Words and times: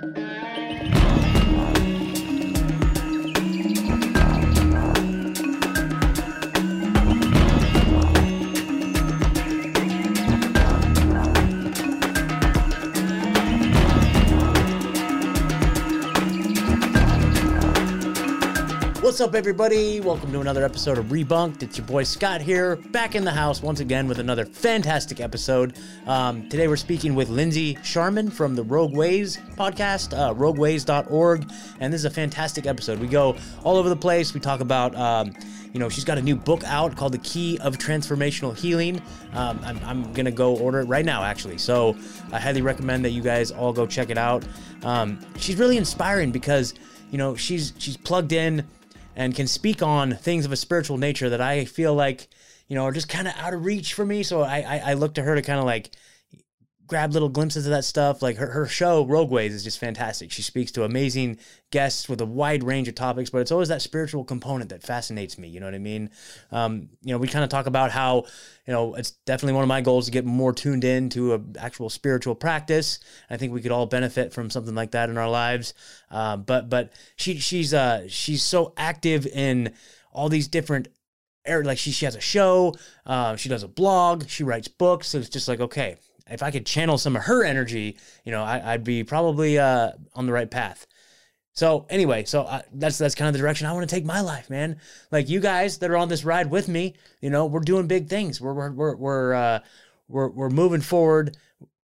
Thank 0.00 0.56
you. 0.56 0.57
What's 19.18 19.30
up, 19.30 19.34
everybody? 19.34 19.98
Welcome 19.98 20.30
to 20.30 20.40
another 20.40 20.64
episode 20.64 20.96
of 20.96 21.06
Rebunked. 21.06 21.64
It's 21.64 21.76
your 21.76 21.84
boy 21.88 22.04
Scott 22.04 22.40
here, 22.40 22.76
back 22.76 23.16
in 23.16 23.24
the 23.24 23.32
house 23.32 23.60
once 23.60 23.80
again 23.80 24.06
with 24.06 24.20
another 24.20 24.44
fantastic 24.44 25.18
episode. 25.18 25.76
Um, 26.06 26.48
today 26.48 26.68
we're 26.68 26.76
speaking 26.76 27.16
with 27.16 27.28
Lindsey 27.28 27.74
Scharmyn 27.78 28.32
from 28.32 28.54
the 28.54 28.62
Rogue 28.62 28.94
Ways 28.94 29.36
podcast, 29.56 30.16
uh, 30.16 30.32
rogueways.org, 30.34 31.50
and 31.80 31.92
this 31.92 32.02
is 32.02 32.04
a 32.04 32.10
fantastic 32.10 32.66
episode. 32.66 33.00
We 33.00 33.08
go 33.08 33.34
all 33.64 33.76
over 33.76 33.88
the 33.88 33.96
place. 33.96 34.34
We 34.34 34.38
talk 34.38 34.60
about. 34.60 34.94
Um, 34.94 35.34
you 35.72 35.80
know, 35.80 35.90
she's 35.90 36.04
got 36.04 36.16
a 36.16 36.22
new 36.22 36.34
book 36.34 36.64
out 36.64 36.96
called 36.96 37.12
The 37.12 37.18
Key 37.18 37.58
of 37.58 37.76
Transformational 37.76 38.56
Healing. 38.56 39.02
Um, 39.34 39.60
I'm, 39.62 39.78
I'm 39.84 40.12
going 40.14 40.24
to 40.24 40.30
go 40.30 40.56
order 40.56 40.80
it 40.80 40.86
right 40.86 41.04
now, 41.04 41.22
actually. 41.22 41.58
So 41.58 41.94
I 42.32 42.40
highly 42.40 42.62
recommend 42.62 43.04
that 43.04 43.10
you 43.10 43.20
guys 43.20 43.50
all 43.50 43.74
go 43.74 43.86
check 43.86 44.08
it 44.08 44.16
out. 44.16 44.46
Um, 44.82 45.20
she's 45.36 45.56
really 45.56 45.76
inspiring 45.76 46.32
because, 46.32 46.72
you 47.10 47.18
know, 47.18 47.36
she's 47.36 47.74
she's 47.76 47.98
plugged 47.98 48.32
in 48.32 48.66
and 49.18 49.34
can 49.34 49.48
speak 49.48 49.82
on 49.82 50.14
things 50.14 50.46
of 50.46 50.52
a 50.52 50.56
spiritual 50.56 50.96
nature 50.96 51.28
that 51.28 51.40
I 51.40 51.64
feel 51.64 51.92
like, 51.92 52.28
you 52.68 52.76
know, 52.76 52.84
are 52.84 52.92
just 52.92 53.08
kind 53.08 53.26
of 53.26 53.34
out 53.36 53.52
of 53.52 53.64
reach 53.64 53.92
for 53.92 54.06
me. 54.06 54.22
So 54.22 54.42
I, 54.42 54.60
I, 54.60 54.82
I 54.90 54.94
look 54.94 55.14
to 55.14 55.22
her 55.22 55.34
to 55.34 55.42
kind 55.42 55.58
of 55.58 55.64
like 55.64 55.90
grab 56.88 57.12
little 57.12 57.28
glimpses 57.28 57.66
of 57.66 57.70
that 57.70 57.84
stuff. 57.84 58.22
Like 58.22 58.38
her, 58.38 58.48
her 58.48 58.66
show, 58.66 59.04
Rogue 59.04 59.30
Ways, 59.30 59.54
is 59.54 59.62
just 59.62 59.78
fantastic. 59.78 60.32
She 60.32 60.42
speaks 60.42 60.72
to 60.72 60.84
amazing 60.84 61.38
guests 61.70 62.08
with 62.08 62.20
a 62.20 62.26
wide 62.26 62.64
range 62.64 62.88
of 62.88 62.94
topics, 62.94 63.30
but 63.30 63.38
it's 63.38 63.52
always 63.52 63.68
that 63.68 63.82
spiritual 63.82 64.24
component 64.24 64.70
that 64.70 64.82
fascinates 64.82 65.38
me. 65.38 65.48
You 65.48 65.60
know 65.60 65.66
what 65.66 65.74
I 65.74 65.78
mean? 65.78 66.10
Um, 66.50 66.88
you 67.02 67.12
know, 67.12 67.18
we 67.18 67.28
kind 67.28 67.44
of 67.44 67.50
talk 67.50 67.66
about 67.66 67.90
how, 67.90 68.24
you 68.66 68.72
know, 68.72 68.94
it's 68.94 69.12
definitely 69.26 69.52
one 69.52 69.62
of 69.62 69.68
my 69.68 69.82
goals 69.82 70.06
to 70.06 70.10
get 70.10 70.24
more 70.24 70.52
tuned 70.52 70.82
in 70.82 71.10
to 71.10 71.34
an 71.34 71.56
actual 71.58 71.90
spiritual 71.90 72.34
practice. 72.34 72.98
I 73.28 73.36
think 73.36 73.52
we 73.52 73.60
could 73.60 73.72
all 73.72 73.86
benefit 73.86 74.32
from 74.32 74.50
something 74.50 74.74
like 74.74 74.92
that 74.92 75.10
in 75.10 75.18
our 75.18 75.30
lives. 75.30 75.74
Uh, 76.10 76.38
but 76.38 76.70
but 76.70 76.92
she 77.16 77.38
she's 77.38 77.74
uh 77.74 78.08
she's 78.08 78.42
so 78.42 78.72
active 78.76 79.26
in 79.26 79.74
all 80.10 80.28
these 80.28 80.48
different 80.48 80.88
like 81.64 81.78
she, 81.78 81.90
she 81.90 82.04
has 82.04 82.14
a 82.14 82.20
show 82.20 82.74
uh, 83.06 83.34
she 83.36 83.48
does 83.48 83.62
a 83.62 83.68
blog 83.68 84.28
she 84.28 84.44
writes 84.44 84.68
books 84.68 85.08
so 85.08 85.18
it's 85.18 85.30
just 85.30 85.48
like 85.48 85.60
okay 85.60 85.96
if 86.30 86.42
I 86.42 86.50
could 86.50 86.66
channel 86.66 86.98
some 86.98 87.16
of 87.16 87.22
her 87.24 87.44
energy, 87.44 87.96
you 88.24 88.32
know, 88.32 88.42
I, 88.42 88.72
would 88.72 88.84
be 88.84 89.04
probably 89.04 89.58
uh, 89.58 89.92
on 90.14 90.26
the 90.26 90.32
right 90.32 90.50
path. 90.50 90.86
So 91.52 91.86
anyway, 91.90 92.24
so 92.24 92.42
uh, 92.42 92.62
that's 92.72 92.98
that's 92.98 93.16
kind 93.16 93.28
of 93.28 93.32
the 93.32 93.40
direction 93.40 93.66
I 93.66 93.72
want 93.72 93.88
to 93.88 93.92
take 93.92 94.04
my 94.04 94.20
life, 94.20 94.48
man. 94.48 94.78
Like 95.10 95.28
you 95.28 95.40
guys 95.40 95.78
that 95.78 95.90
are 95.90 95.96
on 95.96 96.08
this 96.08 96.24
ride 96.24 96.50
with 96.50 96.68
me, 96.68 96.94
you 97.20 97.30
know, 97.30 97.46
we're 97.46 97.58
doing 97.58 97.88
big 97.88 98.08
things. 98.08 98.40
We're 98.40 98.52
we're 98.52 98.70
we're 98.70 98.94
we're 98.94 99.34
uh, 99.34 99.58
we're, 100.06 100.28
we're 100.28 100.50
moving 100.50 100.80
forward 100.80 101.36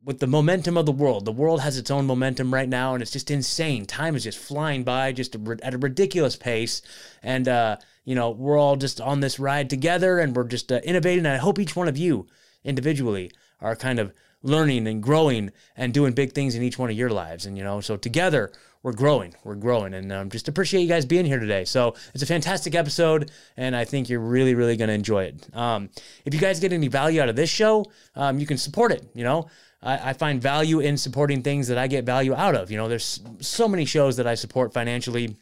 with 0.05 0.21
the 0.21 0.27
momentum 0.27 0.77
of 0.77 0.87
the 0.87 0.93
world. 0.93 1.25
The 1.25 1.33
world 1.33 1.61
has 1.61 1.77
its 1.79 1.91
own 1.91 2.07
momentum 2.07 2.55
right 2.55 2.69
now, 2.69 2.95
and 2.95 3.03
it's 3.03 3.11
just 3.11 3.31
insane. 3.31 3.85
Time 3.87 4.15
is 4.15 4.23
just 4.23 4.39
flying 4.39 4.85
by, 4.85 5.13
just 5.13 5.35
at 5.35 5.75
a 5.75 5.79
ridiculous 5.79 6.37
pace, 6.37 6.83
and 7.23 7.49
uh, 7.49 7.79
you 8.05 8.15
know, 8.15 8.31
we're 8.31 8.59
all 8.59 8.77
just 8.77 9.01
on 9.01 9.21
this 9.21 9.39
ride 9.39 9.71
together, 9.71 10.19
and 10.19 10.37
we're 10.37 10.45
just 10.45 10.71
uh, 10.71 10.81
innovating. 10.85 11.27
And 11.27 11.35
I 11.35 11.39
hope 11.39 11.59
each 11.59 11.75
one 11.75 11.89
of 11.89 11.97
you 11.97 12.27
individually 12.63 13.33
are 13.61 13.75
kind 13.75 13.99
of 13.99 14.13
learning 14.45 14.87
and 14.87 15.03
growing 15.03 15.51
and 15.77 15.93
doing 15.93 16.13
big 16.13 16.33
things 16.33 16.55
in 16.55 16.63
each 16.63 16.79
one 16.79 16.91
of 16.91 16.97
your 16.97 17.11
lives. 17.11 17.47
And, 17.47 17.59
you 17.59 17.65
know, 17.65 17.81
so 17.81 17.97
together 17.97 18.53
we're 18.85 18.93
growing, 18.93 19.35
we're 19.43 19.55
growing. 19.55 19.95
And 19.95 20.13
um, 20.13 20.31
just 20.31 20.47
appreciate 20.47 20.83
you 20.83 20.89
guys 20.89 21.07
being 21.07 21.25
here 21.25 21.41
today. 21.41 21.65
So 21.65 21.95
it's 22.13 22.23
a 22.23 22.27
fantastic 22.27 22.75
episode, 22.75 23.31
and 23.57 23.75
I 23.75 23.85
think 23.85 24.09
you're 24.09 24.21
really, 24.21 24.55
really 24.55 24.77
going 24.77 24.89
to 24.89 24.95
enjoy 24.95 25.25
it. 25.25 25.57
Um, 25.57 25.89
if 26.27 26.35
you 26.35 26.41
guys 26.41 26.61
get 26.61 26.73
any 26.73 26.89
value 26.89 27.23
out 27.23 27.31
of 27.31 27.37
this 27.37 27.51
show, 27.51 27.87
um, 28.15 28.39
you 28.39 28.47
can 28.47 28.59
support 28.59 28.93
it, 28.93 29.09
you 29.15 29.25
know. 29.25 29.49
I, 29.83 30.11
I 30.11 30.13
find 30.13 30.41
value 30.41 30.81
in 30.81 30.97
supporting 30.99 31.43
things 31.43 31.69
that 31.69 31.79
I 31.79 31.87
get 31.87 32.05
value 32.05 32.35
out 32.35 32.55
of. 32.55 32.71
You 32.71 32.77
know, 32.77 32.89
there's 32.89 33.21
so 33.41 33.67
many 33.67 33.87
shows 33.87 34.17
that 34.17 34.27
I 34.27 34.35
support 34.35 34.75
financially 34.75 35.37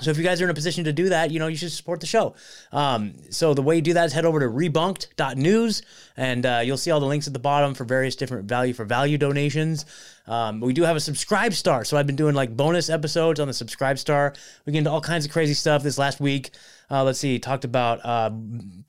so 0.00 0.10
if 0.10 0.18
you 0.18 0.24
guys 0.24 0.40
are 0.40 0.44
in 0.44 0.50
a 0.50 0.54
position 0.54 0.84
to 0.84 0.92
do 0.92 1.10
that, 1.10 1.30
you 1.30 1.38
know, 1.38 1.46
you 1.46 1.56
should 1.56 1.70
support 1.70 2.00
the 2.00 2.06
show. 2.06 2.34
Um, 2.72 3.14
so 3.30 3.54
the 3.54 3.62
way 3.62 3.76
you 3.76 3.82
do 3.82 3.94
that 3.94 4.06
is 4.06 4.12
head 4.12 4.24
over 4.24 4.40
to 4.40 4.46
rebunked.news 4.46 5.82
and 6.16 6.44
uh, 6.44 6.62
you'll 6.64 6.76
see 6.76 6.90
all 6.90 6.98
the 6.98 7.06
links 7.06 7.28
at 7.28 7.32
the 7.32 7.38
bottom 7.38 7.74
for 7.74 7.84
various 7.84 8.16
different 8.16 8.48
value 8.48 8.72
for 8.72 8.84
value 8.84 9.18
donations. 9.18 9.86
Um, 10.26 10.60
we 10.60 10.72
do 10.72 10.82
have 10.82 10.96
a 10.96 11.00
subscribe 11.00 11.54
star. 11.54 11.84
So 11.84 11.96
I've 11.96 12.08
been 12.08 12.16
doing 12.16 12.34
like 12.34 12.56
bonus 12.56 12.90
episodes 12.90 13.38
on 13.38 13.46
the 13.46 13.54
subscribe 13.54 13.98
star. 14.00 14.34
We 14.66 14.72
get 14.72 14.80
into 14.80 14.90
all 14.90 15.00
kinds 15.00 15.26
of 15.26 15.30
crazy 15.30 15.54
stuff 15.54 15.84
this 15.84 15.96
last 15.96 16.20
week. 16.20 16.50
Uh, 16.90 17.04
let's 17.04 17.20
see, 17.20 17.38
talked 17.38 17.64
about 17.64 18.04
uh, 18.04 18.30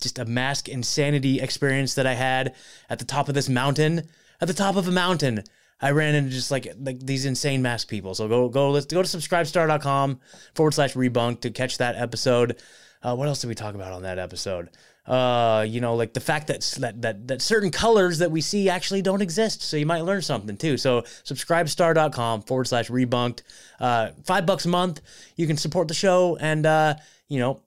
just 0.01 0.17
a 0.17 0.25
mask 0.25 0.67
insanity 0.69 1.39
experience 1.39 1.93
that 1.95 2.07
I 2.07 2.13
had 2.15 2.55
at 2.89 2.97
the 2.97 3.05
top 3.05 3.29
of 3.29 3.35
this 3.35 3.47
mountain. 3.47 4.07
At 4.41 4.47
the 4.47 4.53
top 4.53 4.75
of 4.75 4.87
a 4.87 4.91
mountain 4.91 5.43
I 5.81 5.91
ran 5.91 6.15
into 6.15 6.31
just 6.31 6.51
like 6.51 6.67
like 6.79 6.99
these 6.99 7.25
insane 7.25 7.61
mask 7.61 7.89
people. 7.89 8.15
So 8.15 8.27
go 8.27 8.49
go 8.49 8.71
let's 8.71 8.85
go 8.85 9.01
to 9.01 9.07
subscribestar.com 9.07 10.19
forward 10.53 10.73
slash 10.73 10.93
rebunk 10.93 11.41
to 11.41 11.51
catch 11.51 11.77
that 11.79 11.95
episode. 11.95 12.61
Uh, 13.01 13.15
what 13.15 13.27
else 13.27 13.41
did 13.41 13.47
we 13.47 13.55
talk 13.55 13.75
about 13.75 13.91
on 13.91 14.03
that 14.03 14.17
episode? 14.17 14.69
Uh, 15.05 15.63
you 15.67 15.81
know, 15.81 15.95
like 15.95 16.13
the 16.13 16.19
fact 16.19 16.47
that, 16.47 16.61
that 16.79 17.01
that 17.01 17.27
that 17.27 17.41
certain 17.41 17.69
colors 17.69 18.19
that 18.19 18.31
we 18.31 18.41
see 18.41 18.69
actually 18.69 19.01
don't 19.01 19.21
exist. 19.21 19.61
So 19.61 19.77
you 19.77 19.85
might 19.85 20.01
learn 20.01 20.21
something 20.21 20.57
too. 20.57 20.77
So 20.77 21.01
subscribestar.com 21.01 22.43
forward 22.43 22.67
slash 22.67 22.89
rebunked. 22.89 23.43
Uh, 23.79 24.11
five 24.23 24.45
bucks 24.45 24.65
a 24.65 24.69
month. 24.69 25.01
You 25.35 25.45
can 25.45 25.57
support 25.57 25.87
the 25.87 25.93
show 25.93 26.37
and 26.37 26.65
uh, 26.65 26.95
you 27.27 27.39
know, 27.39 27.61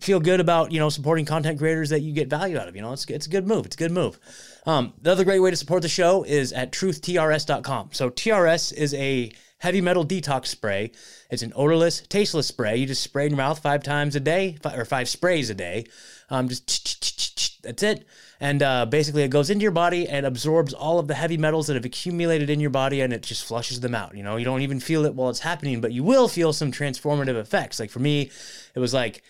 feel 0.00 0.20
good 0.20 0.40
about 0.40 0.72
you 0.72 0.78
know 0.78 0.88
supporting 0.88 1.26
content 1.26 1.58
creators 1.58 1.90
that 1.90 2.00
you 2.00 2.12
get 2.12 2.28
value 2.28 2.56
out 2.56 2.68
of. 2.68 2.76
You 2.76 2.82
know, 2.82 2.92
it's 2.92 3.04
it's 3.06 3.26
a 3.26 3.30
good 3.30 3.46
move. 3.46 3.66
It's 3.66 3.76
a 3.76 3.78
good 3.78 3.92
move. 3.92 4.18
Um, 4.68 4.92
the 5.00 5.10
other 5.10 5.24
great 5.24 5.38
way 5.40 5.50
to 5.50 5.56
support 5.56 5.80
the 5.80 5.88
show 5.88 6.24
is 6.24 6.52
at 6.52 6.72
truthtrs.com. 6.72 7.88
So 7.92 8.10
TRS 8.10 8.70
is 8.74 8.92
a 8.92 9.32
heavy 9.56 9.80
metal 9.80 10.04
detox 10.04 10.48
spray. 10.48 10.90
It's 11.30 11.42
an 11.42 11.54
odorless, 11.56 12.02
tasteless 12.02 12.48
spray. 12.48 12.76
You 12.76 12.84
just 12.84 13.02
spray 13.02 13.24
in 13.24 13.30
your 13.30 13.38
mouth 13.38 13.60
five 13.60 13.82
times 13.82 14.14
a 14.14 14.20
day, 14.20 14.58
or 14.62 14.84
five 14.84 15.08
sprays 15.08 15.48
a 15.48 15.54
day. 15.54 15.86
Um, 16.28 16.50
just 16.50 17.62
that's 17.62 17.82
it. 17.82 18.06
And 18.40 18.62
uh, 18.62 18.84
basically, 18.84 19.22
it 19.22 19.30
goes 19.30 19.48
into 19.48 19.62
your 19.62 19.72
body 19.72 20.06
and 20.06 20.26
absorbs 20.26 20.74
all 20.74 20.98
of 20.98 21.08
the 21.08 21.14
heavy 21.14 21.38
metals 21.38 21.68
that 21.68 21.74
have 21.74 21.86
accumulated 21.86 22.50
in 22.50 22.60
your 22.60 22.68
body, 22.68 23.00
and 23.00 23.10
it 23.14 23.22
just 23.22 23.46
flushes 23.46 23.80
them 23.80 23.94
out. 23.94 24.14
You 24.14 24.22
know, 24.22 24.36
you 24.36 24.44
don't 24.44 24.60
even 24.60 24.80
feel 24.80 25.06
it 25.06 25.14
while 25.14 25.30
it's 25.30 25.40
happening, 25.40 25.80
but 25.80 25.92
you 25.92 26.04
will 26.04 26.28
feel 26.28 26.52
some 26.52 26.72
transformative 26.72 27.36
effects. 27.36 27.80
Like 27.80 27.90
for 27.90 28.00
me, 28.00 28.30
it 28.74 28.80
was 28.80 28.92
like 28.92 29.22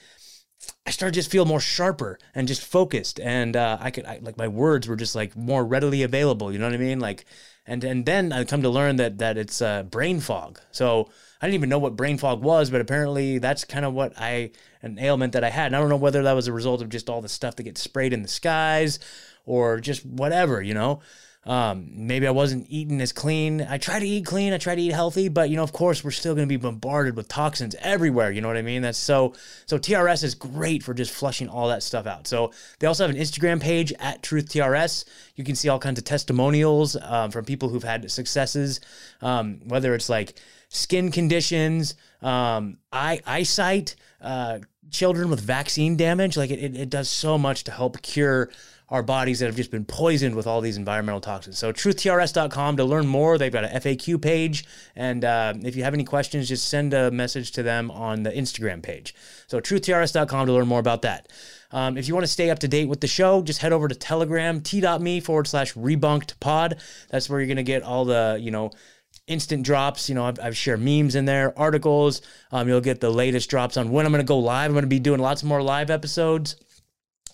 I 0.87 0.91
started 0.91 1.13
to 1.13 1.19
just 1.19 1.31
feel 1.31 1.45
more 1.45 1.61
sharper 1.61 2.19
and 2.35 2.49
just 2.49 2.63
focused, 2.63 3.21
and 3.21 3.57
uh, 3.57 3.79
I 3.81 3.91
could 3.91 4.07
I, 4.07 4.19
like 4.23 4.37
my 4.37 4.49
words 4.49 4.89
were 4.89 4.97
just 4.97 5.15
like 5.15 5.37
more 5.37 5.65
readily 5.65 6.03
available. 6.03 6.53
You 6.53 6.59
know 6.59 6.67
what 6.67 6.75
I 6.75 6.79
mean? 6.79 6.99
Like, 6.99 7.27
and 7.67 7.85
and 7.85 8.07
then 8.07 8.33
I 8.33 8.45
come 8.45 8.63
to 8.63 8.71
learn 8.71 8.97
that 8.97 9.19
that 9.19 9.37
it's 9.37 9.61
uh, 9.61 9.83
brain 9.85 10.21
fog. 10.21 10.61
So 10.73 11.11
I 11.41 11.47
didn't 11.47 11.55
even 11.55 11.69
know 11.69 11.79
what 11.79 11.97
brain 11.97 12.19
fog 12.19 12.43
was, 12.43 12.71
but 12.71 12.81
apparently 12.81 13.39
that's 13.39 13.65
kind 13.65 13.85
of 13.85 13.95
what 13.95 14.15
I 14.19 14.51
an 14.83 14.99
ailment 14.99 15.35
that 15.35 15.45
I 15.45 15.51
had. 15.51 15.67
And 15.67 15.77
I 15.77 15.81
don't 15.81 15.89
know 15.89 15.97
whether 15.97 16.23
that 16.23 16.33
was 16.33 16.49
a 16.49 16.53
result 16.53 16.83
of 16.83 16.89
just 16.89 17.09
all 17.11 17.21
the 17.21 17.29
stuff 17.29 17.57
that 17.57 17.65
gets 17.65 17.83
sprayed 17.83 18.13
in 18.13 18.23
the 18.23 18.29
skies 18.29 18.99
or 19.45 19.81
just 19.81 20.05
whatever, 20.05 20.63
you 20.63 20.75
know. 20.75 21.01
Um, 21.49 21.89
maybe 21.95 22.27
I 22.27 22.31
wasn't 22.31 22.67
eating 22.69 23.01
as 23.01 23.11
clean. 23.11 23.63
I 23.63 23.79
try 23.79 23.99
to 23.99 24.07
eat 24.07 24.27
clean. 24.27 24.53
I 24.53 24.59
try 24.59 24.75
to 24.75 24.83
eat 24.83 24.93
healthy, 24.93 25.29
but 25.29 25.49
you 25.49 25.57
know, 25.57 25.63
of 25.63 25.73
course, 25.73 26.05
we're 26.05 26.11
still 26.11 26.35
going 26.35 26.47
to 26.47 26.49
be 26.49 26.59
bombarded 26.59 27.17
with 27.17 27.27
toxins 27.27 27.75
everywhere. 27.81 28.31
You 28.31 28.43
know 28.43 28.49
what 28.49 28.59
I 28.59 28.63
mean? 28.63 28.83
That's 28.83 28.99
so. 28.99 29.33
So 29.65 29.79
TRS 29.79 30.23
is 30.23 30.35
great 30.35 30.83
for 30.83 30.93
just 30.93 31.11
flushing 31.11 31.49
all 31.49 31.69
that 31.69 31.83
stuff 31.83 32.07
out. 32.07 32.27
So 32.27 32.53
they 32.79 32.87
also 32.87 33.07
have 33.07 33.17
an 33.17 33.21
Instagram 33.21 33.63
page 33.63 33.95
at 33.99 34.23
Truth 34.23 34.51
TRS. 34.51 35.07
You 35.37 35.45
can 35.45 35.55
see 35.55 35.71
all 35.71 35.79
kinds 35.79 35.99
of 35.99 36.05
testimonials 36.05 36.97
um, 37.01 37.31
from 37.31 37.47
people 37.47 37.71
who've 37.71 37.83
had 37.83 38.11
successes, 38.11 38.81
um, 39.23 39.61
whether 39.65 39.95
it's 39.95 40.11
like 40.11 40.39
skin 40.69 41.11
conditions, 41.11 41.95
um, 42.21 42.77
eye 42.93 43.21
eyesight, 43.27 43.97
uh, 44.21 44.59
children 44.91 45.31
with 45.31 45.41
vaccine 45.41 45.97
damage. 45.97 46.37
Like 46.37 46.51
it, 46.51 46.59
it, 46.59 46.77
it 46.77 46.91
does 46.91 47.09
so 47.09 47.39
much 47.39 47.65
to 47.65 47.71
help 47.71 48.03
cure 48.03 48.51
our 48.91 49.03
bodies 49.03 49.41
that 49.41 49.47
have 49.47 49.57
just 49.57 49.71
been 49.71 49.85
poisoned 49.85 50.35
with 50.35 50.47
all 50.47 50.61
these 50.61 50.79
environmental 50.79 51.21
toxins. 51.21 51.59
So 51.59 51.73
truthtrs.com 51.73 52.77
to 52.79 52.85
learn 52.85 53.07
more. 53.07 53.37
They've 53.37 53.53
got 53.53 53.65
an 53.65 53.81
FAQ 53.81 54.21
page. 54.23 54.65
And 54.97 55.25
uh, 55.25 55.55
if 55.63 55.77
you 55.77 55.85
have 55.85 55.93
any 55.93 56.05
questions, 56.05 56.49
just 56.49 56.69
send 56.69 56.95
a 56.95 57.11
message 57.11 57.53
to 57.53 57.63
them 57.63 57.91
on 57.91 58.23
the 58.23 58.31
Instagram 58.31 58.83
page. 58.83 59.15
So 59.47 59.61
truthtrs.com 59.61 60.47
to 60.47 60.53
learn 60.53 60.69
more 60.69 60.81
about 60.81 61.03
that. 61.03 61.29
Um, 61.71 61.99
if 61.99 62.09
you 62.09 62.15
want 62.15 62.25
to 62.25 62.33
stay 62.33 62.49
up 62.49 62.61
to 62.61 62.69
date 62.69 62.89
with 62.89 63.03
the 63.03 63.07
show, 63.07 63.43
just 63.43 63.61
head 63.61 63.75
over 63.75 63.89
to 63.89 63.95
Telegram, 63.95 64.63
t.me 64.63 65.21
forward 65.21 65.47
slash 65.47 65.75
rebunked 65.75 66.41
pod. 66.41 66.81
That's 67.11 67.29
where 67.29 67.41
you're 67.41 67.47
going 67.47 67.59
to 67.59 67.63
get 67.63 67.83
all 67.83 68.07
the, 68.07 68.39
you 68.41 68.51
know, 68.51 68.71
instant 69.27 69.65
drops. 69.65 70.09
You 70.09 70.15
know, 70.15 70.25
I've, 70.25 70.41
I've 70.43 70.57
shared 70.57 70.81
memes 70.81 71.15
in 71.15 71.27
there, 71.27 71.57
articles. 71.59 72.23
Um, 72.53 72.69
you'll 72.69 72.81
get 72.81 73.03
the 73.03 73.11
latest 73.11 73.51
drops 73.51 73.77
on 73.77 73.91
when 73.91 74.07
I'm 74.07 74.13
going 74.13 74.25
to 74.25 74.27
go 74.27 74.39
live. 74.39 74.71
I'm 74.71 74.73
going 74.73 74.85
to 74.85 74.89
be 74.89 74.99
doing 74.99 75.21
lots 75.21 75.45
more 75.45 75.63
live 75.63 75.91
episodes 75.91 76.57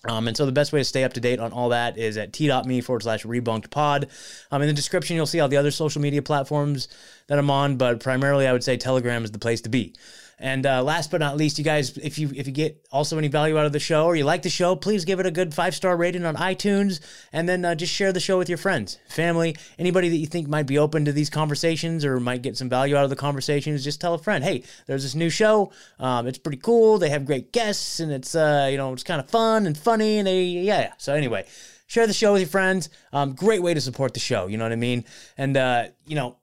Um, 0.07 0.27
and 0.27 0.35
so 0.35 0.45
the 0.45 0.51
best 0.51 0.71
way 0.71 0.79
to 0.79 0.85
stay 0.85 1.03
up 1.03 1.13
to 1.13 1.19
date 1.19 1.39
on 1.39 1.51
all 1.51 1.69
that 1.69 1.97
is 1.97 2.17
at 2.17 2.33
t.me 2.33 2.81
forward 2.81 3.03
slash 3.03 3.23
rebunked 3.23 3.69
pod. 3.69 4.07
Um, 4.51 4.61
in 4.61 4.67
the 4.67 4.73
description, 4.73 5.15
you'll 5.15 5.25
see 5.25 5.39
all 5.39 5.47
the 5.47 5.57
other 5.57 5.71
social 5.71 6.01
media 6.01 6.21
platforms 6.21 6.87
that 7.27 7.39
I'm 7.39 7.49
on, 7.49 7.77
but 7.77 7.99
primarily 7.99 8.47
I 8.47 8.53
would 8.53 8.63
say 8.63 8.77
Telegram 8.77 9.23
is 9.23 9.31
the 9.31 9.39
place 9.39 9.61
to 9.61 9.69
be. 9.69 9.93
And 10.37 10.65
uh, 10.65 10.83
last 10.83 11.11
but 11.11 11.21
not 11.21 11.37
least, 11.37 11.57
you 11.57 11.63
guys, 11.63 11.97
if 11.97 12.19
you 12.19 12.29
if 12.35 12.45
you 12.45 12.53
get 12.53 12.85
also 12.91 13.17
any 13.17 13.29
value 13.29 13.57
out 13.57 13.65
of 13.65 13.71
the 13.71 13.79
show 13.79 14.05
or 14.05 14.15
you 14.15 14.25
like 14.25 14.41
the 14.41 14.49
show, 14.49 14.75
please 14.75 15.05
give 15.05 15.19
it 15.19 15.25
a 15.25 15.31
good 15.31 15.53
five 15.53 15.73
star 15.73 15.95
rating 15.95 16.25
on 16.25 16.35
iTunes, 16.35 16.99
and 17.31 17.47
then 17.47 17.63
uh, 17.63 17.73
just 17.73 17.93
share 17.93 18.11
the 18.11 18.19
show 18.19 18.37
with 18.37 18.49
your 18.49 18.57
friends, 18.57 18.99
family, 19.07 19.55
anybody 19.79 20.09
that 20.09 20.17
you 20.17 20.27
think 20.27 20.47
might 20.47 20.67
be 20.67 20.77
open 20.77 21.05
to 21.05 21.13
these 21.13 21.29
conversations 21.29 22.03
or 22.03 22.19
might 22.19 22.41
get 22.41 22.57
some 22.57 22.67
value 22.67 22.97
out 22.97 23.05
of 23.05 23.09
the 23.09 23.15
conversations. 23.15 23.83
Just 23.83 24.01
tell 24.01 24.13
a 24.13 24.17
friend, 24.17 24.43
hey, 24.43 24.63
there's 24.87 25.03
this 25.03 25.15
new 25.15 25.29
show. 25.29 25.71
Um, 25.99 26.27
it's 26.27 26.37
pretty 26.37 26.57
cool. 26.57 26.97
They 26.97 27.09
have 27.09 27.25
great 27.25 27.53
guests, 27.53 28.01
and 28.01 28.11
it's 28.11 28.35
uh, 28.35 28.67
you 28.69 28.77
know 28.77 28.91
it's 28.91 29.03
kind 29.03 29.21
of 29.21 29.29
fun 29.29 29.65
and 29.65 29.77
funny, 29.77 30.17
and 30.17 30.27
they 30.27 30.43
yeah. 30.43 30.79
yeah. 30.79 30.93
So 30.97 31.13
anyway, 31.13 31.45
share 31.87 32.07
the 32.07 32.13
show 32.13 32.33
with 32.33 32.41
your 32.41 32.49
friends. 32.49 32.89
Um, 33.13 33.35
great 33.35 33.61
way 33.61 33.73
to 33.73 33.81
support 33.81 34.13
the 34.13 34.19
show. 34.19 34.47
You 34.47 34.57
know 34.57 34.65
what 34.65 34.73
I 34.73 34.77
mean? 34.77 35.05
And 35.37 35.55
uh, 35.55 35.85
you 36.05 36.15
know 36.15 36.35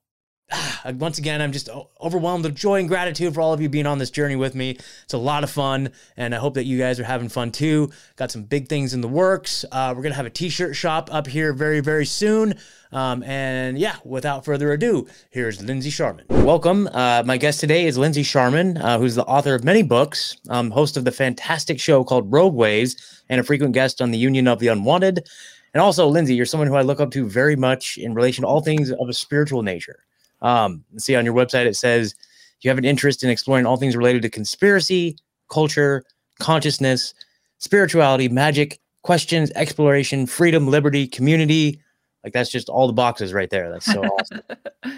once 0.94 1.18
again, 1.18 1.40
I'm 1.40 1.52
just 1.52 1.68
overwhelmed 2.00 2.44
with 2.44 2.54
joy 2.54 2.80
and 2.80 2.88
gratitude 2.88 3.34
for 3.34 3.40
all 3.40 3.52
of 3.52 3.60
you 3.60 3.68
being 3.68 3.86
on 3.86 3.98
this 3.98 4.10
journey 4.10 4.36
with 4.36 4.54
me. 4.54 4.78
It's 5.04 5.14
a 5.14 5.18
lot 5.18 5.44
of 5.44 5.50
fun, 5.50 5.90
and 6.16 6.34
I 6.34 6.38
hope 6.38 6.54
that 6.54 6.64
you 6.64 6.78
guys 6.78 6.98
are 7.00 7.04
having 7.04 7.28
fun 7.28 7.50
too. 7.52 7.90
Got 8.16 8.30
some 8.30 8.44
big 8.44 8.68
things 8.68 8.94
in 8.94 9.00
the 9.00 9.08
works. 9.08 9.64
Uh, 9.70 9.92
we're 9.96 10.02
gonna 10.02 10.14
have 10.14 10.26
a 10.26 10.30
t-shirt 10.30 10.76
shop 10.76 11.08
up 11.12 11.26
here 11.26 11.52
very, 11.52 11.80
very 11.80 12.06
soon. 12.06 12.54
Um, 12.92 13.22
and 13.22 13.78
yeah, 13.78 13.96
without 14.04 14.44
further 14.44 14.72
ado, 14.72 15.06
here's 15.30 15.62
Lindsey 15.62 15.90
Scharmyn. 15.90 16.26
Welcome. 16.28 16.88
Uh, 16.92 17.22
my 17.24 17.38
guest 17.38 17.58
today 17.58 17.86
is 17.86 17.96
Lindsey 17.96 18.22
Scharmyn, 18.22 18.82
uh, 18.82 18.98
who's 18.98 19.14
the 19.14 19.24
author 19.24 19.54
of 19.54 19.64
many 19.64 19.82
books, 19.82 20.36
um, 20.50 20.70
host 20.70 20.98
of 20.98 21.04
the 21.04 21.12
fantastic 21.12 21.80
show 21.80 22.04
called 22.04 22.30
Rogueways, 22.30 23.22
and 23.30 23.40
a 23.40 23.44
frequent 23.44 23.72
guest 23.72 24.02
on 24.02 24.10
the 24.10 24.18
Union 24.18 24.46
of 24.46 24.58
the 24.58 24.68
Unwanted. 24.68 25.26
And 25.74 25.80
also, 25.80 26.06
Lindsey, 26.06 26.34
you're 26.34 26.44
someone 26.44 26.68
who 26.68 26.74
I 26.74 26.82
look 26.82 27.00
up 27.00 27.10
to 27.12 27.26
very 27.26 27.56
much 27.56 27.96
in 27.96 28.12
relation 28.12 28.42
to 28.42 28.48
all 28.48 28.60
things 28.60 28.90
of 28.90 29.08
a 29.08 29.14
spiritual 29.14 29.62
nature. 29.62 30.04
Um, 30.42 30.84
see 30.98 31.16
on 31.16 31.24
your 31.24 31.34
website, 31.34 31.66
it 31.66 31.76
says 31.76 32.14
you 32.60 32.70
have 32.70 32.78
an 32.78 32.84
interest 32.84 33.24
in 33.24 33.30
exploring 33.30 33.66
all 33.66 33.76
things 33.76 33.96
related 33.96 34.22
to 34.22 34.30
conspiracy, 34.30 35.16
culture, 35.50 36.04
consciousness, 36.38 37.14
spirituality, 37.58 38.28
magic, 38.28 38.80
questions, 39.02 39.50
exploration, 39.54 40.26
freedom, 40.26 40.68
liberty, 40.68 41.06
community. 41.06 41.80
Like 42.24 42.32
that's 42.32 42.50
just 42.50 42.68
all 42.68 42.86
the 42.86 42.92
boxes 42.92 43.32
right 43.32 43.50
there. 43.50 43.70
That's 43.70 43.86
so 43.86 44.02
awesome. 44.02 44.42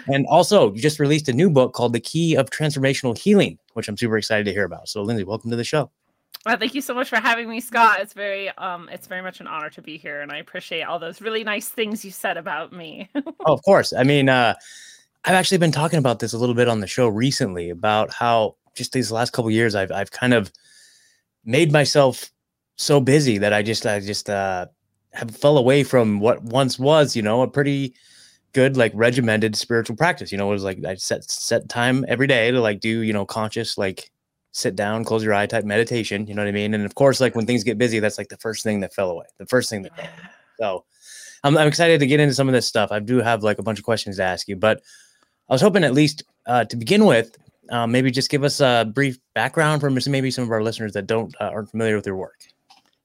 And 0.07 0.25
also, 0.27 0.71
you 0.73 0.81
just 0.81 0.99
released 0.99 1.29
a 1.29 1.33
new 1.33 1.49
book 1.49 1.73
called 1.73 1.93
The 1.93 1.99
Key 1.99 2.35
of 2.35 2.49
Transformational 2.49 3.17
Healing, 3.17 3.57
which 3.73 3.87
I'm 3.87 3.97
super 3.97 4.17
excited 4.17 4.45
to 4.45 4.51
hear 4.51 4.63
about. 4.63 4.87
So, 4.87 5.01
Lindsey, 5.01 5.23
welcome 5.23 5.49
to 5.49 5.55
the 5.55 5.63
show. 5.63 5.89
Well, 6.45 6.57
thank 6.57 6.75
you 6.75 6.81
so 6.81 6.93
much 6.93 7.09
for 7.09 7.15
having 7.15 7.49
me, 7.49 7.59
Scott. 7.59 7.99
It's 8.01 8.13
very 8.13 8.49
um 8.57 8.87
it's 8.91 9.07
very 9.07 9.21
much 9.23 9.39
an 9.39 9.47
honor 9.47 9.71
to 9.71 9.81
be 9.81 9.97
here 9.97 10.21
and 10.21 10.31
I 10.31 10.37
appreciate 10.37 10.83
all 10.83 10.99
those 10.99 11.21
really 11.21 11.43
nice 11.43 11.69
things 11.69 12.05
you 12.05 12.11
said 12.11 12.37
about 12.37 12.71
me. 12.71 13.09
oh, 13.15 13.53
of 13.53 13.63
course. 13.63 13.93
I 13.93 14.03
mean, 14.03 14.29
uh 14.29 14.53
I've 15.25 15.33
actually 15.33 15.57
been 15.57 15.71
talking 15.71 15.97
about 15.97 16.19
this 16.19 16.33
a 16.33 16.37
little 16.37 16.53
bit 16.53 16.67
on 16.67 16.81
the 16.81 16.87
show 16.87 17.07
recently 17.07 17.71
about 17.71 18.13
how 18.13 18.57
just 18.75 18.91
these 18.91 19.11
last 19.11 19.33
couple 19.33 19.49
years 19.49 19.73
I've 19.73 19.91
I've 19.91 20.11
kind 20.11 20.33
of 20.33 20.51
made 21.43 21.71
myself 21.71 22.31
so 22.75 22.99
busy 22.99 23.39
that 23.39 23.51
I 23.51 23.63
just 23.63 23.85
I 23.87 23.99
just 23.99 24.29
uh 24.29 24.67
have 25.13 25.31
fell 25.31 25.57
away 25.57 25.83
from 25.83 26.19
what 26.19 26.43
once 26.43 26.77
was, 26.77 27.15
you 27.15 27.21
know, 27.23 27.41
a 27.41 27.47
pretty 27.47 27.95
good 28.53 28.77
like 28.77 28.91
regimented 28.93 29.55
spiritual 29.55 29.95
practice. 29.95 30.31
You 30.31 30.37
know, 30.37 30.47
it 30.49 30.53
was 30.53 30.63
like 30.63 30.85
I 30.85 30.93
set 30.95 31.23
set 31.23 31.69
time 31.69 32.05
every 32.07 32.27
day 32.27 32.51
to 32.51 32.61
like 32.61 32.79
do, 32.79 33.01
you 33.01 33.13
know, 33.13 33.25
conscious 33.25 33.79
like 33.79 34.11
sit 34.51 34.75
down, 34.75 35.03
close 35.03 35.23
your 35.23 35.33
eye 35.33 35.47
type 35.47 35.65
meditation, 35.65 36.27
you 36.27 36.35
know 36.35 36.43
what 36.43 36.49
I 36.49 36.51
mean? 36.51 36.73
And 36.75 36.85
of 36.85 36.93
course, 36.95 37.19
like 37.19 37.35
when 37.35 37.47
things 37.47 37.63
get 37.63 37.79
busy, 37.79 37.99
that's 37.99 38.17
like 38.19 38.29
the 38.29 38.37
first 38.37 38.63
thing 38.63 38.79
that 38.81 38.93
fell 38.93 39.09
away. 39.09 39.25
The 39.39 39.47
first 39.47 39.71
thing 39.71 39.81
that 39.81 39.95
fell 39.95 40.05
away. 40.05 40.29
So 40.59 40.85
I'm, 41.43 41.57
I'm 41.57 41.67
excited 41.67 41.99
to 41.99 42.07
get 42.07 42.19
into 42.19 42.33
some 42.35 42.47
of 42.47 42.53
this 42.53 42.67
stuff. 42.67 42.91
I 42.91 42.99
do 42.99 43.17
have 43.17 43.43
like 43.43 43.59
a 43.59 43.63
bunch 43.63 43.79
of 43.79 43.85
questions 43.85 44.17
to 44.17 44.23
ask 44.23 44.47
you, 44.47 44.55
but 44.55 44.81
I 45.49 45.53
was 45.53 45.61
hoping 45.61 45.83
at 45.83 45.93
least 45.93 46.23
uh, 46.47 46.65
to 46.65 46.75
begin 46.75 47.05
with, 47.05 47.37
uh, 47.69 47.87
maybe 47.87 48.11
just 48.11 48.29
give 48.29 48.43
us 48.43 48.59
a 48.59 48.89
brief 48.91 49.17
background 49.33 49.81
from 49.81 49.97
maybe 50.07 50.31
some 50.31 50.43
of 50.43 50.51
our 50.51 50.63
listeners 50.63 50.93
that 50.93 51.07
don't 51.07 51.35
uh, 51.39 51.45
aren't 51.45 51.71
familiar 51.71 51.95
with 51.95 52.05
your 52.05 52.15
work. 52.15 52.39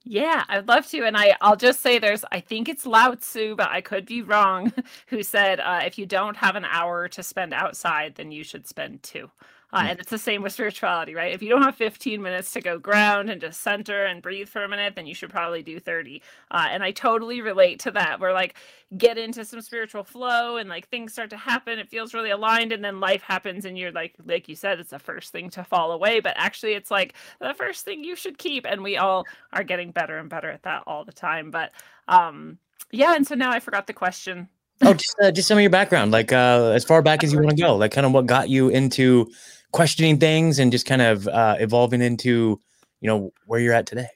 Yeah, 0.05 0.45
I'd 0.49 0.67
love 0.67 0.87
to. 0.89 1.05
And 1.05 1.17
I, 1.17 1.37
I'll 1.41 1.57
just 1.57 1.81
say 1.81 1.99
there's, 1.99 2.25
I 2.33 2.41
think 2.41 2.69
it's 2.69 2.87
Lao 2.87 3.15
Tzu, 3.15 3.55
but 3.57 3.71
I 3.71 3.81
could 3.81 4.07
be 4.07 4.23
wrong, 4.23 4.73
who 5.09 5.23
said, 5.23 5.61
uh, 5.61 5.81
if 5.85 5.99
you 5.99 6.07
don't 6.07 6.37
have 6.37 6.57
an 6.57 6.65
hour 6.65 7.09
to 7.09 7.23
spend 7.23 7.53
outside, 7.53 8.15
then 8.15 8.33
you 8.33 8.43
should 8.43 8.67
spend 8.67 9.03
two. 9.03 9.31
Uh, 9.73 9.83
mm. 9.83 9.91
and 9.91 10.01
it's 10.01 10.11
the 10.11 10.19
same 10.19 10.43
with 10.43 10.53
spirituality, 10.53 11.15
right? 11.15 11.33
If 11.33 11.43
you 11.43 11.49
don't 11.49 11.63
have 11.63 11.77
15 11.77 12.21
minutes 12.21 12.53
to 12.53 12.61
go 12.61 12.79
ground 12.79 13.31
and 13.31 13.41
just 13.41 13.61
center 13.61 14.05
and 14.05 14.23
breathe 14.23 14.49
for 14.49 14.65
a 14.65 14.69
minute, 14.69 14.95
then 14.97 15.07
you 15.07 15.15
should 15.15 15.31
probably 15.31 15.63
do 15.63 15.79
30. 15.79 16.23
Uh, 16.51 16.69
and 16.71 16.83
I 16.83 16.91
totally 16.91 17.41
relate 17.41 17.81
to 17.81 17.91
that. 17.93 18.21
Where 18.21 18.33
like 18.33 18.57
get 18.99 19.19
into 19.19 19.45
some 19.45 19.61
spiritual 19.61 20.05
flow 20.05 20.57
and 20.57 20.69
like 20.69 20.89
things 20.89 21.13
start 21.13 21.31
to 21.31 21.37
happen, 21.37 21.79
it 21.79 21.89
feels 21.89 22.15
really 22.15 22.31
aligned, 22.31 22.73
and 22.73 22.85
then 22.85 23.01
life 23.01 23.23
happens, 23.23 23.65
and 23.65 23.79
you're 23.79 23.93
like, 23.93 24.15
like 24.25 24.49
you 24.49 24.57
said, 24.57 24.81
it's 24.81 24.91
the 24.91 24.99
first 24.99 25.33
thing 25.33 25.51
to 25.51 25.65
fall 25.65 25.93
away, 25.93 26.21
but 26.21 26.35
actually, 26.37 26.73
it's 26.73 26.91
like 26.91 27.15
the 27.41 27.55
first 27.55 27.85
thing 27.85 28.05
you 28.05 28.17
should 28.17 28.39
keep. 28.39 28.67
And 28.67 28.83
we 28.83 28.97
all 28.97 29.25
are 29.53 29.65
getting 29.65 29.91
better 29.91 30.19
and 30.19 30.29
better 30.29 30.51
at 30.51 30.63
that 30.65 30.83
all 30.87 31.05
the 31.05 31.13
time. 31.13 31.51
But 31.51 31.73
um, 32.09 32.59
yeah, 32.91 33.15
and 33.15 33.27
so 33.27 33.35
now 33.35 33.51
I 33.51 33.61
forgot 33.61 33.87
the 33.87 33.93
question. 33.93 34.49
oh, 34.83 34.95
just 34.95 35.17
uh, 35.23 35.31
just 35.31 35.47
some 35.47 35.59
of 35.59 35.63
your 35.63 35.71
background, 35.71 36.11
like 36.11 36.33
uh, 36.33 36.73
as 36.75 36.85
far 36.85 37.03
back 37.03 37.23
as 37.23 37.33
you 37.33 37.39
want 37.39 37.51
to 37.51 37.63
go, 37.63 37.77
like 37.77 37.93
kind 37.93 38.07
of 38.07 38.13
what 38.13 38.27
got 38.27 38.49
you 38.49 38.69
into 38.69 39.31
questioning 39.73 40.19
things 40.19 40.59
and 40.59 40.73
just 40.73 40.87
kind 40.87 41.03
of 41.03 41.29
uh, 41.29 41.57
evolving 41.59 42.03
into 42.03 42.61
you 43.01 43.09
know 43.09 43.33
where 43.47 43.61
you're 43.61 43.75
at 43.75 43.87
today. 43.87 44.09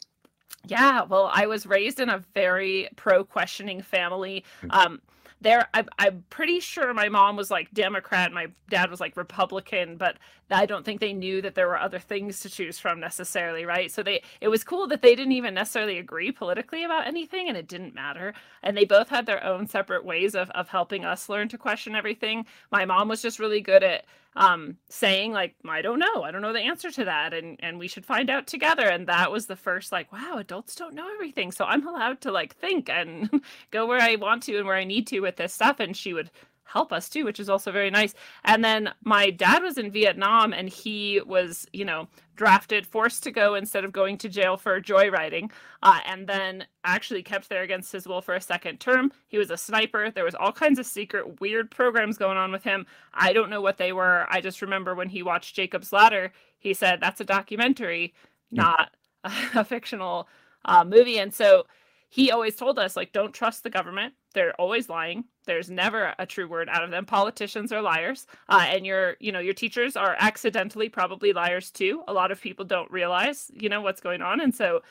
Yeah 0.66 1.02
well 1.02 1.30
i 1.32 1.46
was 1.46 1.66
raised 1.66 2.00
in 2.00 2.08
a 2.08 2.18
very 2.34 2.88
pro 2.96 3.24
questioning 3.24 3.82
family. 3.82 4.44
Mm. 4.62 4.74
um 4.74 5.02
there 5.40 5.68
I, 5.74 5.84
i'm 5.98 6.24
pretty 6.30 6.60
sure 6.60 6.94
my 6.94 7.10
mom 7.10 7.36
was 7.36 7.50
like 7.50 7.70
democrat 7.74 8.32
my 8.32 8.46
dad 8.70 8.90
was 8.90 8.98
like 8.98 9.14
republican 9.14 9.96
but 9.98 10.16
i 10.50 10.64
don't 10.64 10.86
think 10.86 11.00
they 11.00 11.12
knew 11.12 11.42
that 11.42 11.54
there 11.54 11.66
were 11.66 11.78
other 11.78 11.98
things 11.98 12.40
to 12.40 12.48
choose 12.48 12.78
from 12.78 12.98
necessarily 12.98 13.64
right? 13.64 13.90
So 13.90 14.02
they 14.02 14.22
it 14.40 14.48
was 14.48 14.64
cool 14.64 14.86
that 14.88 15.02
they 15.02 15.14
didn't 15.14 15.32
even 15.32 15.54
necessarily 15.54 15.98
agree 15.98 16.32
politically 16.32 16.84
about 16.84 17.06
anything 17.06 17.48
and 17.48 17.56
it 17.56 17.68
didn't 17.68 17.94
matter. 17.94 18.34
And 18.62 18.76
they 18.76 18.84
both 18.84 19.08
had 19.08 19.26
their 19.26 19.42
own 19.44 19.66
separate 19.66 20.04
ways 20.04 20.34
of, 20.34 20.50
of 20.50 20.68
helping 20.68 21.04
us 21.04 21.28
learn 21.28 21.48
to 21.48 21.58
question 21.58 21.94
everything. 21.94 22.46
My 22.70 22.84
mom 22.84 23.08
was 23.08 23.22
just 23.22 23.38
really 23.38 23.60
good 23.60 23.82
at 23.82 24.04
um, 24.36 24.76
saying 24.88 25.32
like 25.32 25.54
i 25.68 25.82
don't 25.82 25.98
know. 25.98 26.22
I 26.22 26.30
don't 26.30 26.42
know 26.42 26.52
the 26.52 26.60
answer 26.60 26.90
to 26.90 27.04
that 27.04 27.32
and 27.34 27.56
and 27.60 27.78
we 27.78 27.88
should 27.88 28.06
find 28.06 28.30
out 28.30 28.46
together. 28.46 28.88
And 28.88 29.06
that 29.08 29.30
was 29.32 29.46
the 29.46 29.56
first 29.56 29.92
like 29.92 30.12
wow 30.12 30.36
adults 30.38 30.74
don't 30.74 30.94
know 30.94 31.08
everything. 31.12 31.52
So 31.52 31.64
i'm 31.64 31.86
allowed 31.86 32.20
to 32.22 32.32
like 32.32 32.56
think 32.56 32.88
and 32.88 33.42
go 33.70 33.86
where 33.86 34.00
i 34.00 34.16
want 34.16 34.42
to 34.44 34.56
and 34.58 34.66
where 34.66 34.76
i 34.76 34.84
need 34.84 35.06
to 35.08 35.20
with 35.20 35.36
this 35.36 35.54
stuff 35.54 35.80
and 35.80 35.96
she 35.96 36.12
would 36.12 36.30
help 36.64 36.92
us 36.92 37.08
too, 37.08 37.24
which 37.24 37.40
is 37.40 37.48
also 37.48 37.70
very 37.70 37.90
nice. 37.90 38.14
And 38.44 38.64
then 38.64 38.90
my 39.02 39.30
dad 39.30 39.62
was 39.62 39.78
in 39.78 39.90
Vietnam 39.90 40.52
and 40.52 40.68
he 40.68 41.20
was, 41.24 41.66
you 41.72 41.84
know, 41.84 42.08
drafted, 42.36 42.86
forced 42.86 43.22
to 43.22 43.30
go 43.30 43.54
instead 43.54 43.84
of 43.84 43.92
going 43.92 44.18
to 44.18 44.28
jail 44.28 44.56
for 44.56 44.80
joyriding, 44.80 45.50
uh, 45.82 46.00
and 46.06 46.26
then 46.26 46.66
actually 46.82 47.22
kept 47.22 47.48
there 47.48 47.62
against 47.62 47.92
his 47.92 48.08
will 48.08 48.20
for 48.20 48.34
a 48.34 48.40
second 48.40 48.80
term. 48.80 49.12
He 49.28 49.38
was 49.38 49.50
a 49.50 49.56
sniper. 49.56 50.10
There 50.10 50.24
was 50.24 50.34
all 50.34 50.52
kinds 50.52 50.78
of 50.78 50.86
secret, 50.86 51.40
weird 51.40 51.70
programs 51.70 52.18
going 52.18 52.36
on 52.36 52.50
with 52.50 52.64
him. 52.64 52.86
I 53.12 53.32
don't 53.32 53.50
know 53.50 53.60
what 53.60 53.78
they 53.78 53.92
were. 53.92 54.26
I 54.28 54.40
just 54.40 54.62
remember 54.62 54.94
when 54.94 55.08
he 55.08 55.22
watched 55.22 55.54
Jacob's 55.54 55.92
Ladder, 55.92 56.32
he 56.58 56.74
said, 56.74 57.00
that's 57.00 57.20
a 57.20 57.24
documentary, 57.24 58.14
not 58.50 58.90
a, 59.22 59.32
a 59.54 59.64
fictional 59.64 60.28
uh, 60.64 60.84
movie. 60.84 61.18
And 61.18 61.32
so 61.32 61.66
he 62.08 62.30
always 62.30 62.56
told 62.56 62.78
us 62.78 62.96
like 62.96 63.12
don't 63.12 63.32
trust 63.32 63.62
the 63.62 63.70
government 63.70 64.14
they're 64.34 64.54
always 64.60 64.88
lying. 64.88 65.24
There's 65.46 65.70
never 65.70 66.14
a 66.18 66.26
true 66.26 66.46
word 66.48 66.68
out 66.68 66.84
of 66.84 66.90
them. 66.90 67.06
Politicians 67.06 67.72
are 67.72 67.80
liars. 67.80 68.26
Uh, 68.48 68.66
and 68.68 68.84
your 68.84 69.16
you 69.20 69.32
know 69.32 69.40
your 69.40 69.54
teachers 69.54 69.96
are 69.96 70.16
accidentally 70.18 70.88
probably 70.88 71.32
liars 71.32 71.70
too. 71.70 72.02
A 72.08 72.12
lot 72.12 72.30
of 72.30 72.40
people 72.40 72.64
don't 72.64 72.90
realize 72.90 73.50
you 73.54 73.68
know 73.68 73.80
what's 73.80 74.00
going 74.00 74.22
on. 74.22 74.40
And 74.40 74.54
so 74.54 74.82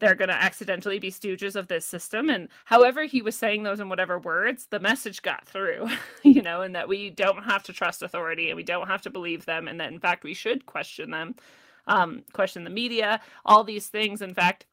they're 0.00 0.14
going 0.14 0.28
to 0.28 0.34
accidentally 0.34 0.98
be 0.98 1.10
stooges 1.10 1.54
of 1.54 1.68
this 1.68 1.86
system. 1.86 2.28
And 2.28 2.48
however 2.64 3.04
he 3.04 3.22
was 3.22 3.36
saying 3.36 3.62
those 3.62 3.80
in 3.80 3.88
whatever 3.88 4.18
words 4.18 4.66
the 4.70 4.80
message 4.80 5.22
got 5.22 5.46
through 5.46 5.88
you 6.22 6.42
know 6.42 6.62
and 6.62 6.74
that 6.74 6.88
we 6.88 7.10
don't 7.10 7.44
have 7.44 7.62
to 7.64 7.72
trust 7.72 8.02
authority 8.02 8.48
and 8.50 8.56
we 8.56 8.64
don't 8.64 8.88
have 8.88 9.02
to 9.02 9.10
believe 9.10 9.44
them. 9.44 9.68
And 9.68 9.80
that 9.80 9.92
in 9.92 9.98
fact 10.00 10.24
we 10.24 10.34
should 10.34 10.66
question 10.66 11.10
them 11.10 11.34
um, 11.86 12.22
question 12.32 12.64
the 12.64 12.70
media 12.70 13.20
all 13.44 13.64
these 13.64 13.88
things. 13.88 14.22
In 14.22 14.34
fact 14.34 14.66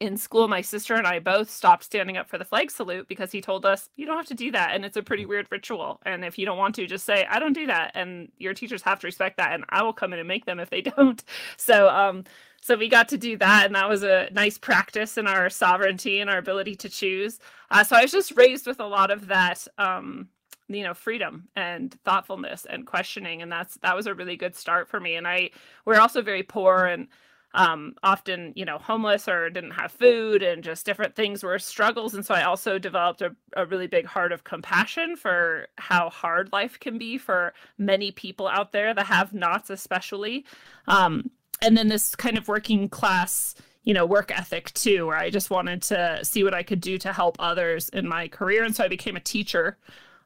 in 0.00 0.16
school, 0.16 0.48
my 0.48 0.60
sister 0.60 0.94
and 0.94 1.06
I 1.06 1.18
both 1.18 1.50
stopped 1.50 1.84
standing 1.84 2.16
up 2.16 2.28
for 2.28 2.38
the 2.38 2.44
flag 2.44 2.70
salute 2.70 3.08
because 3.08 3.32
he 3.32 3.40
told 3.40 3.64
us 3.64 3.88
you 3.96 4.06
don't 4.06 4.16
have 4.16 4.26
to 4.26 4.34
do 4.34 4.50
that, 4.52 4.74
and 4.74 4.84
it's 4.84 4.96
a 4.96 5.02
pretty 5.02 5.26
weird 5.26 5.46
ritual. 5.50 6.00
And 6.04 6.24
if 6.24 6.38
you 6.38 6.46
don't 6.46 6.58
want 6.58 6.74
to, 6.76 6.86
just 6.86 7.04
say 7.04 7.26
I 7.28 7.38
don't 7.38 7.52
do 7.52 7.66
that, 7.66 7.92
and 7.94 8.30
your 8.38 8.54
teachers 8.54 8.82
have 8.82 9.00
to 9.00 9.06
respect 9.06 9.36
that, 9.36 9.52
and 9.52 9.64
I 9.68 9.82
will 9.82 9.92
come 9.92 10.12
in 10.12 10.18
and 10.18 10.28
make 10.28 10.46
them 10.46 10.60
if 10.60 10.70
they 10.70 10.80
don't. 10.96 11.22
So, 11.56 11.88
um, 11.88 12.24
so 12.60 12.76
we 12.76 12.88
got 12.88 13.08
to 13.10 13.18
do 13.18 13.36
that, 13.38 13.66
and 13.66 13.74
that 13.74 13.88
was 13.88 14.02
a 14.02 14.28
nice 14.32 14.58
practice 14.58 15.18
in 15.18 15.26
our 15.26 15.50
sovereignty 15.50 16.20
and 16.20 16.30
our 16.30 16.38
ability 16.38 16.76
to 16.76 16.88
choose. 16.88 17.38
Uh, 17.70 17.84
so 17.84 17.96
I 17.96 18.02
was 18.02 18.12
just 18.12 18.36
raised 18.36 18.66
with 18.66 18.80
a 18.80 18.86
lot 18.86 19.10
of 19.10 19.28
that. 19.28 19.66
Um, 19.78 20.28
you 20.68 20.82
know 20.82 20.94
freedom 20.94 21.46
and 21.56 21.94
thoughtfulness 22.04 22.66
and 22.70 22.86
questioning 22.86 23.42
and 23.42 23.52
that's 23.52 23.76
that 23.82 23.94
was 23.94 24.06
a 24.06 24.14
really 24.14 24.34
good 24.34 24.56
start 24.56 24.88
for 24.88 24.98
me 24.98 25.16
and 25.16 25.28
i 25.28 25.50
we're 25.84 26.00
also 26.00 26.22
very 26.22 26.42
poor 26.42 26.86
and 26.86 27.06
um, 27.54 27.94
often, 28.02 28.52
you 28.56 28.64
know, 28.64 28.78
homeless 28.78 29.28
or 29.28 29.48
didn't 29.48 29.70
have 29.70 29.92
food 29.92 30.42
and 30.42 30.62
just 30.62 30.84
different 30.84 31.14
things 31.14 31.42
were 31.42 31.58
struggles. 31.58 32.12
And 32.14 32.26
so 32.26 32.34
I 32.34 32.42
also 32.42 32.78
developed 32.78 33.22
a, 33.22 33.34
a 33.56 33.64
really 33.64 33.86
big 33.86 34.06
heart 34.06 34.32
of 34.32 34.44
compassion 34.44 35.16
for 35.16 35.68
how 35.78 36.10
hard 36.10 36.52
life 36.52 36.78
can 36.80 36.98
be 36.98 37.16
for 37.16 37.54
many 37.78 38.10
people 38.10 38.48
out 38.48 38.72
there, 38.72 38.92
the 38.92 39.04
have 39.04 39.32
nots 39.32 39.70
especially. 39.70 40.44
Um, 40.88 41.30
and 41.62 41.76
then 41.76 41.88
this 41.88 42.16
kind 42.16 42.36
of 42.36 42.48
working 42.48 42.88
class 42.88 43.54
you 43.84 43.92
know 43.92 44.06
work 44.06 44.30
ethic 44.36 44.72
too 44.72 45.06
where 45.06 45.16
i 45.16 45.28
just 45.28 45.50
wanted 45.50 45.82
to 45.82 46.18
see 46.22 46.42
what 46.42 46.54
i 46.54 46.62
could 46.62 46.80
do 46.80 46.96
to 46.96 47.12
help 47.12 47.36
others 47.38 47.90
in 47.90 48.08
my 48.08 48.26
career 48.28 48.64
and 48.64 48.74
so 48.74 48.82
i 48.82 48.88
became 48.88 49.14
a 49.14 49.20
teacher 49.20 49.76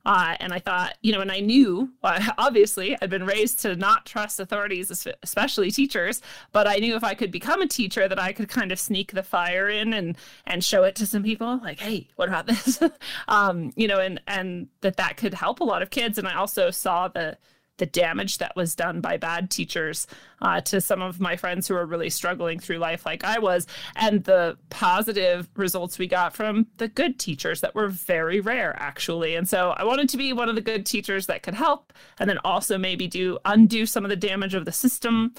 uh, 0.04 0.36
and 0.40 0.52
I 0.52 0.58
thought, 0.58 0.96
you 1.02 1.12
know, 1.12 1.20
and 1.20 1.30
I 1.30 1.40
knew, 1.40 1.90
obviously, 2.02 2.96
I'd 3.00 3.10
been 3.10 3.26
raised 3.26 3.60
to 3.60 3.76
not 3.76 4.06
trust 4.06 4.40
authorities, 4.40 4.90
especially 5.22 5.70
teachers. 5.70 6.22
But 6.52 6.66
I 6.66 6.76
knew 6.76 6.96
if 6.96 7.04
I 7.04 7.14
could 7.14 7.30
become 7.30 7.60
a 7.60 7.66
teacher, 7.66 8.08
that 8.08 8.18
I 8.18 8.32
could 8.32 8.48
kind 8.48 8.72
of 8.72 8.80
sneak 8.80 9.12
the 9.12 9.22
fire 9.22 9.68
in 9.68 9.92
and 9.92 10.16
and 10.46 10.64
show 10.64 10.84
it 10.84 10.94
to 10.96 11.06
some 11.06 11.22
people, 11.22 11.60
like, 11.62 11.80
hey, 11.80 12.08
what 12.16 12.28
about 12.28 12.46
this? 12.46 12.80
um, 13.28 13.72
you 13.76 13.86
know, 13.86 13.98
and 13.98 14.20
and 14.26 14.68
that 14.80 14.96
that 14.96 15.16
could 15.16 15.34
help 15.34 15.60
a 15.60 15.64
lot 15.64 15.82
of 15.82 15.90
kids. 15.90 16.18
And 16.18 16.26
I 16.26 16.34
also 16.34 16.70
saw 16.70 17.08
the 17.08 17.36
the 17.78 17.86
damage 17.86 18.38
that 18.38 18.54
was 18.54 18.74
done 18.74 19.00
by 19.00 19.16
bad 19.16 19.50
teachers 19.50 20.06
uh, 20.42 20.60
to 20.60 20.80
some 20.80 21.00
of 21.00 21.18
my 21.18 21.36
friends 21.36 21.66
who 21.66 21.74
are 21.74 21.86
really 21.86 22.10
struggling 22.10 22.58
through 22.58 22.78
life 22.78 23.06
like 23.06 23.24
I 23.24 23.38
was, 23.38 23.66
and 23.96 24.22
the 24.24 24.58
positive 24.70 25.48
results 25.56 25.98
we 25.98 26.06
got 26.06 26.34
from 26.34 26.66
the 26.76 26.88
good 26.88 27.18
teachers 27.18 27.60
that 27.62 27.74
were 27.74 27.88
very 27.88 28.40
rare, 28.40 28.76
actually. 28.78 29.34
And 29.34 29.48
so 29.48 29.70
I 29.70 29.84
wanted 29.84 30.08
to 30.10 30.16
be 30.16 30.32
one 30.32 30.48
of 30.48 30.54
the 30.54 30.60
good 30.60 30.84
teachers 30.84 31.26
that 31.26 31.42
could 31.42 31.54
help, 31.54 31.92
and 32.18 32.28
then 32.28 32.38
also 32.44 32.78
maybe 32.78 33.06
do 33.06 33.38
undo 33.44 33.86
some 33.86 34.04
of 34.04 34.10
the 34.10 34.16
damage 34.16 34.54
of 34.54 34.64
the 34.64 34.72
system. 34.72 35.34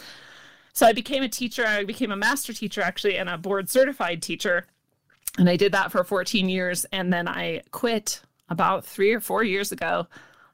So 0.73 0.85
I 0.85 0.93
became 0.93 1.23
a 1.23 1.29
teacher. 1.29 1.65
I 1.65 1.83
became 1.83 2.11
a 2.11 2.17
master 2.17 2.53
teacher, 2.53 2.81
actually, 2.81 3.17
and 3.17 3.29
a 3.29 3.37
board 3.37 3.69
certified 3.69 4.21
teacher. 4.21 4.65
And 5.37 5.49
I 5.49 5.55
did 5.55 5.73
that 5.73 5.91
for 5.91 6.03
14 6.03 6.49
years. 6.49 6.85
And 6.91 7.11
then 7.11 7.27
I 7.27 7.61
quit 7.71 8.21
about 8.49 8.85
three 8.85 9.13
or 9.13 9.19
four 9.19 9.43
years 9.43 9.71
ago 9.71 10.07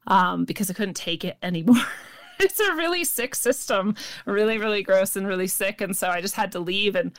um, 0.07 0.45
because 0.45 0.69
I 0.69 0.73
couldn't 0.73 0.95
take 0.95 1.23
it 1.23 1.37
anymore. 1.41 1.75
it's 2.39 2.59
a 2.59 2.75
really 2.75 3.03
sick 3.03 3.35
system, 3.35 3.95
really, 4.25 4.57
really 4.57 4.83
gross 4.83 5.15
and 5.15 5.27
really 5.27 5.47
sick. 5.47 5.81
And 5.81 5.95
so 5.95 6.09
I 6.09 6.21
just 6.21 6.35
had 6.35 6.51
to 6.53 6.59
leave. 6.59 6.95
And 6.95 7.11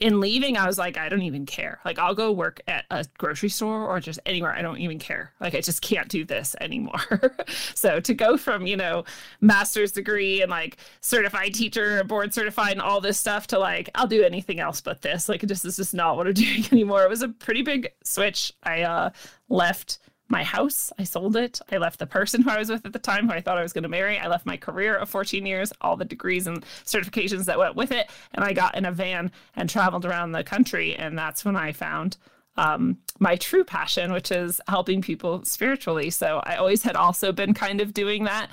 in 0.00 0.20
leaving, 0.20 0.56
I 0.56 0.66
was 0.66 0.78
like, 0.78 0.96
I 0.96 1.08
don't 1.08 1.22
even 1.22 1.46
care. 1.46 1.78
Like, 1.84 1.98
I'll 1.98 2.14
go 2.14 2.32
work 2.32 2.60
at 2.66 2.86
a 2.90 3.04
grocery 3.18 3.50
store 3.50 3.86
or 3.86 4.00
just 4.00 4.18
anywhere. 4.24 4.52
I 4.52 4.62
don't 4.62 4.78
even 4.78 4.98
care. 4.98 5.32
Like, 5.40 5.54
I 5.54 5.60
just 5.60 5.82
can't 5.82 6.08
do 6.08 6.24
this 6.24 6.56
anymore. 6.60 7.36
so 7.74 8.00
to 8.00 8.14
go 8.14 8.36
from, 8.36 8.66
you 8.66 8.76
know, 8.76 9.04
master's 9.40 9.92
degree 9.92 10.42
and 10.42 10.50
like 10.50 10.78
certified 11.00 11.54
teacher, 11.54 12.02
board 12.04 12.32
certified, 12.32 12.72
and 12.72 12.80
all 12.80 13.00
this 13.00 13.18
stuff 13.18 13.46
to 13.48 13.58
like, 13.58 13.90
I'll 13.94 14.06
do 14.06 14.24
anything 14.24 14.60
else 14.60 14.80
but 14.80 15.02
this. 15.02 15.28
Like, 15.28 15.46
just 15.46 15.64
is 15.64 15.76
just 15.76 15.94
not 15.94 16.16
what 16.16 16.26
I'm 16.26 16.32
doing 16.34 16.64
anymore. 16.72 17.02
It 17.02 17.10
was 17.10 17.22
a 17.22 17.28
pretty 17.28 17.62
big 17.62 17.92
switch. 18.02 18.52
I 18.62 18.82
uh, 18.82 19.10
left 19.48 19.98
my 20.32 20.42
house. 20.42 20.90
I 20.98 21.04
sold 21.04 21.36
it. 21.36 21.60
I 21.70 21.76
left 21.76 22.00
the 22.00 22.06
person 22.06 22.42
who 22.42 22.50
I 22.50 22.58
was 22.58 22.70
with 22.70 22.84
at 22.84 22.92
the 22.92 22.98
time 22.98 23.28
who 23.28 23.34
I 23.34 23.40
thought 23.40 23.58
I 23.58 23.62
was 23.62 23.72
going 23.72 23.84
to 23.84 23.88
marry. 23.88 24.18
I 24.18 24.26
left 24.26 24.46
my 24.46 24.56
career 24.56 24.96
of 24.96 25.08
14 25.08 25.46
years, 25.46 25.72
all 25.80 25.96
the 25.96 26.04
degrees 26.04 26.48
and 26.48 26.64
certifications 26.84 27.44
that 27.44 27.58
went 27.58 27.76
with 27.76 27.92
it. 27.92 28.10
And 28.34 28.44
I 28.44 28.52
got 28.52 28.76
in 28.76 28.84
a 28.84 28.90
van 28.90 29.30
and 29.54 29.70
traveled 29.70 30.04
around 30.04 30.32
the 30.32 30.42
country. 30.42 30.96
And 30.96 31.16
that's 31.16 31.44
when 31.44 31.54
I 31.54 31.70
found 31.70 32.16
um, 32.56 32.98
my 33.20 33.36
true 33.36 33.62
passion, 33.62 34.12
which 34.12 34.32
is 34.32 34.60
helping 34.66 35.02
people 35.02 35.44
spiritually. 35.44 36.10
So 36.10 36.42
I 36.44 36.56
always 36.56 36.82
had 36.82 36.96
also 36.96 37.30
been 37.30 37.54
kind 37.54 37.80
of 37.80 37.94
doing 37.94 38.24
that 38.24 38.50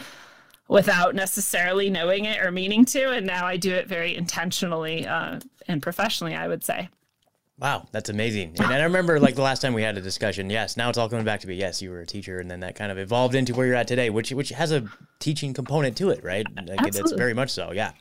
without 0.67 1.15
necessarily 1.15 1.89
knowing 1.89 2.25
it 2.25 2.43
or 2.45 2.51
meaning 2.51 2.85
to. 2.85 3.09
And 3.11 3.25
now 3.25 3.47
I 3.47 3.57
do 3.57 3.73
it 3.73 3.87
very 3.87 4.15
intentionally 4.15 5.07
uh, 5.07 5.39
and 5.67 5.81
professionally, 5.81 6.35
I 6.35 6.47
would 6.47 6.63
say. 6.63 6.89
Wow, 7.59 7.87
that's 7.91 8.09
amazing. 8.09 8.55
And 8.57 8.67
I 8.67 8.83
remember 8.83 9.19
like 9.19 9.35
the 9.35 9.41
last 9.41 9.61
time 9.61 9.73
we 9.73 9.81
had 9.81 9.97
a 9.97 10.01
discussion. 10.01 10.49
Yes, 10.49 10.77
now 10.77 10.87
it's 10.87 10.97
all 10.97 11.09
coming 11.09 11.25
back 11.25 11.41
to 11.41 11.47
me. 11.47 11.55
Yes, 11.55 11.81
you 11.81 11.89
were 11.89 11.99
a 11.99 12.05
teacher, 12.05 12.39
and 12.39 12.49
then 12.49 12.61
that 12.61 12.75
kind 12.75 12.91
of 12.91 12.97
evolved 12.97 13.35
into 13.35 13.53
where 13.53 13.67
you're 13.67 13.75
at 13.75 13.87
today, 13.87 14.09
which 14.09 14.31
which 14.31 14.49
has 14.49 14.71
a 14.71 14.87
teaching 15.19 15.53
component 15.53 15.97
to 15.97 16.09
it, 16.09 16.23
right? 16.23 16.45
Like 16.55 16.79
Absolutely. 16.79 17.01
it's 17.01 17.11
very 17.13 17.33
much 17.33 17.49
so. 17.49 17.71
Yeah. 17.73 17.91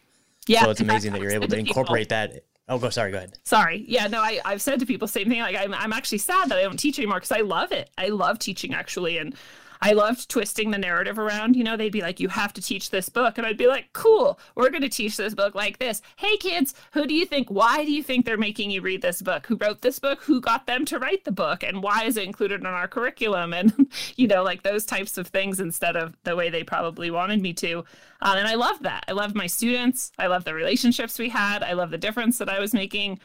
Yeah. 0.46 0.62
So 0.64 0.70
it's 0.70 0.80
amazing 0.80 1.12
that 1.12 1.20
you're 1.20 1.32
able 1.32 1.48
to 1.48 1.58
incorporate 1.58 2.08
that. 2.10 2.44
Oh, 2.68 2.78
go. 2.78 2.88
Sorry. 2.90 3.10
Go 3.10 3.18
ahead. 3.18 3.36
Sorry. 3.44 3.84
Yeah. 3.88 4.06
No, 4.06 4.20
I 4.20 4.40
I've 4.44 4.62
said 4.62 4.78
to 4.78 4.86
people 4.86 5.08
same 5.08 5.28
thing. 5.28 5.40
Like 5.40 5.56
I'm 5.56 5.74
I'm 5.74 5.92
actually 5.92 6.18
sad 6.18 6.50
that 6.50 6.58
I 6.58 6.62
don't 6.62 6.78
teach 6.78 6.98
anymore 6.98 7.16
because 7.16 7.32
I 7.32 7.40
love 7.40 7.72
it. 7.72 7.90
I 7.98 8.08
love 8.08 8.38
teaching 8.38 8.74
actually, 8.74 9.18
and 9.18 9.34
I 9.80 9.92
loved 9.92 10.28
twisting 10.28 10.70
the 10.70 10.78
narrative 10.78 11.18
around. 11.18 11.56
You 11.56 11.64
know, 11.64 11.76
they'd 11.76 11.92
be 11.92 12.02
like, 12.02 12.20
you 12.20 12.28
have 12.28 12.52
to 12.54 12.62
teach 12.62 12.90
this 12.90 13.08
book. 13.08 13.38
And 13.38 13.47
I'd 13.47 13.56
be 13.56 13.66
like, 13.66 13.92
cool, 13.92 14.38
we're 14.54 14.70
going 14.70 14.82
to 14.82 14.88
teach 14.88 15.16
this 15.16 15.35
book 15.35 15.54
like 15.54 15.78
this. 15.78 16.02
Hey, 16.16 16.37
kids, 16.37 16.75
who 16.92 17.06
do 17.06 17.14
you 17.14 17.26
think, 17.26 17.50
why 17.50 17.85
do 17.85 17.92
you 17.92 18.02
think 18.02 18.25
they're 18.25 18.37
making 18.37 18.70
you 18.70 18.80
read 18.80 19.02
this 19.02 19.23
book? 19.23 19.47
Who 19.47 19.56
wrote 19.56 19.82
this 19.82 19.99
book? 19.99 20.23
Who 20.23 20.40
got 20.40 20.66
them 20.66 20.85
to 20.87 20.99
write 20.99 21.25
the 21.25 21.32
book? 21.32 21.62
And 21.62 21.82
why 21.82 22.04
is 22.04 22.16
it 22.16 22.25
included 22.25 22.61
in 22.61 22.66
our 22.66 22.88
curriculum? 22.88 23.54
And, 23.58 23.90
you 24.14 24.28
know, 24.28 24.44
like 24.44 24.62
those 24.62 24.87
types 24.87 25.18
of 25.18 25.26
things 25.26 25.58
instead 25.58 25.97
of 25.97 26.16
the 26.23 26.37
way 26.37 26.49
they 26.49 26.62
probably 26.62 27.11
wanted 27.11 27.42
me 27.42 27.52
to. 27.54 27.78
Um, 28.20 28.38
and 28.38 28.47
I 28.47 28.54
love 28.54 28.82
that. 28.82 29.04
I 29.08 29.12
love 29.12 29.35
my 29.35 29.49
students. 29.49 30.12
I 30.16 30.28
love 30.28 30.44
the 30.44 30.54
relationships 30.54 31.18
we 31.18 31.28
had. 31.28 31.64
I 31.64 31.73
love 31.73 31.90
the 31.90 31.99
difference 31.99 32.38
that 32.38 32.49
I 32.49 32.61
was 32.61 32.73
making 32.73 33.18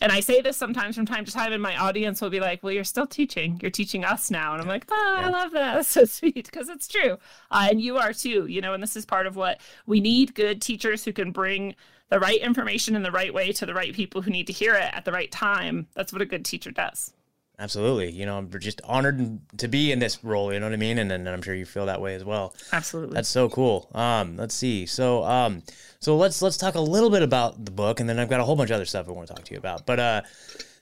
and 0.00 0.10
I 0.10 0.20
say 0.20 0.40
this 0.40 0.56
sometimes 0.56 0.96
from 0.96 1.06
time 1.06 1.24
to 1.24 1.32
time, 1.32 1.52
and 1.52 1.62
my 1.62 1.76
audience 1.76 2.20
will 2.20 2.30
be 2.30 2.40
like, 2.40 2.62
"Well, 2.62 2.72
you're 2.72 2.84
still 2.84 3.06
teaching. 3.06 3.58
You're 3.60 3.70
teaching 3.70 4.04
us 4.04 4.30
now." 4.30 4.52
And 4.52 4.62
I'm 4.62 4.68
like, 4.68 4.86
"Oh, 4.90 5.16
yeah. 5.18 5.26
I 5.26 5.30
love 5.30 5.52
that. 5.52 5.74
That's 5.76 5.88
so 5.88 6.04
sweet 6.04 6.46
because 6.46 6.68
it's 6.68 6.88
true, 6.88 7.18
uh, 7.50 7.68
and 7.70 7.80
you 7.80 7.98
are 7.98 8.12
too. 8.12 8.46
You 8.46 8.60
know, 8.60 8.72
and 8.74 8.82
this 8.82 8.96
is 8.96 9.04
part 9.04 9.26
of 9.26 9.36
what 9.36 9.60
we 9.86 10.00
need: 10.00 10.34
good 10.34 10.62
teachers 10.62 11.04
who 11.04 11.12
can 11.12 11.32
bring 11.32 11.74
the 12.08 12.18
right 12.18 12.40
information 12.40 12.96
in 12.96 13.02
the 13.02 13.12
right 13.12 13.32
way 13.32 13.52
to 13.52 13.66
the 13.66 13.74
right 13.74 13.94
people 13.94 14.22
who 14.22 14.30
need 14.30 14.46
to 14.46 14.52
hear 14.52 14.74
it 14.74 14.90
at 14.92 15.04
the 15.04 15.12
right 15.12 15.30
time. 15.30 15.86
That's 15.94 16.12
what 16.12 16.22
a 16.22 16.26
good 16.26 16.44
teacher 16.44 16.70
does." 16.70 17.12
Absolutely. 17.60 18.10
You 18.10 18.24
know, 18.24 18.38
I'm 18.38 18.50
just 18.58 18.80
honored 18.84 19.38
to 19.58 19.68
be 19.68 19.92
in 19.92 19.98
this 19.98 20.24
role. 20.24 20.50
You 20.52 20.58
know 20.58 20.66
what 20.66 20.72
I 20.72 20.78
mean? 20.78 20.98
And, 20.98 21.12
and 21.12 21.28
I'm 21.28 21.42
sure 21.42 21.54
you 21.54 21.66
feel 21.66 21.86
that 21.86 22.00
way 22.00 22.14
as 22.14 22.24
well. 22.24 22.54
Absolutely. 22.72 23.14
That's 23.14 23.28
so 23.28 23.50
cool. 23.50 23.90
Um, 23.94 24.38
let's 24.38 24.54
see. 24.54 24.86
So, 24.86 25.22
um, 25.24 25.62
so 26.00 26.16
let's 26.16 26.40
let's 26.40 26.56
talk 26.56 26.74
a 26.74 26.80
little 26.80 27.10
bit 27.10 27.22
about 27.22 27.62
the 27.62 27.70
book, 27.70 28.00
and 28.00 28.08
then 28.08 28.18
I've 28.18 28.30
got 28.30 28.40
a 28.40 28.44
whole 28.44 28.56
bunch 28.56 28.70
of 28.70 28.76
other 28.76 28.86
stuff 28.86 29.06
I 29.08 29.12
want 29.12 29.28
to 29.28 29.34
talk 29.34 29.44
to 29.44 29.52
you 29.52 29.58
about. 29.58 29.84
But 29.84 30.00
uh, 30.00 30.22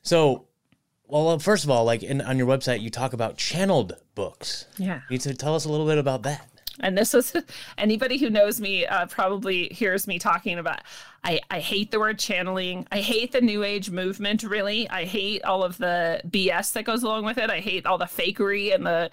so, 0.03 0.47
well, 1.09 1.37
first 1.41 1.65
of 1.65 1.71
all, 1.71 1.85
like 1.85 2.05
in, 2.05 2.21
on 2.21 2.39
your 2.39 2.47
website, 2.47 2.81
you 2.81 2.91
talk 2.91 3.13
about 3.13 3.37
channeled 3.37 3.95
books. 4.15 4.67
Yeah. 4.79 5.01
You 5.11 5.15
need 5.15 5.23
to 5.23 5.35
tell 5.35 5.57
us 5.57 5.65
a 5.65 5.69
little 5.69 5.87
bit 5.87 5.99
about 5.99 6.23
that. 6.23 6.49
And 6.81 6.97
this 6.97 7.13
was 7.13 7.35
anybody 7.79 8.19
who 8.19 8.31
knows 8.31 8.61
me 8.61 8.87
uh, 8.87 9.07
probably 9.07 9.69
hears 9.69 10.07
me 10.07 10.19
talking 10.19 10.59
about. 10.59 10.81
I, 11.25 11.41
I 11.51 11.61
hate 11.61 11.91
the 11.91 12.01
word 12.01 12.19
channeling. 12.19 12.87
I 12.93 13.01
hate 13.01 13.33
the 13.33 13.41
new 13.41 13.65
age 13.65 13.91
movement, 13.91 14.43
really. 14.43 14.89
I 14.89 15.05
hate 15.05 15.43
all 15.45 15.65
of 15.65 15.79
the 15.79 16.21
BS 16.27 16.73
that 16.73 16.85
goes 16.85 17.03
along 17.03 17.25
with 17.25 17.39
it. 17.39 17.51
I 17.51 17.61
hate 17.61 17.87
all 17.87 17.99
the 17.99 18.07
fakery 18.07 18.75
and 18.75 18.87
the 18.87 19.11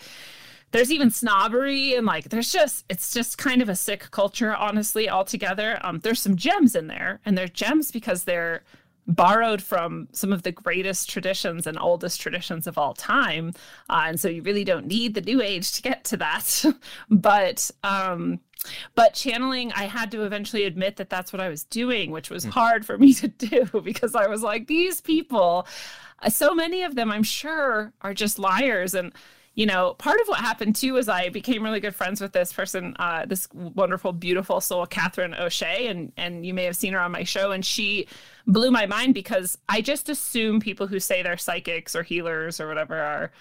there's 0.71 0.91
even 0.91 1.09
snobbery 1.09 1.93
and 1.93 2.05
like 2.05 2.25
there's 2.25 2.51
just 2.51 2.83
it's 2.89 3.13
just 3.13 3.37
kind 3.37 3.61
of 3.61 3.69
a 3.69 3.75
sick 3.75 4.11
culture 4.11 4.53
honestly 4.53 5.09
altogether 5.09 5.79
um 5.83 5.99
there's 5.99 6.19
some 6.19 6.35
gems 6.35 6.75
in 6.75 6.87
there 6.87 7.21
and 7.25 7.37
they're 7.37 7.47
gems 7.47 7.91
because 7.91 8.25
they're 8.25 8.61
borrowed 9.07 9.61
from 9.61 10.07
some 10.11 10.33
of 10.33 10.43
the 10.43 10.51
greatest 10.51 11.09
traditions 11.09 11.67
and 11.67 11.77
oldest 11.79 12.19
traditions 12.19 12.67
of 12.67 12.77
all 12.77 12.93
time. 12.93 13.53
Uh, 13.89 14.05
and 14.07 14.19
so 14.19 14.27
you 14.27 14.41
really 14.41 14.63
don't 14.63 14.87
need 14.87 15.13
the 15.13 15.21
new 15.21 15.41
age 15.41 15.73
to 15.73 15.81
get 15.81 16.03
to 16.05 16.17
that. 16.17 16.65
but 17.09 17.69
um, 17.83 18.39
but 18.95 19.13
channeling, 19.13 19.71
I 19.73 19.83
had 19.83 20.11
to 20.11 20.23
eventually 20.23 20.63
admit 20.63 20.95
that 20.97 21.09
that's 21.09 21.31
what 21.31 21.41
I 21.41 21.49
was 21.49 21.63
doing, 21.65 22.11
which 22.11 22.29
was 22.29 22.45
mm. 22.45 22.49
hard 22.49 22.85
for 22.85 22.97
me 22.97 23.13
to 23.15 23.27
do 23.27 23.81
because 23.83 24.15
I 24.15 24.27
was 24.27 24.41
like, 24.41 24.67
these 24.67 25.01
people, 25.01 25.67
uh, 26.21 26.29
so 26.29 26.55
many 26.55 26.83
of 26.83 26.95
them, 26.95 27.11
I'm 27.11 27.23
sure, 27.23 27.93
are 28.01 28.13
just 28.13 28.39
liars. 28.39 28.93
And 28.93 29.13
you 29.53 29.65
know, 29.65 29.93
part 29.93 30.19
of 30.19 30.27
what 30.27 30.39
happened 30.41 30.75
too 30.75 30.97
is 30.97 31.07
I 31.07 31.29
became 31.29 31.63
really 31.63 31.79
good 31.79 31.95
friends 31.95 32.19
with 32.19 32.33
this 32.33 32.51
person, 32.51 32.95
uh, 32.99 33.25
this 33.25 33.47
wonderful, 33.53 34.11
beautiful 34.11 34.59
soul, 34.59 34.85
Catherine 34.85 35.33
O'Shea, 35.33 35.87
and 35.87 36.11
and 36.17 36.45
you 36.45 36.53
may 36.53 36.65
have 36.65 36.75
seen 36.75 36.93
her 36.93 36.99
on 36.99 37.13
my 37.13 37.23
show, 37.23 37.51
and 37.51 37.65
she 37.65 38.07
blew 38.47 38.71
my 38.71 38.85
mind 38.85 39.13
because 39.13 39.57
I 39.67 39.81
just 39.81 40.09
assume 40.09 40.59
people 40.59 40.87
who 40.87 40.99
say 40.99 41.23
they're 41.23 41.37
psychics 41.37 41.95
or 41.95 42.03
healers 42.03 42.59
or 42.59 42.67
whatever 42.67 42.97
are 42.97 43.31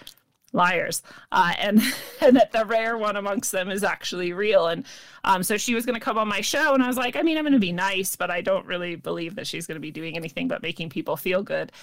liars 0.53 1.03
uh, 1.31 1.53
and 1.59 1.81
and 2.21 2.35
that 2.35 2.51
the 2.51 2.65
rare 2.65 2.97
one 2.97 3.15
amongst 3.15 3.51
them 3.51 3.69
is 3.69 3.83
actually 3.83 4.33
real 4.33 4.67
and 4.67 4.85
um, 5.23 5.43
so 5.43 5.57
she 5.57 5.75
was 5.75 5.85
going 5.85 5.99
to 5.99 5.99
come 5.99 6.17
on 6.17 6.29
my 6.29 6.39
show 6.39 6.73
and 6.73 6.81
i 6.81 6.87
was 6.87 6.95
like 6.95 7.17
i 7.17 7.21
mean 7.21 7.37
i'm 7.37 7.43
going 7.43 7.51
to 7.51 7.59
be 7.59 7.73
nice 7.73 8.15
but 8.15 8.31
i 8.31 8.39
don't 8.39 8.65
really 8.65 8.95
believe 8.95 9.35
that 9.35 9.45
she's 9.45 9.67
going 9.67 9.75
to 9.75 9.81
be 9.81 9.91
doing 9.91 10.15
anything 10.15 10.47
but 10.47 10.61
making 10.61 10.89
people 10.89 11.17
feel 11.17 11.43
good 11.43 11.73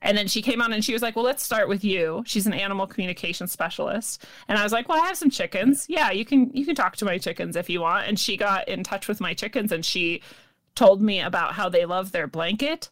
and 0.00 0.16
then 0.16 0.28
she 0.28 0.42
came 0.42 0.62
on 0.62 0.72
and 0.72 0.84
she 0.84 0.92
was 0.92 1.02
like, 1.02 1.16
Well, 1.16 1.24
let's 1.24 1.42
start 1.42 1.68
with 1.68 1.82
you. 1.82 2.22
She's 2.26 2.46
an 2.46 2.52
animal 2.52 2.86
communication 2.86 3.48
specialist. 3.48 4.24
And 4.46 4.56
I 4.56 4.62
was 4.62 4.72
like, 4.72 4.88
Well, 4.88 5.02
I 5.02 5.06
have 5.06 5.16
some 5.16 5.30
chickens. 5.30 5.86
Yeah, 5.88 6.10
you 6.10 6.24
can 6.24 6.50
you 6.54 6.64
can 6.64 6.76
talk 6.76 6.96
to 6.96 7.04
my 7.04 7.18
chickens 7.18 7.56
if 7.56 7.68
you 7.68 7.80
want. 7.80 8.06
And 8.06 8.18
she 8.18 8.36
got 8.36 8.68
in 8.68 8.84
touch 8.84 9.08
with 9.08 9.20
my 9.20 9.34
chickens 9.34 9.72
and 9.72 9.84
she 9.84 10.22
told 10.78 11.02
me 11.02 11.20
about 11.20 11.54
how 11.54 11.68
they 11.68 11.84
love 11.84 12.12
their 12.12 12.28
blanket 12.28 12.88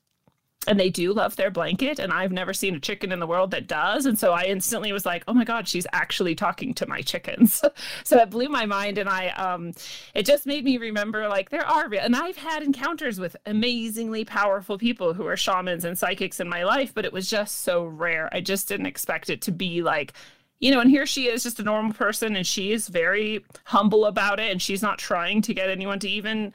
and 0.66 0.80
they 0.80 0.90
do 0.90 1.12
love 1.12 1.36
their 1.36 1.52
blanket 1.52 2.00
and 2.00 2.12
i've 2.12 2.32
never 2.32 2.52
seen 2.52 2.74
a 2.74 2.80
chicken 2.80 3.12
in 3.12 3.20
the 3.20 3.28
world 3.28 3.52
that 3.52 3.68
does 3.68 4.06
and 4.06 4.18
so 4.18 4.32
i 4.32 4.42
instantly 4.42 4.90
was 4.90 5.06
like 5.06 5.22
oh 5.28 5.32
my 5.32 5.44
god 5.44 5.68
she's 5.68 5.86
actually 5.92 6.34
talking 6.34 6.74
to 6.74 6.84
my 6.88 7.00
chickens. 7.00 7.62
So 8.02 8.18
it 8.18 8.30
blew 8.30 8.48
my 8.48 8.66
mind 8.66 8.98
and 8.98 9.08
i 9.08 9.28
um 9.28 9.72
it 10.14 10.26
just 10.26 10.46
made 10.46 10.64
me 10.64 10.78
remember 10.78 11.28
like 11.28 11.50
there 11.50 11.64
are 11.64 11.88
and 11.94 12.16
i've 12.16 12.36
had 12.36 12.64
encounters 12.64 13.20
with 13.20 13.36
amazingly 13.46 14.24
powerful 14.24 14.78
people 14.78 15.14
who 15.14 15.24
are 15.28 15.36
shamans 15.36 15.84
and 15.84 15.96
psychics 15.96 16.40
in 16.40 16.48
my 16.48 16.64
life 16.64 16.92
but 16.92 17.04
it 17.04 17.12
was 17.12 17.30
just 17.30 17.60
so 17.60 17.84
rare. 17.84 18.28
I 18.32 18.40
just 18.40 18.66
didn't 18.66 18.86
expect 18.86 19.30
it 19.30 19.42
to 19.42 19.52
be 19.52 19.80
like 19.82 20.12
you 20.58 20.70
know, 20.72 20.80
and 20.80 20.90
here 20.90 21.06
she 21.06 21.28
is 21.28 21.44
just 21.44 21.60
a 21.60 21.62
normal 21.62 21.92
person 21.92 22.34
and 22.34 22.46
she 22.46 22.72
is 22.72 22.88
very 22.88 23.44
humble 23.64 24.06
about 24.06 24.40
it 24.40 24.50
and 24.50 24.60
she's 24.60 24.82
not 24.82 24.98
trying 24.98 25.42
to 25.42 25.54
get 25.54 25.68
anyone 25.70 26.00
to 26.00 26.08
even 26.08 26.52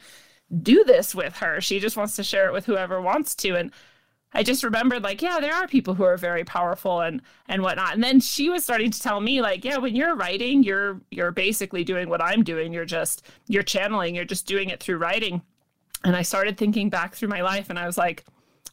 do 0.61 0.83
this 0.83 1.15
with 1.15 1.37
her. 1.37 1.61
She 1.61 1.79
just 1.79 1.97
wants 1.97 2.15
to 2.17 2.23
share 2.23 2.47
it 2.47 2.53
with 2.53 2.65
whoever 2.65 3.01
wants 3.01 3.35
to. 3.35 3.55
And 3.55 3.71
I 4.33 4.43
just 4.43 4.63
remembered 4.63 5.03
like, 5.03 5.21
yeah, 5.21 5.39
there 5.39 5.53
are 5.53 5.67
people 5.67 5.93
who 5.93 6.03
are 6.03 6.17
very 6.17 6.43
powerful 6.43 7.01
and 7.01 7.21
and 7.47 7.61
whatnot. 7.61 7.93
And 7.93 8.03
then 8.03 8.19
she 8.19 8.49
was 8.49 8.63
starting 8.63 8.91
to 8.91 9.01
tell 9.01 9.19
me 9.19 9.41
like, 9.41 9.65
yeah, 9.65 9.77
when 9.77 9.95
you're 9.95 10.15
writing, 10.15 10.63
you're 10.63 11.01
you're 11.11 11.31
basically 11.31 11.83
doing 11.83 12.09
what 12.09 12.21
I'm 12.21 12.43
doing. 12.43 12.73
You're 12.73 12.85
just 12.85 13.25
you're 13.47 13.63
channeling. 13.63 14.15
You're 14.15 14.25
just 14.25 14.45
doing 14.45 14.69
it 14.69 14.81
through 14.81 14.97
writing. 14.97 15.41
And 16.03 16.15
I 16.15 16.23
started 16.23 16.57
thinking 16.57 16.89
back 16.89 17.13
through 17.13 17.29
my 17.29 17.41
life, 17.41 17.69
and 17.69 17.77
I 17.77 17.85
was 17.85 17.97
like, 17.97 18.25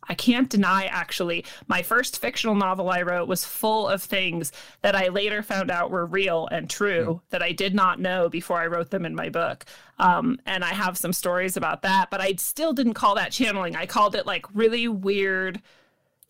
I 0.08 0.14
can't 0.14 0.48
deny 0.48 0.84
actually, 0.86 1.44
my 1.66 1.82
first 1.82 2.20
fictional 2.20 2.54
novel 2.54 2.90
I 2.90 3.02
wrote 3.02 3.28
was 3.28 3.44
full 3.44 3.88
of 3.88 4.02
things 4.02 4.52
that 4.82 4.96
I 4.96 5.08
later 5.08 5.42
found 5.42 5.70
out 5.70 5.90
were 5.90 6.06
real 6.06 6.48
and 6.50 6.68
true 6.68 7.04
mm. 7.06 7.30
that 7.30 7.42
I 7.42 7.52
did 7.52 7.74
not 7.74 8.00
know 8.00 8.28
before 8.28 8.58
I 8.58 8.66
wrote 8.66 8.90
them 8.90 9.04
in 9.04 9.14
my 9.14 9.28
book. 9.28 9.64
Um, 9.98 10.40
and 10.46 10.64
I 10.64 10.72
have 10.74 10.96
some 10.96 11.12
stories 11.12 11.56
about 11.56 11.82
that, 11.82 12.10
but 12.10 12.20
I 12.20 12.34
still 12.36 12.72
didn't 12.72 12.94
call 12.94 13.14
that 13.16 13.32
channeling. 13.32 13.76
I 13.76 13.86
called 13.86 14.14
it 14.14 14.26
like 14.26 14.46
really 14.54 14.88
weird 14.88 15.60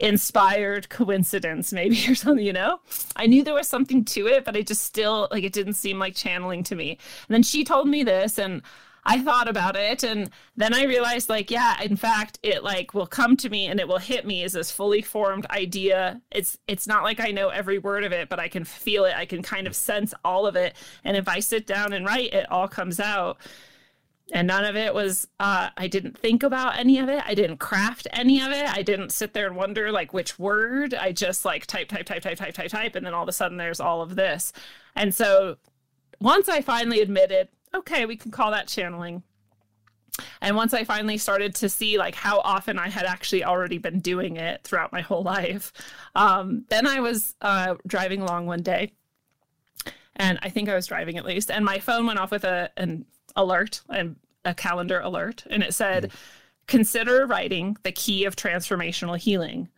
inspired 0.00 0.88
coincidence 0.88 1.73
maybe 1.73 2.00
or 2.08 2.14
something 2.14 2.47
you 2.47 2.52
know 2.52 2.78
i 3.16 3.26
knew 3.26 3.42
there 3.42 3.54
was 3.54 3.66
something 3.66 4.04
to 4.04 4.28
it 4.28 4.44
but 4.44 4.56
i 4.56 4.62
just 4.62 4.85
still 4.85 5.26
like 5.32 5.42
it 5.42 5.52
didn't 5.52 5.73
seem 5.73 5.99
like 5.99 6.14
channeling 6.14 6.62
to 6.62 6.76
me 6.76 6.90
and 6.90 7.35
then 7.35 7.42
she 7.42 7.64
told 7.64 7.88
me 7.88 8.04
this 8.04 8.38
and 8.38 8.62
I 9.08 9.22
thought 9.22 9.48
about 9.48 9.74
it 9.74 10.04
and 10.04 10.28
then 10.54 10.74
I 10.74 10.84
realized 10.84 11.30
like 11.30 11.50
yeah 11.50 11.80
in 11.80 11.96
fact 11.96 12.38
it 12.42 12.62
like 12.62 12.92
will 12.92 13.06
come 13.06 13.38
to 13.38 13.48
me 13.48 13.66
and 13.66 13.80
it 13.80 13.88
will 13.88 13.96
hit 13.96 14.26
me 14.26 14.44
as 14.44 14.52
this 14.52 14.70
fully 14.70 15.00
formed 15.00 15.46
idea. 15.50 16.20
It's 16.30 16.58
it's 16.68 16.86
not 16.86 17.04
like 17.04 17.18
I 17.18 17.30
know 17.30 17.48
every 17.48 17.78
word 17.78 18.04
of 18.04 18.12
it 18.12 18.28
but 18.28 18.38
I 18.38 18.48
can 18.48 18.64
feel 18.64 19.06
it. 19.06 19.14
I 19.16 19.24
can 19.24 19.42
kind 19.42 19.66
of 19.66 19.74
sense 19.74 20.12
all 20.26 20.46
of 20.46 20.56
it. 20.56 20.76
And 21.04 21.16
if 21.16 21.26
I 21.26 21.40
sit 21.40 21.66
down 21.66 21.94
and 21.94 22.04
write 22.04 22.34
it 22.34 22.52
all 22.52 22.68
comes 22.68 23.00
out. 23.00 23.38
And 24.30 24.46
none 24.46 24.66
of 24.66 24.76
it 24.76 24.92
was 24.92 25.26
uh, 25.40 25.70
i 25.78 25.88
didn't 25.88 26.18
think 26.18 26.42
about 26.42 26.78
any 26.78 26.98
of 26.98 27.08
it. 27.08 27.22
I 27.26 27.32
didn't 27.32 27.56
craft 27.56 28.06
any 28.12 28.42
of 28.42 28.52
it. 28.52 28.68
I 28.68 28.82
didn't 28.82 29.10
sit 29.10 29.32
there 29.32 29.46
and 29.46 29.56
wonder 29.56 29.90
like 29.90 30.12
which 30.12 30.38
word. 30.38 30.92
I 30.92 31.12
just 31.12 31.46
like 31.46 31.64
type 31.64 31.88
type 31.88 32.04
type 32.04 32.20
type 32.20 32.36
type 32.36 32.52
type 32.52 32.70
type 32.70 32.94
and 32.94 33.06
then 33.06 33.14
all 33.14 33.22
of 33.22 33.28
a 33.30 33.32
sudden 33.32 33.56
there's 33.56 33.80
all 33.80 34.02
of 34.02 34.16
this. 34.16 34.52
And 34.94 35.14
so 35.14 35.56
once 36.20 36.48
i 36.48 36.60
finally 36.60 37.00
admitted 37.00 37.48
okay, 37.75 38.06
we 38.06 38.16
can 38.16 38.30
call 38.30 38.50
that 38.50 38.68
channeling. 38.68 39.22
And 40.40 40.56
once 40.56 40.75
I 40.75 40.84
finally 40.84 41.18
started 41.18 41.54
to 41.56 41.68
see 41.68 41.98
like 41.98 42.14
how 42.14 42.40
often 42.40 42.78
I 42.78 42.88
had 42.88 43.04
actually 43.04 43.44
already 43.44 43.78
been 43.78 44.00
doing 44.00 44.37
it 44.37 44.64
throughout 44.64 44.92
my 44.92 45.00
whole 45.08 45.22
life, 45.22 45.72
um, 46.14 46.64
then 46.68 46.87
I 46.87 47.00
was 47.00 47.34
uh, 47.40 47.76
driving 47.87 48.20
along 48.20 48.46
one 48.46 48.62
day, 48.62 48.92
and 50.16 50.38
I 50.42 50.50
think 50.50 50.68
I 50.68 50.75
was 50.75 50.87
driving 50.87 51.16
at 51.16 51.25
least, 51.25 51.50
and 51.50 51.64
my 51.64 51.78
phone 51.78 52.06
went 52.06 52.18
off 52.18 52.30
with 52.30 52.44
a 52.44 52.70
an 52.76 53.06
alert 53.37 53.82
and 53.88 54.16
a 54.44 54.54
calendar 54.54 55.00
alert, 55.00 55.44
and 55.50 55.62
it 55.62 55.75
said, 55.75 56.04
mm-hmm. 56.04 56.16
"Consider 56.66 57.26
writing 57.26 57.76
the 57.82 57.92
key 57.92 58.25
of 58.25 58.37
transformational 58.37 59.16
healing." 59.16 59.68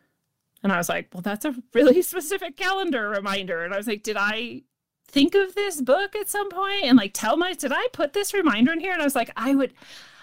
And 0.63 0.73
I 0.73 0.79
was 0.79 0.89
like, 0.89 1.09
"Well, 1.13 1.23
that's 1.23 1.45
a 1.45 1.55
really 1.75 2.03
specific 2.03 2.57
calendar 2.57 3.09
reminder." 3.11 3.65
And 3.65 3.75
I 3.75 3.77
was 3.77 3.87
like, 3.87 4.03
"Did 4.03 4.17
I 4.19 4.63
think 5.11 5.35
of 5.35 5.55
this 5.55 5.81
book 5.81 6.15
at 6.17 6.29
some 6.29 6.49
point 6.51 6.85
and 6.85 6.97
like 6.97 7.13
tell 7.13 7.37
my 7.37 7.53
did 7.53 7.73
I 7.73 7.89
put 7.93 8.13
this 8.13 8.33
reminder 8.33 8.73
in 8.73 8.81
here? 8.81 8.93
And 8.93 9.03
I 9.03 9.05
was 9.05 9.15
like, 9.17 9.31
I 9.37 9.55
would 9.55 9.73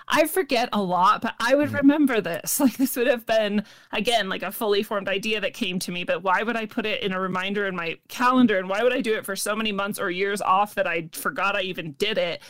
I 0.09 0.25
forget 0.25 0.69
a 0.71 0.81
lot, 0.81 1.21
but 1.21 1.35
I 1.39 1.55
would 1.55 1.67
mm-hmm. 1.67 1.77
remember 1.77 2.21
this. 2.21 2.59
Like 2.67 2.77
this 2.77 2.95
would 2.95 3.07
have 3.07 3.25
been 3.25 3.63
again 3.91 4.29
like 4.29 4.43
a 4.43 4.51
fully 4.51 4.83
formed 4.83 5.07
idea 5.07 5.39
that 5.41 5.53
came 5.53 5.79
to 5.79 5.91
me, 5.91 6.03
but 6.03 6.23
why 6.23 6.43
would 6.43 6.55
I 6.55 6.65
put 6.65 6.85
it 6.85 7.01
in 7.01 7.13
a 7.13 7.19
reminder 7.19 7.65
in 7.67 7.75
my 7.75 7.97
calendar 8.07 8.57
and 8.57 8.67
why 8.69 8.83
would 8.83 8.93
I 8.93 9.01
do 9.01 9.15
it 9.15 9.25
for 9.25 9.35
so 9.35 9.55
many 9.55 9.71
months 9.71 9.99
or 9.99 10.09
years 10.09 10.41
off 10.41 10.75
that 10.75 10.87
I 10.87 11.09
forgot 11.13 11.55
I 11.55 11.61
even 11.61 11.93
did 11.93 12.17
it? 12.17 12.41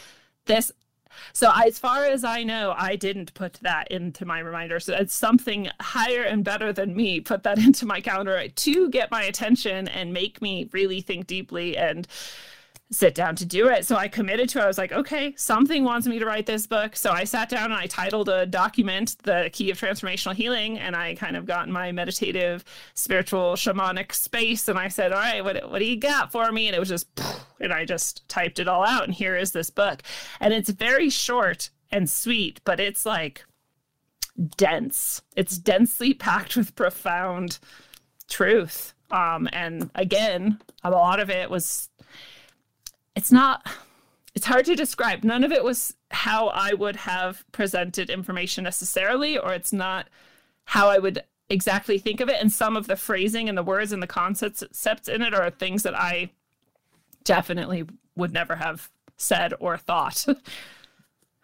This 0.45 0.71
so 1.33 1.51
as 1.55 1.79
far 1.79 2.05
as 2.05 2.23
I 2.23 2.43
know, 2.43 2.73
I 2.77 2.95
didn't 2.95 3.33
put 3.33 3.53
that 3.61 3.89
into 3.91 4.25
my 4.25 4.39
reminder. 4.39 4.79
So 4.79 4.95
it's 4.95 5.15
something 5.15 5.69
higher 5.79 6.23
and 6.23 6.43
better 6.43 6.71
than 6.73 6.95
me 6.95 7.19
put 7.19 7.43
that 7.43 7.57
into 7.65 7.85
my 7.85 8.01
calendar 8.01 8.47
to 8.47 8.89
get 8.89 9.11
my 9.11 9.23
attention 9.23 9.87
and 9.87 10.13
make 10.13 10.41
me 10.41 10.69
really 10.71 11.01
think 11.01 11.27
deeply 11.27 11.77
and 11.77 12.07
sit 12.89 13.13
down 13.13 13.35
to 13.35 13.45
do 13.45 13.67
it. 13.67 13.85
So 13.85 13.97
I 13.97 14.07
committed 14.07 14.47
to 14.49 14.59
it. 14.59 14.63
I 14.63 14.67
was 14.67 14.77
like, 14.77 14.93
okay, 14.93 15.33
something 15.35 15.83
wants 15.83 16.07
me 16.07 16.19
to 16.19 16.25
write 16.25 16.45
this 16.45 16.65
book. 16.65 16.95
So 16.95 17.11
I 17.11 17.25
sat 17.25 17.49
down 17.49 17.65
and 17.65 17.73
I 17.73 17.87
titled 17.87 18.29
a 18.29 18.45
document, 18.45 19.17
The 19.23 19.49
Key 19.51 19.71
of 19.71 19.79
Transformational 19.79 20.33
Healing. 20.33 20.79
And 20.79 20.95
I 20.95 21.15
kind 21.15 21.35
of 21.35 21.45
got 21.45 21.67
in 21.67 21.73
my 21.73 21.91
meditative, 21.91 22.63
spiritual, 22.93 23.53
shamanic 23.53 24.13
space. 24.13 24.67
And 24.69 24.79
I 24.79 24.87
said, 24.87 25.11
all 25.11 25.19
right, 25.19 25.43
what, 25.43 25.69
what 25.69 25.79
do 25.79 25.85
you 25.85 25.97
got 25.97 26.31
for 26.31 26.49
me? 26.51 26.67
And 26.67 26.75
it 26.75 26.79
was 26.79 26.89
just, 26.89 27.07
and 27.59 27.73
I 27.73 27.83
just 27.83 28.27
typed 28.29 28.59
it 28.59 28.69
all 28.69 28.85
out. 28.85 29.03
And 29.03 29.13
here 29.13 29.35
is 29.35 29.51
this 29.51 29.69
book. 29.69 30.01
And 30.39 30.53
it's 30.53 30.69
very 30.69 31.09
short 31.09 31.69
and 31.91 32.09
sweet, 32.09 32.61
but 32.63 32.79
it's 32.79 33.05
like 33.05 33.43
dense. 34.55 35.21
It's 35.35 35.57
densely 35.57 36.13
packed 36.13 36.55
with 36.55 36.75
profound 36.75 37.59
truth. 38.29 38.93
Um, 39.11 39.49
and 39.51 39.89
again, 39.95 40.59
a 40.83 40.91
lot 40.91 41.19
of 41.19 41.29
it 41.29 41.49
was 41.49 41.89
it's 43.17 43.31
not 43.31 43.67
it's 44.35 44.45
hard 44.45 44.65
to 44.65 44.75
describe. 44.75 45.23
None 45.23 45.43
of 45.43 45.51
it 45.51 45.63
was 45.63 45.95
how 46.11 46.49
I 46.49 46.73
would 46.73 46.95
have 46.95 47.43
presented 47.51 48.11
information 48.11 48.63
necessarily, 48.63 49.35
or 49.35 49.51
it's 49.51 49.73
not 49.73 50.07
how 50.65 50.89
I 50.89 50.99
would 50.99 51.23
exactly 51.49 51.97
think 51.97 52.19
of 52.21 52.29
it. 52.29 52.39
And 52.39 52.51
some 52.51 52.77
of 52.77 52.85
the 52.85 52.95
phrasing 52.95 53.49
and 53.49 53.57
the 53.57 53.63
words 53.63 53.91
and 53.91 54.03
the 54.03 54.07
concepts 54.07 55.07
in 55.07 55.23
it 55.23 55.33
are 55.33 55.49
things 55.49 55.81
that 55.81 55.95
I 55.95 56.29
definitely 57.23 57.85
would 58.15 58.31
never 58.31 58.55
have 58.55 58.91
said 59.17 59.53
or 59.59 59.77
thought. 59.77 60.25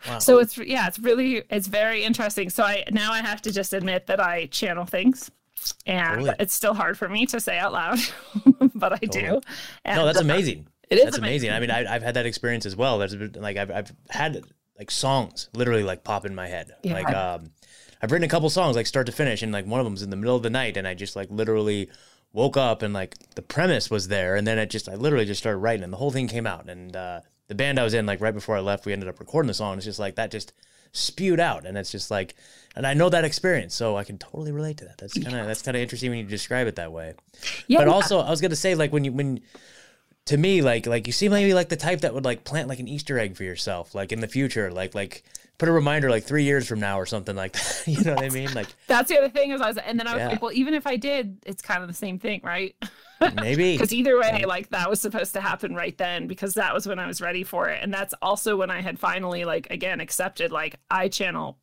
Wow. 0.05 0.19
So 0.19 0.39
it's 0.39 0.57
yeah, 0.57 0.89
it's 0.89 0.99
really 0.99 1.43
it's 1.49 1.67
very 1.67 2.03
interesting. 2.03 2.49
So 2.49 2.65
I 2.65 2.83
now 2.91 3.13
I 3.13 3.21
have 3.21 3.41
to 3.43 3.53
just 3.53 3.71
admit 3.71 4.07
that 4.07 4.19
I 4.19 4.47
channel 4.47 4.83
things 4.83 5.31
and 5.85 6.19
totally. 6.19 6.35
it's 6.39 6.53
still 6.53 6.73
hard 6.73 6.97
for 6.97 7.07
me 7.07 7.25
to 7.27 7.39
say 7.39 7.57
out 7.57 7.71
loud, 7.71 7.99
but 8.75 8.91
I 8.91 8.99
oh, 9.01 9.07
totally. 9.07 9.23
do. 9.23 9.41
And, 9.85 9.97
no, 9.97 10.05
that's 10.05 10.17
uh, 10.17 10.21
amazing. 10.21 10.67
It 10.93 10.99
is 10.99 11.05
That's 11.05 11.17
amazing. 11.17 11.49
amazing. 11.49 11.73
I 11.73 11.79
mean, 11.79 11.87
I, 11.87 11.93
have 11.93 12.03
had 12.03 12.13
that 12.15 12.25
experience 12.25 12.65
as 12.65 12.75
well. 12.75 12.99
There's 12.99 13.15
been, 13.15 13.33
like 13.33 13.57
I've 13.57 13.71
I've 13.71 13.93
had 14.09 14.43
like 14.77 14.91
songs 14.91 15.49
literally 15.53 15.83
like 15.83 16.03
pop 16.03 16.25
in 16.25 16.35
my 16.35 16.47
head. 16.47 16.71
Yeah. 16.83 16.93
Like 16.93 17.13
um, 17.13 17.51
I've 18.01 18.11
written 18.11 18.25
a 18.25 18.29
couple 18.29 18.49
songs 18.49 18.75
like 18.75 18.85
start 18.85 19.07
to 19.07 19.11
finish, 19.11 19.41
and 19.41 19.51
like 19.51 19.65
one 19.65 19.79
of 19.79 19.85
them 19.85 19.93
was 19.93 20.03
in 20.03 20.09
the 20.09 20.15
middle 20.15 20.35
of 20.35 20.43
the 20.43 20.49
night, 20.49 20.77
and 20.77 20.87
I 20.87 20.93
just 20.93 21.15
like 21.15 21.29
literally 21.31 21.89
woke 22.31 22.57
up 22.57 22.81
and 22.81 22.93
like 22.93 23.15
the 23.35 23.41
premise 23.41 23.89
was 23.89 24.07
there, 24.07 24.35
and 24.35 24.45
then 24.45 24.59
it 24.59 24.69
just 24.69 24.87
I 24.87 24.95
literally 24.95 25.25
just 25.25 25.39
started 25.39 25.59
writing, 25.59 25.83
and 25.83 25.93
the 25.93 25.97
whole 25.97 26.11
thing 26.11 26.27
came 26.27 26.45
out. 26.45 26.69
And 26.69 26.95
uh, 26.95 27.21
the 27.47 27.55
band 27.55 27.79
I 27.79 27.83
was 27.83 27.93
in, 27.93 28.05
like 28.05 28.21
right 28.21 28.33
before 28.33 28.55
I 28.55 28.59
left, 28.59 28.85
we 28.85 28.93
ended 28.93 29.09
up 29.09 29.19
recording 29.19 29.47
the 29.47 29.53
song. 29.53 29.77
It's 29.77 29.85
just 29.85 29.99
like 29.99 30.15
that 30.15 30.31
just 30.31 30.53
spewed 30.91 31.39
out, 31.39 31.65
and 31.65 31.77
it's 31.77 31.91
just 31.91 32.11
like, 32.11 32.35
and 32.75 32.85
I 32.85 32.93
know 32.93 33.09
that 33.09 33.25
experience, 33.25 33.73
so 33.73 33.97
I 33.97 34.03
can 34.03 34.17
totally 34.17 34.51
relate 34.51 34.77
to 34.77 34.85
that. 34.85 34.97
That's 34.97 35.13
kind 35.13 35.27
of 35.27 35.33
yeah. 35.33 35.45
that's 35.45 35.61
kind 35.61 35.75
of 35.75 35.81
interesting 35.81 36.11
when 36.11 36.19
you 36.19 36.25
describe 36.25 36.67
it 36.67 36.75
that 36.75 36.91
way. 36.91 37.15
Yeah. 37.67 37.79
But 37.79 37.87
also, 37.87 38.19
I 38.19 38.29
was 38.29 38.41
gonna 38.41 38.55
say 38.55 38.75
like 38.75 38.91
when 38.93 39.03
you 39.03 39.11
when 39.11 39.41
to 40.25 40.37
me 40.37 40.61
like 40.61 40.85
like 40.85 41.05
you 41.05 41.13
seem 41.13 41.31
maybe 41.31 41.53
like 41.53 41.69
the 41.69 41.75
type 41.75 42.01
that 42.01 42.13
would 42.13 42.25
like 42.25 42.43
plant 42.43 42.67
like 42.67 42.79
an 42.79 42.87
easter 42.87 43.19
egg 43.19 43.35
for 43.35 43.43
yourself 43.43 43.93
like 43.93 44.11
in 44.11 44.21
the 44.21 44.27
future 44.27 44.71
like 44.71 44.95
like 44.95 45.23
put 45.57 45.67
a 45.69 45.71
reminder 45.71 46.09
like 46.09 46.23
three 46.23 46.43
years 46.43 46.67
from 46.67 46.79
now 46.79 46.99
or 46.99 47.05
something 47.05 47.35
like 47.35 47.53
that 47.53 47.83
you 47.87 48.03
know 48.03 48.15
what 48.15 48.23
i 48.23 48.29
mean? 48.29 48.51
Like 48.53 48.67
that's 48.87 49.09
the 49.09 49.17
other 49.17 49.29
thing 49.29 49.51
is 49.51 49.61
i 49.61 49.67
was 49.67 49.77
and 49.77 49.99
then 49.99 50.07
i 50.07 50.13
was 50.13 50.21
yeah. 50.21 50.29
like 50.29 50.41
well 50.41 50.53
even 50.53 50.73
if 50.73 50.87
i 50.87 50.95
did 50.95 51.37
it's 51.45 51.61
kind 51.61 51.81
of 51.81 51.87
the 51.87 51.93
same 51.93 52.19
thing 52.19 52.41
right? 52.43 52.75
Maybe. 53.35 53.73
Because 53.73 53.93
either 53.93 54.19
way 54.19 54.43
like 54.45 54.69
that 54.69 54.89
was 54.89 54.99
supposed 54.99 55.33
to 55.33 55.41
happen 55.41 55.75
right 55.75 55.97
then 55.97 56.27
because 56.27 56.55
that 56.55 56.73
was 56.73 56.87
when 56.87 56.99
i 56.99 57.07
was 57.07 57.21
ready 57.21 57.43
for 57.43 57.69
it. 57.69 57.79
And 57.81 57.93
that's 57.93 58.13
also 58.21 58.55
when 58.55 58.69
i 58.71 58.81
had 58.81 58.99
finally 58.99 59.45
like 59.45 59.69
again 59.71 59.99
accepted 59.99 60.51
like 60.51 60.75
i 60.89 61.07
channel 61.07 61.57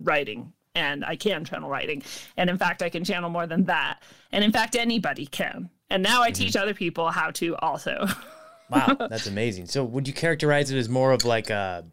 writing 0.00 0.52
and 0.74 1.04
i 1.04 1.16
can 1.16 1.44
channel 1.44 1.68
writing. 1.68 2.02
And 2.36 2.48
in 2.48 2.58
fact 2.58 2.82
i 2.82 2.88
can 2.88 3.04
channel 3.04 3.30
more 3.30 3.46
than 3.46 3.64
that. 3.64 4.02
And 4.30 4.44
in 4.44 4.52
fact 4.52 4.76
anybody 4.76 5.26
can 5.26 5.70
and 5.92 6.02
now 6.02 6.22
I 6.22 6.30
mm-hmm. 6.30 6.44
teach 6.44 6.56
other 6.56 6.74
people 6.74 7.10
how 7.10 7.30
to 7.32 7.56
also. 7.56 8.06
wow, 8.70 8.96
that's 8.98 9.26
amazing. 9.26 9.66
So 9.66 9.84
would 9.84 10.08
you 10.08 10.14
characterize 10.14 10.70
it 10.70 10.78
as 10.78 10.88
more 10.88 11.12
of 11.12 11.24
like 11.24 11.50
a 11.50 11.84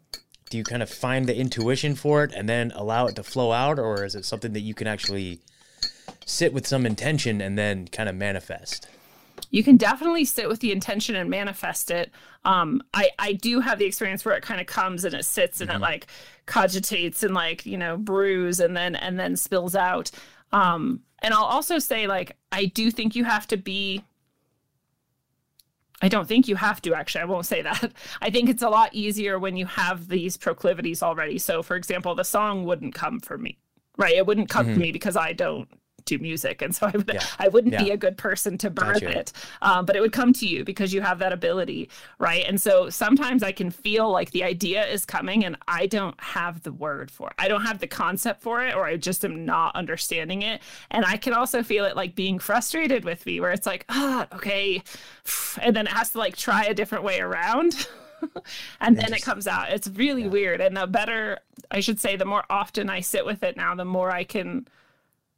do 0.50 0.58
you 0.58 0.64
kind 0.64 0.82
of 0.82 0.90
find 0.90 1.26
the 1.26 1.36
intuition 1.36 1.94
for 1.94 2.24
it 2.24 2.32
and 2.34 2.48
then 2.48 2.72
allow 2.74 3.06
it 3.06 3.14
to 3.14 3.22
flow 3.22 3.52
out 3.52 3.78
or 3.78 4.04
is 4.04 4.16
it 4.16 4.24
something 4.24 4.52
that 4.52 4.60
you 4.60 4.74
can 4.74 4.88
actually 4.88 5.38
sit 6.26 6.52
with 6.52 6.66
some 6.66 6.84
intention 6.84 7.40
and 7.40 7.56
then 7.56 7.86
kind 7.86 8.08
of 8.08 8.16
manifest? 8.16 8.88
you 9.50 9.64
can 9.64 9.76
definitely 9.76 10.24
sit 10.24 10.48
with 10.48 10.60
the 10.60 10.72
intention 10.72 11.16
and 11.16 11.30
manifest 11.30 11.90
it. 11.90 12.10
Um, 12.44 12.82
I 12.94 13.10
I 13.18 13.32
do 13.32 13.60
have 13.60 13.78
the 13.78 13.84
experience 13.84 14.24
where 14.24 14.36
it 14.36 14.42
kind 14.42 14.60
of 14.60 14.66
comes 14.66 15.04
and 15.04 15.14
it 15.14 15.24
sits 15.24 15.60
and 15.60 15.70
mm-hmm. 15.70 15.78
it 15.78 15.86
like 15.86 16.06
cogitates 16.46 17.22
and 17.22 17.34
like 17.34 17.66
you 17.66 17.78
know 17.78 17.96
brews 17.96 18.60
and 18.60 18.76
then 18.76 18.94
and 18.96 19.18
then 19.18 19.36
spills 19.36 19.74
out. 19.74 20.10
Um, 20.52 21.00
and 21.22 21.34
I'll 21.34 21.44
also 21.44 21.78
say, 21.78 22.06
like, 22.06 22.36
I 22.52 22.66
do 22.66 22.90
think 22.90 23.14
you 23.14 23.24
have 23.24 23.46
to 23.48 23.56
be. 23.56 24.04
I 26.02 26.08
don't 26.08 26.26
think 26.26 26.48
you 26.48 26.56
have 26.56 26.80
to 26.82 26.94
actually. 26.94 27.22
I 27.22 27.26
won't 27.26 27.46
say 27.46 27.60
that. 27.62 27.92
I 28.22 28.30
think 28.30 28.48
it's 28.48 28.62
a 28.62 28.70
lot 28.70 28.94
easier 28.94 29.38
when 29.38 29.56
you 29.56 29.66
have 29.66 30.08
these 30.08 30.36
proclivities 30.36 31.02
already. 31.02 31.38
So, 31.38 31.62
for 31.62 31.76
example, 31.76 32.14
the 32.14 32.24
song 32.24 32.64
wouldn't 32.64 32.94
come 32.94 33.20
for 33.20 33.36
me, 33.36 33.58
right? 33.98 34.16
It 34.16 34.26
wouldn't 34.26 34.48
come 34.48 34.66
mm-hmm. 34.66 34.74
to 34.74 34.80
me 34.80 34.92
because 34.92 35.16
I 35.16 35.32
don't 35.34 35.68
music. 36.18 36.62
And 36.62 36.74
so 36.74 36.86
i, 36.86 36.90
would, 36.90 37.10
yeah. 37.12 37.24
I 37.38 37.48
wouldn't 37.48 37.72
yeah. 37.72 37.84
be 37.84 37.90
a 37.90 37.96
good 37.96 38.16
person 38.16 38.58
to 38.58 38.70
birth 38.70 39.02
it 39.02 39.32
um, 39.62 39.84
but 39.84 39.96
it 39.96 40.00
would 40.00 40.12
come 40.12 40.32
to 40.34 40.46
you 40.46 40.64
because 40.64 40.92
you 40.92 41.00
have 41.00 41.18
that 41.18 41.32
ability 41.32 41.88
right? 42.18 42.44
And 42.46 42.60
so 42.60 42.90
sometimes 42.90 43.42
i 43.42 43.52
can 43.52 43.70
feel 43.70 44.10
like 44.10 44.30
the 44.30 44.44
idea 44.44 44.86
is 44.86 45.04
coming 45.04 45.44
and 45.44 45.56
i 45.68 45.86
don't 45.86 46.18
have 46.20 46.62
the 46.62 46.72
word 46.72 47.10
for 47.10 47.28
it. 47.28 47.34
I 47.38 47.48
don't 47.48 47.64
have 47.64 47.78
the 47.78 47.86
concept 47.86 48.42
for 48.42 48.64
it 48.64 48.74
or 48.74 48.84
i 48.84 48.96
just 48.96 49.24
am 49.24 49.44
not 49.44 49.74
understanding 49.74 50.42
it. 50.42 50.60
And 50.90 51.04
i 51.04 51.16
can 51.16 51.32
also 51.32 51.62
feel 51.62 51.84
it 51.84 51.96
like 51.96 52.14
being 52.14 52.38
frustrated 52.38 53.04
with 53.04 53.24
me 53.26 53.40
where 53.40 53.52
it's 53.52 53.66
like 53.66 53.84
ah 53.88 54.26
okay. 54.34 54.82
And 55.60 55.74
then 55.74 55.86
it 55.86 55.92
has 55.92 56.10
to 56.10 56.18
like 56.18 56.36
try 56.36 56.64
a 56.64 56.74
different 56.74 57.04
way 57.04 57.20
around. 57.20 57.86
And 58.82 58.98
then 58.98 59.14
it 59.14 59.22
comes 59.22 59.46
out. 59.46 59.70
It's 59.70 59.88
really 59.88 60.24
yeah. 60.24 60.28
weird. 60.28 60.60
And 60.60 60.76
the 60.76 60.86
better 60.86 61.38
i 61.70 61.80
should 61.80 62.00
say 62.00 62.16
the 62.16 62.24
more 62.24 62.44
often 62.50 62.90
i 62.90 63.00
sit 63.00 63.24
with 63.24 63.42
it 63.42 63.56
now 63.56 63.74
the 63.74 63.84
more 63.84 64.10
i 64.10 64.24
can 64.24 64.66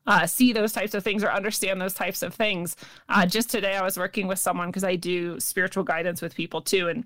uh, 0.06 0.26
see 0.26 0.52
those 0.52 0.72
types 0.72 0.94
of 0.94 1.04
things 1.04 1.22
or 1.22 1.30
understand 1.30 1.80
those 1.80 1.94
types 1.94 2.22
of 2.22 2.34
things. 2.34 2.76
Uh, 3.08 3.26
just 3.26 3.50
today, 3.50 3.76
I 3.76 3.82
was 3.82 3.96
working 3.96 4.26
with 4.26 4.38
someone 4.38 4.68
because 4.68 4.84
I 4.84 4.96
do 4.96 5.38
spiritual 5.40 5.84
guidance 5.84 6.22
with 6.22 6.34
people 6.34 6.60
too, 6.60 6.88
and 6.88 7.04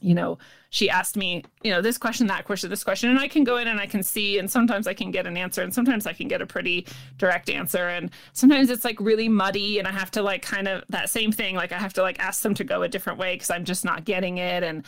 you 0.00 0.14
know, 0.14 0.38
she 0.70 0.88
asked 0.88 1.16
me, 1.16 1.44
you 1.62 1.72
know, 1.72 1.80
this 1.80 1.98
question, 1.98 2.26
that 2.28 2.44
question, 2.44 2.70
this 2.70 2.84
question, 2.84 3.10
and 3.10 3.18
I 3.18 3.26
can 3.26 3.42
go 3.42 3.56
in 3.56 3.66
and 3.66 3.80
I 3.80 3.86
can 3.86 4.02
see, 4.02 4.38
and 4.38 4.50
sometimes 4.50 4.86
I 4.86 4.94
can 4.94 5.10
get 5.10 5.26
an 5.26 5.36
answer, 5.36 5.62
and 5.62 5.74
sometimes 5.74 6.06
I 6.06 6.12
can 6.12 6.28
get 6.28 6.42
a 6.42 6.46
pretty 6.46 6.86
direct 7.16 7.50
answer, 7.50 7.88
and 7.88 8.10
sometimes 8.32 8.70
it's 8.70 8.84
like 8.84 9.00
really 9.00 9.28
muddy, 9.28 9.78
and 9.78 9.88
I 9.88 9.92
have 9.92 10.10
to 10.12 10.22
like 10.22 10.42
kind 10.42 10.68
of 10.68 10.84
that 10.90 11.10
same 11.10 11.32
thing, 11.32 11.56
like 11.56 11.72
I 11.72 11.78
have 11.78 11.94
to 11.94 12.02
like 12.02 12.20
ask 12.20 12.42
them 12.42 12.54
to 12.54 12.64
go 12.64 12.82
a 12.82 12.88
different 12.88 13.18
way 13.18 13.34
because 13.34 13.50
I'm 13.50 13.64
just 13.64 13.84
not 13.84 14.04
getting 14.04 14.38
it, 14.38 14.62
and 14.62 14.84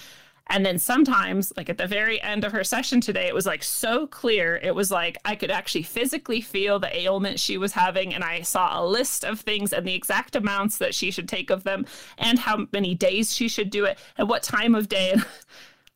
and 0.50 0.66
then 0.66 0.78
sometimes, 0.78 1.52
like 1.56 1.70
at 1.70 1.78
the 1.78 1.86
very 1.86 2.20
end 2.20 2.44
of 2.44 2.50
her 2.50 2.64
session 2.64 3.00
today, 3.00 3.28
it 3.28 3.34
was 3.34 3.46
like 3.46 3.62
so 3.62 4.08
clear. 4.08 4.56
It 4.56 4.74
was 4.74 4.90
like 4.90 5.16
I 5.24 5.36
could 5.36 5.50
actually 5.50 5.84
physically 5.84 6.40
feel 6.40 6.80
the 6.80 6.94
ailment 6.94 7.38
she 7.38 7.56
was 7.56 7.72
having. 7.72 8.12
And 8.12 8.24
I 8.24 8.42
saw 8.42 8.80
a 8.80 8.84
list 8.84 9.24
of 9.24 9.38
things 9.38 9.72
and 9.72 9.86
the 9.86 9.94
exact 9.94 10.34
amounts 10.34 10.78
that 10.78 10.92
she 10.92 11.12
should 11.12 11.28
take 11.28 11.50
of 11.50 11.62
them 11.62 11.86
and 12.18 12.36
how 12.36 12.66
many 12.72 12.96
days 12.96 13.32
she 13.32 13.48
should 13.48 13.70
do 13.70 13.84
it 13.84 13.96
and 14.18 14.28
what 14.28 14.42
time 14.42 14.74
of 14.74 14.88
day. 14.88 15.12
And 15.12 15.22
I 15.24 15.26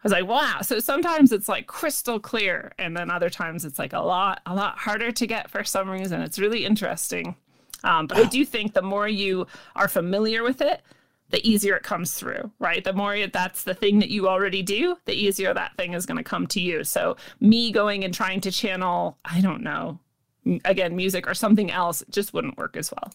was 0.05 0.13
like, 0.13 0.27
wow. 0.27 0.61
So 0.63 0.79
sometimes 0.79 1.33
it's 1.33 1.49
like 1.49 1.67
crystal 1.67 2.21
clear. 2.21 2.73
And 2.79 2.97
then 2.97 3.11
other 3.11 3.31
times 3.31 3.65
it's 3.65 3.81
like 3.81 3.93
a 3.93 4.01
lot, 4.01 4.41
a 4.47 4.55
lot 4.55 4.79
harder 4.79 5.11
to 5.11 5.27
get 5.27 5.51
for 5.51 5.65
some 5.65 5.91
reason. 5.91 6.21
It's 6.21 6.39
really 6.39 6.65
interesting. 6.65 7.35
Um, 7.83 8.07
but 8.07 8.19
wow. 8.19 8.25
I 8.25 8.27
do 8.29 8.45
think 8.45 8.73
the 8.73 8.83
more 8.83 9.09
you 9.09 9.49
are 9.75 9.89
familiar 9.89 10.45
with 10.45 10.61
it, 10.61 10.81
the 11.35 11.51
easier 11.51 11.75
it 11.75 11.83
comes 11.83 12.15
through, 12.15 12.53
right? 12.61 12.85
The 12.85 12.93
more 12.93 13.27
that's 13.27 13.65
the 13.65 13.75
thing 13.75 13.99
that 13.99 14.09
you 14.09 14.29
already 14.29 14.63
do, 14.63 14.97
the 15.05 15.15
easier 15.15 15.53
that 15.53 15.77
thing 15.77 15.93
is 15.93 16.07
going 16.07 16.17
to 16.17 16.23
come 16.23 16.47
to 16.47 16.61
you. 16.61 16.85
So, 16.85 17.17
me 17.41 17.73
going 17.73 18.05
and 18.05 18.15
trying 18.15 18.41
to 18.43 18.53
channel, 18.53 19.19
I 19.25 19.41
don't 19.41 19.65
know, 19.65 19.99
again, 20.65 20.95
music 20.95 21.27
or 21.27 21.35
something 21.35 21.73
else 21.73 22.05
just 22.09 22.35
wouldn't 22.35 22.57
work 22.57 22.77
as 22.77 22.93
well. 22.93 23.13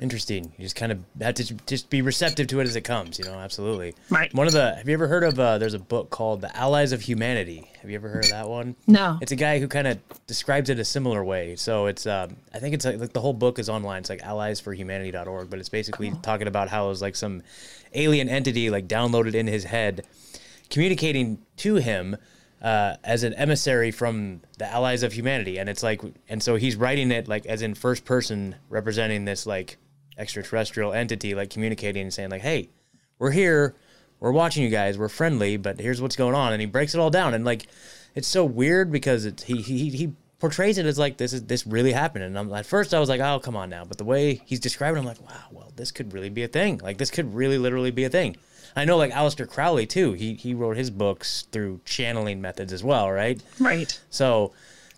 Interesting. 0.00 0.52
You 0.56 0.64
just 0.64 0.76
kind 0.76 0.92
of 0.92 0.98
have 1.20 1.34
to 1.34 1.54
just 1.66 1.90
be 1.90 2.02
receptive 2.02 2.46
to 2.48 2.60
it 2.60 2.64
as 2.64 2.76
it 2.76 2.82
comes. 2.82 3.18
You 3.18 3.24
know, 3.24 3.34
absolutely. 3.34 3.94
Right. 4.10 4.32
One 4.34 4.46
of 4.46 4.52
the. 4.52 4.74
Have 4.74 4.88
you 4.88 4.94
ever 4.94 5.08
heard 5.08 5.24
of? 5.24 5.38
Uh, 5.38 5.58
there's 5.58 5.74
a 5.74 5.78
book 5.78 6.10
called 6.10 6.40
The 6.40 6.54
Allies 6.56 6.92
of 6.92 7.02
Humanity. 7.02 7.70
Have 7.80 7.90
you 7.90 7.96
ever 7.96 8.08
heard 8.08 8.24
of 8.24 8.30
that 8.30 8.48
one? 8.48 8.76
No. 8.86 9.18
It's 9.20 9.32
a 9.32 9.36
guy 9.36 9.58
who 9.58 9.68
kind 9.68 9.86
of 9.86 9.98
describes 10.26 10.70
it 10.70 10.78
a 10.78 10.84
similar 10.84 11.24
way. 11.24 11.56
So 11.56 11.86
it's. 11.86 12.06
Um, 12.06 12.36
I 12.54 12.58
think 12.58 12.74
it's 12.74 12.84
like, 12.84 12.98
like, 12.98 13.12
the 13.12 13.20
whole 13.20 13.32
book 13.32 13.58
is 13.58 13.68
online. 13.68 14.00
It's 14.00 14.10
like 14.10 14.22
alliesforhumanity.org, 14.22 15.50
but 15.50 15.58
it's 15.58 15.68
basically 15.68 16.12
oh. 16.14 16.18
talking 16.22 16.48
about 16.48 16.68
how 16.68 16.86
it 16.86 16.88
was 16.88 17.02
like 17.02 17.16
some 17.16 17.42
alien 17.94 18.28
entity 18.28 18.70
like 18.70 18.88
downloaded 18.88 19.34
in 19.34 19.46
his 19.46 19.64
head, 19.64 20.06
communicating 20.70 21.38
to 21.58 21.76
him 21.76 22.16
uh, 22.66 22.96
as 23.04 23.22
an 23.22 23.32
emissary 23.34 23.92
from 23.92 24.40
the 24.58 24.68
allies 24.68 25.04
of 25.04 25.12
humanity. 25.12 25.58
And 25.58 25.68
it's 25.68 25.84
like 25.84 26.02
and 26.28 26.42
so 26.42 26.56
he's 26.56 26.74
writing 26.74 27.12
it 27.12 27.28
like 27.28 27.46
as 27.46 27.62
in 27.62 27.76
first 27.76 28.04
person 28.04 28.56
representing 28.68 29.24
this 29.24 29.46
like 29.46 29.76
extraterrestrial 30.18 30.92
entity 30.92 31.32
like 31.36 31.48
communicating 31.48 32.02
and 32.02 32.12
saying 32.12 32.30
like 32.30 32.42
hey 32.42 32.68
we're 33.20 33.30
here. 33.30 33.76
We're 34.18 34.32
watching 34.32 34.64
you 34.64 34.68
guys. 34.68 34.98
We're 34.98 35.08
friendly 35.08 35.56
but 35.56 35.78
here's 35.78 36.02
what's 36.02 36.16
going 36.16 36.34
on. 36.34 36.52
And 36.52 36.60
he 36.60 36.66
breaks 36.66 36.92
it 36.92 36.98
all 36.98 37.08
down. 37.08 37.34
And 37.34 37.44
like 37.44 37.68
it's 38.16 38.26
so 38.26 38.44
weird 38.44 38.90
because 38.90 39.26
it's 39.26 39.44
he 39.44 39.62
he, 39.62 39.90
he 39.90 40.12
portrays 40.40 40.76
it 40.76 40.86
as 40.86 40.98
like 40.98 41.18
this 41.18 41.32
is 41.32 41.44
this 41.44 41.68
really 41.68 41.92
happened. 41.92 42.24
And 42.24 42.36
I'm, 42.36 42.52
at 42.52 42.66
first 42.66 42.92
i 42.92 42.98
was 42.98 43.08
like 43.08 43.20
oh 43.20 43.38
come 43.38 43.54
on 43.54 43.70
now. 43.70 43.84
But 43.84 43.98
the 43.98 44.04
way 44.04 44.42
he's 44.44 44.58
describing 44.58 44.96
it, 44.96 45.00
i'm 45.02 45.06
like 45.06 45.22
wow 45.22 45.44
well 45.52 45.72
this 45.76 45.92
could 45.92 46.12
really 46.12 46.30
be 46.30 46.42
a 46.42 46.48
thing. 46.48 46.78
Like 46.78 46.98
this 46.98 47.12
could 47.12 47.32
really 47.32 47.58
literally 47.58 47.92
be 47.92 48.02
a 48.02 48.10
thing 48.10 48.36
I 48.76 48.84
know 48.84 48.98
like 48.98 49.12
Aleister 49.12 49.48
Crowley 49.48 49.86
too. 49.86 50.12
He 50.12 50.34
he 50.34 50.54
wrote 50.54 50.76
his 50.76 50.90
books 50.90 51.48
through 51.50 51.80
channeling 51.84 52.40
methods 52.40 52.72
as 52.72 52.84
well, 52.84 53.10
right? 53.10 53.42
Right. 53.58 53.98
So 54.10 54.52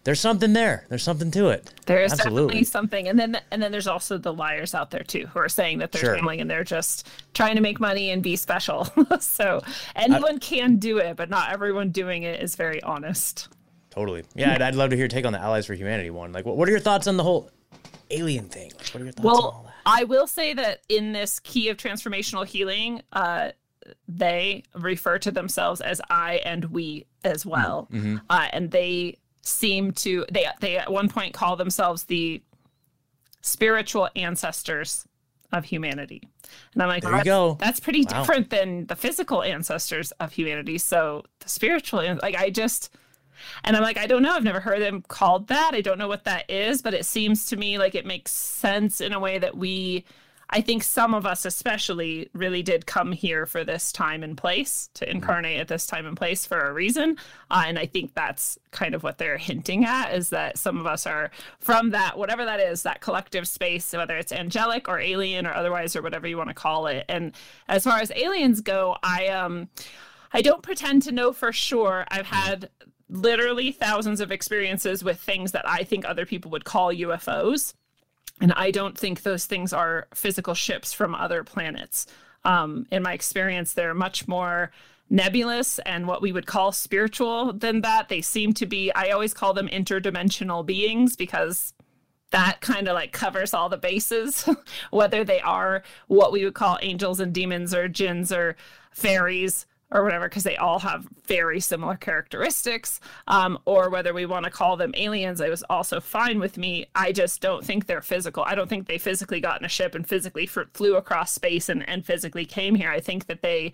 there's 0.05 0.21
something 0.21 0.53
there. 0.53 0.85
There's 0.89 1.03
something 1.03 1.31
to 1.33 1.49
it. 1.49 1.73
There's 1.87 2.13
Absolutely. 2.13 2.47
definitely 2.47 2.65
something. 2.65 3.09
And 3.09 3.19
then 3.19 3.41
and 3.51 3.63
then 3.63 3.73
there's 3.73 3.87
also 3.87 4.19
the 4.19 4.33
liars 4.33 4.75
out 4.75 4.91
there 4.91 5.05
too 5.05 5.27
who 5.27 5.39
are 5.39 5.49
saying 5.49 5.79
that 5.79 5.93
they're 5.93 6.01
sure. 6.01 6.15
channeling 6.17 6.41
and 6.41 6.51
they're 6.51 6.65
just 6.65 7.09
trying 7.35 7.55
to 7.55 7.61
make 7.61 7.79
money 7.79 8.11
and 8.11 8.23
be 8.23 8.35
special. 8.35 8.89
so 9.21 9.63
anyone 9.95 10.37
I, 10.37 10.39
can 10.39 10.77
do 10.77 10.99
it, 10.99 11.17
but 11.17 11.31
not 11.31 11.53
everyone 11.53 11.91
doing 11.91 12.25
it 12.25 12.43
is 12.43 12.57
very 12.57 12.83
honest. 12.83 13.49
Totally. 13.91 14.25
Yeah, 14.35 14.55
I'd, 14.55 14.63
I'd 14.63 14.75
love 14.75 14.91
to 14.91 14.97
hear 14.97 15.05
your 15.05 15.09
take 15.09 15.27
on 15.27 15.33
the 15.33 15.41
Allies 15.41 15.67
for 15.67 15.75
Humanity 15.75 16.11
one. 16.11 16.33
Like, 16.33 16.45
what, 16.45 16.57
what 16.57 16.69
are 16.69 16.71
your 16.71 16.81
thoughts 16.81 17.07
on 17.07 17.17
the 17.17 17.23
whole 17.23 17.51
alien 18.11 18.49
thing? 18.49 18.71
Like, 18.79 18.89
what 18.89 19.01
are 19.01 19.05
your 19.05 19.13
thoughts 19.13 19.25
well, 19.25 19.73
I 19.85 20.05
will 20.05 20.27
say 20.27 20.55
that 20.55 20.83
in 20.89 21.13
this 21.13 21.41
key 21.41 21.69
of 21.69 21.77
transformational 21.77 22.47
healing, 22.47 23.03
uh, 23.13 23.51
they 24.07 24.63
refer 24.75 25.19
to 25.19 25.31
themselves 25.31 25.81
as 25.81 26.01
I 26.11 26.37
and 26.45 26.67
we 26.67 27.07
as 27.25 27.45
well, 27.45 27.89
mm-hmm. 27.93 28.17
uh, 28.29 28.49
and 28.53 28.71
they 28.71 29.19
seem 29.43 29.93
to 29.93 30.27
they 30.31 30.47
they 30.61 30.77
at 30.77 30.93
one 30.93 31.09
point 31.09 31.35
call 31.35 31.57
themselves 31.57 32.05
the 32.05 32.43
spiritual 33.41 34.09
ancestors 34.17 35.07
of 35.53 35.65
humanity. 35.65 36.23
And 36.75 36.83
I'm 36.83 36.89
like, 36.89 37.03
there 37.03 37.17
you 37.17 37.25
go. 37.25 37.57
That's 37.59 37.81
pretty 37.81 38.05
wow. 38.05 38.21
different 38.21 38.51
than 38.51 38.87
the 38.87 38.97
physical 38.97 39.43
ancestors 39.43 40.13
of 40.13 40.33
humanity. 40.33 40.79
So 40.79 41.25
the 41.41 41.49
spiritual, 41.49 42.19
like 42.23 42.35
I 42.35 42.51
just, 42.51 42.95
and 43.65 43.77
I'm 43.77 43.83
like, 43.83 43.97
I 43.97 44.07
don't 44.07 44.23
know. 44.23 44.35
I've 44.35 44.45
never 44.45 44.61
heard 44.61 44.83
them 44.83 45.03
called 45.09 45.49
that. 45.49 45.71
I 45.73 45.81
don't 45.81 45.99
know 45.99 46.09
what 46.09 46.25
that 46.25 46.51
is, 46.51 46.83
but 46.83 46.95
it 46.95 47.07
seems 47.07 47.47
to 47.47 47.57
me 47.57 47.79
like 47.79 47.95
it 47.95 48.05
makes 48.05 48.33
sense 48.33 49.01
in 49.01 49.13
a 49.13 49.21
way 49.21 49.39
that 49.39 49.57
we 49.57 50.05
I 50.51 50.63
think 50.63 50.83
some 50.83 51.13
of 51.13 51.27
us, 51.27 51.45
especially, 51.45 52.31
really 52.33 52.63
did 52.63 52.87
come 52.87 53.13
here 53.13 53.45
for 53.45 53.65
this 53.65 53.93
time 53.93 54.23
and 54.23 54.37
place 54.37 54.89
to 54.95 55.05
mm-hmm. 55.05 55.17
incarnate 55.17 55.61
at 55.61 55.69
this 55.69 55.87
time 55.87 56.07
and 56.07 56.17
place 56.17 56.47
for 56.47 56.59
a 56.59 56.73
reason. 56.73 57.19
Uh, 57.51 57.65
and 57.67 57.79
I 57.79 57.87
think 57.87 58.15
that's 58.15 58.59
kind 58.71 58.95
of 58.95 59.03
what 59.03 59.19
they're 59.19 59.37
hinting 59.37 59.85
at 59.85 60.15
is 60.15 60.31
that 60.31 60.57
some 60.57 60.79
of 60.79 60.87
us 60.87 61.07
are 61.07 61.31
from 61.59 61.91
that, 61.91 62.17
whatever 62.17 62.45
that 62.45 62.61
is, 62.61 62.83
that 62.83 63.01
collective 63.01 63.47
space, 63.47 63.93
whether 63.93 64.17
it's 64.17 64.33
angelic 64.33 64.89
or 64.89 64.99
alien 64.99 65.47
or 65.47 65.53
otherwise 65.53 65.95
or 65.95 66.03
whatever 66.03 66.27
you 66.27 66.39
want 66.39 66.49
to 66.49 66.55
call 66.55 66.87
it. 66.87 67.05
And 67.09 67.33
as 67.69 67.85
far 67.85 67.99
as 67.99 68.11
aliens 68.17 68.61
go, 68.61 68.97
I 69.03 69.29
um, 69.29 69.69
I 70.33 70.43
don't 70.43 70.63
pretend 70.63 71.03
to 71.03 71.13
know 71.13 71.33
for 71.33 71.53
sure. 71.53 72.07
I've 72.09 72.27
mm-hmm. 72.27 72.35
had 72.35 72.71
literally 73.11 73.73
thousands 73.73 74.21
of 74.21 74.31
experiences 74.31 75.03
with 75.03 75.21
things 75.21 75.53
that 75.53 75.67
I 75.69 75.85
think 75.85 76.05
other 76.05 76.27
people 76.27 76.51
would 76.51 76.65
call 76.65 76.93
UFOs. 76.93 77.75
And 78.41 78.53
I 78.53 78.71
don't 78.71 78.97
think 78.97 79.23
those 79.23 79.47
things 79.47 79.73
are 79.73 80.07
physical 80.15 80.55
ships 80.55 80.93
from 80.93 81.15
other 81.15 81.45
planets. 81.45 82.07
Um, 82.45 82.87
in 82.91 83.03
my 83.03 83.13
experience, 83.13 83.73
they're 83.73 83.95
much 83.95 84.29
more 84.29 84.71
nebulous 85.11 85.79
and 85.81 86.07
what 86.07 86.23
we 86.23 86.33
would 86.33 86.47
call 86.47 86.73
spiritual 86.73 87.53
than 87.53 87.81
that. 87.81 88.09
They 88.09 88.21
seem 88.21 88.53
to 88.55 88.67
be, 88.67 88.93
I 88.93 89.11
always 89.11 89.35
call 89.35 89.55
them 89.55 89.69
interdimensional 89.69 90.65
beings 90.65 91.17
because 91.17 91.73
that 92.31 92.61
kind 92.61 92.89
of 92.89 92.95
like 92.95 93.13
covers 93.13 93.55
all 93.55 93.69
the 93.69 93.79
bases, 93.79 94.49
whether 94.91 95.25
they 95.25 95.41
are 95.41 95.83
what 96.09 96.31
we 96.31 96.45
would 96.45 96.55
call 96.55 96.79
angels 96.83 97.21
and 97.21 97.33
demons 97.33 97.75
or 97.75 97.89
jinns 97.89 98.31
or 98.31 98.57
fairies 98.93 99.67
or 99.91 100.03
whatever, 100.03 100.29
because 100.29 100.45
they 100.45 100.57
all 100.57 100.79
have 100.79 101.07
very 101.27 101.61
similar 101.61 101.97
characteristics, 101.97 103.01
um, 103.27 103.59
or 103.65 103.89
whether 103.89 104.13
we 104.13 104.27
want 104.27 104.45
to 104.45 104.51
call 104.51 104.77
them 104.77 104.93
aliens, 104.97 105.41
it 105.41 105.51
was 105.51 105.63
also 105.71 106.01
fine 106.01 106.39
with 106.39 106.59
me. 106.59 106.87
I 106.95 107.13
just 107.13 107.41
don't 107.41 107.65
think 107.65 107.87
they're 107.87 108.03
physical. 108.03 108.45
I 108.45 108.55
don't 108.55 108.69
think 108.69 108.87
they 108.87 108.99
physically 108.99 109.41
got 109.41 109.61
in 109.61 109.65
a 109.65 109.69
ship 109.69 109.95
and 109.95 110.07
physically 110.07 110.45
f- 110.45 110.69
flew 110.75 110.97
across 110.97 111.33
space 111.33 111.69
and, 111.69 111.89
and 111.89 112.05
physically 112.05 112.45
came 112.45 112.75
here. 112.75 112.91
I 112.91 113.01
think 113.01 113.27
that 113.27 113.43
they 113.43 113.73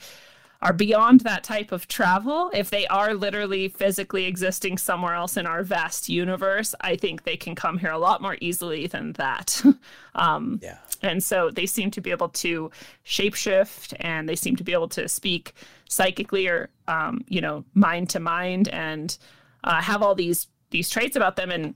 are 0.65 0.73
beyond 0.73 1.21
that 1.21 1.45
type 1.45 1.73
of 1.73 1.87
travel, 1.89 2.51
if 2.55 2.71
they 2.71 2.87
are 2.87 3.13
literally 3.13 3.69
physically 3.69 4.25
existing 4.25 4.79
somewhere 4.79 5.15
else 5.15 5.37
in 5.37 5.47
our 5.47 5.63
vast 5.63 6.09
universe, 6.09 6.75
I 6.81 6.97
think 6.97 7.25
they 7.25 7.37
can 7.37 7.55
come 7.55 7.77
here 7.77 7.91
a 7.91 7.99
lot 7.99 8.23
more 8.23 8.39
easily 8.41 8.87
than 8.87 9.13
that. 9.13 9.63
um, 10.15 10.59
yeah. 10.63 10.79
And 11.03 11.23
so 11.23 11.51
they 11.51 11.67
seem 11.67 11.91
to 11.93 12.01
be 12.01 12.11
able 12.11 12.31
to 12.31 12.71
shapeshift 13.05 13.95
and 14.01 14.27
they 14.27 14.37
seem 14.37 14.57
to 14.57 14.65
be 14.65 14.73
able 14.73 14.89
to 14.89 15.07
speak 15.07 15.53
psychically 15.89 16.49
or, 16.49 16.71
um, 16.89 17.25
you 17.29 17.41
know, 17.41 17.65
mind 17.75 18.11
to 18.11 18.21
mind 18.21 18.69
and 18.69 19.17
uh, 19.63 19.81
have 19.81 20.03
all 20.03 20.15
these 20.15 20.49
these 20.71 20.91
traits 20.91 21.17
about 21.17 21.37
them. 21.37 21.51
And 21.51 21.75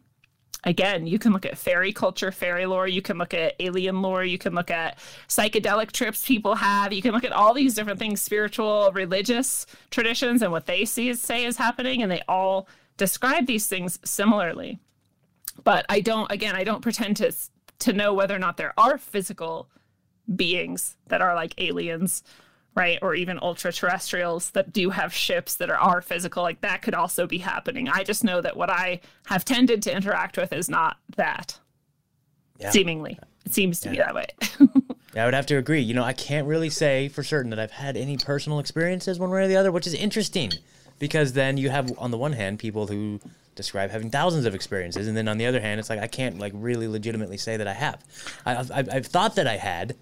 again, 0.65 1.07
you 1.07 1.19
can 1.19 1.33
look 1.33 1.47
at 1.47 1.57
fairy 1.57 1.93
culture, 1.93 2.33
fairy 2.33 2.67
lore, 2.67 2.89
you 2.89 3.01
can 3.01 3.17
look 3.17 3.33
at 3.33 3.55
alien 3.61 4.03
lore, 4.03 4.25
you 4.25 4.39
can 4.39 4.55
look 4.55 4.71
at 4.71 4.99
psychedelic 5.29 5.93
trips 5.93 6.27
people 6.27 6.57
have, 6.57 6.93
you 6.93 7.03
can 7.03 7.13
look 7.13 7.25
at 7.25 7.33
all 7.33 7.55
these 7.55 7.75
different 7.75 7.99
things, 7.99 8.21
spiritual, 8.21 8.91
religious 8.93 9.67
traditions, 9.91 10.43
and 10.43 10.51
what 10.51 10.67
they 10.67 10.85
see 10.85 11.15
say 11.15 11.45
is 11.45 11.57
happening, 11.57 12.03
and 12.03 12.11
they 12.11 12.23
all 12.29 12.69
describe 12.97 13.47
these 13.47 13.69
things 13.69 14.01
similarly. 14.05 14.81
But 15.63 15.87
I 15.89 16.01
don't, 16.01 16.31
again, 16.31 16.57
I 16.57 16.65
don't 16.65 16.83
pretend 16.83 17.17
to 17.19 17.33
to 17.81 17.93
know 17.93 18.13
whether 18.13 18.35
or 18.35 18.41
not 18.41 18.57
there 18.57 18.75
are 18.77 18.99
physical 18.99 19.69
beings 20.35 20.97
that 21.07 21.23
are 21.23 21.35
like 21.35 21.55
aliens 21.59 22.23
right? 22.79 22.99
Or 23.03 23.15
even 23.15 23.39
ultra 23.43 23.73
terrestrials 23.73 24.51
that 24.53 24.73
do 24.73 24.91
have 24.91 25.13
ships 25.13 25.57
that 25.57 25.69
are, 25.69 25.77
are 25.77 26.01
physical 26.01 26.43
like 26.43 26.61
that 26.61 26.81
could 26.81 26.95
also 26.95 27.27
be 27.27 27.39
happening. 27.39 27.89
I 27.89 28.05
just 28.05 28.25
know 28.25 28.41
that 28.41 28.57
what 28.57 28.71
i 28.71 29.01
have 29.27 29.45
tended 29.45 29.83
to 29.83 29.95
interact 29.95 30.37
with 30.37 30.53
is 30.53 30.71
not 30.71 30.97
that. 31.17 31.59
Yeah. 32.59 32.71
seemingly. 32.71 33.19
It 33.45 33.53
seems 33.53 33.81
to 33.81 33.89
yeah. 33.89 33.93
be 33.93 33.99
that 33.99 34.15
way. 34.15 34.27
Yeah, 35.15 35.23
i 35.23 35.25
would 35.25 35.35
have 35.35 35.47
to 35.47 35.57
agree. 35.57 35.81
You 35.81 35.95
know 35.95 36.05
i 36.05 36.13
can't 36.13 36.47
really 36.47 36.69
say 36.69 37.09
for 37.09 37.25
certain 37.25 37.51
that 37.51 37.59
i've 37.59 37.71
had 37.71 37.97
any 37.97 38.19
personal 38.19 38.59
experiences 38.59 39.19
one 39.19 39.31
way 39.31 39.45
or 39.45 39.49
the 39.49 39.57
other 39.57 39.73
which 39.73 39.87
is 39.87 39.95
interesting 39.95 40.53
because 40.99 41.33
then 41.33 41.57
you 41.57 41.71
have 41.71 41.91
on 41.99 42.11
the 42.11 42.19
one 42.19 42.35
hand 42.35 42.59
people 42.59 42.87
who 42.87 43.19
describe 43.55 43.91
having 43.91 44.11
thousands 44.11 44.45
of 44.45 44.55
experiences 44.55 45.09
and 45.09 45.17
then 45.17 45.27
on 45.27 45.39
the 45.39 45.47
other 45.47 45.61
hand 45.61 45.81
it's 45.81 45.89
like 45.89 45.99
i 45.99 46.07
can't 46.07 46.39
like 46.39 46.53
really 46.55 46.87
legitimately 46.87 47.39
say 47.39 47.57
that 47.57 47.67
i 47.67 47.73
have. 47.73 48.05
I, 48.45 48.55
have 48.55 48.71
I've 48.93 49.07
thought 49.07 49.35
that 49.37 49.47
i 49.47 49.57
had 49.57 49.97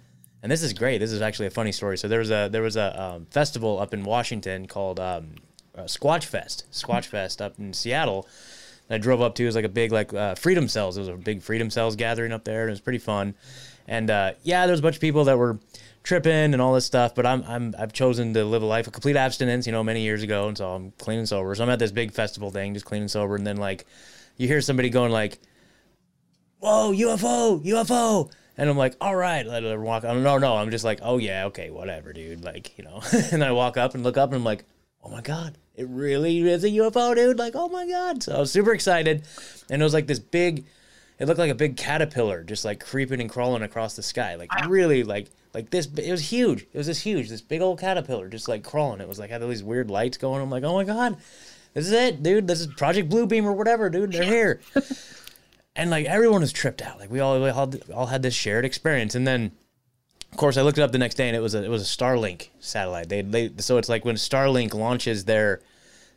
and 0.46 0.52
this 0.52 0.62
is 0.62 0.74
great. 0.74 0.98
This 0.98 1.10
is 1.10 1.22
actually 1.22 1.48
a 1.48 1.50
funny 1.50 1.72
story. 1.72 1.98
So 1.98 2.06
there 2.06 2.20
was 2.20 2.30
a 2.30 2.48
there 2.48 2.62
was 2.62 2.76
a 2.76 3.02
um, 3.02 3.26
festival 3.32 3.80
up 3.80 3.92
in 3.92 4.04
Washington 4.04 4.68
called 4.68 5.00
um, 5.00 5.34
uh, 5.76 5.82
Squatch 5.86 6.22
Fest, 6.22 6.66
Squatch 6.70 7.06
Fest 7.06 7.42
up 7.42 7.58
in 7.58 7.72
Seattle. 7.72 8.28
I 8.88 8.98
drove 8.98 9.20
up 9.20 9.34
to. 9.34 9.42
It 9.42 9.46
was 9.46 9.56
like 9.56 9.64
a 9.64 9.68
big 9.68 9.90
like 9.90 10.14
uh, 10.14 10.36
Freedom 10.36 10.68
Cells. 10.68 10.98
It 10.98 11.00
was 11.00 11.08
a 11.08 11.14
big 11.14 11.42
Freedom 11.42 11.68
Cells 11.68 11.96
gathering 11.96 12.30
up 12.30 12.44
there, 12.44 12.60
and 12.60 12.68
it 12.68 12.74
was 12.74 12.80
pretty 12.80 13.00
fun. 13.00 13.34
And 13.88 14.08
uh, 14.08 14.34
yeah, 14.44 14.66
there 14.66 14.72
was 14.72 14.78
a 14.78 14.84
bunch 14.84 14.94
of 14.94 15.00
people 15.00 15.24
that 15.24 15.36
were 15.36 15.58
tripping 16.04 16.52
and 16.52 16.62
all 16.62 16.74
this 16.74 16.86
stuff. 16.86 17.16
But 17.16 17.26
I'm 17.26 17.42
I'm 17.42 17.74
I've 17.76 17.92
chosen 17.92 18.32
to 18.34 18.44
live 18.44 18.62
a 18.62 18.66
life 18.66 18.86
of 18.86 18.92
complete 18.92 19.16
abstinence. 19.16 19.66
You 19.66 19.72
know, 19.72 19.82
many 19.82 20.02
years 20.02 20.22
ago, 20.22 20.46
and 20.46 20.56
so 20.56 20.70
I'm 20.70 20.92
clean 20.92 21.18
and 21.18 21.28
sober. 21.28 21.56
So 21.56 21.64
I'm 21.64 21.70
at 21.70 21.80
this 21.80 21.90
big 21.90 22.12
festival 22.12 22.52
thing, 22.52 22.72
just 22.72 22.86
clean 22.86 23.02
and 23.02 23.10
sober, 23.10 23.34
and 23.34 23.44
then 23.44 23.56
like 23.56 23.84
you 24.36 24.46
hear 24.46 24.60
somebody 24.60 24.90
going 24.90 25.10
like, 25.10 25.40
"Whoa, 26.60 26.92
UFO, 26.92 27.64
UFO!" 27.64 28.30
And 28.58 28.70
I'm 28.70 28.76
like, 28.76 28.96
all 29.00 29.14
right, 29.14 29.44
let 29.44 29.62
her 29.62 29.80
walk. 29.80 30.04
I'm, 30.04 30.22
no, 30.22 30.38
no. 30.38 30.56
I'm 30.56 30.70
just 30.70 30.84
like, 30.84 31.00
oh 31.02 31.18
yeah, 31.18 31.46
okay, 31.46 31.70
whatever, 31.70 32.12
dude. 32.12 32.44
Like, 32.44 32.76
you 32.78 32.84
know. 32.84 33.02
and 33.32 33.44
I 33.44 33.52
walk 33.52 33.76
up 33.76 33.94
and 33.94 34.02
look 34.02 34.16
up 34.16 34.30
and 34.30 34.36
I'm 34.36 34.44
like, 34.44 34.64
oh 35.06 35.10
my 35.10 35.20
god, 35.20 35.56
it 35.74 35.86
really 35.88 36.40
is 36.40 36.64
a 36.64 36.68
UFO, 36.68 37.14
dude. 37.14 37.38
Like, 37.38 37.54
oh 37.54 37.68
my 37.68 37.86
god. 37.86 38.22
So 38.22 38.34
I 38.34 38.40
was 38.40 38.50
super 38.50 38.72
excited, 38.72 39.24
and 39.70 39.80
it 39.80 39.84
was 39.84 39.94
like 39.94 40.06
this 40.06 40.18
big. 40.18 40.64
It 41.18 41.26
looked 41.26 41.38
like 41.38 41.50
a 41.50 41.54
big 41.54 41.78
caterpillar 41.78 42.44
just 42.44 42.64
like 42.64 42.84
creeping 42.84 43.22
and 43.22 43.30
crawling 43.30 43.62
across 43.62 43.96
the 43.96 44.02
sky, 44.02 44.34
like 44.34 44.50
really 44.68 45.02
like 45.02 45.28
like 45.54 45.70
this. 45.70 45.86
It 45.86 46.10
was 46.10 46.30
huge. 46.30 46.66
It 46.72 46.76
was 46.76 46.88
this 46.88 47.00
huge, 47.00 47.28
this 47.28 47.40
big 47.40 47.62
old 47.62 47.78
caterpillar 47.78 48.28
just 48.28 48.48
like 48.48 48.64
crawling. 48.64 49.00
It 49.00 49.08
was 49.08 49.18
like 49.18 49.30
had 49.30 49.42
all 49.42 49.48
these 49.48 49.62
weird 49.62 49.90
lights 49.90 50.18
going. 50.18 50.42
I'm 50.42 50.50
like, 50.50 50.64
oh 50.64 50.74
my 50.74 50.84
god, 50.84 51.16
this 51.72 51.86
is 51.86 51.92
it, 51.92 52.22
dude. 52.22 52.48
This 52.48 52.60
is 52.60 52.66
Project 52.66 53.08
Bluebeam 53.08 53.44
or 53.44 53.52
whatever, 53.52 53.88
dude. 53.88 54.12
They're 54.12 54.24
here 54.24 54.60
and 55.76 55.90
like 55.90 56.06
everyone 56.06 56.40
was 56.40 56.52
tripped 56.52 56.82
out. 56.82 56.98
Like 56.98 57.10
we 57.10 57.20
all 57.20 57.40
we 57.40 57.50
all, 57.50 57.72
all 57.94 58.06
had 58.06 58.22
this 58.22 58.34
shared 58.34 58.64
experience, 58.64 59.14
and 59.14 59.26
then 59.26 59.52
of 60.32 60.38
course 60.38 60.56
I 60.56 60.62
looked 60.62 60.78
it 60.78 60.82
up 60.82 60.92
the 60.92 60.98
next 60.98 61.14
day, 61.16 61.28
and 61.28 61.36
it 61.36 61.40
was 61.40 61.54
a 61.54 61.62
it 61.62 61.68
was 61.68 61.82
a 61.82 61.84
Starlink 61.84 62.48
satellite. 62.58 63.08
They 63.08 63.22
they 63.22 63.52
so 63.58 63.78
it's 63.78 63.88
like 63.88 64.04
when 64.04 64.16
Starlink 64.16 64.74
launches 64.74 65.24
their 65.24 65.60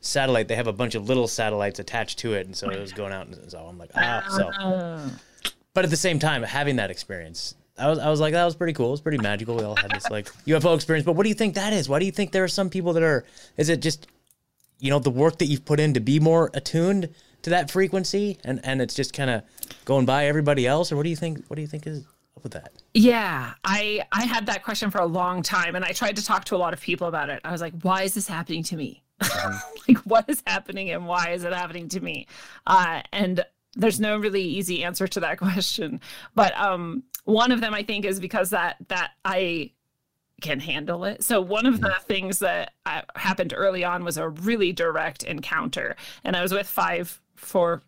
satellite, 0.02 0.48
they 0.48 0.56
have 0.56 0.68
a 0.68 0.74
bunch 0.74 0.96
of 0.96 1.08
little 1.08 1.28
satellites 1.28 1.80
attached 1.80 2.20
to 2.20 2.34
it, 2.34 2.46
and 2.46 2.56
so 2.56 2.70
it 2.70 2.80
was 2.80 2.94
going 2.94 3.14
out, 3.14 3.28
and 3.28 3.52
so 3.52 3.60
I'm 3.60 3.78
like 3.78 3.92
ah 3.96 4.24
so. 4.30 5.12
But 5.74 5.84
at 5.84 5.92
the 5.92 5.98
same 5.98 6.20
time, 6.20 6.42
having 6.42 6.78
that 6.78 6.90
experience, 6.90 7.56
I 7.78 7.90
was 7.90 8.00
I 8.00 8.10
was 8.10 8.20
like 8.20 8.34
that 8.34 8.46
was 8.46 8.56
pretty 8.56 8.74
cool. 8.74 8.88
It 8.88 8.92
was 8.92 9.02
pretty 9.02 9.20
magical. 9.20 9.56
We 9.58 9.64
all 9.64 9.76
had 9.76 9.92
this 9.92 10.10
like 10.10 10.26
UFO 10.48 10.76
experience. 10.76 11.06
But 11.06 11.14
what 11.14 11.24
do 11.24 11.30
you 11.30 11.36
think 11.36 11.56
that 11.56 11.74
is? 11.74 11.90
Why 11.90 12.00
do 12.00 12.06
you 12.06 12.12
think 12.12 12.32
there 12.32 12.44
are 12.44 12.50
some 12.50 12.70
people 12.70 12.94
that 12.94 13.04
are? 13.04 13.26
Is 13.58 13.70
it 13.70 13.82
just 13.82 14.08
you 14.80 14.90
know 14.90 15.00
the 15.00 15.12
work 15.12 15.40
that 15.40 15.46
you've 15.46 15.66
put 15.66 15.80
in 15.80 15.94
to 15.96 16.00
be 16.00 16.20
more 16.20 16.50
attuned? 16.54 17.10
To 17.44 17.50
that 17.52 17.72
frequency 17.72 18.38
and 18.44 18.60
and 18.64 18.82
it's 18.82 18.94
just 18.94 19.14
kind 19.14 19.30
of 19.30 19.44
going 19.86 20.06
by 20.06 20.26
everybody 20.26 20.68
else 20.68 20.92
or 20.92 20.96
what 20.96 21.04
do 21.04 21.10
you 21.10 21.16
think 21.16 21.44
what 21.48 21.56
do 21.56 21.62
you 21.62 21.68
think 21.68 21.88
is 21.88 22.04
up 22.36 22.44
with 22.44 22.54
that? 22.54 22.72
Yeah 22.94 23.54
i 23.64 24.04
i 24.12 24.24
had 24.24 24.46
that 24.48 24.64
question 24.64 24.92
for 24.92 25.00
a 25.00 25.06
long 25.06 25.42
time 25.42 25.76
and 25.76 25.86
i 25.86 25.92
tried 25.92 26.16
to 26.18 26.24
talk 26.24 26.46
to 26.46 26.56
a 26.56 26.58
lot 26.58 26.74
of 26.74 26.82
people 26.82 27.08
about 27.08 27.30
it. 27.30 27.42
I 27.44 27.52
was 27.52 27.62
like 27.62 27.74
why 27.82 28.04
is 28.04 28.14
this 28.14 28.28
happening 28.28 28.64
to 28.64 28.76
me? 28.76 29.04
Uh-huh. 29.22 29.60
like 29.88 29.98
what 30.00 30.26
is 30.30 30.44
happening 30.46 30.90
and 30.90 31.06
why 31.08 31.32
is 31.32 31.44
it 31.44 31.54
happening 31.54 31.90
to 31.90 32.00
me? 32.00 32.28
Uh, 32.66 33.02
and 33.12 33.44
there's 33.76 34.00
no 34.00 34.18
really 34.18 34.44
easy 34.44 34.84
answer 34.84 35.08
to 35.08 35.20
that 35.20 35.38
question 35.38 36.02
but 36.36 36.58
um 36.58 37.04
one 37.26 37.52
of 37.52 37.62
them 37.62 37.74
i 37.74 37.84
think 37.84 38.04
is 38.04 38.20
because 38.20 38.50
that 38.50 38.78
that 38.88 39.12
i 39.24 39.72
can 40.40 40.60
handle 40.60 41.04
it. 41.06 41.24
So 41.24 41.42
one 41.42 41.66
of 41.66 41.82
the 41.82 41.94
things 42.08 42.40
that 42.40 42.74
uh, 42.86 43.02
happened 43.16 43.54
early 43.56 43.84
on 43.84 44.04
was 44.04 44.18
a 44.18 44.30
really 44.30 44.72
direct 44.72 45.24
encounter, 45.24 45.96
and 46.24 46.36
I 46.36 46.42
was 46.42 46.54
with 46.54 46.68
five 46.68 47.22
for 47.40 47.82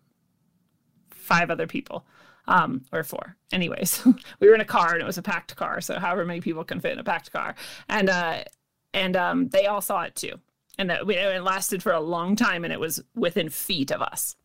five 1.10 1.50
other 1.50 1.66
people 1.66 2.04
um, 2.48 2.84
or 2.92 3.04
four. 3.04 3.36
Anyways, 3.52 4.04
we 4.40 4.48
were 4.48 4.54
in 4.54 4.60
a 4.60 4.66
car 4.66 4.92
and 4.92 5.02
it 5.02 5.06
was 5.06 5.18
a 5.18 5.22
packed 5.22 5.54
car, 5.56 5.80
so 5.80 5.98
however 5.98 6.24
many 6.24 6.40
people 6.40 6.64
can 6.64 6.80
fit 6.80 6.92
in 6.92 6.98
a 6.98 7.04
packed 7.04 7.32
car, 7.32 7.54
and 7.88 8.08
uh, 8.08 8.44
and 8.92 9.16
um, 9.16 9.48
they 9.48 9.66
all 9.66 9.80
saw 9.80 10.02
it 10.02 10.14
too, 10.14 10.38
and 10.78 10.90
that 10.90 11.06
we, 11.06 11.16
it 11.16 11.42
lasted 11.42 11.82
for 11.82 11.92
a 11.92 12.00
long 12.00 12.36
time, 12.36 12.64
and 12.64 12.72
it 12.72 12.80
was 12.80 13.02
within 13.14 13.48
feet 13.48 13.90
of 13.90 14.02
us, 14.02 14.36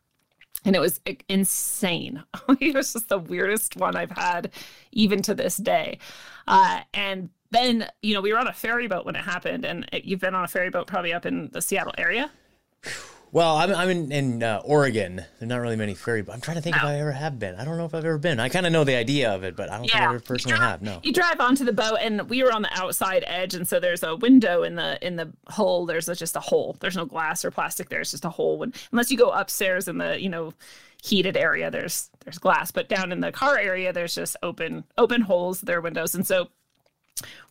and 0.63 0.75
it 0.75 0.79
was 0.79 1.01
insane. 1.27 2.23
it 2.59 2.75
was 2.75 2.93
just 2.93 3.09
the 3.09 3.19
weirdest 3.19 3.75
one 3.75 3.95
I've 3.95 4.11
had, 4.11 4.51
even 4.91 5.21
to 5.23 5.33
this 5.33 5.57
day, 5.57 5.99
uh, 6.47 6.81
and. 6.93 7.29
Then 7.49 7.87
you 8.01 8.13
know 8.13 8.19
we 8.19 8.33
were 8.33 8.39
on 8.39 8.49
a 8.49 8.53
ferry 8.53 8.87
boat 8.87 9.05
when 9.05 9.15
it 9.15 9.23
happened, 9.23 9.63
and 9.63 9.87
you've 10.03 10.19
been 10.19 10.35
on 10.35 10.43
a 10.43 10.49
ferry 10.49 10.69
boat 10.69 10.85
probably 10.85 11.13
up 11.13 11.25
in 11.25 11.49
the 11.53 11.61
Seattle 11.61 11.93
area. 11.97 12.29
Well, 13.31 13.57
I'm, 13.57 13.75
I'm 13.75 13.89
in, 13.89 14.11
in 14.11 14.43
uh, 14.43 14.61
Oregon. 14.63 15.17
There's 15.17 15.49
not 15.49 15.57
really 15.57 15.75
many 15.75 15.95
ferry, 15.95 16.21
but 16.21 16.33
I'm 16.33 16.41
trying 16.41 16.55
to 16.55 16.61
think 16.61 16.77
if 16.77 16.83
I 16.83 16.99
ever 16.99 17.11
have 17.11 17.37
been. 17.37 17.55
I 17.55 17.65
don't 17.65 17.77
know 17.77 17.85
if 17.85 17.93
I've 17.93 18.05
ever 18.05 18.17
been. 18.17 18.39
I 18.39 18.47
kind 18.47 18.65
of 18.65 18.71
know 18.71 18.83
the 18.83 18.95
idea 18.95 19.33
of 19.33 19.43
it, 19.43 19.55
but 19.55 19.69
I 19.69 19.77
don't 19.77 19.85
yeah. 19.85 19.91
think 19.91 20.01
I 20.01 20.05
ever 20.05 20.19
personally 20.21 20.57
drive, 20.57 20.69
have. 20.69 20.81
No. 20.81 20.99
You 21.03 21.11
drive 21.11 21.39
onto 21.41 21.65
the 21.65 21.73
boat, 21.73 21.97
and 22.01 22.29
we 22.29 22.41
were 22.43 22.53
on 22.53 22.61
the 22.61 22.71
outside 22.73 23.23
edge, 23.27 23.53
and 23.53 23.67
so 23.67 23.79
there's 23.79 24.03
a 24.03 24.15
window 24.15 24.63
in 24.63 24.75
the 24.75 25.05
in 25.05 25.17
the 25.17 25.33
hull. 25.47 25.85
There's 25.85 26.07
a, 26.07 26.15
just 26.15 26.35
a 26.35 26.39
hole. 26.39 26.77
There's 26.79 26.95
no 26.95 27.05
glass 27.05 27.43
or 27.43 27.51
plastic. 27.51 27.89
There's 27.89 28.11
just 28.11 28.23
a 28.23 28.29
hole. 28.29 28.59
When, 28.59 28.73
unless 28.91 29.11
you 29.11 29.17
go 29.17 29.31
upstairs 29.31 29.87
in 29.87 29.97
the 29.97 30.21
you 30.21 30.29
know 30.29 30.53
heated 31.03 31.35
area, 31.35 31.69
there's 31.69 32.09
there's 32.23 32.39
glass, 32.39 32.71
but 32.71 32.87
down 32.87 33.11
in 33.11 33.19
the 33.19 33.31
car 33.31 33.57
area, 33.57 33.91
there's 33.91 34.15
just 34.15 34.37
open 34.41 34.85
open 34.97 35.21
holes. 35.21 35.61
There 35.61 35.77
are 35.77 35.81
windows, 35.81 36.15
and 36.15 36.25
so 36.25 36.47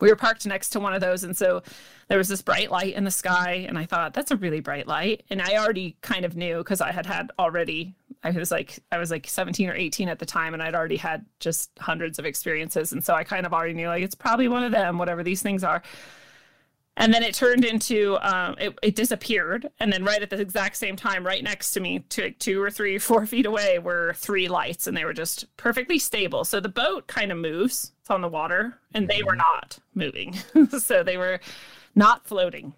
we 0.01 0.09
were 0.09 0.17
parked 0.17 0.47
next 0.47 0.71
to 0.71 0.81
one 0.81 0.95
of 0.95 1.01
those 1.01 1.25
and 1.25 1.37
so 1.37 1.63
there 2.09 2.19
was 2.19 2.29
this 2.29 2.43
bright 2.43 2.71
light 2.71 2.95
in 2.95 3.05
the 3.05 3.11
sky 3.11 3.65
and 3.69 3.79
i 3.79 3.85
thought 3.85 4.15
that's 4.15 4.31
a 4.31 4.37
really 4.37 4.61
bright 4.61 4.87
light. 4.87 5.25
And 5.31 5.43
i 5.43 5.57
already 5.57 5.97
kind 6.01 6.25
of 6.25 6.37
knew 6.37 6.59
because 6.59 6.81
i 6.81 6.93
had 6.93 7.07
had 7.07 7.31
already 7.39 7.95
i 8.23 8.31
was 8.31 8.51
like 8.51 8.79
i 8.93 8.99
was 8.99 9.11
like 9.11 9.27
17 9.27 9.69
or 9.69 9.75
18 9.75 10.09
at 10.09 10.19
the 10.19 10.27
time 10.27 10.55
and 10.55 10.63
i'd 10.63 10.75
already 10.75 10.97
had 10.97 11.25
just 11.41 11.71
hundreds 11.79 12.19
of 12.19 12.25
experiences 12.25 12.93
and 12.93 13.03
so 13.03 13.15
i 13.15 13.25
kind 13.25 13.47
of 13.47 13.53
already 13.53 13.75
knew 13.75 13.89
like 13.89 14.03
it's 14.03 14.15
probably 14.15 14.49
one 14.49 14.65
of 14.65 14.73
them 14.73 14.99
whatever 14.99 15.23
these 15.23 15.43
things 15.43 15.65
are 15.65 15.83
and 16.97 17.13
then 17.13 17.23
it 17.23 17.35
turned 17.35 17.65
into 17.65 18.17
um, 18.23 18.57
it, 18.59 18.79
it, 18.83 18.97
disappeared. 18.97 19.71
And 19.79 19.93
then 19.93 20.05
right 20.05 20.23
at 20.23 20.31
the 20.31 20.41
exact 20.41 20.77
same 20.77 20.97
time 20.97 21.27
right 21.27 21.43
next 21.43 21.73
to 21.73 21.81
me 21.81 22.01
two, 22.09 22.31
two 22.39 22.63
or 22.63 22.71
three 22.71 22.99
four 23.07 23.27
feet 23.27 23.47
away 23.47 23.79
were 23.79 24.15
three 24.17 24.49
lights 24.49 24.87
and 24.87 24.97
they 24.97 25.05
were 25.05 25.13
just 25.13 25.45
perfectly 25.57 25.99
stable. 25.99 26.45
So 26.45 26.61
the 26.61 26.69
boat 26.69 27.07
kind 27.07 27.31
of 27.31 27.39
moves 27.39 27.93
it's 28.01 28.11
on 28.11 28.21
the 28.21 28.29
water 28.29 28.79
and 28.95 29.09
they 29.09 29.23
were 29.23 29.33
mm-hmm. 29.33 29.39
not 29.39 29.79
moving. 29.95 30.37
So 30.79 31.03
they 31.03 31.17
were 31.17 31.41
not 31.95 32.27
floating. 32.27 32.75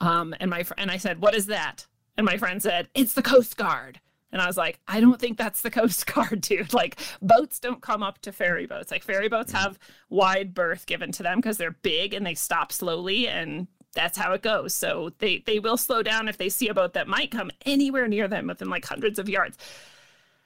Um, 0.00 0.34
and 0.40 0.50
my 0.50 0.62
fr- 0.62 0.74
and 0.78 0.90
i 0.90 0.96
said 0.96 1.20
what 1.20 1.34
is 1.34 1.46
that? 1.46 1.86
And 2.16 2.26
my 2.26 2.36
friend 2.36 2.62
said 2.62 2.88
it's 2.94 3.14
the 3.14 3.22
coast 3.22 3.56
guard 3.56 4.00
and 4.32 4.40
I 4.40 4.46
was 4.46 4.56
like, 4.56 4.80
I 4.88 5.00
don't 5.00 5.20
think 5.20 5.36
that's 5.36 5.60
the 5.60 5.70
Coast 5.70 6.06
Guard, 6.12 6.40
dude. 6.40 6.72
Like, 6.72 6.98
boats 7.20 7.58
don't 7.58 7.82
come 7.82 8.02
up 8.02 8.20
to 8.22 8.32
ferry 8.32 8.66
boats. 8.66 8.90
Like, 8.90 9.02
ferry 9.02 9.28
boats 9.28 9.52
have 9.52 9.78
wide 10.08 10.54
berth 10.54 10.86
given 10.86 11.12
to 11.12 11.22
them 11.22 11.38
because 11.38 11.58
they're 11.58 11.76
big 11.82 12.14
and 12.14 12.24
they 12.24 12.34
stop 12.34 12.72
slowly, 12.72 13.28
and 13.28 13.66
that's 13.94 14.16
how 14.16 14.32
it 14.32 14.42
goes. 14.42 14.74
So 14.74 15.12
they 15.18 15.42
they 15.46 15.58
will 15.58 15.76
slow 15.76 16.02
down 16.02 16.28
if 16.28 16.38
they 16.38 16.48
see 16.48 16.68
a 16.68 16.74
boat 16.74 16.94
that 16.94 17.08
might 17.08 17.30
come 17.30 17.50
anywhere 17.66 18.08
near 18.08 18.26
them 18.26 18.46
within 18.46 18.70
like 18.70 18.86
hundreds 18.86 19.18
of 19.18 19.28
yards. 19.28 19.58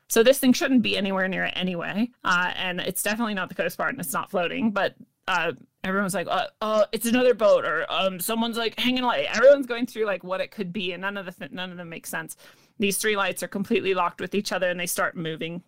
So 0.08 0.22
this 0.22 0.38
thing 0.38 0.52
shouldn't 0.52 0.82
be 0.82 0.96
anywhere 0.96 1.26
near 1.28 1.44
it 1.44 1.54
anyway, 1.56 2.10
uh, 2.24 2.52
and 2.56 2.80
it's 2.80 3.02
definitely 3.02 3.34
not 3.34 3.48
the 3.48 3.56
Coast 3.56 3.78
Guard, 3.78 3.90
and 3.90 4.00
it's 4.00 4.12
not 4.12 4.30
floating. 4.30 4.70
But 4.72 4.94
uh, 5.28 5.52
everyone's 5.84 6.14
like, 6.14 6.28
uh, 6.28 6.46
"Oh, 6.60 6.86
it's 6.90 7.06
another 7.06 7.34
boat," 7.34 7.64
or 7.64 7.86
um, 7.88 8.18
someone's 8.18 8.56
like 8.56 8.78
hanging 8.78 9.04
light. 9.04 9.26
Everyone's 9.36 9.66
going 9.66 9.86
through 9.86 10.06
like 10.06 10.24
what 10.24 10.40
it 10.40 10.50
could 10.50 10.72
be, 10.72 10.92
and 10.92 11.02
none 11.02 11.16
of 11.16 11.26
the 11.26 11.32
th- 11.32 11.52
none 11.52 11.70
of 11.70 11.76
them 11.76 11.88
make 11.88 12.06
sense 12.06 12.36
these 12.78 12.98
three 12.98 13.16
lights 13.16 13.42
are 13.42 13.48
completely 13.48 13.94
locked 13.94 14.20
with 14.20 14.34
each 14.34 14.52
other 14.52 14.68
and 14.68 14.78
they 14.78 14.86
start 14.86 15.16
moving 15.16 15.62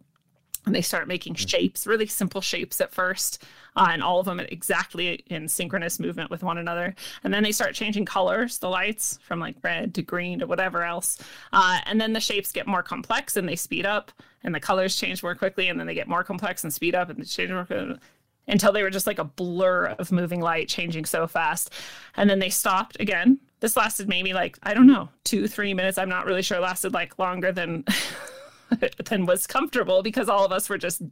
and 0.66 0.74
they 0.74 0.82
start 0.82 1.08
making 1.08 1.34
shapes, 1.34 1.86
really 1.86 2.06
simple 2.06 2.40
shapes 2.40 2.80
at 2.80 2.92
first, 2.92 3.42
uh, 3.74 3.88
and 3.90 4.02
all 4.02 4.20
of 4.20 4.26
them 4.26 4.38
exactly 4.40 5.24
in 5.28 5.48
synchronous 5.48 5.98
movement 5.98 6.30
with 6.30 6.42
one 6.42 6.58
another. 6.58 6.94
And 7.24 7.32
then 7.32 7.42
they 7.42 7.52
start 7.52 7.74
changing 7.74 8.04
colors, 8.04 8.58
the 8.58 8.68
lights 8.68 9.18
from 9.22 9.40
like 9.40 9.56
red 9.62 9.94
to 9.94 10.02
green 10.02 10.40
to 10.40 10.46
whatever 10.46 10.82
else. 10.82 11.18
Uh, 11.52 11.78
and 11.86 12.00
then 12.00 12.12
the 12.12 12.20
shapes 12.20 12.52
get 12.52 12.66
more 12.66 12.82
complex 12.82 13.36
and 13.36 13.48
they 13.48 13.56
speed 13.56 13.86
up, 13.86 14.12
and 14.44 14.54
the 14.54 14.60
colors 14.60 14.96
change 14.96 15.22
more 15.22 15.34
quickly, 15.34 15.68
and 15.68 15.80
then 15.80 15.86
they 15.86 15.94
get 15.94 16.08
more 16.08 16.24
complex 16.24 16.64
and 16.64 16.72
speed 16.72 16.94
up 16.94 17.08
and 17.08 17.18
they 17.18 17.24
change 17.24 17.50
more 17.50 17.64
quickly 17.64 17.96
until 18.46 18.72
they 18.72 18.82
were 18.82 18.90
just 18.90 19.06
like 19.06 19.18
a 19.18 19.24
blur 19.24 19.86
of 19.86 20.10
moving 20.10 20.40
light 20.40 20.68
changing 20.68 21.04
so 21.04 21.26
fast. 21.26 21.72
And 22.16 22.28
then 22.28 22.38
they 22.38 22.50
stopped 22.50 22.96
again. 23.00 23.38
This 23.60 23.76
lasted 23.76 24.08
maybe 24.08 24.32
like, 24.32 24.58
I 24.62 24.74
don't 24.74 24.86
know, 24.86 25.08
two, 25.24 25.48
three 25.48 25.74
minutes. 25.74 25.98
I'm 25.98 26.08
not 26.08 26.26
really 26.26 26.42
sure. 26.42 26.58
It 26.58 26.62
lasted 26.62 26.92
like 26.92 27.18
longer 27.18 27.52
than 27.52 27.84
than 29.04 29.26
was 29.26 29.46
comfortable 29.46 30.02
because 30.02 30.28
all 30.28 30.44
of 30.44 30.52
us 30.52 30.68
were 30.68 30.78
just 30.78 31.02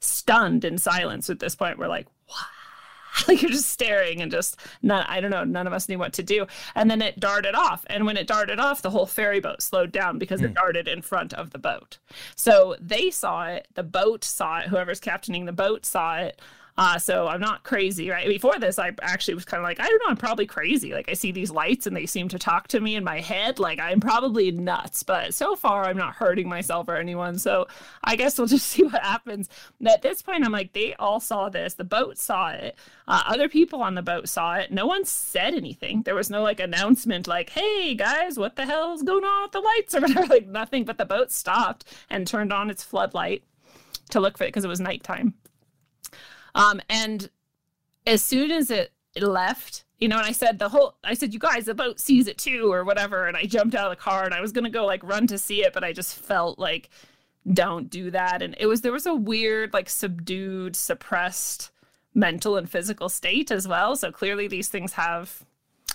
stunned 0.00 0.64
in 0.64 0.78
silence 0.78 1.30
at 1.30 1.40
this 1.40 1.54
point. 1.54 1.78
We're 1.78 1.88
like, 1.88 2.06
what? 2.26 2.46
Like 3.28 3.42
you're 3.42 3.50
just 3.50 3.68
staring 3.68 4.22
and 4.22 4.30
just 4.30 4.56
none 4.82 5.04
I 5.08 5.20
don't 5.20 5.32
know, 5.32 5.44
none 5.44 5.66
of 5.66 5.72
us 5.72 5.88
knew 5.88 5.98
what 5.98 6.12
to 6.14 6.22
do. 6.22 6.46
And 6.74 6.90
then 6.90 7.02
it 7.02 7.18
darted 7.18 7.54
off. 7.54 7.84
And 7.88 8.06
when 8.06 8.16
it 8.16 8.26
darted 8.26 8.60
off, 8.60 8.82
the 8.82 8.90
whole 8.90 9.06
ferry 9.06 9.40
boat 9.40 9.62
slowed 9.62 9.92
down 9.92 10.18
because 10.18 10.40
it 10.40 10.48
hmm. 10.48 10.54
darted 10.54 10.88
in 10.88 11.02
front 11.02 11.34
of 11.34 11.50
the 11.50 11.58
boat. 11.58 11.98
So 12.36 12.76
they 12.80 13.10
saw 13.10 13.46
it, 13.46 13.68
the 13.74 13.82
boat 13.82 14.24
saw 14.24 14.60
it, 14.60 14.68
whoever's 14.68 15.00
captaining 15.00 15.44
the 15.44 15.52
boat 15.52 15.84
saw 15.84 16.18
it. 16.18 16.40
Uh, 16.76 16.98
so 16.98 17.28
I'm 17.28 17.40
not 17.40 17.62
crazy, 17.62 18.10
right? 18.10 18.26
Before 18.26 18.58
this, 18.58 18.78
I 18.78 18.92
actually 19.02 19.34
was 19.34 19.44
kind 19.44 19.60
of 19.60 19.64
like, 19.64 19.80
I 19.80 19.86
don't 19.86 19.98
know, 20.04 20.10
I'm 20.10 20.16
probably 20.16 20.46
crazy. 20.46 20.92
Like 20.92 21.10
I 21.10 21.14
see 21.14 21.32
these 21.32 21.50
lights 21.50 21.86
and 21.86 21.96
they 21.96 22.06
seem 22.06 22.28
to 22.28 22.38
talk 22.38 22.68
to 22.68 22.80
me 22.80 22.96
in 22.96 23.04
my 23.04 23.20
head. 23.20 23.58
Like 23.58 23.78
I'm 23.78 24.00
probably 24.00 24.50
nuts, 24.50 25.02
but 25.02 25.34
so 25.34 25.56
far 25.56 25.84
I'm 25.84 25.96
not 25.96 26.14
hurting 26.14 26.48
myself 26.48 26.88
or 26.88 26.96
anyone. 26.96 27.38
So 27.38 27.66
I 28.04 28.16
guess 28.16 28.38
we'll 28.38 28.46
just 28.46 28.66
see 28.66 28.82
what 28.82 29.02
happens. 29.02 29.48
At 29.84 30.02
this 30.02 30.22
point, 30.22 30.44
I'm 30.44 30.52
like, 30.52 30.72
they 30.72 30.94
all 30.94 31.20
saw 31.20 31.48
this. 31.48 31.74
The 31.74 31.84
boat 31.84 32.18
saw 32.18 32.50
it. 32.50 32.78
Uh, 33.06 33.22
other 33.26 33.48
people 33.48 33.82
on 33.82 33.94
the 33.94 34.02
boat 34.02 34.28
saw 34.28 34.54
it. 34.54 34.70
No 34.70 34.86
one 34.86 35.04
said 35.04 35.54
anything. 35.54 36.02
There 36.02 36.14
was 36.14 36.30
no 36.30 36.42
like 36.42 36.60
announcement, 36.60 37.26
like, 37.26 37.50
"Hey 37.50 37.94
guys, 37.94 38.38
what 38.38 38.56
the 38.56 38.66
hell's 38.66 39.02
going 39.02 39.24
on 39.24 39.42
with 39.42 39.52
the 39.52 39.60
lights?" 39.60 39.94
or 39.96 40.00
whatever. 40.00 40.26
Like 40.26 40.46
nothing. 40.46 40.84
But 40.84 40.98
the 40.98 41.04
boat 41.04 41.32
stopped 41.32 41.84
and 42.08 42.26
turned 42.26 42.52
on 42.52 42.70
its 42.70 42.84
floodlight 42.84 43.42
to 44.10 44.20
look 44.20 44.38
for 44.38 44.44
it 44.44 44.48
because 44.48 44.64
it 44.64 44.68
was 44.68 44.80
nighttime. 44.80 45.34
Um, 46.54 46.80
and 46.88 47.30
as 48.06 48.22
soon 48.22 48.50
as 48.50 48.70
it, 48.70 48.92
left, 49.20 49.84
you 49.98 50.06
know, 50.08 50.18
and 50.18 50.26
I 50.26 50.32
said 50.32 50.58
the 50.58 50.68
whole, 50.68 50.94
I 51.02 51.14
said, 51.14 51.32
you 51.34 51.40
guys, 51.40 51.64
the 51.64 51.74
boat 51.74 51.98
sees 51.98 52.28
it 52.28 52.38
too, 52.38 52.72
or 52.72 52.84
whatever. 52.84 53.26
And 53.26 53.36
I 53.36 53.44
jumped 53.44 53.74
out 53.74 53.90
of 53.90 53.98
the 53.98 54.02
car 54.02 54.24
and 54.24 54.32
I 54.32 54.40
was 54.40 54.52
gonna 54.52 54.70
go 54.70 54.86
like 54.86 55.02
run 55.02 55.26
to 55.26 55.36
see 55.36 55.64
it, 55.64 55.72
but 55.72 55.82
I 55.82 55.92
just 55.92 56.16
felt 56.16 56.58
like, 56.58 56.90
don't 57.52 57.90
do 57.90 58.10
that. 58.12 58.40
And 58.42 58.54
it 58.58 58.66
was 58.66 58.82
there 58.82 58.92
was 58.92 59.06
a 59.06 59.14
weird, 59.14 59.72
like 59.72 59.88
subdued, 59.88 60.76
suppressed 60.76 61.70
mental 62.14 62.56
and 62.56 62.70
physical 62.70 63.08
state 63.08 63.50
as 63.50 63.66
well. 63.66 63.96
So 63.96 64.12
clearly 64.12 64.46
these 64.46 64.68
things 64.68 64.92
have 64.92 65.44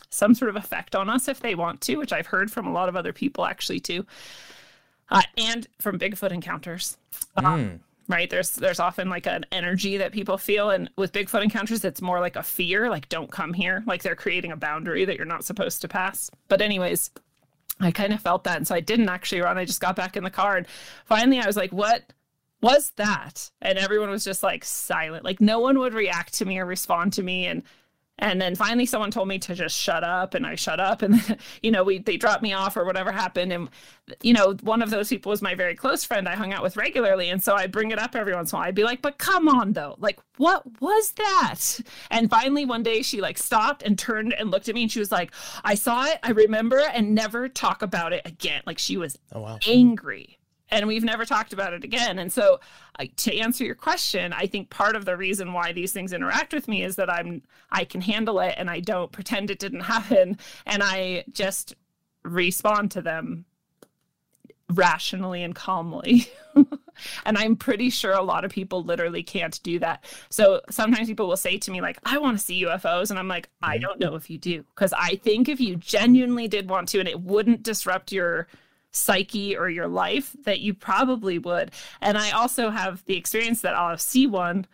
some 0.09 0.33
sort 0.33 0.49
of 0.49 0.55
effect 0.55 0.95
on 0.95 1.09
us 1.09 1.27
if 1.27 1.39
they 1.39 1.55
want 1.55 1.81
to, 1.81 1.97
which 1.97 2.13
I've 2.13 2.27
heard 2.27 2.51
from 2.51 2.67
a 2.67 2.71
lot 2.71 2.89
of 2.89 2.95
other 2.95 3.13
people 3.13 3.45
actually 3.45 3.79
too. 3.79 4.05
Uh, 5.09 5.21
and 5.37 5.67
from 5.79 5.99
Bigfoot 5.99 6.31
encounters. 6.31 6.97
Um, 7.37 7.45
Mm. 7.45 7.79
Right? 8.07 8.29
There's 8.29 8.51
there's 8.51 8.79
often 8.79 9.09
like 9.09 9.27
an 9.27 9.45
energy 9.51 9.97
that 9.97 10.11
people 10.11 10.37
feel 10.37 10.69
and 10.69 10.89
with 10.95 11.11
bigfoot 11.11 11.43
encounters 11.43 11.83
it's 11.83 12.01
more 12.01 12.19
like 12.19 12.35
a 12.35 12.43
fear 12.43 12.89
like 12.89 13.09
don't 13.09 13.31
come 13.31 13.53
here. 13.53 13.83
Like 13.87 14.03
they're 14.03 14.15
creating 14.15 14.51
a 14.51 14.57
boundary 14.57 15.05
that 15.05 15.17
you're 15.17 15.25
not 15.25 15.45
supposed 15.45 15.81
to 15.81 15.87
pass. 15.87 16.29
But 16.47 16.61
anyways 16.61 17.11
i 17.81 17.91
kind 17.91 18.13
of 18.13 18.21
felt 18.21 18.45
that 18.45 18.55
and 18.55 18.65
so 18.65 18.73
i 18.73 18.79
didn't 18.79 19.09
actually 19.09 19.41
run. 19.41 19.57
I 19.57 19.65
just 19.65 19.81
got 19.81 19.95
back 19.95 20.15
in 20.15 20.23
the 20.23 20.29
car 20.29 20.55
and 20.55 20.65
finally 21.05 21.39
i 21.39 21.45
was 21.45 21.57
like 21.57 21.71
what 21.71 22.13
was 22.65 22.91
that? 22.95 23.51
And 23.61 23.77
everyone 23.77 24.09
was 24.09 24.23
just 24.23 24.41
like 24.41 24.65
silent. 24.65 25.23
Like 25.23 25.39
no 25.39 25.59
one 25.59 25.77
would 25.79 25.93
react 25.93 26.33
to 26.35 26.45
me 26.45 26.57
or 26.57 26.65
respond 26.65 27.13
to 27.13 27.23
me 27.23 27.45
and 27.45 27.61
and 28.19 28.41
then 28.41 28.55
finally 28.55 28.85
someone 28.85 29.11
told 29.11 29.27
me 29.27 29.37
to 29.37 29.53
just 29.53 29.77
shut 29.77 30.03
up 30.03 30.33
and 30.33 30.45
I 30.47 30.55
shut 30.55 30.79
up 30.79 31.01
and 31.01 31.37
you 31.61 31.71
know 31.71 31.83
we 31.83 31.99
they 31.99 32.17
dropped 32.17 32.41
me 32.43 32.53
off 32.53 32.77
or 32.77 32.85
whatever 32.85 33.11
happened 33.11 33.51
and 33.51 33.69
you 34.21 34.33
know 34.33 34.53
one 34.61 34.81
of 34.81 34.89
those 34.89 35.09
people 35.09 35.29
was 35.29 35.41
my 35.41 35.55
very 35.55 35.75
close 35.75 36.03
friend 36.03 36.27
I 36.29 36.35
hung 36.35 36.53
out 36.53 36.63
with 36.63 36.77
regularly 36.77 37.29
and 37.29 37.43
so 37.43 37.55
I 37.55 37.67
bring 37.67 37.91
it 37.91 37.99
up 37.99 38.15
every 38.15 38.33
once 38.33 38.51
in 38.51 38.55
a 38.55 38.59
while. 38.59 38.67
I'd 38.69 38.75
be 38.75 38.83
like 38.83 39.01
but 39.01 39.17
come 39.17 39.49
on 39.49 39.73
though. 39.73 39.95
Like 39.99 40.19
what 40.37 40.63
was 40.79 41.11
that? 41.13 41.79
And 42.09 42.29
finally 42.29 42.65
one 42.65 42.83
day 42.83 43.01
she 43.01 43.21
like 43.21 43.37
stopped 43.37 43.83
and 43.83 43.97
turned 43.99 44.33
and 44.33 44.51
looked 44.51 44.69
at 44.69 44.75
me 44.75 44.83
and 44.83 44.91
she 44.91 44.99
was 44.99 45.11
like 45.11 45.31
I 45.63 45.75
saw 45.75 46.05
it 46.05 46.19
I 46.23 46.31
remember 46.31 46.79
and 46.79 47.15
never 47.15 47.49
talk 47.49 47.81
about 47.81 48.13
it 48.13 48.21
again. 48.25 48.61
Like 48.65 48.79
she 48.79 48.97
was 48.97 49.17
Oh 49.33 49.41
wow. 49.41 49.59
angry 49.67 50.37
and 50.71 50.87
we've 50.87 51.03
never 51.03 51.25
talked 51.25 51.53
about 51.53 51.73
it 51.73 51.83
again. 51.83 52.17
And 52.19 52.31
so 52.33 52.59
I, 52.99 53.05
to 53.17 53.37
answer 53.37 53.63
your 53.65 53.75
question 53.75 54.31
i 54.33 54.45
think 54.47 54.69
part 54.69 54.95
of 54.95 55.03
the 55.05 55.17
reason 55.17 55.51
why 55.53 55.73
these 55.73 55.91
things 55.91 56.13
interact 56.13 56.53
with 56.53 56.67
me 56.67 56.81
is 56.81 56.95
that 56.95 57.09
i'm 57.09 57.41
i 57.69 57.83
can 57.83 57.99
handle 58.01 58.39
it 58.39 58.55
and 58.57 58.69
i 58.69 58.79
don't 58.79 59.11
pretend 59.11 59.51
it 59.51 59.59
didn't 59.59 59.81
happen. 59.95 60.37
And 60.65 60.81
i 60.83 61.25
just 61.31 61.75
respond 62.23 62.91
to 62.91 63.01
them 63.01 63.45
rationally 64.69 65.43
and 65.43 65.53
calmly. 65.55 66.27
And 67.25 67.37
i'm 67.37 67.57
pretty 67.57 67.89
sure 67.89 68.13
a 68.13 68.21
lot 68.23 68.45
of 68.45 68.51
people 68.51 68.81
literally 68.81 69.21
can't 69.21 69.61
do 69.63 69.79
that. 69.79 70.05
So 70.29 70.61
sometimes 70.69 71.09
people 71.09 71.27
will 71.27 71.35
say 71.35 71.57
to 71.57 71.69
me 71.69 71.81
like 71.81 71.99
i 72.05 72.17
want 72.17 72.37
to 72.39 72.43
see 72.43 72.63
ufos 72.63 73.09
and 73.09 73.19
i'm 73.19 73.27
like 73.27 73.49
i 73.61 73.77
Mhm. 73.77 73.81
don't 73.81 73.99
know 73.99 74.15
if 74.15 74.29
you 74.29 74.37
do. 74.37 74.63
Because 74.73 74.93
i 74.97 75.17
think 75.17 75.49
if 75.49 75.59
you 75.59 75.75
genuinely 75.75 76.47
did 76.47 76.69
want 76.69 76.87
to 76.89 76.99
and 76.99 77.09
it 77.09 77.19
wouldn't 77.19 77.63
disrupt 77.63 78.13
your 78.13 78.47
psyche 78.95 79.55
or 79.57 79.69
your 79.69 79.87
life 79.87 80.35
that 80.43 80.59
you 80.61 80.73
probably 80.73 81.37
would. 81.37 81.71
And 82.01 82.17
i 82.17 82.31
also 82.31 82.69
have 82.69 83.03
the 83.05 83.17
experience 83.17 83.61
that 83.61 83.75
i'll 83.75 83.97
see 83.97 84.25
one 84.27 84.65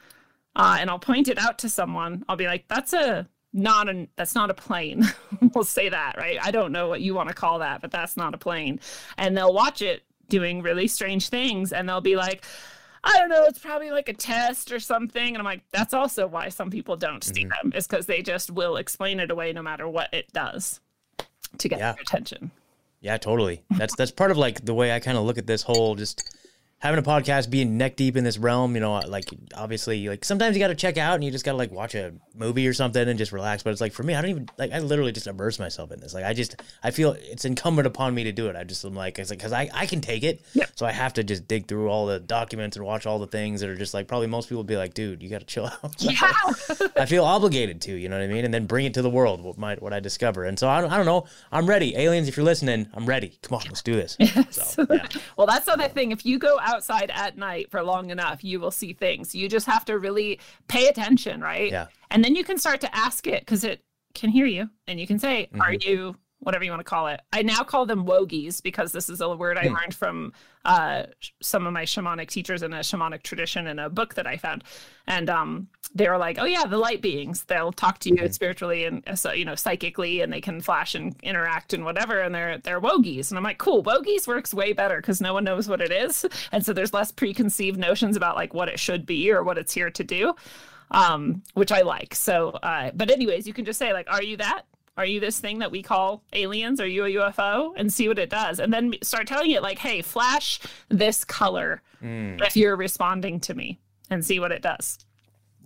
uh, 0.56 0.78
and 0.80 0.90
i'll 0.90 1.00
point 1.00 1.28
it 1.28 1.38
out 1.40 1.58
to 1.60 1.70
someone. 1.70 2.24
I'll 2.30 2.36
be 2.36 2.46
like 2.48 2.68
that's 2.68 2.94
a 2.94 3.28
not 3.54 3.90
a 3.90 4.08
that's 4.16 4.36
not 4.36 4.50
a 4.50 4.54
plane. 4.54 5.04
We'll 5.54 5.64
say 5.66 5.90
that 5.90 6.16
right? 6.18 6.38
I 6.42 6.52
don't 6.52 6.72
know 6.72 6.88
what 6.88 7.02
you 7.02 7.14
want 7.16 7.28
to 7.30 7.36
call 7.36 7.60
that 7.60 7.82
but 7.82 7.92
that's 7.92 8.16
not 8.16 8.34
a 8.34 8.38
plane. 8.38 8.80
And 9.18 9.36
they'll 9.36 9.54
watch 9.54 9.82
it 9.82 10.04
doing 10.30 10.62
really 10.62 10.88
strange 10.88 11.28
things 11.30 11.74
and 11.74 11.90
they'll 11.90 12.00
be 12.00 12.16
like 12.16 12.46
i 13.04 13.18
don't 13.18 13.28
know 13.30 13.44
it's 13.46 13.60
probably 13.60 13.90
like 13.92 14.08
a 14.08 14.14
test 14.14 14.72
or 14.72 14.80
something. 14.80 15.30
And 15.30 15.38
i'm 15.40 15.46
like 15.46 15.64
that's 15.72 15.94
also 15.94 16.28
why 16.28 16.48
some 16.50 16.70
people 16.70 16.96
don't 16.96 17.24
see 17.24 17.46
Mhm. 17.46 17.50
them 17.50 17.74
is 17.76 17.88
because 17.88 18.06
they 18.06 18.22
just 18.22 18.52
will 18.52 18.78
explain 18.78 19.20
it 19.20 19.32
away 19.32 19.52
no 19.52 19.62
matter 19.64 19.88
what 19.88 20.14
it 20.14 20.32
does 20.32 20.80
to 21.58 21.68
get 21.68 21.80
Yeah. 21.80 21.94
their 21.94 22.02
attention 22.04 22.52
Yeah, 23.02 23.18
totally. 23.18 23.64
That's 23.72 23.96
that's 23.96 24.12
part 24.12 24.32
of 24.32 24.38
like 24.38 24.64
the 24.64 24.76
way 24.76 24.94
I 24.94 25.00
kind 25.00 25.18
of 25.18 25.26
look 25.26 25.40
at 25.40 25.48
this 25.48 25.64
whole 25.64 25.96
just 25.96 26.24
having 26.82 27.00
a 27.00 27.04
podcast, 27.04 27.50
being 27.50 27.78
neck 27.78 27.96
deep 27.96 28.17
in 28.17 28.24
this 28.24 28.38
realm. 28.38 28.76
You 28.76 28.82
know, 28.82 29.00
like 29.00 29.30
obviously, 29.56 30.10
like 30.10 30.26
sometimes 30.26 30.56
you 30.56 30.60
got 30.60 30.67
to 30.67 30.76
check 30.76 30.98
out 30.98 31.15
and 31.15 31.24
you 31.24 31.32
just 31.32 31.46
got 31.46 31.52
to 31.52 31.58
like 31.58 31.72
watch 31.72 31.96
a 31.96 32.13
movie 32.36 32.67
or 32.67 32.74
something 32.74 33.08
and 33.08 33.17
just 33.17 33.32
relax. 33.32 33.63
But 33.63 33.72
it's 33.72 33.82
like 33.82 33.94
for 33.94 34.04
me, 34.04 34.15
I 34.15 34.22
don't 34.22 34.32
even 34.32 34.50
like 34.58 34.72
I 34.72 34.80
literally 34.80 35.12
just 35.12 35.28
immerse 35.28 35.60
myself 35.60 35.91
in 35.91 36.00
this. 36.00 36.13
Like 36.13 36.26
I 36.26 36.34
just 36.34 36.62
I 36.84 36.91
feel 36.91 37.15
it's 37.17 37.46
incumbent 37.46 37.88
upon 37.88 38.13
me 38.13 38.26
to 38.26 38.32
do 38.32 38.48
it. 38.48 38.56
I 38.56 38.63
just 38.63 38.84
am 38.84 38.96
like 38.96 39.17
it's 39.20 39.30
like 39.30 39.39
because 39.39 39.54
I 39.54 39.70
I 39.74 39.86
can 39.86 40.02
take 40.02 40.24
it. 40.24 40.41
Yeah. 40.54 40.65
So 40.76 40.86
I 40.86 40.91
have 40.91 41.13
to 41.13 41.24
just 41.24 41.48
dig 41.48 41.67
through 41.67 41.89
all 41.89 42.06
the 42.06 42.20
documents 42.20 42.76
and 42.76 42.86
watch 42.86 43.06
all 43.06 43.20
the 43.20 43.28
things 43.28 43.62
that 43.62 43.70
are 43.70 43.78
just 43.78 43.94
like 43.94 44.08
probably 44.08 44.28
most 44.28 44.50
people 44.50 44.60
would 44.60 44.67
be 44.67 44.78
like, 44.78 44.94
dude, 44.94 45.24
you 45.24 45.30
got 45.30 45.39
to 45.39 45.46
chill 45.46 45.65
out. 45.84 46.00
So 46.00 46.12
yeah 46.12 46.34
I 46.96 47.06
feel 47.06 47.24
obligated 47.24 47.82
to, 47.82 47.96
you 47.96 48.10
know 48.10 48.17
what 48.17 48.24
I 48.24 48.28
mean, 48.28 48.46
and 48.46 48.54
then 48.54 48.65
bring 48.65 48.86
it 48.86 48.94
to 48.96 49.02
the 49.02 49.10
world 49.10 49.41
what 49.41 49.58
might 49.58 49.82
what 49.82 49.94
I 49.94 50.00
discover. 50.00 50.46
And 50.46 50.58
so 50.58 50.70
I 50.70 50.82
don't, 50.82 50.91
I 50.91 50.98
don't 50.98 51.06
know. 51.06 51.26
I'm 51.52 51.67
ready, 51.67 51.96
aliens. 51.96 52.28
If 52.28 52.38
you're 52.38 52.46
listening, 52.46 52.88
I'm 52.94 53.06
ready. 53.06 53.38
Come 53.41 53.58
on, 53.58 53.63
let's 53.67 53.82
do 53.82 53.96
this. 53.96 54.17
So, 54.52 54.86
yeah. 54.89 55.08
well, 55.38 55.48
that's 55.48 55.65
the 55.65 55.74
other 55.74 55.88
thing. 55.88 56.12
If 56.12 56.26
you 56.26 56.38
go 56.38 56.58
outside 56.72 57.12
at 57.14 57.38
night 57.38 57.70
for 57.72 57.84
long 57.84 58.10
enough, 58.10 58.44
you 58.44 58.60
will 58.60 58.72
see 58.72 58.94
things. 58.94 59.36
You 59.36 59.50
just 59.50 59.66
have 59.68 59.86
to 59.86 60.00
really 60.00 60.40
pay 60.68 60.88
attention, 60.88 61.42
right? 61.42 61.72
Yeah. 61.72 61.88
And 62.10 62.24
then 62.24 62.36
you 62.36 62.44
can 62.44 62.58
start 62.58 62.82
to 62.82 62.96
ask 62.96 63.28
it 63.28 63.42
because 63.42 63.64
it 63.64 63.84
can 64.14 64.30
hear 64.30 64.46
you 64.46 64.70
and 64.88 65.00
you 65.00 65.08
can 65.08 65.20
say, 65.20 65.50
Are 65.60 65.72
Mm-hmm. 65.72 65.90
you 65.90 66.16
whatever 66.41 66.63
you 66.63 66.71
want 66.71 66.82
to 66.82 66.84
call 66.84 67.08
it? 67.08 67.21
I 67.32 67.41
now 67.41 67.63
call 67.63 67.86
them 67.86 68.06
wogies 68.06 68.62
because 68.62 68.91
this 68.91 69.10
is 69.10 69.21
a 69.21 69.36
word 69.36 69.58
I 69.58 69.67
Hmm. 69.67 69.75
learned 69.75 69.95
from 69.95 70.34
uh, 70.65 71.04
some 71.41 71.65
of 71.65 71.73
my 71.73 71.84
shamanic 71.86 72.27
teachers 72.30 72.62
in 72.62 72.71
a 72.71 72.80
shamanic 72.80 73.23
tradition 73.23 73.65
in 73.65 73.80
a 73.80 73.89
book 73.89 74.13
that 74.15 74.27
I 74.27 74.38
found. 74.38 74.63
And 75.08 75.27
um, 75.30 75.67
they 75.95 76.08
were 76.08 76.17
like, 76.19 76.38
Oh, 76.39 76.45
yeah, 76.45 76.65
the 76.65 76.77
light 76.77 77.01
beings. 77.01 77.45
They'll 77.45 77.71
talk 77.71 77.97
to 77.99 78.10
you 78.10 78.15
Mhm. 78.15 78.34
spiritually 78.34 78.86
and 78.86 79.08
uh, 79.08 79.15
so, 79.15 79.32
you 79.32 79.45
know, 79.45 79.56
psychically, 79.56 80.21
and 80.21 80.32
they 80.32 80.41
can 80.41 80.62
flash 80.62 80.93
and 80.93 81.15
interact 81.23 81.73
and 81.73 81.84
whatever. 81.86 82.19
And 82.21 82.34
they're, 82.36 82.58
they're 82.60 82.82
wogies. 82.82 83.30
And 83.32 83.38
I'm 83.39 83.43
like, 83.43 83.58
Cool, 83.58 83.84
wogies 83.84 84.27
works 84.27 84.54
way 84.54 84.73
better 84.73 84.97
because 84.97 85.19
no 85.21 85.34
one 85.34 85.43
knows 85.43 85.67
what 85.67 85.82
it 85.82 85.91
is. 85.91 86.25
And 86.51 86.65
so 86.65 86.73
there's 86.73 86.93
less 86.93 87.12
preconceived 87.12 87.80
notions 87.80 88.15
about 88.17 88.36
like 88.36 88.54
what 88.54 88.67
it 88.69 88.80
should 88.80 89.06
be 89.06 89.32
or 89.32 89.43
what 89.43 89.58
it's 89.58 89.73
here 89.73 89.89
to 89.89 90.04
do 90.04 90.36
um, 90.91 91.41
which 91.54 91.71
I 91.71 91.82
like. 91.82 92.13
So, 92.13 92.49
uh, 92.49 92.91
but 92.93 93.10
anyways, 93.10 93.47
you 93.47 93.54
can 93.54 93.63
just 93.63 93.80
say 93.80 93.93
like, 93.93 94.12
"Are 94.12 94.21
you 94.21 94.36
that? 94.38 94.63
Are 94.97 95.06
you 95.06 95.19
this 95.19 95.39
thing 95.39 95.60
that 95.60 95.71
we 95.71 95.82
call 95.82 96.23
aliens? 96.34 96.80
Are 96.82 96.88
you 96.88 97.06
a 97.06 97.10
UFO?" 97.10 97.73
and 97.77 97.91
see 97.91 98.08
what 98.08 98.19
it 98.19 98.30
does, 98.30 98.60
and 98.60 98.73
then 98.73 98.93
start 99.01 99.27
telling 99.27 99.51
it 99.51 99.62
like, 99.63 99.80
"Hey, 99.80 100.01
flash 100.01 100.60
this 100.89 101.23
color 101.23 101.82
Mm. 102.04 102.45
if 102.45 102.56
you're 102.58 102.75
responding 102.75 103.39
to 103.41 103.54
me," 103.54 103.80
and 104.10 104.25
see 104.25 104.39
what 104.39 104.51
it 104.51 104.62
does. 104.62 104.99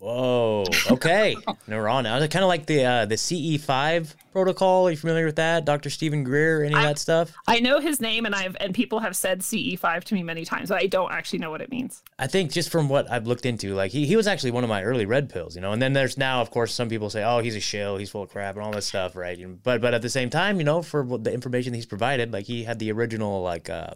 Whoa. 0.05 0.65
Okay. 0.91 1.35
no, 1.67 1.77
we're 1.77 2.01
now. 2.03 2.19
Kind 2.27 2.43
of 2.43 2.47
like 2.47 2.67
the 2.67 2.85
uh, 2.85 3.05
the 3.07 3.15
CE5 3.15 4.13
protocol. 4.31 4.85
Are 4.85 4.91
you 4.91 4.97
familiar 4.97 5.25
with 5.25 5.37
that, 5.37 5.65
Dr. 5.65 5.89
Steven 5.89 6.23
Greer? 6.23 6.63
Any 6.63 6.75
of 6.75 6.81
that 6.83 6.99
stuff? 6.99 7.33
I 7.47 7.59
know 7.59 7.79
his 7.79 7.99
name, 7.99 8.27
and 8.27 8.35
I've 8.35 8.55
and 8.59 8.71
people 8.75 8.99
have 8.99 9.15
said 9.15 9.39
CE5 9.39 10.03
to 10.03 10.13
me 10.13 10.21
many 10.21 10.45
times, 10.45 10.69
but 10.69 10.79
I 10.79 10.85
don't 10.85 11.11
actually 11.11 11.39
know 11.39 11.49
what 11.49 11.59
it 11.61 11.71
means. 11.71 12.03
I 12.19 12.27
think 12.27 12.51
just 12.51 12.69
from 12.69 12.87
what 12.87 13.09
I've 13.09 13.25
looked 13.25 13.47
into, 13.47 13.73
like 13.73 13.91
he, 13.91 14.05
he 14.05 14.15
was 14.15 14.27
actually 14.27 14.51
one 14.51 14.63
of 14.63 14.69
my 14.69 14.83
early 14.83 15.07
red 15.07 15.27
pills, 15.27 15.55
you 15.55 15.61
know. 15.61 15.71
And 15.71 15.81
then 15.81 15.93
there's 15.93 16.19
now, 16.19 16.39
of 16.39 16.51
course, 16.51 16.71
some 16.71 16.87
people 16.87 17.09
say, 17.09 17.23
oh, 17.23 17.39
he's 17.39 17.55
a 17.55 17.59
shill, 17.59 17.97
he's 17.97 18.11
full 18.11 18.21
of 18.21 18.29
crap, 18.29 18.57
and 18.57 18.63
all 18.63 18.71
this 18.71 18.85
stuff, 18.85 19.15
right? 19.15 19.43
But 19.63 19.81
but 19.81 19.95
at 19.95 20.03
the 20.03 20.09
same 20.11 20.29
time, 20.29 20.59
you 20.59 20.65
know, 20.65 20.83
for 20.83 21.03
the 21.17 21.33
information 21.33 21.73
he's 21.73 21.87
provided, 21.87 22.31
like 22.31 22.45
he 22.45 22.63
had 22.63 22.77
the 22.77 22.91
original 22.91 23.41
like. 23.41 23.71
uh 23.71 23.95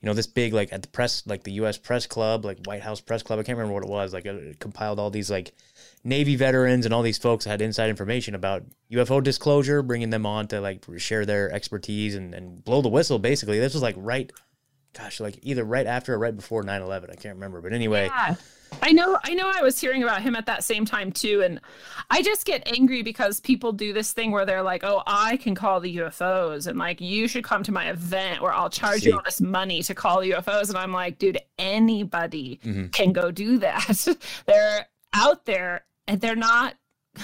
you 0.00 0.06
know, 0.06 0.14
this 0.14 0.26
big 0.26 0.52
like 0.52 0.72
at 0.72 0.82
the 0.82 0.88
press, 0.88 1.22
like 1.26 1.42
the 1.44 1.52
U.S. 1.52 1.78
Press 1.78 2.06
Club, 2.06 2.44
like 2.44 2.58
White 2.64 2.82
House 2.82 3.00
Press 3.00 3.22
Club. 3.22 3.38
I 3.38 3.42
can't 3.42 3.56
remember 3.56 3.74
what 3.74 3.84
it 3.84 3.90
was. 3.90 4.12
Like 4.12 4.26
uh, 4.26 4.34
it 4.34 4.60
compiled 4.60 4.98
all 4.98 5.10
these 5.10 5.30
like 5.30 5.54
Navy 6.04 6.36
veterans 6.36 6.84
and 6.84 6.94
all 6.94 7.02
these 7.02 7.18
folks 7.18 7.44
that 7.44 7.50
had 7.50 7.62
inside 7.62 7.90
information 7.90 8.34
about 8.34 8.64
UFO 8.92 9.22
disclosure, 9.22 9.82
bringing 9.82 10.10
them 10.10 10.26
on 10.26 10.48
to 10.48 10.60
like 10.60 10.84
share 10.98 11.24
their 11.24 11.52
expertise 11.52 12.14
and, 12.14 12.34
and 12.34 12.64
blow 12.64 12.82
the 12.82 12.88
whistle. 12.88 13.18
Basically, 13.18 13.58
this 13.58 13.74
was 13.74 13.82
like 13.82 13.96
right, 13.98 14.30
gosh, 14.92 15.20
like 15.20 15.38
either 15.42 15.64
right 15.64 15.86
after 15.86 16.14
or 16.14 16.18
right 16.18 16.36
before 16.36 16.62
9-11. 16.62 17.10
I 17.10 17.14
can't 17.14 17.34
remember, 17.34 17.60
but 17.60 17.72
anyway. 17.72 18.06
Yeah. 18.14 18.36
I 18.82 18.92
know 18.92 19.18
I 19.24 19.34
know 19.34 19.50
I 19.54 19.62
was 19.62 19.80
hearing 19.80 20.02
about 20.02 20.22
him 20.22 20.36
at 20.36 20.46
that 20.46 20.64
same 20.64 20.84
time 20.84 21.12
too 21.12 21.42
and 21.42 21.60
I 22.10 22.22
just 22.22 22.44
get 22.44 22.68
angry 22.72 23.02
because 23.02 23.40
people 23.40 23.72
do 23.72 23.92
this 23.92 24.12
thing 24.12 24.30
where 24.30 24.44
they're 24.44 24.62
like, 24.62 24.84
"Oh, 24.84 25.02
I 25.06 25.36
can 25.38 25.54
call 25.54 25.80
the 25.80 25.96
UFOs 25.96 26.66
and 26.66 26.78
like 26.78 27.00
you 27.00 27.26
should 27.26 27.44
come 27.44 27.62
to 27.64 27.72
my 27.72 27.90
event 27.90 28.42
where 28.42 28.52
I'll 28.52 28.70
charge 28.70 29.00
See. 29.00 29.08
you 29.08 29.16
all 29.16 29.22
this 29.24 29.40
money 29.40 29.82
to 29.82 29.94
call 29.94 30.18
UFOs." 30.18 30.68
And 30.68 30.78
I'm 30.78 30.92
like, 30.92 31.18
"Dude, 31.18 31.38
anybody 31.58 32.60
mm-hmm. 32.64 32.88
can 32.88 33.12
go 33.12 33.30
do 33.30 33.58
that. 33.58 34.06
they're 34.46 34.86
out 35.12 35.46
there 35.46 35.84
and 36.06 36.20
they're 36.20 36.36
not 36.36 36.74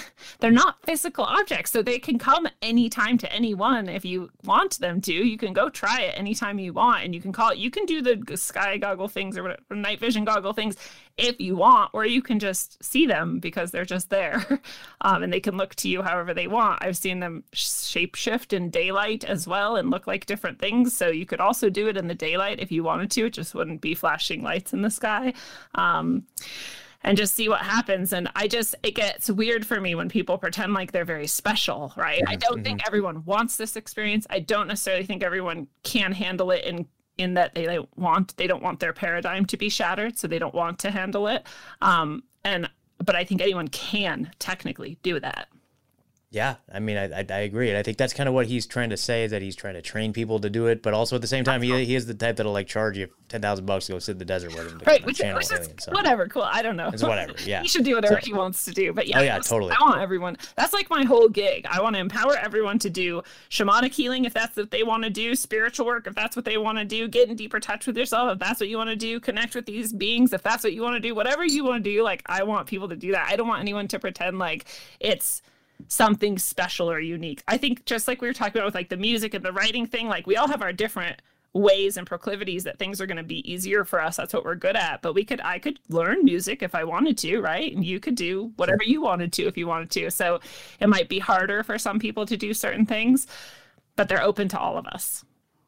they're 0.40 0.50
not 0.50 0.76
physical 0.84 1.24
objects 1.24 1.70
so 1.70 1.82
they 1.82 1.98
can 1.98 2.18
come 2.18 2.46
anytime 2.60 3.18
to 3.18 3.32
anyone 3.32 3.88
if 3.88 4.04
you 4.04 4.30
want 4.44 4.78
them 4.78 5.00
to. 5.02 5.12
You 5.12 5.36
can 5.36 5.52
go 5.52 5.68
try 5.68 6.02
it 6.02 6.18
anytime 6.18 6.58
you 6.58 6.72
want 6.72 7.04
and 7.04 7.14
you 7.14 7.20
can 7.20 7.32
call 7.32 7.50
it 7.50 7.58
you 7.58 7.70
can 7.70 7.86
do 7.86 8.02
the 8.02 8.36
sky 8.36 8.76
goggle 8.78 9.08
things 9.08 9.36
or, 9.36 9.42
whatever, 9.42 9.74
night 9.74 10.00
vision 10.00 10.24
goggle 10.24 10.52
things 10.52 10.76
if 11.18 11.40
you 11.40 11.56
want 11.56 11.90
or 11.92 12.06
you 12.06 12.22
can 12.22 12.38
just 12.38 12.82
see 12.82 13.06
them 13.06 13.38
because 13.38 13.70
they're 13.70 13.84
just 13.84 14.10
there 14.10 14.60
um, 15.02 15.22
and 15.22 15.32
they 15.32 15.40
can 15.40 15.56
look 15.56 15.74
to 15.76 15.88
you 15.88 16.02
however 16.02 16.32
they 16.34 16.46
want. 16.46 16.82
I've 16.82 16.96
seen 16.96 17.20
them 17.20 17.44
shapeshift 17.54 18.52
in 18.52 18.70
daylight 18.70 19.24
as 19.24 19.46
well 19.46 19.76
and 19.76 19.90
look 19.90 20.06
like 20.06 20.26
different 20.26 20.58
things 20.58 20.96
so 20.96 21.08
you 21.08 21.26
could 21.26 21.40
also 21.40 21.70
do 21.70 21.88
it 21.88 21.96
in 21.96 22.08
the 22.08 22.14
daylight 22.14 22.60
if 22.60 22.72
you 22.72 22.82
wanted 22.82 23.10
to. 23.12 23.26
It 23.26 23.34
just 23.34 23.54
wouldn't 23.54 23.80
be 23.80 23.94
flashing 23.94 24.42
lights 24.42 24.72
in 24.72 24.82
the 24.82 24.90
sky. 24.90 25.34
Um, 25.74 26.26
and 27.04 27.16
just 27.16 27.34
see 27.34 27.48
what 27.48 27.60
happens. 27.60 28.12
And 28.12 28.28
I 28.36 28.48
just, 28.48 28.74
it 28.82 28.94
gets 28.94 29.30
weird 29.30 29.66
for 29.66 29.80
me 29.80 29.94
when 29.94 30.08
people 30.08 30.38
pretend 30.38 30.74
like 30.74 30.92
they're 30.92 31.04
very 31.04 31.26
special, 31.26 31.92
right? 31.96 32.20
Mm-hmm. 32.20 32.32
I 32.32 32.36
don't 32.36 32.56
mm-hmm. 32.56 32.62
think 32.62 32.86
everyone 32.86 33.24
wants 33.24 33.56
this 33.56 33.76
experience. 33.76 34.26
I 34.30 34.40
don't 34.40 34.68
necessarily 34.68 35.04
think 35.04 35.22
everyone 35.22 35.68
can 35.82 36.12
handle 36.12 36.50
it 36.50 36.64
in 36.64 36.86
in 37.18 37.34
that 37.34 37.54
they, 37.54 37.66
they 37.66 37.78
want 37.96 38.34
they 38.38 38.46
don't 38.46 38.62
want 38.62 38.80
their 38.80 38.94
paradigm 38.94 39.44
to 39.44 39.58
be 39.58 39.68
shattered 39.68 40.18
so 40.18 40.26
they 40.26 40.38
don't 40.38 40.54
want 40.54 40.78
to 40.78 40.90
handle 40.90 41.28
it 41.28 41.46
um 41.82 42.22
and 42.42 42.70
but 43.04 43.14
i 43.14 43.22
think 43.22 43.42
anyone 43.42 43.68
can 43.68 44.30
technically 44.38 44.98
do 45.02 45.20
that 45.20 45.48
yeah, 46.32 46.56
I 46.72 46.80
mean, 46.80 46.96
I, 46.96 47.20
I, 47.20 47.26
I 47.28 47.38
agree, 47.40 47.68
and 47.68 47.76
I 47.76 47.82
think 47.82 47.98
that's 47.98 48.14
kind 48.14 48.26
of 48.26 48.34
what 48.34 48.46
he's 48.46 48.66
trying 48.66 48.88
to 48.88 48.96
say 48.96 49.24
is 49.24 49.32
that 49.32 49.42
he's 49.42 49.54
trying 49.54 49.74
to 49.74 49.82
train 49.82 50.14
people 50.14 50.40
to 50.40 50.48
do 50.48 50.66
it, 50.66 50.82
but 50.82 50.94
also 50.94 51.14
at 51.14 51.20
the 51.20 51.28
same 51.28 51.44
time, 51.44 51.60
he, 51.60 51.84
he 51.84 51.94
is 51.94 52.06
the 52.06 52.14
type 52.14 52.36
that'll 52.36 52.54
like 52.54 52.66
charge 52.66 52.96
you 52.96 53.08
ten 53.28 53.42
thousand 53.42 53.66
bucks 53.66 53.84
to 53.86 53.92
go 53.92 53.98
sit 53.98 54.12
in 54.12 54.18
the 54.18 54.24
desert 54.24 54.54
with 54.54 54.72
him. 54.72 54.78
To, 54.78 54.84
right, 54.86 55.04
which, 55.04 55.20
which 55.20 55.52
is 55.52 55.68
so. 55.78 55.92
whatever, 55.92 56.26
cool. 56.28 56.40
I 56.40 56.62
don't 56.62 56.76
know. 56.76 56.88
It's 56.88 57.02
whatever. 57.02 57.34
Yeah, 57.44 57.60
he 57.62 57.68
should 57.68 57.84
do 57.84 57.96
whatever 57.96 58.18
so, 58.18 58.24
he 58.26 58.32
wants 58.32 58.64
to 58.64 58.70
do. 58.70 58.94
But 58.94 59.08
yeah, 59.08 59.18
oh 59.18 59.22
yeah, 59.22 59.38
totally. 59.40 59.74
I 59.78 59.82
want 59.82 60.00
everyone. 60.00 60.38
That's 60.56 60.72
like 60.72 60.88
my 60.88 61.04
whole 61.04 61.28
gig. 61.28 61.66
I 61.70 61.82
want 61.82 61.96
to 61.96 62.00
empower 62.00 62.34
everyone 62.38 62.78
to 62.78 62.88
do 62.88 63.22
shamanic 63.50 63.92
healing 63.92 64.24
if 64.24 64.32
that's 64.32 64.56
what 64.56 64.70
they 64.70 64.84
want 64.84 65.04
to 65.04 65.10
do, 65.10 65.34
spiritual 65.34 65.84
work 65.84 66.06
if 66.06 66.14
that's 66.14 66.34
what 66.34 66.46
they 66.46 66.56
want 66.56 66.78
to 66.78 66.86
do, 66.86 67.08
get 67.08 67.28
in 67.28 67.36
deeper 67.36 67.60
touch 67.60 67.86
with 67.86 67.98
yourself 67.98 68.32
if 68.32 68.38
that's 68.38 68.58
what 68.58 68.70
you 68.70 68.78
want 68.78 68.88
to 68.88 68.96
do, 68.96 69.20
connect 69.20 69.54
with 69.54 69.66
these 69.66 69.92
beings 69.92 70.32
if 70.32 70.42
that's 70.42 70.64
what 70.64 70.72
you 70.72 70.80
want 70.80 70.94
to 70.94 71.00
do, 71.00 71.14
whatever 71.14 71.44
you 71.44 71.62
want 71.62 71.84
to 71.84 71.90
do. 71.90 72.02
Like 72.02 72.22
I 72.24 72.42
want 72.42 72.66
people 72.66 72.88
to 72.88 72.96
do 72.96 73.12
that. 73.12 73.28
I 73.30 73.36
don't 73.36 73.48
want 73.48 73.60
anyone 73.60 73.86
to 73.88 73.98
pretend 73.98 74.38
like 74.38 74.64
it's 74.98 75.42
something 75.88 76.38
special 76.38 76.90
or 76.90 77.00
unique. 77.00 77.42
I 77.48 77.58
think 77.58 77.84
just 77.84 78.08
like 78.08 78.20
we 78.20 78.28
were 78.28 78.34
talking 78.34 78.58
about 78.58 78.66
with 78.66 78.74
like 78.74 78.88
the 78.88 78.96
music 78.96 79.34
and 79.34 79.44
the 79.44 79.52
writing 79.52 79.86
thing, 79.86 80.08
like 80.08 80.26
we 80.26 80.36
all 80.36 80.48
have 80.48 80.62
our 80.62 80.72
different 80.72 81.22
ways 81.54 81.96
and 81.96 82.06
proclivities 82.06 82.64
that 82.64 82.78
things 82.78 83.00
are 83.00 83.06
going 83.06 83.18
to 83.18 83.22
be 83.22 83.50
easier 83.50 83.84
for 83.84 84.00
us. 84.00 84.16
That's 84.16 84.32
what 84.32 84.44
we're 84.44 84.54
good 84.54 84.76
at. 84.76 85.02
But 85.02 85.14
we 85.14 85.24
could, 85.24 85.40
I 85.42 85.58
could 85.58 85.78
learn 85.88 86.24
music 86.24 86.62
if 86.62 86.74
I 86.74 86.84
wanted 86.84 87.18
to, 87.18 87.40
right? 87.40 87.74
And 87.74 87.84
you 87.84 88.00
could 88.00 88.14
do 88.14 88.52
whatever 88.56 88.82
you 88.82 89.02
wanted 89.02 89.32
to 89.34 89.46
if 89.46 89.58
you 89.58 89.66
wanted 89.66 89.90
to. 89.90 90.10
So 90.10 90.40
it 90.80 90.88
might 90.88 91.08
be 91.08 91.18
harder 91.18 91.62
for 91.62 91.78
some 91.78 91.98
people 91.98 92.24
to 92.26 92.36
do 92.36 92.54
certain 92.54 92.86
things, 92.86 93.26
but 93.96 94.08
they're 94.08 94.22
open 94.22 94.48
to 94.48 94.58
all 94.58 94.78
of 94.78 94.86
us. 94.86 95.24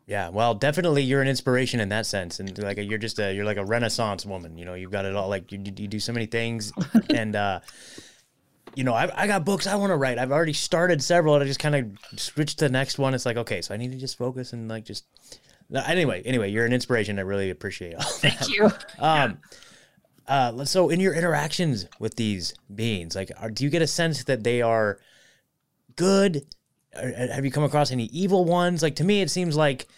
Yeah, 0.06 0.28
well, 0.28 0.54
definitely 0.54 1.02
you're 1.02 1.22
an 1.22 1.28
inspiration 1.28 1.80
in 1.80 1.88
that 1.88 2.04
sense, 2.04 2.38
and 2.38 2.58
like 2.58 2.76
you're 2.76 2.98
just 2.98 3.18
a 3.18 3.32
you're 3.32 3.46
like 3.46 3.56
a 3.56 3.64
Renaissance 3.64 4.26
woman. 4.26 4.58
You 4.58 4.66
know, 4.66 4.74
you've 4.74 4.90
got 4.90 5.06
it 5.06 5.16
all. 5.16 5.30
Like 5.30 5.50
you, 5.50 5.58
you 5.58 5.88
do 5.88 5.98
so 5.98 6.12
many 6.12 6.26
things, 6.26 6.72
and 7.10 7.34
uh, 7.34 7.60
you 8.74 8.84
know, 8.84 8.94
I've, 8.94 9.10
I 9.14 9.26
got 9.26 9.44
books 9.44 9.66
I 9.66 9.74
want 9.76 9.90
to 9.90 9.96
write. 9.96 10.18
I've 10.18 10.32
already 10.32 10.52
started 10.52 11.02
several, 11.02 11.34
and 11.34 11.42
I 11.42 11.46
just 11.46 11.60
kind 11.60 11.74
of 11.74 12.20
switched 12.20 12.58
to 12.58 12.66
the 12.66 12.72
next 12.72 12.98
one. 12.98 13.14
It's 13.14 13.26
like, 13.26 13.36
okay, 13.36 13.62
so 13.62 13.74
I 13.74 13.76
need 13.76 13.92
to 13.92 13.98
just 13.98 14.18
focus 14.18 14.52
and 14.52 14.68
like 14.68 14.84
just. 14.84 15.04
Anyway, 15.86 16.22
anyway, 16.24 16.50
you're 16.50 16.66
an 16.66 16.72
inspiration. 16.72 17.18
I 17.18 17.22
really 17.22 17.50
appreciate 17.50 17.94
all. 17.94 18.02
Thank 18.02 18.38
that. 18.38 18.48
you. 18.48 18.64
Um, 18.98 19.38
yeah. 20.28 20.48
uh, 20.48 20.64
so 20.64 20.90
in 20.90 21.00
your 21.00 21.14
interactions 21.14 21.86
with 21.98 22.16
these 22.16 22.54
beings, 22.74 23.16
like, 23.16 23.32
are, 23.40 23.50
do 23.50 23.64
you 23.64 23.70
get 23.70 23.82
a 23.82 23.86
sense 23.86 24.24
that 24.24 24.44
they 24.44 24.62
are 24.62 24.98
good? 25.96 26.44
Or, 26.94 27.08
have 27.08 27.44
you 27.44 27.50
come 27.50 27.64
across 27.64 27.90
any 27.90 28.04
evil 28.06 28.44
ones? 28.44 28.82
Like 28.82 28.96
to 28.96 29.04
me, 29.04 29.20
it 29.22 29.30
seems 29.30 29.56
like 29.56 29.88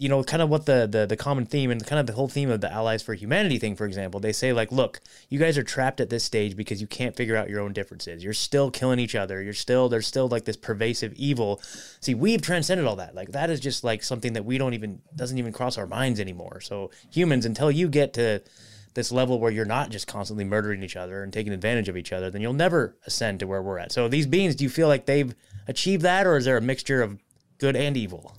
you 0.00 0.08
know, 0.08 0.24
kind 0.24 0.40
of 0.40 0.48
what 0.48 0.64
the, 0.64 0.88
the 0.90 1.04
the 1.04 1.16
common 1.16 1.44
theme 1.44 1.70
and 1.70 1.86
kind 1.86 2.00
of 2.00 2.06
the 2.06 2.14
whole 2.14 2.26
theme 2.26 2.48
of 2.48 2.62
the 2.62 2.72
Allies 2.72 3.02
for 3.02 3.12
Humanity 3.12 3.58
thing, 3.58 3.76
for 3.76 3.84
example, 3.84 4.18
they 4.18 4.32
say 4.32 4.50
like, 4.50 4.72
look, 4.72 4.98
you 5.28 5.38
guys 5.38 5.58
are 5.58 5.62
trapped 5.62 6.00
at 6.00 6.08
this 6.08 6.24
stage 6.24 6.56
because 6.56 6.80
you 6.80 6.86
can't 6.86 7.14
figure 7.14 7.36
out 7.36 7.50
your 7.50 7.60
own 7.60 7.74
differences. 7.74 8.24
You're 8.24 8.32
still 8.32 8.70
killing 8.70 8.98
each 8.98 9.14
other. 9.14 9.42
You're 9.42 9.52
still 9.52 9.90
there's 9.90 10.06
still 10.06 10.26
like 10.26 10.46
this 10.46 10.56
pervasive 10.56 11.12
evil. 11.16 11.60
See, 12.00 12.14
we've 12.14 12.40
transcended 12.40 12.86
all 12.86 12.96
that. 12.96 13.14
Like 13.14 13.32
that 13.32 13.50
is 13.50 13.60
just 13.60 13.84
like 13.84 14.02
something 14.02 14.32
that 14.32 14.46
we 14.46 14.56
don't 14.56 14.72
even 14.72 15.02
doesn't 15.14 15.36
even 15.36 15.52
cross 15.52 15.76
our 15.76 15.86
minds 15.86 16.18
anymore. 16.18 16.62
So 16.62 16.90
humans, 17.12 17.44
until 17.44 17.70
you 17.70 17.86
get 17.86 18.14
to 18.14 18.42
this 18.94 19.12
level 19.12 19.38
where 19.38 19.52
you're 19.52 19.66
not 19.66 19.90
just 19.90 20.06
constantly 20.06 20.44
murdering 20.44 20.82
each 20.82 20.96
other 20.96 21.22
and 21.22 21.30
taking 21.30 21.52
advantage 21.52 21.90
of 21.90 21.96
each 21.98 22.10
other, 22.10 22.30
then 22.30 22.40
you'll 22.40 22.54
never 22.54 22.96
ascend 23.04 23.40
to 23.40 23.46
where 23.46 23.60
we're 23.60 23.78
at. 23.78 23.92
So 23.92 24.08
these 24.08 24.26
beings, 24.26 24.56
do 24.56 24.64
you 24.64 24.70
feel 24.70 24.88
like 24.88 25.04
they've 25.04 25.34
achieved 25.68 26.02
that, 26.04 26.26
or 26.26 26.38
is 26.38 26.46
there 26.46 26.56
a 26.56 26.62
mixture 26.62 27.02
of 27.02 27.18
good 27.58 27.76
and 27.76 27.98
evil? 27.98 28.34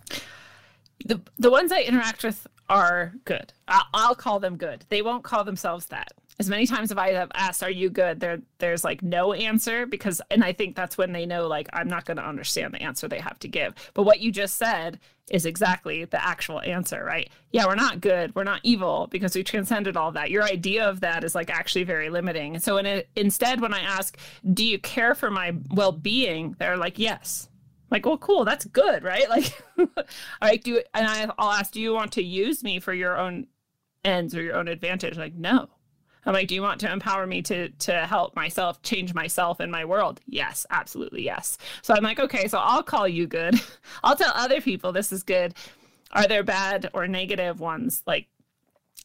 The 1.06 1.22
the 1.38 1.52
ones 1.52 1.72
I 1.72 1.82
interact 1.82 2.24
with 2.24 2.47
are 2.70 3.14
good. 3.26 3.52
I'll, 3.68 3.84
I'll, 3.93 4.16
call 4.16 4.39
them 4.39 4.56
good. 4.56 4.86
They 4.89 5.02
won't 5.02 5.24
call 5.24 5.43
themselves 5.43 5.88
that. 5.88 6.14
As 6.39 6.49
many 6.49 6.66
times 6.66 6.91
as 6.91 6.97
I 6.97 7.12
have 7.12 7.32
asked, 7.36 7.62
"Are 7.62 7.70
you 7.70 7.89
good?" 7.89 8.20
There, 8.20 8.41
there's 8.58 8.84
like 8.84 9.04
no 9.04 9.34
answer 9.34 9.86
because, 9.86 10.22
and 10.32 10.43
I 10.43 10.54
think 10.54 10.76
that's 10.76 10.97
when 10.97 11.12
they 11.12 11.26
know 11.26 11.47
like 11.47 11.68
I'm 11.74 11.88
not 11.88 12.06
going 12.06 12.18
to 12.18 12.26
understand 12.26 12.74
the 12.74 12.82
answer 12.82 13.08
they 13.08 13.20
have 13.20 13.38
to 13.39 13.47
give. 13.47 13.74
But 13.93 14.04
what 14.04 14.22
you 14.22 14.32
just 14.32 14.56
said 14.56 14.99
is 15.30 15.45
exactly 15.45 16.06
the 16.06 16.26
actual 16.26 16.62
answer, 16.62 17.04
right? 17.04 17.30
Yeah, 17.52 17.66
we're 17.68 17.76
not 17.76 18.02
good, 18.02 18.34
we're 18.36 18.43
not 18.43 18.62
evil 18.64 19.08
because 19.12 19.36
we 19.36 19.43
transcended 19.43 19.95
all 19.95 20.12
that. 20.14 20.32
Your 20.32 20.43
idea 20.43 20.89
of 20.89 21.02
that 21.02 21.24
is 21.24 21.36
like 21.36 21.49
actually 21.49 21.84
very 21.84 22.10
limiting. 22.10 22.58
So, 22.60 22.78
in 22.78 22.86
a, 22.86 23.04
instead, 23.16 23.62
when 23.62 23.74
I 23.74 23.82
ask, 23.82 24.18
"Do 24.54 24.66
you 24.66 24.80
care 24.80 25.14
for 25.14 25.30
my 25.30 25.54
well-being?" 25.70 26.56
They're 26.58 26.78
like, 26.78 26.97
"Yes." 26.97 27.49
Like, 27.92 28.06
well, 28.06 28.18
cool, 28.18 28.46
that's 28.46 28.66
good, 28.66 29.04
right? 29.04 29.26
Like, 29.30 29.64
all 29.78 29.88
right, 30.42 30.64
do 30.64 30.82
and 30.94 31.08
I, 31.08 31.28
I'll 31.38 31.52
ask, 31.52 31.72
do 31.72 31.82
you 31.82 31.94
want 31.94 32.14
to 32.14 32.24
use 32.24 32.64
me 32.64 32.80
for 32.80 32.94
your 32.94 33.18
own 33.18 33.48
ends 34.04 34.36
or 34.36 34.42
your 34.42 34.56
own 34.56 34.68
advantage? 34.68 35.18
Like, 35.18 35.36
no. 35.36 35.70
I'm 36.26 36.34
like, 36.34 36.48
do 36.48 36.56
you 36.56 36.62
want 36.62 36.80
to 36.82 36.92
empower 36.92 37.26
me 37.26 37.42
to 37.44 37.70
to 37.70 38.06
help 38.06 38.36
myself 38.36 38.82
change 38.84 39.14
myself 39.14 39.60
in 39.60 39.72
my 39.72 39.86
world? 39.86 40.22
Yes, 40.28 40.66
absolutely, 40.70 41.24
yes. 41.24 41.58
So 41.82 41.94
I'm 41.94 42.04
like, 42.04 42.20
okay, 42.20 42.48
so 42.48 42.60
I'll 42.60 42.84
call 42.84 43.08
you 43.08 43.28
good. 43.28 43.60
I'll 44.04 44.16
tell 44.16 44.32
other 44.36 44.62
people 44.62 44.92
this 44.92 45.12
is 45.12 45.24
good. 45.24 45.56
Are 46.12 46.28
there 46.28 46.44
bad 46.44 46.89
or 46.94 47.08
negative 47.08 47.60
ones? 47.60 48.04
Like, 48.06 48.28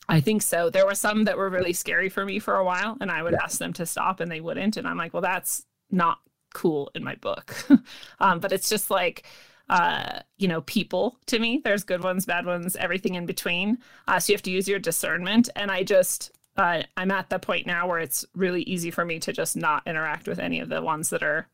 I 0.08 0.20
think 0.20 0.42
so. 0.42 0.70
There 0.70 0.86
were 0.86 0.94
some 0.94 1.24
that 1.24 1.38
were 1.38 1.48
really 1.48 1.72
scary 1.72 2.08
for 2.08 2.24
me 2.24 2.38
for 2.38 2.56
a 2.56 2.64
while, 2.64 2.96
and 3.00 3.10
I 3.10 3.22
would 3.22 3.34
ask 3.34 3.58
them 3.58 3.72
to 3.74 3.86
stop, 3.86 4.20
and 4.20 4.30
they 4.30 4.40
wouldn't. 4.40 4.76
And 4.76 4.86
I'm 4.86 4.98
like, 4.98 5.12
well, 5.14 5.22
that's 5.22 5.64
not 5.90 6.18
cool 6.56 6.90
in 6.94 7.04
my 7.04 7.14
book. 7.16 7.54
um, 8.20 8.40
but 8.40 8.50
it's 8.50 8.68
just 8.68 8.90
like, 8.90 9.24
uh, 9.68 10.20
you 10.38 10.48
know, 10.48 10.62
people 10.62 11.18
to 11.26 11.38
me. 11.38 11.60
There's 11.62 11.84
good 11.84 12.02
ones, 12.02 12.24
bad 12.24 12.46
ones, 12.46 12.76
everything 12.76 13.14
in 13.14 13.26
between. 13.26 13.78
Uh, 14.08 14.18
so 14.18 14.32
you 14.32 14.36
have 14.36 14.42
to 14.42 14.50
use 14.50 14.66
your 14.66 14.78
discernment. 14.78 15.50
And 15.54 15.70
I 15.70 15.82
just, 15.82 16.32
uh, 16.56 16.82
I'm 16.96 17.10
at 17.10 17.28
the 17.28 17.38
point 17.38 17.66
now 17.66 17.86
where 17.86 17.98
it's 17.98 18.24
really 18.34 18.62
easy 18.62 18.90
for 18.90 19.04
me 19.04 19.18
to 19.20 19.34
just 19.34 19.54
not 19.54 19.82
interact 19.86 20.26
with 20.26 20.38
any 20.38 20.60
of 20.60 20.70
the 20.70 20.80
ones 20.80 21.10
that 21.10 21.22
are, 21.22 21.46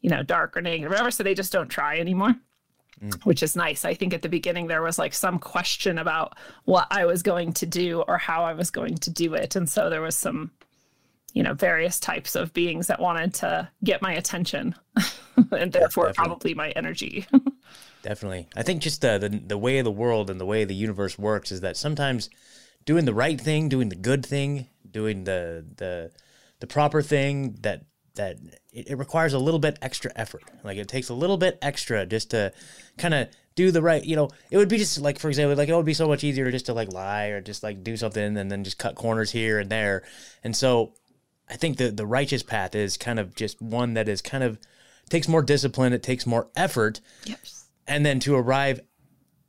you 0.00 0.10
know, 0.10 0.22
dark 0.22 0.56
or 0.56 0.62
negative, 0.62 0.86
or 0.86 0.94
whatever. 0.94 1.10
So 1.10 1.24
they 1.24 1.34
just 1.34 1.52
don't 1.52 1.68
try 1.68 1.98
anymore. 1.98 2.36
Mm. 3.02 3.24
Which 3.24 3.42
is 3.42 3.56
nice. 3.56 3.84
I 3.84 3.94
think 3.94 4.14
at 4.14 4.22
the 4.22 4.28
beginning 4.28 4.68
there 4.68 4.80
was 4.80 4.98
like 4.98 5.12
some 5.12 5.38
question 5.38 5.98
about 5.98 6.38
what 6.64 6.86
I 6.90 7.04
was 7.04 7.22
going 7.22 7.52
to 7.54 7.66
do 7.66 8.02
or 8.06 8.16
how 8.16 8.44
I 8.44 8.54
was 8.54 8.70
going 8.70 8.96
to 8.98 9.10
do 9.10 9.34
it. 9.34 9.56
And 9.56 9.68
so 9.68 9.90
there 9.90 10.00
was 10.00 10.16
some 10.16 10.52
you 11.36 11.42
know, 11.42 11.52
various 11.52 12.00
types 12.00 12.34
of 12.34 12.54
beings 12.54 12.86
that 12.86 12.98
wanted 12.98 13.34
to 13.34 13.68
get 13.84 14.00
my 14.00 14.14
attention 14.14 14.74
and 15.52 15.70
therefore 15.70 16.10
probably 16.14 16.54
my 16.54 16.70
energy. 16.70 17.26
definitely. 18.02 18.48
I 18.56 18.62
think 18.62 18.80
just 18.80 19.02
the, 19.02 19.18
the 19.18 19.28
the 19.28 19.58
way 19.58 19.76
of 19.76 19.84
the 19.84 19.90
world 19.92 20.30
and 20.30 20.40
the 20.40 20.46
way 20.46 20.64
the 20.64 20.74
universe 20.74 21.18
works 21.18 21.52
is 21.52 21.60
that 21.60 21.76
sometimes 21.76 22.30
doing 22.86 23.04
the 23.04 23.12
right 23.12 23.38
thing, 23.38 23.68
doing 23.68 23.90
the 23.90 23.96
good 23.96 24.24
thing, 24.24 24.68
doing 24.90 25.24
the 25.24 25.62
the 25.76 26.10
the 26.60 26.66
proper 26.66 27.02
thing 27.02 27.58
that 27.60 27.84
that 28.14 28.38
it, 28.72 28.92
it 28.92 28.94
requires 28.96 29.34
a 29.34 29.38
little 29.38 29.60
bit 29.60 29.78
extra 29.82 30.10
effort. 30.16 30.42
Like 30.64 30.78
it 30.78 30.88
takes 30.88 31.10
a 31.10 31.14
little 31.14 31.36
bit 31.36 31.58
extra 31.60 32.06
just 32.06 32.30
to 32.30 32.50
kind 32.96 33.12
of 33.12 33.28
do 33.56 33.70
the 33.70 33.82
right, 33.82 34.02
you 34.02 34.16
know, 34.16 34.30
it 34.50 34.56
would 34.56 34.70
be 34.70 34.78
just 34.78 34.98
like, 35.02 35.18
for 35.18 35.28
example, 35.28 35.54
like 35.54 35.68
it 35.68 35.76
would 35.76 35.84
be 35.84 35.92
so 35.92 36.08
much 36.08 36.24
easier 36.24 36.50
just 36.50 36.64
to 36.66 36.72
like 36.72 36.90
lie 36.94 37.26
or 37.26 37.42
just 37.42 37.62
like 37.62 37.84
do 37.84 37.94
something 37.94 38.38
and 38.38 38.50
then 38.50 38.64
just 38.64 38.78
cut 38.78 38.94
corners 38.94 39.30
here 39.30 39.58
and 39.58 39.68
there. 39.68 40.02
And 40.42 40.56
so 40.56 40.94
I 41.48 41.56
think 41.56 41.76
the, 41.76 41.90
the 41.90 42.06
righteous 42.06 42.42
path 42.42 42.74
is 42.74 42.96
kind 42.96 43.18
of 43.18 43.34
just 43.34 43.60
one 43.60 43.94
that 43.94 44.08
is 44.08 44.20
kind 44.20 44.42
of 44.42 44.58
takes 45.08 45.28
more 45.28 45.42
discipline. 45.42 45.92
It 45.92 46.02
takes 46.02 46.26
more 46.26 46.48
effort. 46.56 47.00
Yes. 47.24 47.68
And 47.86 48.04
then 48.04 48.18
to 48.20 48.34
arrive 48.34 48.80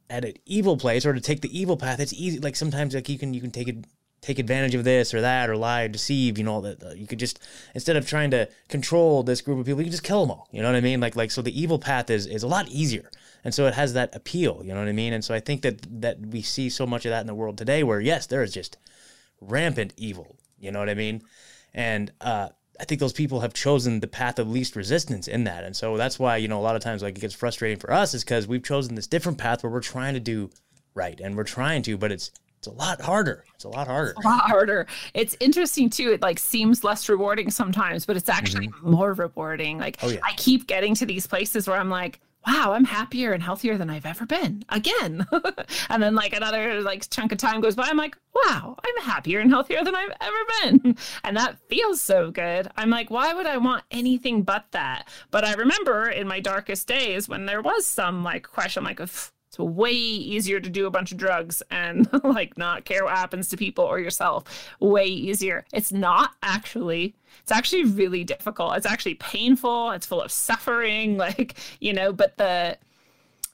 at 0.10 0.24
an 0.24 0.34
evil 0.46 0.78
place 0.78 1.06
or 1.06 1.14
to 1.14 1.22
take 1.22 1.42
the 1.42 1.60
evil 1.60 1.78
path, 1.78 2.00
it's 2.00 2.14
easy. 2.14 2.40
Like 2.40 2.56
sometimes 2.56 2.94
like 2.94 3.10
you 3.10 3.18
can, 3.18 3.34
you 3.34 3.42
can 3.42 3.52
take 3.52 3.68
it, 3.68 3.86
take 4.22 4.40
advantage 4.40 4.76
of 4.76 4.84
this 4.84 5.14
or 5.14 5.22
that 5.22 5.50
or 5.50 5.58
lie 5.58 5.84
or 5.84 5.88
deceive, 5.88 6.38
you 6.38 6.44
know, 6.44 6.62
that 6.62 6.84
uh, 6.84 6.92
you 6.92 7.08
could 7.08 7.20
just, 7.20 7.40
instead 7.74 7.96
of 7.96 8.08
trying 8.08 8.32
to 8.32 8.48
control 8.68 9.24
this 9.24 9.42
group 9.42 9.60
of 9.60 9.66
people, 9.66 9.82
you 9.82 9.86
can 9.86 9.92
just 9.92 10.04
kill 10.04 10.22
them 10.22 10.32
all. 10.32 10.48
You 10.52 10.62
know 10.62 10.70
what 10.70 10.78
I 10.78 10.82
mean? 10.82 11.00
Like, 11.00 11.16
like, 11.16 11.32
so 11.32 11.42
the 11.42 11.60
evil 11.60 11.80
path 11.80 12.10
is, 12.10 12.28
is 12.28 12.44
a 12.44 12.48
lot 12.48 12.68
easier 12.70 13.10
and 13.48 13.54
so 13.54 13.66
it 13.66 13.74
has 13.74 13.94
that 13.94 14.14
appeal 14.14 14.62
you 14.64 14.74
know 14.74 14.80
what 14.80 14.90
i 14.90 14.92
mean 14.92 15.14
and 15.14 15.24
so 15.24 15.34
i 15.34 15.40
think 15.40 15.62
that 15.62 16.02
that 16.02 16.20
we 16.20 16.42
see 16.42 16.70
so 16.70 16.86
much 16.86 17.06
of 17.06 17.12
that 17.12 17.22
in 17.22 17.28
the 17.28 17.34
world 17.34 17.58
today 17.58 17.82
where 17.82 18.02
yes 18.02 18.28
there 18.28 18.44
is 18.44 18.54
just 18.54 18.78
rampant 19.40 19.94
evil 19.96 20.36
you 20.60 20.72
know 20.72 20.80
what 20.80 20.90
i 20.90 20.94
mean 20.94 21.22
and 21.78 22.12
uh, 22.20 22.50
i 22.80 22.84
think 22.84 23.00
those 23.00 23.14
people 23.14 23.40
have 23.40 23.54
chosen 23.54 24.02
the 24.02 24.08
path 24.08 24.40
of 24.40 24.50
least 24.50 24.76
resistance 24.76 25.28
in 25.28 25.46
that 25.46 25.64
and 25.64 25.76
so 25.76 25.96
that's 25.96 26.20
why 26.20 26.36
you 26.36 26.50
know 26.50 26.60
a 26.60 26.62
lot 26.62 26.76
of 26.76 26.82
times 26.82 27.02
like 27.02 27.18
it 27.18 27.22
gets 27.22 27.34
frustrating 27.34 27.78
for 27.78 27.94
us 27.94 28.14
is 28.14 28.24
because 28.24 28.48
we've 28.48 28.64
chosen 28.64 28.96
this 28.96 29.08
different 29.08 29.38
path 29.38 29.64
where 29.64 29.72
we're 29.72 29.80
trying 29.80 30.14
to 30.14 30.20
do 30.20 30.50
right 30.94 31.22
and 31.22 31.38
we're 31.38 31.46
trying 31.46 31.82
to 31.82 31.98
but 31.98 32.12
it's 32.12 32.32
it's 32.58 32.68
a 32.68 32.72
lot 32.72 33.00
harder. 33.02 33.46
It's 33.54 33.66
a 33.66 33.70
lot 33.70 33.88
harder. 33.88 34.16
a 34.18 34.28
lot 34.28 34.42
harder. 34.42 34.88
It's 35.14 35.38
interesting 35.40 35.90
too. 35.90 36.12
It 36.12 36.22
like 36.22 36.40
seems 36.40 36.84
less 36.84 37.08
rewarding 37.08 37.52
sometimes, 37.52 38.06
but 38.06 38.18
it's 38.18 38.30
actually 38.30 38.70
mm-hmm. 38.70 38.92
more 38.92 39.14
rewarding. 39.14 39.78
Like 39.78 39.98
oh, 40.02 40.10
yeah. 40.10 40.20
I 40.24 40.34
keep 40.38 40.66
getting 40.66 40.96
to 40.96 41.06
these 41.06 41.28
places 41.28 41.68
where 41.68 41.78
I'm 41.78 41.90
like, 41.90 42.20
wow, 42.48 42.72
I'm 42.72 42.86
happier 42.86 43.34
and 43.34 43.44
healthier 43.44 43.78
than 43.78 43.90
I've 43.90 44.06
ever 44.06 44.26
been 44.26 44.64
again. 44.70 45.28
and 45.90 46.02
then 46.02 46.16
like 46.16 46.34
another 46.34 46.82
like 46.82 47.10
chunk 47.10 47.34
of 47.34 47.38
time 47.38 47.60
goes 47.60 47.76
by, 47.76 47.88
I'm 47.88 47.98
like, 47.98 48.18
wow, 48.34 48.78
I'm 48.84 49.04
happier 49.04 49.40
and 49.40 49.52
healthier 49.52 49.84
than 49.84 49.96
I've 49.96 50.14
ever 50.22 50.38
been. 50.82 50.98
And 51.24 51.36
that 51.36 51.60
feels 51.68 52.02
so 52.02 52.32
good. 52.32 52.70
I'm 52.78 52.90
like, 52.90 53.10
why 53.10 53.34
would 53.34 53.46
I 53.46 53.58
want 53.58 53.84
anything 53.92 54.44
but 54.44 54.66
that? 54.72 55.10
But 55.30 55.44
I 55.44 55.54
remember 55.54 56.08
in 56.08 56.28
my 56.28 56.40
darkest 56.40 56.88
days 56.88 57.28
when 57.28 57.46
there 57.46 57.62
was 57.62 57.86
some 57.86 58.24
like 58.24 58.48
question, 58.48 58.82
I'm 58.82 58.86
like, 58.86 59.02
it's 59.58 59.76
way 59.76 59.92
easier 59.92 60.60
to 60.60 60.70
do 60.70 60.86
a 60.86 60.92
bunch 60.92 61.12
of 61.12 61.18
drugs 61.18 61.64
and 61.72 62.08
like 62.24 62.58
not 62.58 62.86
care 62.86 63.04
what 63.04 63.16
happens 63.16 63.50
to 63.50 63.58
people 63.58 63.84
or 63.84 64.00
yourself. 64.00 64.70
Way 64.80 65.06
easier. 65.06 65.66
It's 65.74 65.92
not 65.92 66.32
actually. 66.44 67.16
It's 67.42 67.52
actually 67.52 67.86
really 67.86 68.24
difficult. 68.24 68.78
It's 68.78 68.86
actually 68.86 69.16
painful. 69.16 69.92
It's 69.92 70.06
full 70.06 70.22
of 70.22 70.32
suffering. 70.32 71.18
Like, 71.28 71.56
you 71.82 71.92
know, 71.92 72.14
but 72.14 72.38
the 72.38 72.78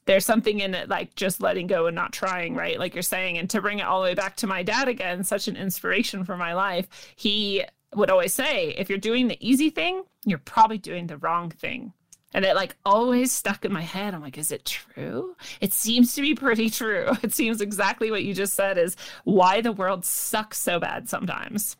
there's 0.05 0.25
something 0.25 0.59
in 0.59 0.75
it 0.75 0.89
like 0.89 1.15
just 1.15 1.41
letting 1.41 1.65
go 1.65 1.87
and 1.87 1.95
not 1.95 2.11
trying, 2.11 2.55
right? 2.55 2.77
Like 2.77 2.93
you're 2.93 3.01
saying. 3.01 3.37
And 3.37 3.49
to 3.49 3.61
bring 3.61 3.79
it 3.79 3.83
all 3.83 4.01
the 4.01 4.09
way 4.09 4.13
back 4.13 4.35
to 4.37 4.47
my 4.47 4.61
dad 4.61 4.87
again, 4.87 5.23
such 5.23 5.47
an 5.47 5.55
inspiration 5.55 6.23
for 6.23 6.37
my 6.37 6.53
life. 6.53 6.87
He 7.15 7.63
would 7.95 8.11
always 8.11 8.33
say, 8.33 8.75
if 8.77 8.89
you're 8.89 8.99
doing 8.99 9.27
the 9.27 9.37
easy 9.39 9.69
thing, 9.69 10.03
you're 10.23 10.37
probably 10.39 10.77
doing 10.77 11.07
the 11.07 11.17
wrong 11.17 11.49
thing 11.49 11.93
and 12.34 12.45
it 12.45 12.55
like 12.55 12.75
always 12.86 13.31
stuck 13.31 13.65
in 13.65 13.71
my 13.71 13.81
head. 13.81 14.13
I'm 14.13 14.21
like, 14.21 14.38
is 14.38 14.51
it 14.51 14.65
true? 14.65 15.36
It 15.61 15.73
seems 15.73 16.15
to 16.15 16.21
be 16.21 16.36
pretty 16.36 16.69
true. 16.69 17.11
It 17.23 17.34
seems 17.34 17.61
exactly 17.61 18.11
what 18.11 18.23
you 18.23 18.34
just 18.34 18.53
said 18.53 18.77
is 18.77 18.97
why 19.23 19.61
the 19.61 19.71
world 19.71 20.03
sucks 20.03 20.57
so 20.57 20.79
bad 20.79 21.09
sometimes. 21.09 21.77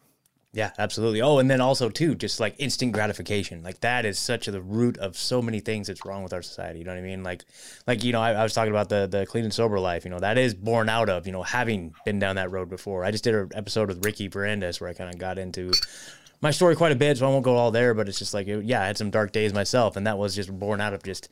Yeah, 0.56 0.72
absolutely. 0.78 1.20
Oh, 1.20 1.40
and 1.40 1.50
then 1.50 1.62
also 1.62 1.90
too, 1.90 2.14
just 2.14 2.40
like 2.40 2.56
instant 2.60 2.92
gratification. 2.94 3.64
Like 3.64 3.80
that 3.80 4.06
is 4.06 4.20
such 4.20 4.48
a, 4.48 4.52
the 4.52 4.62
root 4.62 5.00
of 5.00 5.18
so 5.18 5.42
many 5.42 5.60
things 5.60 5.88
that's 5.88 6.06
wrong 6.06 6.22
with 6.22 6.32
our 6.32 6.44
society. 6.44 6.80
You 6.80 6.86
know 6.86 6.92
what 6.92 7.00
I 7.00 7.04
mean? 7.04 7.24
Like, 7.24 7.44
like 7.88 8.04
you 8.04 8.12
know, 8.12 8.22
I, 8.22 8.34
I, 8.34 8.44
was 8.44 8.54
talking 8.54 8.72
about 8.72 8.88
the 8.88 9.08
the 9.08 9.26
clean 9.26 9.46
and 9.46 9.54
sober 9.54 9.80
life. 9.80 10.06
You 10.06 10.12
know, 10.12 10.20
that 10.20 10.38
is 10.38 10.54
born 10.54 10.90
out 10.90 11.10
of 11.10 11.26
you 11.26 11.34
know 11.34 11.42
having 11.42 11.96
been 12.06 12.20
down 12.20 12.36
that 12.36 12.52
road 12.52 12.70
before. 12.70 13.04
I 13.04 13.10
just 13.10 13.24
did 13.24 13.34
an 13.34 13.50
episode 13.56 13.88
with 13.88 14.06
Ricky 14.06 14.28
Brandis 14.28 14.80
where 14.80 14.92
I 14.92 14.94
kind 14.94 15.12
of 15.12 15.18
got 15.20 15.40
into 15.40 15.72
my 16.44 16.52
story 16.52 16.76
quite 16.76 16.92
a 16.92 16.96
bit, 16.96 17.18
so 17.18 17.26
I 17.26 17.30
won't 17.30 17.44
go 17.44 17.56
all 17.56 17.72
there. 17.72 17.94
But 17.94 18.10
it's 18.10 18.20
just 18.20 18.34
like, 18.34 18.48
yeah, 18.48 18.84
I 18.84 18.86
had 18.86 18.98
some 18.98 19.10
dark 19.10 19.32
days 19.32 19.54
myself, 19.54 19.96
and 19.96 20.06
that 20.06 20.18
was 20.18 20.36
just 20.36 20.52
born 20.52 20.82
out 20.82 20.94
of 20.94 21.02
just 21.02 21.30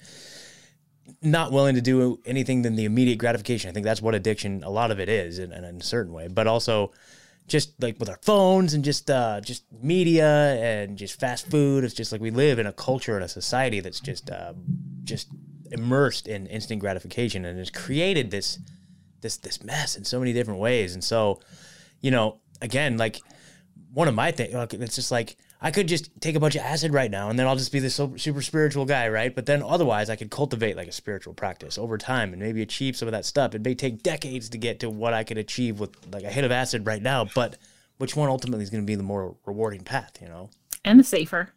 not 1.21 1.51
willing 1.51 1.75
to 1.75 1.81
do 1.81 2.19
anything 2.25 2.61
than 2.61 2.75
the 2.77 2.85
immediate 2.85 3.17
gratification. 3.17 3.69
I 3.69 3.73
think 3.73 3.83
that's 3.83 4.01
what 4.01 4.15
addiction, 4.15 4.63
a 4.63 4.69
lot 4.69 4.89
of 4.89 4.99
it 4.99 5.09
is, 5.09 5.37
in, 5.37 5.51
in 5.51 5.63
a 5.63 5.83
certain 5.83 6.13
way. 6.13 6.29
But 6.29 6.47
also, 6.47 6.93
just 7.47 7.73
like 7.83 7.99
with 7.99 8.07
our 8.07 8.19
phones 8.21 8.73
and 8.73 8.85
just 8.85 9.11
uh, 9.11 9.41
just 9.41 9.65
media 9.83 10.55
and 10.55 10.97
just 10.97 11.19
fast 11.19 11.51
food. 11.51 11.83
It's 11.83 11.93
just 11.93 12.13
like 12.13 12.21
we 12.21 12.31
live 12.31 12.57
in 12.57 12.65
a 12.65 12.71
culture 12.71 13.15
and 13.15 13.25
a 13.25 13.27
society 13.27 13.81
that's 13.81 13.99
just 13.99 14.29
uh, 14.29 14.53
just 15.03 15.27
immersed 15.71 16.27
in 16.27 16.47
instant 16.47 16.79
gratification, 16.79 17.43
and 17.43 17.59
has 17.59 17.69
created 17.69 18.31
this 18.31 18.59
this 19.19 19.35
this 19.35 19.61
mess 19.61 19.97
in 19.97 20.05
so 20.05 20.19
many 20.19 20.31
different 20.31 20.61
ways. 20.61 20.93
And 20.93 21.03
so, 21.03 21.41
you 21.99 22.11
know, 22.11 22.39
again, 22.61 22.97
like 22.97 23.19
one 23.93 24.07
of 24.07 24.15
my 24.15 24.31
things. 24.31 24.53
It's 24.53 24.95
just 24.95 25.11
like 25.11 25.37
I 25.61 25.71
could 25.71 25.87
just 25.87 26.09
take 26.21 26.35
a 26.35 26.39
bunch 26.39 26.55
of 26.55 26.61
acid 26.61 26.93
right 26.93 27.11
now, 27.11 27.29
and 27.29 27.37
then 27.37 27.45
I'll 27.47 27.55
just 27.55 27.71
be 27.71 27.79
this 27.79 27.95
super 27.95 28.41
spiritual 28.41 28.85
guy, 28.85 29.09
right? 29.09 29.33
But 29.33 29.45
then 29.45 29.61
otherwise, 29.61 30.09
I 30.09 30.15
could 30.15 30.31
cultivate 30.31 30.75
like 30.75 30.87
a 30.87 30.91
spiritual 30.91 31.33
practice 31.33 31.77
over 31.77 31.97
time 31.97 32.33
and 32.33 32.41
maybe 32.41 32.61
achieve 32.61 32.95
some 32.95 33.07
of 33.07 33.11
that 33.11 33.25
stuff. 33.25 33.53
It 33.53 33.63
may 33.63 33.75
take 33.75 34.01
decades 34.01 34.49
to 34.49 34.57
get 34.57 34.79
to 34.79 34.89
what 34.89 35.13
I 35.13 35.23
could 35.23 35.37
achieve 35.37 35.79
with 35.79 35.95
like 36.11 36.23
a 36.23 36.29
hit 36.29 36.43
of 36.43 36.51
acid 36.51 36.85
right 36.85 37.01
now, 37.01 37.27
but 37.35 37.57
which 37.97 38.15
one 38.15 38.29
ultimately 38.29 38.63
is 38.63 38.69
going 38.69 38.83
to 38.83 38.87
be 38.87 38.95
the 38.95 39.03
more 39.03 39.35
rewarding 39.45 39.83
path, 39.83 40.17
you 40.21 40.27
know? 40.27 40.49
And 40.83 40.99
the 40.99 41.03
safer. 41.03 41.49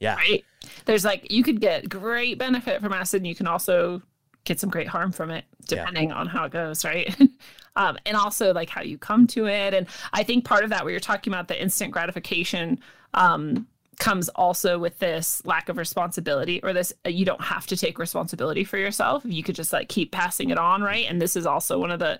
Yeah. 0.00 0.16
Right. 0.16 0.44
There's 0.84 1.04
like 1.04 1.30
you 1.30 1.42
could 1.42 1.60
get 1.60 1.88
great 1.88 2.38
benefit 2.38 2.82
from 2.82 2.92
acid, 2.92 3.22
and 3.22 3.26
you 3.26 3.34
can 3.34 3.46
also 3.46 4.02
get 4.46 4.58
some 4.58 4.70
great 4.70 4.88
harm 4.88 5.12
from 5.12 5.30
it, 5.30 5.44
depending 5.66 6.08
yeah. 6.08 6.14
on 6.14 6.26
how 6.26 6.44
it 6.44 6.52
goes, 6.52 6.84
right? 6.84 7.14
um, 7.76 7.98
and 8.06 8.16
also 8.16 8.54
like 8.54 8.70
how 8.70 8.80
you 8.80 8.96
come 8.96 9.26
to 9.26 9.46
it. 9.46 9.74
And 9.74 9.86
I 10.14 10.22
think 10.22 10.44
part 10.46 10.64
of 10.64 10.70
that, 10.70 10.84
where 10.84 10.92
you're 10.92 11.00
talking 11.00 11.32
about 11.32 11.48
the 11.48 11.60
instant 11.60 11.92
gratification, 11.92 12.80
um, 13.12 13.66
comes 13.98 14.28
also 14.30 14.78
with 14.78 14.98
this 14.98 15.44
lack 15.46 15.68
of 15.68 15.78
responsibility 15.78 16.60
or 16.62 16.72
this 16.74 16.92
uh, 17.06 17.08
you 17.08 17.24
don't 17.24 17.40
have 17.40 17.66
to 17.66 17.76
take 17.78 17.98
responsibility 17.98 18.62
for 18.62 18.76
yourself 18.76 19.22
you 19.24 19.42
could 19.42 19.54
just 19.54 19.72
like 19.72 19.88
keep 19.88 20.12
passing 20.12 20.50
it 20.50 20.58
on 20.58 20.82
right 20.82 21.06
and 21.08 21.18
this 21.18 21.34
is 21.34 21.46
also 21.46 21.78
one 21.78 21.90
of 21.90 21.98
the 21.98 22.18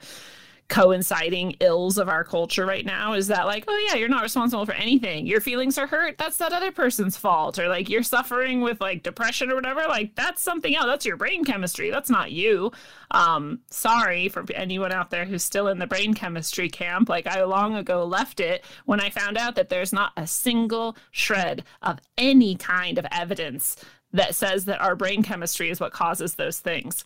coinciding 0.69 1.55
ills 1.61 1.97
of 1.97 2.09
our 2.09 2.25
culture 2.25 2.67
right 2.67 2.85
now 2.85 3.13
is 3.13 3.29
that 3.29 3.47
like 3.47 3.65
oh 3.69 3.87
yeah 3.89 3.97
you're 3.97 4.09
not 4.09 4.23
responsible 4.23 4.67
for 4.67 4.73
anything. 4.73 5.27
Your 5.27 5.41
feelings 5.41 5.79
are 5.79 5.87
hurt. 5.87 6.19
That's 6.19 6.39
that 6.39 6.53
other 6.53 6.73
person's 6.73 7.17
fault. 7.17 7.59
Or 7.59 7.69
like 7.69 7.89
you're 7.89 8.03
suffering 8.03 8.61
with 8.61 8.81
like 8.81 9.03
depression 9.03 9.51
or 9.51 9.55
whatever. 9.55 9.83
Like 9.89 10.15
that's 10.15 10.43
something 10.43 10.75
else. 10.75 10.87
That's 10.87 11.07
your 11.07 11.17
brain 11.17 11.45
chemistry. 11.45 11.91
That's 11.91 12.11
not 12.11 12.33
you. 12.33 12.73
Um 13.13 13.61
sorry 13.71 14.29
for 14.29 14.45
anyone 14.55 14.93
out 14.93 15.11
there 15.11 15.25
who's 15.25 15.45
still 15.45 15.69
in 15.69 15.79
the 15.79 15.87
brain 15.87 16.15
chemistry 16.15 16.69
camp. 16.69 17.09
Like 17.09 17.27
i 17.27 17.43
long 17.45 17.77
ago 17.77 18.05
left 18.05 18.41
it 18.41 18.65
when 18.87 19.01
i 19.01 19.11
found 19.11 19.37
out 19.39 19.55
that 19.55 19.69
there's 19.69 19.93
not 19.93 20.13
a 20.17 20.27
single 20.27 20.97
shred 21.11 21.65
of 21.83 21.99
any 22.19 22.57
kind 22.57 22.99
of 22.99 23.07
evidence 23.13 23.77
that 24.13 24.35
says 24.35 24.65
that 24.65 24.81
our 24.81 24.97
brain 24.97 25.23
chemistry 25.23 25.71
is 25.71 25.81
what 25.81 25.93
causes 25.93 26.35
those 26.35 26.59
things. 26.59 27.05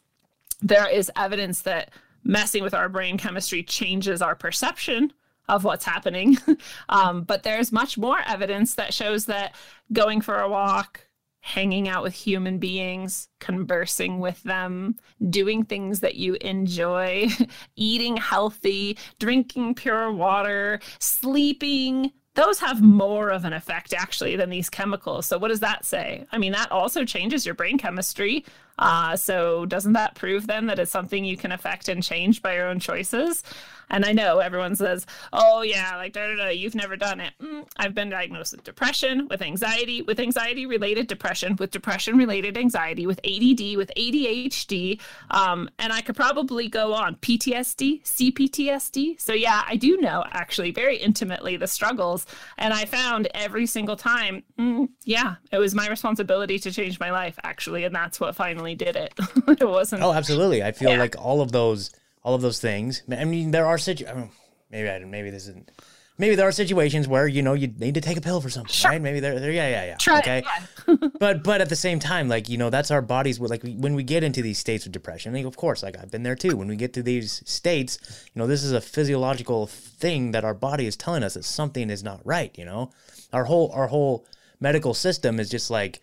There 0.62 0.88
is 0.88 1.10
evidence 1.16 1.62
that 1.62 1.90
messing 2.24 2.62
with 2.62 2.74
our 2.74 2.88
brain 2.88 3.18
chemistry 3.18 3.62
changes 3.62 4.22
our 4.22 4.34
perception 4.34 5.12
of 5.48 5.64
what's 5.64 5.84
happening. 5.84 6.38
um, 6.88 7.22
but 7.22 7.42
there's 7.42 7.72
much 7.72 7.98
more 7.98 8.20
evidence 8.26 8.74
that 8.76 8.94
shows 8.94 9.26
that 9.26 9.54
going 9.92 10.20
for 10.20 10.38
a 10.40 10.48
walk, 10.48 11.06
hanging 11.40 11.88
out 11.88 12.02
with 12.02 12.14
human 12.14 12.58
beings, 12.58 13.28
conversing 13.40 14.20
with 14.20 14.42
them, 14.42 14.96
doing 15.30 15.64
things 15.64 16.00
that 16.00 16.14
you 16.14 16.36
enjoy, 16.40 17.28
eating 17.76 18.16
healthy, 18.16 18.96
drinking 19.18 19.74
pure 19.74 20.12
water, 20.12 20.80
sleeping, 20.98 22.12
those 22.34 22.60
have 22.60 22.80
more 22.80 23.28
of 23.30 23.44
an 23.44 23.52
effect 23.52 23.92
actually 23.92 24.36
than 24.36 24.50
these 24.50 24.70
chemicals. 24.70 25.26
So, 25.26 25.36
what 25.36 25.48
does 25.48 25.60
that 25.60 25.84
say? 25.84 26.26
I 26.30 26.38
mean, 26.38 26.52
that 26.52 26.70
also 26.70 27.04
changes 27.04 27.44
your 27.44 27.54
brain 27.54 27.76
chemistry. 27.76 28.44
Uh, 28.80 29.14
so, 29.14 29.66
doesn't 29.66 29.92
that 29.92 30.14
prove 30.14 30.46
then 30.46 30.66
that 30.66 30.78
it's 30.78 30.90
something 30.90 31.24
you 31.24 31.36
can 31.36 31.52
affect 31.52 31.88
and 31.88 32.02
change 32.02 32.40
by 32.42 32.54
your 32.54 32.66
own 32.66 32.80
choices? 32.80 33.42
And 33.90 34.04
I 34.04 34.12
know 34.12 34.38
everyone 34.38 34.76
says, 34.76 35.06
"Oh 35.32 35.62
yeah, 35.62 35.96
like 35.96 36.12
da 36.12 36.28
da 36.28 36.36
da, 36.36 36.48
you've 36.50 36.74
never 36.74 36.96
done 36.96 37.20
it." 37.20 37.32
Mm, 37.42 37.66
I've 37.76 37.94
been 37.94 38.10
diagnosed 38.10 38.52
with 38.52 38.64
depression, 38.64 39.28
with 39.28 39.42
anxiety, 39.42 40.02
with 40.02 40.20
anxiety 40.20 40.66
related 40.66 41.06
depression, 41.06 41.56
with 41.56 41.70
depression 41.70 42.16
related 42.16 42.56
anxiety, 42.56 43.06
with 43.06 43.18
ADD, 43.24 43.76
with 43.76 43.90
ADHD, 43.96 45.00
um, 45.30 45.68
and 45.78 45.92
I 45.92 46.00
could 46.00 46.16
probably 46.16 46.68
go 46.68 46.94
on 46.94 47.16
PTSD, 47.16 48.02
CPTSD. 48.04 49.20
So 49.20 49.32
yeah, 49.32 49.64
I 49.66 49.76
do 49.76 49.96
know 49.98 50.24
actually 50.30 50.70
very 50.70 50.96
intimately 50.96 51.56
the 51.56 51.66
struggles, 51.66 52.26
and 52.58 52.72
I 52.72 52.84
found 52.84 53.28
every 53.34 53.66
single 53.66 53.96
time, 53.96 54.42
mm, 54.58 54.88
yeah, 55.04 55.36
it 55.50 55.58
was 55.58 55.74
my 55.74 55.88
responsibility 55.88 56.58
to 56.60 56.72
change 56.72 57.00
my 57.00 57.10
life 57.10 57.38
actually, 57.42 57.84
and 57.84 57.94
that's 57.94 58.20
what 58.20 58.36
finally 58.36 58.74
did 58.74 58.96
it. 58.96 59.12
it 59.48 59.68
wasn't. 59.68 60.02
Oh, 60.02 60.12
absolutely. 60.12 60.62
I 60.62 60.72
feel 60.72 60.90
yeah. 60.90 60.98
like 60.98 61.16
all 61.18 61.40
of 61.40 61.52
those 61.52 61.90
all 62.22 62.34
of 62.34 62.42
those 62.42 62.60
things. 62.60 63.02
I 63.10 63.24
mean, 63.24 63.50
there 63.50 63.66
are 63.66 63.78
situ- 63.78 64.06
I 64.06 64.14
mean, 64.14 64.30
maybe 64.70 64.88
I 64.88 64.98
maybe 65.04 65.30
this 65.30 65.48
isn't. 65.48 65.70
Maybe 66.18 66.34
there 66.34 66.46
are 66.46 66.52
situations 66.52 67.08
where 67.08 67.26
you 67.26 67.40
know 67.40 67.54
you 67.54 67.68
need 67.78 67.94
to 67.94 68.02
take 68.02 68.18
a 68.18 68.20
pill 68.20 68.42
for 68.42 68.50
something, 68.50 68.70
sure. 68.70 68.90
right? 68.90 69.00
Maybe 69.00 69.20
there, 69.20 69.40
there, 69.40 69.50
yeah, 69.50 69.70
yeah, 69.70 69.84
yeah. 69.86 69.96
Try 69.96 70.18
okay, 70.18 70.42
yeah. 70.86 70.96
but 71.18 71.42
but 71.42 71.62
at 71.62 71.70
the 71.70 71.76
same 71.76 71.98
time, 71.98 72.28
like 72.28 72.50
you 72.50 72.58
know, 72.58 72.68
that's 72.68 72.90
our 72.90 73.00
bodies. 73.00 73.40
Like 73.40 73.62
when 73.62 73.94
we 73.94 74.02
get 74.02 74.22
into 74.22 74.42
these 74.42 74.58
states 74.58 74.84
of 74.84 74.92
depression, 74.92 75.32
like, 75.32 75.46
of 75.46 75.56
course, 75.56 75.82
like 75.82 75.96
I've 75.96 76.10
been 76.10 76.22
there 76.22 76.36
too. 76.36 76.56
When 76.56 76.68
we 76.68 76.76
get 76.76 76.92
to 76.94 77.02
these 77.02 77.42
states, 77.48 77.98
you 78.34 78.38
know, 78.38 78.46
this 78.46 78.62
is 78.62 78.72
a 78.72 78.82
physiological 78.82 79.66
thing 79.66 80.32
that 80.32 80.44
our 80.44 80.54
body 80.54 80.86
is 80.86 80.94
telling 80.96 81.22
us 81.22 81.34
that 81.34 81.44
something 81.44 81.88
is 81.88 82.04
not 82.04 82.20
right. 82.24 82.56
You 82.58 82.66
know, 82.66 82.90
our 83.32 83.44
whole 83.44 83.72
our 83.72 83.86
whole 83.86 84.26
medical 84.60 84.92
system 84.92 85.40
is 85.40 85.48
just 85.48 85.70
like, 85.70 86.02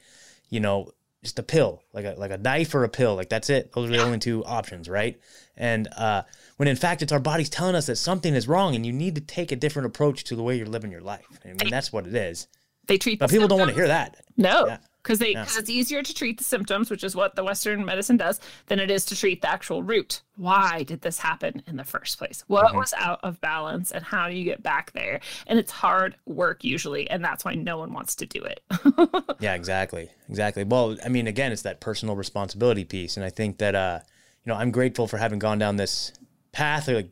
you 0.50 0.60
know, 0.60 0.94
just 1.24 1.38
a 1.38 1.44
pill, 1.44 1.84
like 1.94 2.06
a 2.06 2.16
like 2.18 2.32
a 2.32 2.38
knife 2.38 2.74
or 2.74 2.84
a 2.84 2.90
pill. 2.90 3.16
Like 3.16 3.30
that's 3.30 3.52
it. 3.52 3.72
Those 3.74 3.90
are 3.90 3.94
the 3.94 4.04
only 4.04 4.20
two 4.20 4.44
options, 4.46 4.90
right? 4.90 5.20
And 5.58 5.88
uh, 5.96 6.24
when 6.58 6.68
in 6.68 6.76
fact 6.76 7.02
it's 7.02 7.12
our 7.12 7.20
bodies 7.20 7.50
telling 7.50 7.76
us 7.76 7.88
that 7.88 7.98
something 7.98 8.34
is 8.34 8.48
wrong 8.48 8.76
and 8.76 8.86
you 8.86 8.94
need 8.94 9.16
to 9.16 9.22
take 9.22 9.52
a 9.52 9.56
different 9.56 9.88
approach 9.88 10.24
to 10.26 10.36
the 10.36 10.44
way 10.44 10.58
you're 10.58 10.68
living 10.68 10.92
your 10.92 11.02
life. 11.02 11.26
I 11.44 11.50
mean, 11.50 11.70
that's 11.70 11.92
what 11.92 12.08
it 12.08 12.16
is. 12.16 12.48
They 12.88 12.98
treat, 12.98 13.20
but 13.20 13.30
people 13.30 13.44
symptoms. 13.44 13.50
don't 13.50 13.60
want 13.60 13.70
to 13.72 13.76
hear 13.76 13.88
that. 13.88 14.24
No, 14.38 14.68
yeah 14.68 14.78
because 15.08 15.20
they 15.20 15.34
because 15.34 15.56
yeah. 15.56 15.60
it's 15.62 15.70
easier 15.70 16.04
to 16.04 16.14
treat 16.14 16.38
the 16.38 16.44
symptoms, 16.44 16.90
which 16.90 17.04
is 17.04 17.16
what 17.16 17.36
the 17.36 17.44
Western 17.44 17.86
medicine 17.86 18.18
does, 18.18 18.42
than 18.66 18.80
it 18.80 18.92
is 18.92 19.06
to 19.06 19.16
treat 19.16 19.42
the 19.42 19.50
actual 19.50 19.82
root. 19.82 20.22
Why 20.36 20.84
did 20.84 21.02
this 21.02 21.20
happen 21.20 21.64
in 21.66 21.78
the 21.78 21.86
first 21.86 22.18
place? 22.18 22.44
What 22.48 22.68
mm-hmm. 22.68 22.78
was 22.78 22.94
out 22.98 23.22
of 23.24 23.40
balance, 23.40 23.92
and 23.92 24.04
how 24.04 24.28
do 24.28 24.36
you 24.36 24.44
get 24.44 24.62
back 24.62 24.92
there? 24.92 25.22
And 25.48 25.58
it's 25.58 25.72
hard 25.72 26.16
work 26.26 26.64
usually, 26.64 27.10
and 27.10 27.24
that's 27.24 27.46
why 27.46 27.54
no 27.56 27.78
one 27.78 27.94
wants 27.94 28.16
to 28.16 28.26
do 28.26 28.44
it. 28.44 28.62
yeah, 29.40 29.56
exactly, 29.56 30.10
exactly. 30.28 30.66
Well, 30.66 30.98
I 31.06 31.10
mean, 31.10 31.28
again, 31.28 31.54
it's 31.54 31.62
that 31.62 31.80
personal 31.80 32.16
responsibility 32.16 32.84
piece, 32.84 33.16
and 33.16 33.26
I 33.26 33.30
think 33.30 33.60
that 33.60 33.76
uh, 33.76 34.00
you 34.48 34.54
know, 34.54 34.60
I'm 34.60 34.72
grateful 34.72 35.10
for 35.10 35.18
having 35.18 35.40
gone 35.40 35.60
down 35.60 35.76
this 35.76 36.14
path, 36.54 36.88
or 36.88 36.94
like 36.94 37.10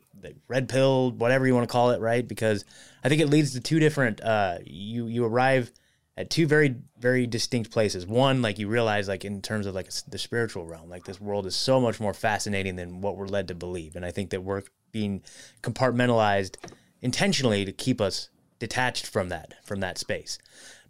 red 0.48 0.70
pill, 0.70 1.10
whatever 1.10 1.46
you 1.46 1.54
want 1.54 1.68
to 1.68 1.72
call 1.72 1.90
it, 1.90 2.00
right? 2.00 2.26
Because 2.26 2.64
I 3.04 3.10
think 3.10 3.20
it 3.20 3.26
leads 3.26 3.52
to 3.52 3.60
two 3.60 3.78
different. 3.78 4.22
Uh, 4.22 4.56
you 4.64 5.06
you 5.06 5.22
arrive 5.22 5.70
at 6.16 6.30
two 6.30 6.46
very 6.46 6.76
very 6.98 7.26
distinct 7.26 7.70
places 7.70 8.06
one 8.06 8.40
like 8.40 8.58
you 8.58 8.68
realize 8.68 9.06
like 9.06 9.22
in 9.22 9.42
terms 9.42 9.66
of 9.66 9.74
like 9.74 9.90
the 10.08 10.16
spiritual 10.16 10.64
realm 10.64 10.88
like 10.88 11.04
this 11.04 11.20
world 11.20 11.44
is 11.44 11.54
so 11.54 11.78
much 11.78 12.00
more 12.00 12.14
fascinating 12.14 12.74
than 12.76 13.02
what 13.02 13.18
we're 13.18 13.26
led 13.26 13.48
to 13.48 13.54
believe 13.54 13.96
and 13.96 14.02
i 14.06 14.10
think 14.10 14.30
that 14.30 14.42
we're 14.42 14.62
being 14.92 15.22
compartmentalized 15.62 16.56
intentionally 17.02 17.66
to 17.66 17.72
keep 17.72 18.00
us 18.00 18.30
detached 18.58 19.06
from 19.06 19.28
that 19.28 19.52
from 19.62 19.80
that 19.80 19.98
space 19.98 20.38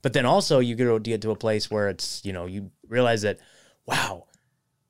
but 0.01 0.13
then 0.13 0.25
also 0.25 0.61
you 0.61 0.77
get 0.77 1.21
to 1.21 1.33
a 1.33 1.37
place 1.37 1.73
where 1.73 1.89
it's 1.89 2.25
you 2.25 2.33
know 2.33 2.47
you 2.47 2.71
realize 2.89 3.23
that 3.23 3.41
wow 3.85 4.27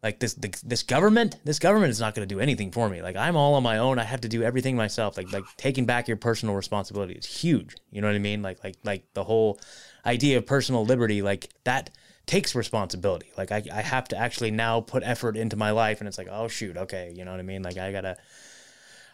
like 0.07 0.18
this 0.20 0.34
this 0.34 0.82
government 0.82 1.36
this 1.44 1.59
government 1.59 1.90
is 1.90 2.00
not 2.00 2.14
going 2.14 2.26
to 2.26 2.34
do 2.34 2.40
anything 2.40 2.70
for 2.70 2.88
me 2.88 3.02
like 3.02 3.16
i'm 3.16 3.36
all 3.36 3.54
on 3.54 3.62
my 3.62 3.78
own 3.78 3.98
i 3.98 4.04
have 4.04 4.20
to 4.20 4.28
do 4.28 4.42
everything 4.42 4.76
myself 4.76 5.16
like 5.16 5.30
like 5.32 5.44
taking 5.57 5.84
back 5.84 6.09
your 6.09 6.16
personal 6.16 6.54
responsibility 6.54 7.14
is 7.14 7.26
huge 7.26 7.76
you 7.90 8.00
know 8.00 8.07
what 8.07 8.16
i 8.16 8.20
mean 8.20 8.42
like 8.42 8.62
like 8.64 8.76
like 8.84 9.02
the 9.14 9.24
whole 9.24 9.59
idea 10.07 10.38
of 10.38 10.46
personal 10.46 10.84
liberty, 10.86 11.20
like 11.20 11.50
that 11.64 11.90
takes 12.24 12.54
responsibility. 12.54 13.32
Like 13.36 13.52
I, 13.52 13.62
I 13.72 13.82
have 13.82 14.09
to 14.09 14.16
actually 14.16 14.50
now 14.50 14.80
put 14.80 15.02
effort 15.02 15.36
into 15.36 15.57
my 15.57 15.72
life 15.72 16.00
and 16.00 16.09
it's 16.09 16.18
like, 16.18 16.28
oh 16.30 16.48
shoot, 16.48 16.76
okay, 16.76 17.12
you 17.14 17.24
know 17.24 17.32
what 17.32 17.40
I 17.40 17.44
mean? 17.44 17.62
Like 17.62 17.76
I 17.76 17.92
gotta 17.92 18.16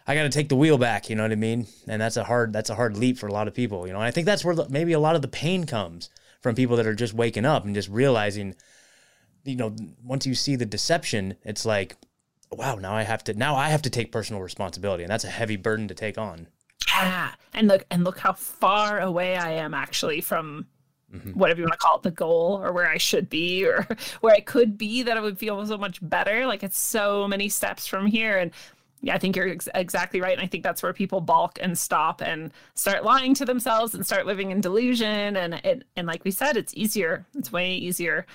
I 0.05 0.15
gotta 0.15 0.29
take 0.29 0.49
the 0.49 0.55
wheel 0.55 0.77
back, 0.77 1.09
you 1.09 1.15
know 1.15 1.23
what 1.23 1.31
I 1.31 1.35
mean? 1.35 1.67
And 1.87 2.01
that's 2.01 2.17
a 2.17 2.23
hard 2.23 2.53
that's 2.53 2.69
a 2.69 2.75
hard 2.75 2.95
leap 2.95 3.17
for 3.17 3.27
a 3.27 3.33
lot 3.33 3.47
of 3.47 3.53
people, 3.53 3.87
you 3.87 3.93
know. 3.93 3.99
And 3.99 4.07
I 4.07 4.11
think 4.11 4.25
that's 4.25 4.45
where 4.45 4.55
maybe 4.69 4.93
a 4.93 4.99
lot 4.99 5.15
of 5.15 5.21
the 5.21 5.27
pain 5.27 5.65
comes 5.65 6.09
from 6.41 6.55
people 6.55 6.77
that 6.77 6.87
are 6.87 6.95
just 6.95 7.13
waking 7.13 7.45
up 7.45 7.65
and 7.65 7.73
just 7.73 7.89
realizing, 7.89 8.55
you 9.43 9.55
know, 9.55 9.75
once 10.03 10.25
you 10.25 10.35
see 10.35 10.55
the 10.55 10.65
deception, 10.65 11.35
it's 11.43 11.65
like, 11.65 11.95
wow, 12.51 12.75
now 12.75 12.93
I 12.93 13.03
have 13.03 13.23
to 13.25 13.33
now 13.33 13.55
I 13.55 13.69
have 13.69 13.81
to 13.83 13.89
take 13.89 14.11
personal 14.11 14.41
responsibility, 14.41 15.03
and 15.03 15.11
that's 15.11 15.23
a 15.23 15.29
heavy 15.29 15.55
burden 15.55 15.87
to 15.87 15.93
take 15.93 16.17
on. 16.17 16.47
Yeah, 16.87 17.31
and 17.53 17.67
look 17.67 17.85
and 17.91 18.03
look 18.03 18.19
how 18.19 18.33
far 18.33 18.99
away 18.99 19.35
I 19.35 19.51
am 19.53 19.73
actually 19.73 20.21
from 20.21 20.67
mm-hmm. 21.13 21.31
whatever 21.31 21.59
you 21.59 21.65
want 21.65 21.73
to 21.73 21.79
call 21.79 21.97
it, 21.97 22.03
the 22.03 22.11
goal 22.11 22.59
or 22.61 22.71
where 22.71 22.89
I 22.89 22.97
should 22.97 23.29
be 23.29 23.65
or 23.67 23.87
where 24.21 24.33
I 24.33 24.39
could 24.39 24.77
be 24.77 25.03
that 25.03 25.17
I 25.17 25.21
would 25.21 25.39
feel 25.39 25.65
so 25.65 25.77
much 25.77 25.99
better. 26.01 26.45
Like 26.45 26.63
it's 26.63 26.77
so 26.77 27.27
many 27.27 27.49
steps 27.49 27.87
from 27.87 28.05
here. 28.05 28.37
And 28.37 28.51
yeah, 29.01 29.15
I 29.15 29.17
think 29.17 29.35
you're 29.35 29.49
ex- 29.49 29.69
exactly 29.75 30.21
right. 30.21 30.33
And 30.37 30.41
I 30.41 30.47
think 30.47 30.63
that's 30.63 30.81
where 30.81 30.93
people 30.93 31.19
balk 31.19 31.59
and 31.61 31.77
stop 31.77 32.21
and 32.21 32.51
start 32.73 33.03
lying 33.03 33.33
to 33.35 33.45
themselves 33.45 33.93
and 33.93 34.05
start 34.05 34.25
living 34.25 34.51
in 34.51 34.61
delusion. 34.61 35.35
And 35.35 35.55
it, 35.55 35.83
and 35.95 36.07
like 36.07 36.23
we 36.23 36.31
said, 36.31 36.55
it's 36.55 36.73
easier. 36.75 37.25
It's 37.35 37.51
way 37.51 37.73
easier 37.73 38.25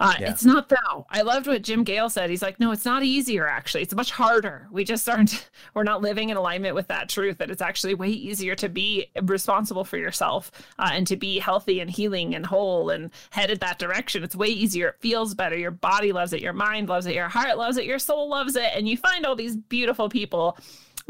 uh, 0.00 0.14
yeah. 0.18 0.30
It's 0.30 0.46
not 0.46 0.70
though. 0.70 1.06
I 1.10 1.20
loved 1.20 1.46
what 1.46 1.62
Jim 1.62 1.84
Gale 1.84 2.08
said. 2.08 2.30
He's 2.30 2.40
like, 2.40 2.58
no, 2.58 2.72
it's 2.72 2.86
not 2.86 3.02
easier. 3.02 3.46
Actually, 3.46 3.82
it's 3.82 3.94
much 3.94 4.10
harder. 4.10 4.66
We 4.72 4.82
just 4.82 5.06
aren't. 5.06 5.50
We're 5.74 5.82
not 5.82 6.00
living 6.00 6.30
in 6.30 6.38
alignment 6.38 6.74
with 6.74 6.88
that 6.88 7.10
truth. 7.10 7.36
That 7.36 7.50
it's 7.50 7.60
actually 7.60 7.94
way 7.94 8.08
easier 8.08 8.54
to 8.56 8.68
be 8.70 9.10
responsible 9.22 9.84
for 9.84 9.98
yourself 9.98 10.50
uh, 10.78 10.90
and 10.92 11.06
to 11.06 11.16
be 11.16 11.38
healthy 11.38 11.80
and 11.80 11.90
healing 11.90 12.34
and 12.34 12.46
whole 12.46 12.88
and 12.88 13.10
headed 13.28 13.60
that 13.60 13.78
direction. 13.78 14.24
It's 14.24 14.34
way 14.34 14.48
easier. 14.48 14.88
It 14.88 14.96
feels 15.00 15.34
better. 15.34 15.56
Your 15.56 15.70
body 15.70 16.12
loves 16.12 16.32
it. 16.32 16.40
Your 16.40 16.54
mind 16.54 16.88
loves 16.88 17.04
it. 17.04 17.14
Your 17.14 17.28
heart 17.28 17.58
loves 17.58 17.76
it. 17.76 17.84
Your 17.84 17.98
soul 17.98 18.30
loves 18.30 18.56
it. 18.56 18.70
And 18.74 18.88
you 18.88 18.96
find 18.96 19.26
all 19.26 19.36
these 19.36 19.56
beautiful 19.56 20.08
people 20.08 20.56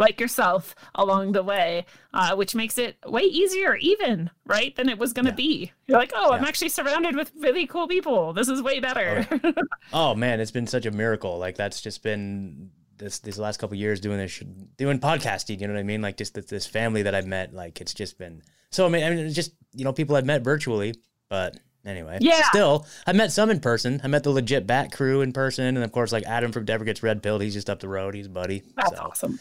like 0.00 0.18
yourself 0.18 0.74
along 0.96 1.32
the 1.32 1.42
way, 1.42 1.84
uh, 2.12 2.34
which 2.34 2.54
makes 2.54 2.78
it 2.78 2.96
way 3.06 3.20
easier, 3.20 3.76
even 3.76 4.30
right, 4.46 4.74
than 4.74 4.88
it 4.88 4.98
was 4.98 5.12
going 5.12 5.26
to 5.26 5.32
yeah. 5.32 5.36
be. 5.36 5.72
You're 5.86 5.98
like, 5.98 6.12
oh, 6.16 6.30
yeah. 6.30 6.38
I'm 6.38 6.44
actually 6.44 6.70
surrounded 6.70 7.14
with 7.14 7.30
really 7.38 7.66
cool 7.66 7.86
people. 7.86 8.32
This 8.32 8.48
is 8.48 8.62
way 8.62 8.80
better. 8.80 9.28
Oh, 9.44 9.52
oh 9.92 10.14
man, 10.14 10.40
it's 10.40 10.50
been 10.50 10.66
such 10.66 10.86
a 10.86 10.90
miracle. 10.90 11.38
Like 11.38 11.56
that's 11.56 11.80
just 11.80 12.02
been 12.02 12.70
this 12.96 13.18
these 13.20 13.38
last 13.38 13.58
couple 13.58 13.76
years 13.76 14.00
doing 14.00 14.18
this, 14.18 14.42
doing 14.76 14.98
podcasting. 14.98 15.60
You 15.60 15.68
know 15.68 15.74
what 15.74 15.80
I 15.80 15.84
mean? 15.84 16.02
Like 16.02 16.16
just 16.16 16.34
this, 16.34 16.46
this 16.46 16.66
family 16.66 17.02
that 17.02 17.14
I've 17.14 17.26
met. 17.26 17.52
Like 17.52 17.80
it's 17.80 17.94
just 17.94 18.18
been 18.18 18.42
so. 18.70 18.86
I 18.86 18.88
mean, 18.88 19.04
I 19.04 19.10
mean, 19.10 19.18
it's 19.18 19.36
just 19.36 19.52
you 19.74 19.84
know 19.84 19.92
people 19.92 20.16
I've 20.16 20.24
met 20.24 20.42
virtually, 20.42 20.94
but 21.28 21.58
anyway. 21.84 22.18
Yeah. 22.22 22.42
Still, 22.48 22.86
I 23.06 23.12
met 23.12 23.32
some 23.32 23.50
in 23.50 23.60
person. 23.60 24.00
I 24.02 24.08
met 24.08 24.24
the 24.24 24.30
legit 24.30 24.66
Bat 24.66 24.92
crew 24.92 25.20
in 25.20 25.34
person, 25.34 25.66
and 25.66 25.84
of 25.84 25.92
course, 25.92 26.10
like 26.10 26.24
Adam 26.24 26.52
from 26.52 26.64
Dever 26.64 26.84
Gets 26.84 27.02
Red 27.02 27.22
Pilled. 27.22 27.42
He's 27.42 27.54
just 27.54 27.68
up 27.68 27.80
the 27.80 27.88
road. 27.88 28.14
He's 28.14 28.28
buddy. 28.28 28.62
That's 28.76 28.96
so. 28.96 29.02
awesome 29.02 29.38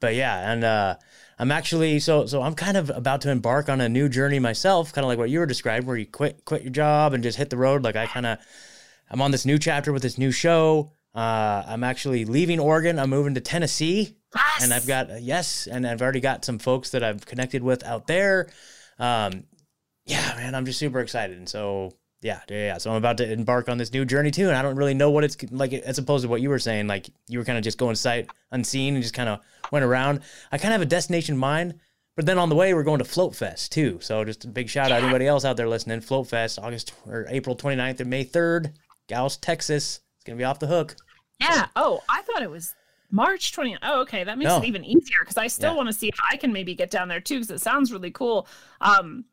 but 0.00 0.14
yeah, 0.14 0.52
and 0.52 0.64
uh, 0.64 0.96
I'm 1.38 1.50
actually 1.52 2.00
so 2.00 2.26
so 2.26 2.42
I'm 2.42 2.54
kind 2.54 2.76
of 2.76 2.90
about 2.90 3.20
to 3.22 3.30
embark 3.30 3.68
on 3.68 3.80
a 3.80 3.88
new 3.88 4.08
journey 4.08 4.38
myself, 4.38 4.92
kind 4.92 5.04
of 5.04 5.08
like 5.08 5.18
what 5.18 5.30
you 5.30 5.38
were 5.38 5.46
describing, 5.46 5.86
where 5.86 5.96
you 5.96 6.06
quit 6.06 6.44
quit 6.44 6.62
your 6.62 6.72
job 6.72 7.14
and 7.14 7.22
just 7.22 7.38
hit 7.38 7.50
the 7.50 7.56
road. 7.56 7.84
Like 7.84 7.96
I 7.96 8.06
kind 8.06 8.26
of 8.26 8.38
I'm 9.10 9.22
on 9.22 9.30
this 9.30 9.44
new 9.44 9.58
chapter 9.58 9.92
with 9.92 10.02
this 10.02 10.18
new 10.18 10.32
show. 10.32 10.92
Uh, 11.14 11.64
I'm 11.66 11.84
actually 11.84 12.24
leaving 12.24 12.60
Oregon. 12.60 12.98
I'm 12.98 13.10
moving 13.10 13.34
to 13.34 13.40
Tennessee, 13.40 14.16
yes. 14.34 14.62
and 14.62 14.72
I've 14.72 14.86
got 14.86 15.10
uh, 15.10 15.14
yes, 15.20 15.66
and 15.66 15.86
I've 15.86 16.02
already 16.02 16.20
got 16.20 16.44
some 16.44 16.58
folks 16.58 16.90
that 16.90 17.02
I've 17.02 17.26
connected 17.26 17.62
with 17.62 17.84
out 17.84 18.06
there. 18.06 18.48
Um, 18.98 19.44
yeah, 20.06 20.34
man, 20.36 20.54
I'm 20.54 20.66
just 20.66 20.78
super 20.78 21.00
excited, 21.00 21.36
and 21.36 21.48
so 21.48 21.92
yeah, 22.22 22.40
yeah, 22.48 22.56
yeah. 22.56 22.78
So 22.78 22.90
I'm 22.90 22.96
about 22.96 23.16
to 23.18 23.32
embark 23.32 23.68
on 23.68 23.78
this 23.78 23.92
new 23.92 24.04
journey 24.04 24.30
too, 24.30 24.48
and 24.48 24.56
I 24.56 24.62
don't 24.62 24.76
really 24.76 24.94
know 24.94 25.10
what 25.10 25.24
it's 25.24 25.36
like 25.50 25.72
as 25.72 25.98
opposed 25.98 26.22
to 26.22 26.28
what 26.28 26.42
you 26.42 26.50
were 26.50 26.58
saying. 26.58 26.86
Like 26.86 27.08
you 27.28 27.38
were 27.38 27.44
kind 27.44 27.56
of 27.56 27.64
just 27.64 27.78
going 27.78 27.96
sight 27.96 28.28
unseen 28.50 28.94
and 28.94 29.02
just 29.02 29.14
kind 29.14 29.28
of 29.28 29.40
went 29.72 29.84
around. 29.84 30.20
I 30.52 30.58
kind 30.58 30.74
of 30.74 30.80
have 30.80 30.82
a 30.82 30.90
destination 30.90 31.36
in 31.36 31.38
mind, 31.38 31.80
but 32.16 32.26
then 32.26 32.36
on 32.36 32.50
the 32.50 32.54
way 32.54 32.74
we're 32.74 32.82
going 32.82 32.98
to 32.98 33.04
Float 33.04 33.34
Fest 33.34 33.72
too. 33.72 33.98
So 34.02 34.22
just 34.24 34.44
a 34.44 34.48
big 34.48 34.68
shout 34.68 34.92
out 34.92 34.98
to 34.98 35.04
anybody 35.04 35.26
else 35.26 35.46
out 35.46 35.56
there 35.56 35.68
listening. 35.68 36.02
Float 36.02 36.26
Fest, 36.26 36.58
August 36.58 36.92
or 37.06 37.26
April 37.30 37.56
29th 37.56 38.00
and 38.00 38.10
May 38.10 38.24
3rd, 38.24 38.72
Gals, 39.06 39.38
Texas. 39.38 40.00
It's 40.16 40.24
gonna 40.24 40.36
be 40.36 40.44
off 40.44 40.58
the 40.58 40.66
hook. 40.66 40.96
Yeah. 41.40 41.68
Oh, 41.74 42.02
I 42.06 42.20
thought 42.20 42.42
it 42.42 42.50
was 42.50 42.74
March 43.10 43.56
20th. 43.56 43.78
Oh, 43.82 44.02
okay. 44.02 44.24
That 44.24 44.36
makes 44.36 44.50
no. 44.50 44.58
it 44.58 44.66
even 44.66 44.84
easier 44.84 45.20
because 45.20 45.38
I 45.38 45.46
still 45.46 45.70
yeah. 45.70 45.76
want 45.76 45.88
to 45.88 45.94
see 45.94 46.08
if 46.08 46.16
I 46.30 46.36
can 46.36 46.52
maybe 46.52 46.74
get 46.74 46.90
down 46.90 47.08
there 47.08 47.20
too 47.20 47.36
because 47.36 47.50
it 47.50 47.62
sounds 47.62 47.90
really 47.90 48.10
cool. 48.10 48.46
Um, 48.82 49.24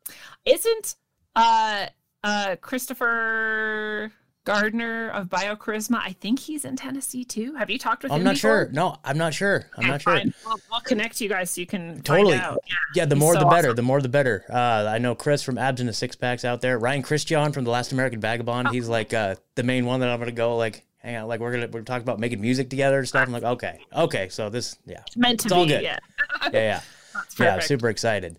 isn't 0.46 0.96
uh 1.36 1.88
uh 2.24 2.56
Christopher 2.60 4.12
Gardner 4.48 5.10
of 5.10 5.26
BioCharisma. 5.28 6.00
I 6.02 6.12
think 6.12 6.38
he's 6.38 6.64
in 6.64 6.74
Tennessee 6.74 7.22
too. 7.22 7.54
Have 7.56 7.68
you 7.68 7.78
talked 7.78 8.02
with 8.02 8.10
I'm 8.10 8.20
him? 8.20 8.20
I'm 8.22 8.24
not 8.24 8.34
before? 8.36 8.64
sure. 8.64 8.70
No, 8.72 8.96
I'm 9.04 9.18
not 9.18 9.34
sure. 9.34 9.66
I'm 9.76 9.86
not 9.86 10.00
sure. 10.00 10.14
We'll, 10.46 10.56
we'll, 10.70 10.80
connect 10.80 11.20
you 11.20 11.28
guys 11.28 11.50
so 11.50 11.60
you 11.60 11.66
can 11.66 12.00
totally. 12.00 12.36
Yeah, 12.36 12.56
yeah, 12.94 13.04
the 13.04 13.14
more 13.14 13.34
so 13.34 13.40
the 13.40 13.44
better. 13.44 13.68
Awesome. 13.68 13.76
The 13.76 13.82
more 13.82 14.00
the 14.00 14.08
better. 14.08 14.46
Uh, 14.48 14.86
I 14.88 14.96
know 14.96 15.14
Chris 15.14 15.42
from 15.42 15.58
Abs 15.58 15.80
and 15.80 15.88
the 15.88 15.92
Six 15.92 16.16
Packs 16.16 16.46
out 16.46 16.62
there. 16.62 16.78
Ryan 16.78 17.02
Christian 17.02 17.52
from 17.52 17.64
The 17.64 17.70
Last 17.70 17.92
American 17.92 18.20
Vagabond. 18.20 18.68
Oh. 18.68 18.72
He's 18.72 18.88
like 18.88 19.12
uh, 19.12 19.34
the 19.54 19.64
main 19.64 19.84
one 19.84 20.00
that 20.00 20.08
I'm 20.08 20.18
gonna 20.18 20.32
go 20.32 20.56
like 20.56 20.86
hang 20.96 21.14
out. 21.16 21.28
Like 21.28 21.40
we're 21.40 21.52
gonna 21.52 21.68
we're 21.70 21.82
talking 21.82 22.04
about 22.04 22.18
making 22.18 22.40
music 22.40 22.70
together 22.70 23.00
and 23.00 23.06
stuff. 23.06 23.26
I'm 23.26 23.32
like, 23.32 23.42
okay, 23.42 23.80
okay. 23.94 24.30
So 24.30 24.48
this, 24.48 24.78
yeah, 24.86 25.02
It's 25.06 25.16
meant 25.18 25.40
to 25.40 25.46
It's 25.46 25.52
be. 25.52 25.58
all 25.60 25.66
good. 25.66 25.82
Yeah. 25.82 25.98
yeah, 26.44 26.50
yeah. 26.52 26.80
Yeah, 27.38 27.58
super 27.60 27.90
excited. 27.90 28.38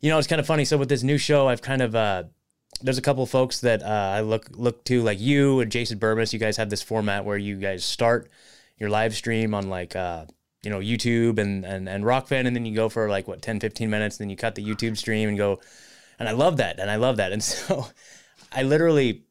You 0.00 0.10
know, 0.10 0.18
it's 0.18 0.26
kind 0.26 0.40
of 0.40 0.46
funny. 0.46 0.64
So 0.64 0.76
with 0.76 0.88
this 0.88 1.02
new 1.02 1.18
show, 1.18 1.48
I've 1.48 1.60
kind 1.62 1.82
of 1.82 1.94
uh, 1.94 2.24
there's 2.82 2.98
a 2.98 3.02
couple 3.02 3.22
of 3.22 3.30
folks 3.30 3.60
that 3.60 3.82
uh, 3.82 3.86
I 3.86 4.20
look 4.20 4.48
look 4.52 4.84
to, 4.84 5.02
like 5.02 5.20
you 5.20 5.60
and 5.60 5.70
Jason 5.70 5.98
Bermas. 5.98 6.32
You 6.32 6.38
guys 6.38 6.56
have 6.56 6.70
this 6.70 6.82
format 6.82 7.24
where 7.24 7.38
you 7.38 7.56
guys 7.56 7.84
start 7.84 8.30
your 8.78 8.90
live 8.90 9.14
stream 9.14 9.54
on 9.54 9.68
like 9.68 9.96
uh, 9.96 10.26
you 10.62 10.70
know 10.70 10.80
YouTube 10.80 11.38
and 11.38 11.64
and 11.64 11.88
and 11.88 12.04
Rokfin, 12.04 12.46
and 12.46 12.54
then 12.54 12.64
you 12.64 12.74
go 12.74 12.88
for 12.88 13.08
like 13.08 13.28
what 13.28 13.42
10, 13.42 13.60
15 13.60 13.90
minutes, 13.90 14.16
and 14.16 14.24
then 14.24 14.30
you 14.30 14.36
cut 14.36 14.54
the 14.54 14.64
YouTube 14.64 14.96
stream 14.96 15.28
and 15.28 15.38
go. 15.38 15.60
And 16.18 16.28
I 16.28 16.32
love 16.32 16.58
that, 16.58 16.78
and 16.78 16.90
I 16.90 16.96
love 16.96 17.18
that, 17.18 17.32
and 17.32 17.42
so 17.42 17.86
I 18.52 18.62
literally. 18.62 19.22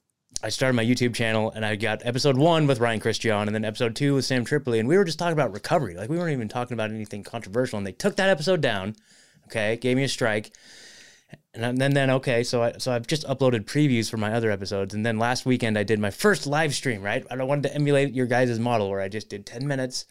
I 0.44 0.50
started 0.50 0.76
my 0.76 0.86
YouTube 0.86 1.16
channel 1.16 1.50
and 1.50 1.66
I 1.66 1.76
got 1.76 2.06
episode 2.06 2.38
one 2.38 2.68
with 2.68 2.80
Ryan 2.80 3.00
Christian 3.00 3.48
and 3.48 3.56
then 3.56 3.64
episode 3.64 3.96
two 3.96 4.16
with 4.16 4.26
Sam 4.26 4.44
Tripoli. 4.44 4.80
And 4.80 4.88
we 4.88 4.98
were 4.98 5.06
just 5.06 5.18
talking 5.18 5.34
about 5.34 5.54
recovery. 5.54 5.96
Like 5.96 6.10
we 6.10 6.18
weren't 6.18 6.34
even 6.34 6.50
talking 6.50 6.74
about 6.74 6.92
anything 6.92 7.24
controversial. 7.24 7.78
And 7.78 7.88
they 7.88 7.94
took 7.94 8.18
that 8.18 8.30
episode 8.30 8.60
down 8.62 8.96
okay 9.46 9.78
gave 9.78 9.96
me 9.96 10.04
a 10.04 10.10
strike 10.10 10.52
and 11.56 11.80
then 11.80 11.94
then 11.94 12.10
okay 12.10 12.44
so 12.44 12.64
I, 12.64 12.74
so 12.78 12.92
I've 12.92 13.08
just 13.08 13.26
uploaded 13.26 13.66
previews 13.66 14.10
for 14.10 14.18
my 14.18 14.34
other 14.34 14.52
episodes. 14.52 14.94
And 14.94 15.06
then 15.06 15.18
last 15.18 15.46
weekend 15.46 15.78
I 15.78 15.84
did 15.84 16.00
my 16.00 16.12
first 16.12 16.46
live 16.46 16.74
stream 16.76 17.02
right? 17.02 17.26
And 17.30 17.42
I 17.42 17.46
wanted 17.46 17.70
to 17.70 17.76
emulate 17.76 18.14
your 18.14 18.26
guys' 18.26 18.60
model 18.60 18.90
where 18.90 19.02
I 19.02 19.08
just 19.10 19.30
did 19.30 19.46
10 19.46 19.68
minutes. 19.68 20.06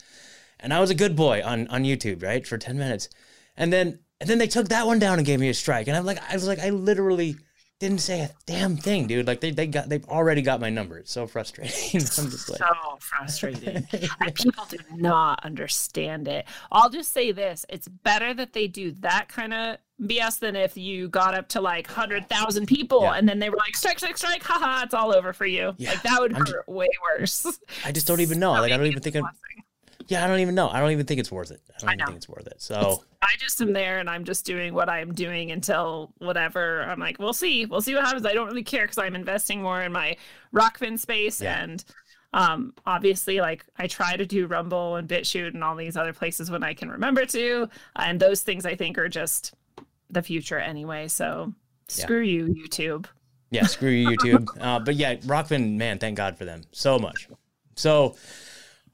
And 0.61 0.73
I 0.73 0.81
was 0.81 0.91
a 0.91 0.95
good 0.95 1.15
boy 1.15 1.43
on 1.45 1.69
on 1.69 1.85
YouTube 1.85 2.23
right 2.23 2.47
for 2.47 2.59
10 2.59 2.79
minutes. 2.79 3.09
And 3.57 3.73
then 3.73 4.01
and 4.21 4.29
then 4.29 4.39
they 4.39 4.47
took 4.47 4.69
that 4.69 4.87
one 4.87 4.99
down 4.99 5.19
and 5.19 5.27
gave 5.27 5.41
me 5.41 5.49
a 5.49 5.55
strike. 5.55 5.87
And 5.87 5.97
I'm 5.97 6.07
like 6.07 6.19
I 6.31 6.35
was 6.35 6.47
like 6.47 6.61
I 6.61 6.71
literally 6.71 7.37
didn't 7.81 8.01
say 8.01 8.21
a 8.21 8.31
damn 8.47 8.77
thing 8.77 9.07
dude. 9.07 9.27
Like 9.27 9.41
they, 9.41 9.51
they 9.51 9.67
got 9.67 9.89
they've 9.89 10.05
already 10.07 10.43
got 10.43 10.61
my 10.61 10.71
number. 10.71 10.99
It's 10.99 11.13
so 11.13 11.27
frustrating. 11.27 11.75
I'm 11.95 12.31
just 12.31 12.49
like 12.49 12.59
so 12.59 12.99
frustrating. 13.01 13.87
and 14.21 14.35
people 14.35 14.65
do 14.69 14.79
not 14.95 15.45
understand 15.45 16.29
it. 16.29 16.47
I'll 16.73 16.91
just 16.91 17.13
say 17.13 17.33
this. 17.33 17.67
It's 17.69 17.89
better 17.89 18.33
that 18.35 18.53
they 18.53 18.69
do 18.69 18.93
that 19.01 19.29
kind 19.29 19.53
of 19.53 19.79
BS 20.03 20.41
than 20.41 20.57
if 20.57 20.77
you 20.77 21.09
got 21.09 21.35
up 21.35 21.49
to 21.51 21.61
like 21.61 21.87
100,000 21.87 22.67
people 22.67 23.03
Yeah. 23.03 23.13
and 23.13 23.29
then 23.29 23.39
they 23.39 23.49
were 23.49 23.57
like, 23.57 23.77
strike, 23.77 23.99
strike, 23.99 24.19
strike, 24.19 24.43
haha, 24.43 24.83
it's 24.85 24.95
all 24.95 25.15
over 25.15 25.33
for 25.33 25.47
you. 25.47 25.73
Yeah, 25.79 25.91
Like 25.91 26.03
that 26.03 26.21
would 26.21 26.35
I'm 26.35 26.45
hurt 26.47 26.69
way 26.69 26.89
worse. 27.19 27.47
I 27.85 27.93
just 27.93 28.07
don't 28.07 28.21
even 28.21 28.39
know 28.41 28.53
like 28.53 28.73
I 28.73 28.77
don't 28.77 28.87
even 28.87 29.01
think 29.03 29.15
I'm, 29.17 29.25
yeah 30.09 30.25
I 30.25 30.27
don't 30.27 30.41
even 30.41 30.55
know 30.57 30.69
I 30.69 30.81
don't 30.81 30.91
even 30.91 31.07
think 31.07 31.21
it's 31.21 31.31
worth 31.33 31.51
it 31.53 31.61
I 31.77 31.81
don't 31.81 31.91
I 31.91 31.93
even 31.95 32.07
think 32.07 32.17
it's 32.17 32.29
worth 32.29 32.47
it 32.49 32.57
so 32.61 33.05
I 33.23 33.37
just 33.39 33.61
am 33.63 33.73
there 33.73 34.01
and 34.01 34.11
I'm 34.11 34.25
just 34.25 34.45
doing 34.45 34.75
what 34.75 34.89
I'm 34.91 35.15
doing 35.15 35.51
until 35.51 36.13
whatever. 36.19 36.83
I'm 36.83 37.01
like, 37.01 37.19
we'll 37.19 37.33
see. 37.33 37.65
We'll 37.65 37.81
see 37.81 37.95
what 37.95 38.05
happens. 38.05 38.27
I 38.27 38.35
don't 38.35 38.47
really 38.49 38.63
care 38.63 38.85
because 38.85 38.99
I'm 38.99 39.15
investing 39.15 39.63
more 39.63 39.81
in 39.83 39.93
my 39.93 40.17
Rokfin 40.55 40.99
space 40.99 41.41
Yeah. 41.41 41.63
and 41.63 41.85
um 42.35 42.75
obviously 42.85 43.41
like 43.41 43.65
I 43.79 43.87
try 43.87 44.17
to 44.17 44.27
do 44.27 44.47
Rumble 44.49 44.97
and 44.97 45.09
BitChute 45.09 45.55
and 45.55 45.63
all 45.65 45.77
these 45.77 45.97
other 45.97 46.13
places 46.13 46.51
when 46.51 46.65
I 46.65 46.75
can 46.75 46.91
remember 46.91 47.25
to. 47.27 47.69
And 47.97 48.19
those 48.21 48.43
things 48.43 48.67
I 48.67 48.75
think 48.75 48.99
are 48.99 49.09
just 49.09 49.55
the 50.11 50.23
future 50.23 50.59
anyway. 50.59 51.09
So 51.09 51.53
Yeah. 51.95 52.05
screw 52.05 52.23
you, 52.23 52.47
YouTube. 52.47 53.07
Yeah, 53.51 53.67
screw 53.67 53.91
you, 53.91 54.17
YouTube. 54.17 54.49
Uh, 54.61 54.81
but 54.81 54.97
yeah, 54.97 55.17
Rokfin, 55.17 55.77
man, 55.77 55.99
thank 55.99 56.17
God 56.17 56.37
for 56.37 56.45
them 56.45 56.63
so 56.73 56.99
much. 56.99 57.29
So, 57.77 58.17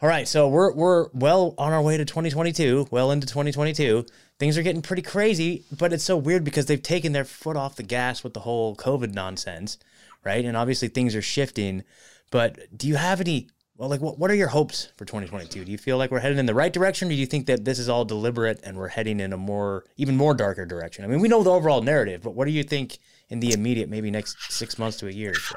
all 0.02 0.08
right, 0.08 0.26
so 0.26 0.48
we're 0.48 0.72
we're 0.72 1.08
well 1.12 1.54
on 1.58 1.72
our 1.72 1.82
way 1.82 1.96
to 1.96 2.04
2022, 2.04 2.88
well 2.90 3.10
into 3.10 3.26
2022. 3.26 4.04
Things 4.38 4.56
are 4.56 4.62
getting 4.62 4.80
pretty 4.82 5.02
crazy, 5.02 5.64
but 5.76 5.92
it's 5.92 6.04
so 6.04 6.16
weird 6.16 6.44
because 6.44 6.66
they've 6.66 6.82
taken 6.82 7.12
their 7.12 7.24
foot 7.26 7.56
off 7.56 7.76
the 7.76 7.82
gas 7.82 8.24
with 8.24 8.32
the 8.32 8.40
whole 8.40 8.74
COVID 8.74 9.12
nonsense, 9.12 9.76
right? 10.24 10.44
And 10.44 10.56
obviously 10.56 10.88
things 10.88 11.14
are 11.14 11.20
shifting. 11.22 11.84
But 12.30 12.76
do 12.76 12.88
you 12.88 12.94
have 12.96 13.20
any? 13.20 13.48
Well, 13.80 13.88
like, 13.88 14.02
what, 14.02 14.18
what 14.18 14.30
are 14.30 14.34
your 14.34 14.48
hopes 14.48 14.92
for 14.98 15.06
2022? 15.06 15.64
Do 15.64 15.72
you 15.72 15.78
feel 15.78 15.96
like 15.96 16.10
we're 16.10 16.20
headed 16.20 16.36
in 16.38 16.44
the 16.44 16.52
right 16.52 16.70
direction, 16.70 17.08
or 17.08 17.12
do 17.12 17.14
you 17.14 17.24
think 17.24 17.46
that 17.46 17.64
this 17.64 17.78
is 17.78 17.88
all 17.88 18.04
deliberate 18.04 18.60
and 18.62 18.76
we're 18.76 18.88
heading 18.88 19.20
in 19.20 19.32
a 19.32 19.38
more, 19.38 19.84
even 19.96 20.18
more 20.18 20.34
darker 20.34 20.66
direction? 20.66 21.02
I 21.02 21.08
mean, 21.08 21.18
we 21.20 21.28
know 21.28 21.42
the 21.42 21.50
overall 21.50 21.80
narrative, 21.80 22.20
but 22.22 22.34
what 22.34 22.44
do 22.44 22.50
you 22.50 22.62
think 22.62 22.98
in 23.30 23.40
the 23.40 23.54
immediate, 23.54 23.88
maybe 23.88 24.10
next 24.10 24.36
six 24.52 24.78
months 24.78 24.98
to 24.98 25.08
a 25.08 25.10
year 25.10 25.30
or 25.30 25.34
so? 25.34 25.56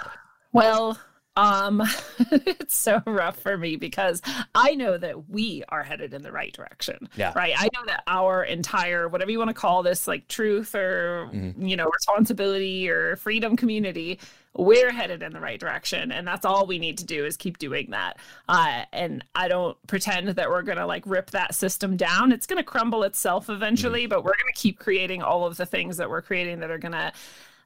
Well, 0.53 0.97
um, 1.35 1.83
it's 2.31 2.75
so 2.75 3.01
rough 3.05 3.39
for 3.39 3.57
me 3.57 3.75
because 3.75 4.21
I 4.55 4.73
know 4.75 4.97
that 4.97 5.27
we 5.29 5.65
are 5.67 5.83
headed 5.83 6.13
in 6.13 6.21
the 6.21 6.31
right 6.31 6.53
direction. 6.53 7.09
Yeah. 7.17 7.33
Right. 7.35 7.53
I 7.57 7.67
know 7.73 7.85
that 7.87 8.03
our 8.07 8.45
entire, 8.45 9.09
whatever 9.09 9.31
you 9.31 9.37
want 9.37 9.49
to 9.49 9.53
call 9.53 9.83
this, 9.83 10.07
like 10.07 10.29
truth 10.29 10.75
or, 10.75 11.29
Mhm. 11.33 11.67
you 11.67 11.75
know, 11.75 11.89
responsibility 11.93 12.89
or 12.89 13.17
freedom 13.17 13.57
community, 13.57 14.17
we're 14.55 14.91
headed 14.91 15.23
in 15.23 15.33
the 15.33 15.39
right 15.39 15.59
direction. 15.59 16.11
And 16.11 16.27
that's 16.27 16.45
all 16.45 16.65
we 16.65 16.77
need 16.79 16.97
to 16.99 17.05
do 17.05 17.25
is 17.25 17.37
keep 17.37 17.57
doing 17.57 17.91
that. 17.91 18.17
Uh, 18.47 18.83
and 18.93 19.23
I 19.33 19.47
don't 19.47 19.77
pretend 19.87 20.29
that 20.29 20.49
we're 20.49 20.61
going 20.61 20.77
to 20.77 20.85
like 20.85 21.03
rip 21.05 21.31
that 21.31 21.55
system 21.55 21.97
down. 21.97 22.31
It's 22.31 22.45
going 22.45 22.57
to 22.57 22.63
crumble 22.63 23.03
itself 23.03 23.49
eventually, 23.49 24.05
but 24.05 24.23
we're 24.23 24.35
going 24.35 24.53
to 24.53 24.59
keep 24.59 24.79
creating 24.79 25.23
all 25.23 25.45
of 25.45 25.57
the 25.57 25.65
things 25.65 25.97
that 25.97 26.09
we're 26.09 26.21
creating 26.21 26.59
that 26.59 26.69
are 26.69 26.77
going 26.77 26.91
to 26.91 27.11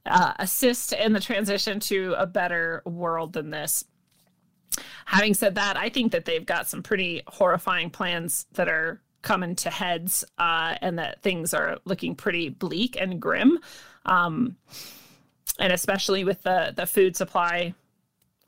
uh, 0.06 0.34
assist 0.40 0.94
in 0.94 1.14
the 1.14 1.20
transition 1.20 1.80
to 1.82 2.16
a 2.18 2.26
better 2.26 2.82
world 2.86 3.34
than 3.34 3.50
this. 3.50 3.84
Having 5.06 5.34
said 5.34 5.56
that, 5.56 5.76
I 5.78 5.90
think 5.90 6.12
that 6.12 6.26
they've 6.26 6.46
got 6.46 6.68
some 6.68 6.84
pretty 6.84 7.24
horrifying 7.28 7.90
plans 7.90 8.46
that 8.54 8.68
are 8.68 9.02
coming 9.22 9.56
to 9.56 9.70
heads, 9.70 10.24
uh, 10.38 10.76
and 10.82 11.00
that 11.00 11.22
things 11.22 11.54
are 11.54 11.80
looking 11.86 12.16
pretty 12.16 12.50
bleak 12.50 12.96
and 13.00 13.20
grim, 13.20 13.60
um, 14.06 14.56
and 15.60 15.74
especially 15.74 16.24
with 16.24 16.43
the 16.43 16.74
the 16.76 16.86
food 16.86 17.16
supply 17.16 17.74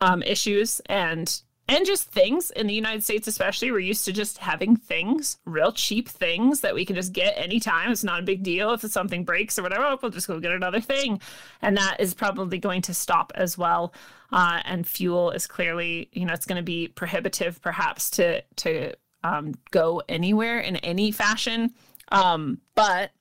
um, 0.02 0.22
issues 0.24 0.82
and 0.88 1.42
and 1.70 1.86
just 1.86 2.10
things 2.10 2.50
in 2.50 2.66
the 2.66 2.74
United 2.74 3.04
States, 3.04 3.28
especially, 3.28 3.70
we're 3.70 3.78
used 3.78 4.04
to 4.06 4.12
just 4.12 4.40
having 4.40 4.76
things, 4.76 5.38
real 5.46 5.72
cheap 5.72 6.10
things 6.10 6.62
that 6.62 6.74
we 6.74 6.84
can 6.84 6.96
just 6.96 7.14
get 7.14 7.38
anytime. 7.38 7.92
It's 7.92 8.04
not 8.04 8.20
a 8.20 8.24
big 8.24 8.42
deal 8.42 8.74
if 8.74 8.82
something 8.82 9.24
breaks 9.24 9.60
or 9.60 9.62
whatever. 9.62 9.96
We'll 10.02 10.12
just 10.12 10.28
go 10.28 10.40
get 10.40 10.52
another 10.52 10.82
thing, 10.82 11.22
and 11.62 11.78
that 11.78 11.98
is 12.00 12.16
probably 12.16 12.58
going 12.58 12.82
to 12.84 12.94
stop 12.96 13.32
as 13.36 13.56
well. 13.56 13.94
Uh, 14.32 14.62
and 14.66 14.88
fuel 14.88 15.30
is 15.30 15.46
clearly, 15.46 16.10
you 16.12 16.26
know, 16.26 16.34
it's 16.34 16.48
going 16.48 16.58
to 16.58 16.64
be 16.64 16.88
prohibitive, 16.88 17.62
perhaps, 17.62 18.10
to 18.12 18.42
to 18.58 18.94
um, 19.24 19.54
go 19.70 20.02
anywhere 20.10 20.60
in 20.60 20.78
any 20.78 21.12
fashion. 21.12 21.76
Um, 22.12 22.62
but 22.74 23.12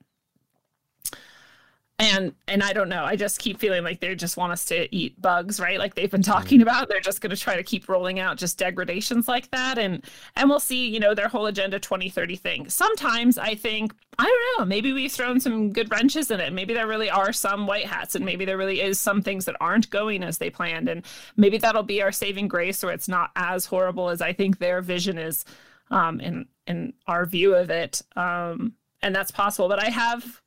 and 1.99 2.32
and 2.46 2.62
I 2.62 2.72
don't 2.72 2.88
know. 2.88 3.05
I 3.05 3.16
just 3.16 3.40
keep 3.40 3.59
feeling 3.59 3.82
like 3.82 3.99
they 3.99 4.14
just 4.14 4.36
want 4.36 4.53
us 4.53 4.64
to 4.66 4.94
eat 4.94 5.20
bugs, 5.20 5.59
right? 5.59 5.80
Like 5.80 5.94
they've 5.96 6.11
been 6.11 6.22
talking 6.22 6.62
about. 6.62 6.88
They're 6.88 7.01
just 7.01 7.20
going 7.20 7.30
to 7.30 7.36
try 7.36 7.57
to 7.57 7.62
keep 7.64 7.88
rolling 7.88 8.20
out 8.20 8.36
just 8.36 8.57
degradations 8.57 9.26
like 9.26 9.51
that, 9.51 9.78
and 9.78 10.05
and 10.36 10.49
we'll 10.49 10.61
see. 10.61 10.88
You 10.88 11.01
know, 11.01 11.14
their 11.14 11.26
whole 11.26 11.46
agenda 11.46 11.80
2030 11.80 12.36
thing. 12.36 12.68
Sometimes 12.68 13.36
I 13.36 13.57
think 13.57 13.92
I 14.16 14.24
don't 14.24 14.61
know. 14.61 14.64
Maybe 14.64 14.92
we've 14.92 15.11
thrown 15.11 15.40
some 15.40 15.72
good 15.72 15.90
wrenches 15.90 16.30
in 16.30 16.38
it. 16.38 16.53
Maybe 16.53 16.72
there 16.72 16.86
really 16.86 17.11
are 17.11 17.32
some 17.32 17.66
white 17.66 17.86
hats, 17.86 18.14
and 18.14 18.24
maybe 18.24 18.44
there 18.44 18.59
really 18.59 18.80
is 18.80 19.01
some 19.01 19.20
things 19.20 19.44
that 19.46 19.57
aren't 19.61 19.90
going 19.90 20.22
as 20.22 20.38
they 20.38 20.51
planned, 20.51 20.88
and 20.88 21.05
maybe 21.36 21.59
that'll 21.59 21.82
be 21.82 22.01
our 22.01 22.12
saving 22.12 22.46
grace, 22.46 22.84
or 22.84 22.92
it's 22.92 23.09
not 23.09 23.32
as 23.34 23.66
horrible 23.66 24.09
as 24.09 24.22
I 24.22 24.32
think 24.32 24.59
their 24.59 24.82
vision 24.82 25.18
is, 25.18 25.44
um, 25.90 26.20
in 26.20 26.46
in 26.68 26.92
our 27.09 27.26
view 27.26 27.57
of 27.57 27.70
it. 27.70 28.03
Um, 28.14 28.74
and 29.03 29.14
that's 29.14 29.30
possible. 29.32 29.68
But 29.68 29.82
I 29.82 29.90
have 29.90 30.42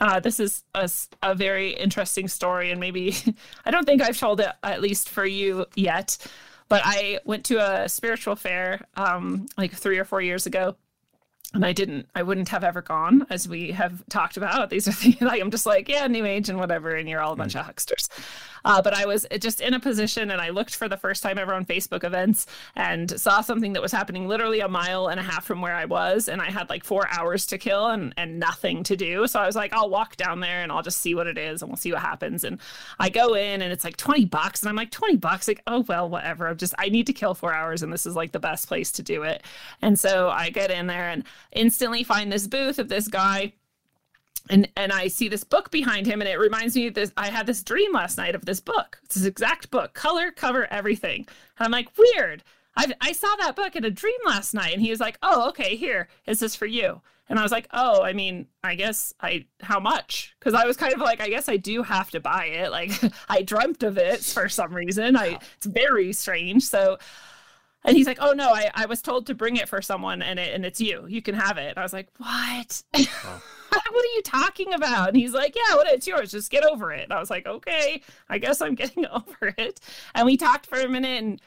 uh, 0.00 0.20
this 0.20 0.38
is 0.40 0.64
a 1.22 1.34
very 1.34 1.70
interesting 1.70 2.28
story, 2.28 2.70
and 2.70 2.80
maybe 2.80 3.16
I 3.64 3.70
don't 3.70 3.84
think 3.84 4.02
I've 4.02 4.18
told 4.18 4.40
it 4.40 4.50
at 4.62 4.80
least 4.80 5.08
for 5.08 5.26
you 5.26 5.66
yet. 5.74 6.18
But 6.68 6.82
I 6.84 7.20
went 7.24 7.46
to 7.46 7.56
a 7.56 7.88
spiritual 7.88 8.36
fair 8.36 8.86
um, 8.94 9.46
like 9.56 9.72
three 9.72 9.98
or 9.98 10.04
four 10.04 10.20
years 10.20 10.44
ago, 10.46 10.76
and 11.54 11.64
I 11.64 11.72
didn't, 11.72 12.06
I 12.14 12.22
wouldn't 12.22 12.50
have 12.50 12.62
ever 12.62 12.82
gone, 12.82 13.26
as 13.30 13.48
we 13.48 13.70
have 13.72 14.06
talked 14.10 14.36
about. 14.36 14.68
These 14.68 14.86
are 14.86 14.92
things 14.92 15.18
like 15.22 15.40
I'm 15.40 15.50
just 15.50 15.64
like, 15.64 15.88
yeah, 15.88 16.06
new 16.06 16.26
age 16.26 16.50
and 16.50 16.58
whatever, 16.58 16.94
and 16.94 17.08
you're 17.08 17.22
all 17.22 17.32
a 17.32 17.36
bunch 17.36 17.54
of 17.56 17.64
hucksters. 17.64 18.10
Uh, 18.66 18.82
but 18.82 18.92
I 18.92 19.06
was 19.06 19.26
just 19.40 19.62
in 19.62 19.72
a 19.72 19.80
position, 19.80 20.30
and 20.30 20.42
I 20.42 20.50
looked 20.50 20.76
for 20.76 20.88
the 20.88 20.96
first 20.98 21.22
time 21.22 21.38
ever 21.38 21.54
on 21.54 21.64
Facebook 21.64 22.04
events 22.04 22.46
and 22.76 23.18
saw 23.18 23.40
something 23.40 23.72
that 23.72 23.80
was 23.80 23.92
happening 23.92 24.28
literally 24.28 24.60
a 24.60 24.68
mile 24.68 25.08
and 25.08 25.18
a 25.18 25.22
half 25.22 25.44
from 25.44 25.62
where 25.62 25.74
I 25.74 25.86
was, 25.86 26.28
and 26.28 26.42
I 26.42 26.50
had 26.50 26.68
like 26.68 26.84
four 26.84 27.08
hours 27.10 27.46
to 27.46 27.56
kill 27.56 27.86
and 27.86 28.12
and 28.18 28.38
nothing 28.38 28.82
to 28.84 28.96
do. 28.96 29.26
So 29.26 29.40
I 29.40 29.46
was 29.46 29.56
like, 29.56 29.72
I'll 29.72 29.88
walk 29.88 30.16
down 30.16 30.40
there 30.40 30.62
and 30.62 30.70
I'll 30.70 30.82
just 30.82 31.00
see 31.00 31.14
what 31.14 31.26
it 31.26 31.38
is, 31.38 31.62
and 31.62 31.70
we'll 31.70 31.76
see 31.76 31.92
what 31.92 32.02
happens. 32.02 32.44
And 32.44 32.58
I 32.98 33.08
go 33.08 33.32
in, 33.32 33.62
and 33.62 33.72
it's 33.72 33.84
like 33.84 33.96
twenty 33.96 34.26
bucks, 34.26 34.60
and 34.60 34.68
I'm 34.68 34.76
like 34.76 34.90
twenty 34.90 35.16
bucks, 35.16 35.48
like 35.48 35.62
oh 35.66 35.80
well, 35.88 36.10
whatever. 36.10 36.48
I'm 36.48 36.58
just 36.58 36.74
I 36.78 36.90
need 36.90 37.06
to 37.06 37.14
kill 37.14 37.32
four 37.32 37.54
hours, 37.54 37.82
and 37.82 37.90
this 37.90 38.04
is 38.04 38.14
like 38.16 38.32
the 38.32 38.38
best 38.38 38.68
place 38.68 38.92
to 38.92 39.02
do 39.02 39.22
it. 39.22 39.42
And 39.80 39.98
so 39.98 40.28
I 40.28 40.50
get 40.50 40.70
in 40.70 40.88
there 40.88 41.08
and 41.08 41.24
instantly 41.52 42.02
find 42.04 42.32
this 42.32 42.46
booth 42.46 42.78
of 42.78 42.88
this 42.88 43.08
guy 43.08 43.52
and 44.50 44.68
and 44.76 44.92
I 44.92 45.08
see 45.08 45.28
this 45.28 45.44
book 45.44 45.70
behind 45.70 46.06
him, 46.06 46.20
and 46.20 46.28
it 46.28 46.38
reminds 46.38 46.74
me 46.74 46.86
of 46.86 46.94
this. 46.94 47.12
I 47.16 47.28
had 47.28 47.46
this 47.46 47.62
dream 47.62 47.92
last 47.92 48.18
night 48.18 48.34
of 48.34 48.44
this 48.44 48.60
book. 48.60 48.98
It's 49.04 49.14
this 49.14 49.24
exact 49.24 49.70
book, 49.70 49.94
color, 49.94 50.30
cover, 50.30 50.66
everything. 50.72 51.26
And 51.58 51.66
I'm 51.66 51.70
like, 51.70 51.88
weird. 51.96 52.42
I 52.76 52.92
I 53.00 53.12
saw 53.12 53.34
that 53.40 53.56
book 53.56 53.76
in 53.76 53.84
a 53.84 53.90
dream 53.90 54.18
last 54.26 54.54
night, 54.54 54.72
and 54.72 54.82
he 54.82 54.90
was 54.90 55.00
like, 55.00 55.18
oh, 55.22 55.48
okay, 55.50 55.76
here 55.76 56.08
is 56.26 56.40
this 56.40 56.54
for 56.54 56.66
you. 56.66 57.00
And 57.30 57.38
I 57.38 57.42
was 57.42 57.52
like, 57.52 57.68
oh, 57.72 58.02
I 58.02 58.14
mean, 58.14 58.46
I 58.64 58.74
guess 58.74 59.12
I 59.20 59.44
how 59.60 59.80
much? 59.80 60.34
Because 60.38 60.54
I 60.54 60.66
was 60.66 60.76
kind 60.76 60.94
of 60.94 61.00
like, 61.00 61.20
I 61.20 61.28
guess 61.28 61.48
I 61.48 61.58
do 61.58 61.82
have 61.82 62.10
to 62.12 62.20
buy 62.20 62.46
it. 62.46 62.70
Like 62.70 62.90
I 63.28 63.42
dreamt 63.42 63.82
of 63.82 63.98
it 63.98 64.22
for 64.24 64.48
some 64.48 64.72
reason. 64.72 65.16
I 65.16 65.38
it's 65.56 65.66
very 65.66 66.12
strange. 66.12 66.64
So 66.64 66.98
And 67.84 67.96
he's 67.96 68.06
like, 68.06 68.18
"Oh 68.20 68.32
no, 68.32 68.50
I, 68.52 68.70
I 68.74 68.86
was 68.86 69.00
told 69.00 69.26
to 69.26 69.34
bring 69.34 69.56
it 69.56 69.68
for 69.68 69.80
someone, 69.80 70.20
and 70.20 70.38
it, 70.38 70.54
and 70.54 70.64
it's 70.64 70.80
you. 70.80 71.06
You 71.08 71.22
can 71.22 71.34
have 71.34 71.58
it." 71.58 71.70
And 71.70 71.78
I 71.78 71.82
was 71.82 71.92
like, 71.92 72.08
"What? 72.18 72.82
Oh. 73.70 73.80
what 73.92 74.04
are 74.04 74.16
you 74.16 74.22
talking 74.22 74.72
about?" 74.72 75.08
And 75.08 75.16
he's 75.16 75.32
like, 75.32 75.54
"Yeah, 75.54 75.74
what? 75.74 75.86
It's 75.88 76.06
yours. 76.06 76.30
Just 76.30 76.50
get 76.50 76.64
over 76.64 76.90
it." 76.92 77.04
And 77.04 77.12
I 77.12 77.20
was 77.20 77.30
like, 77.30 77.46
"Okay, 77.46 78.02
I 78.28 78.38
guess 78.38 78.60
I'm 78.60 78.74
getting 78.82 79.06
over 79.06 79.54
it." 79.56 79.80
And 80.14 80.26
we 80.26 80.36
talked 80.36 80.66
for 80.66 80.80
a 80.80 80.88
minute, 80.88 81.22
and 81.22 81.40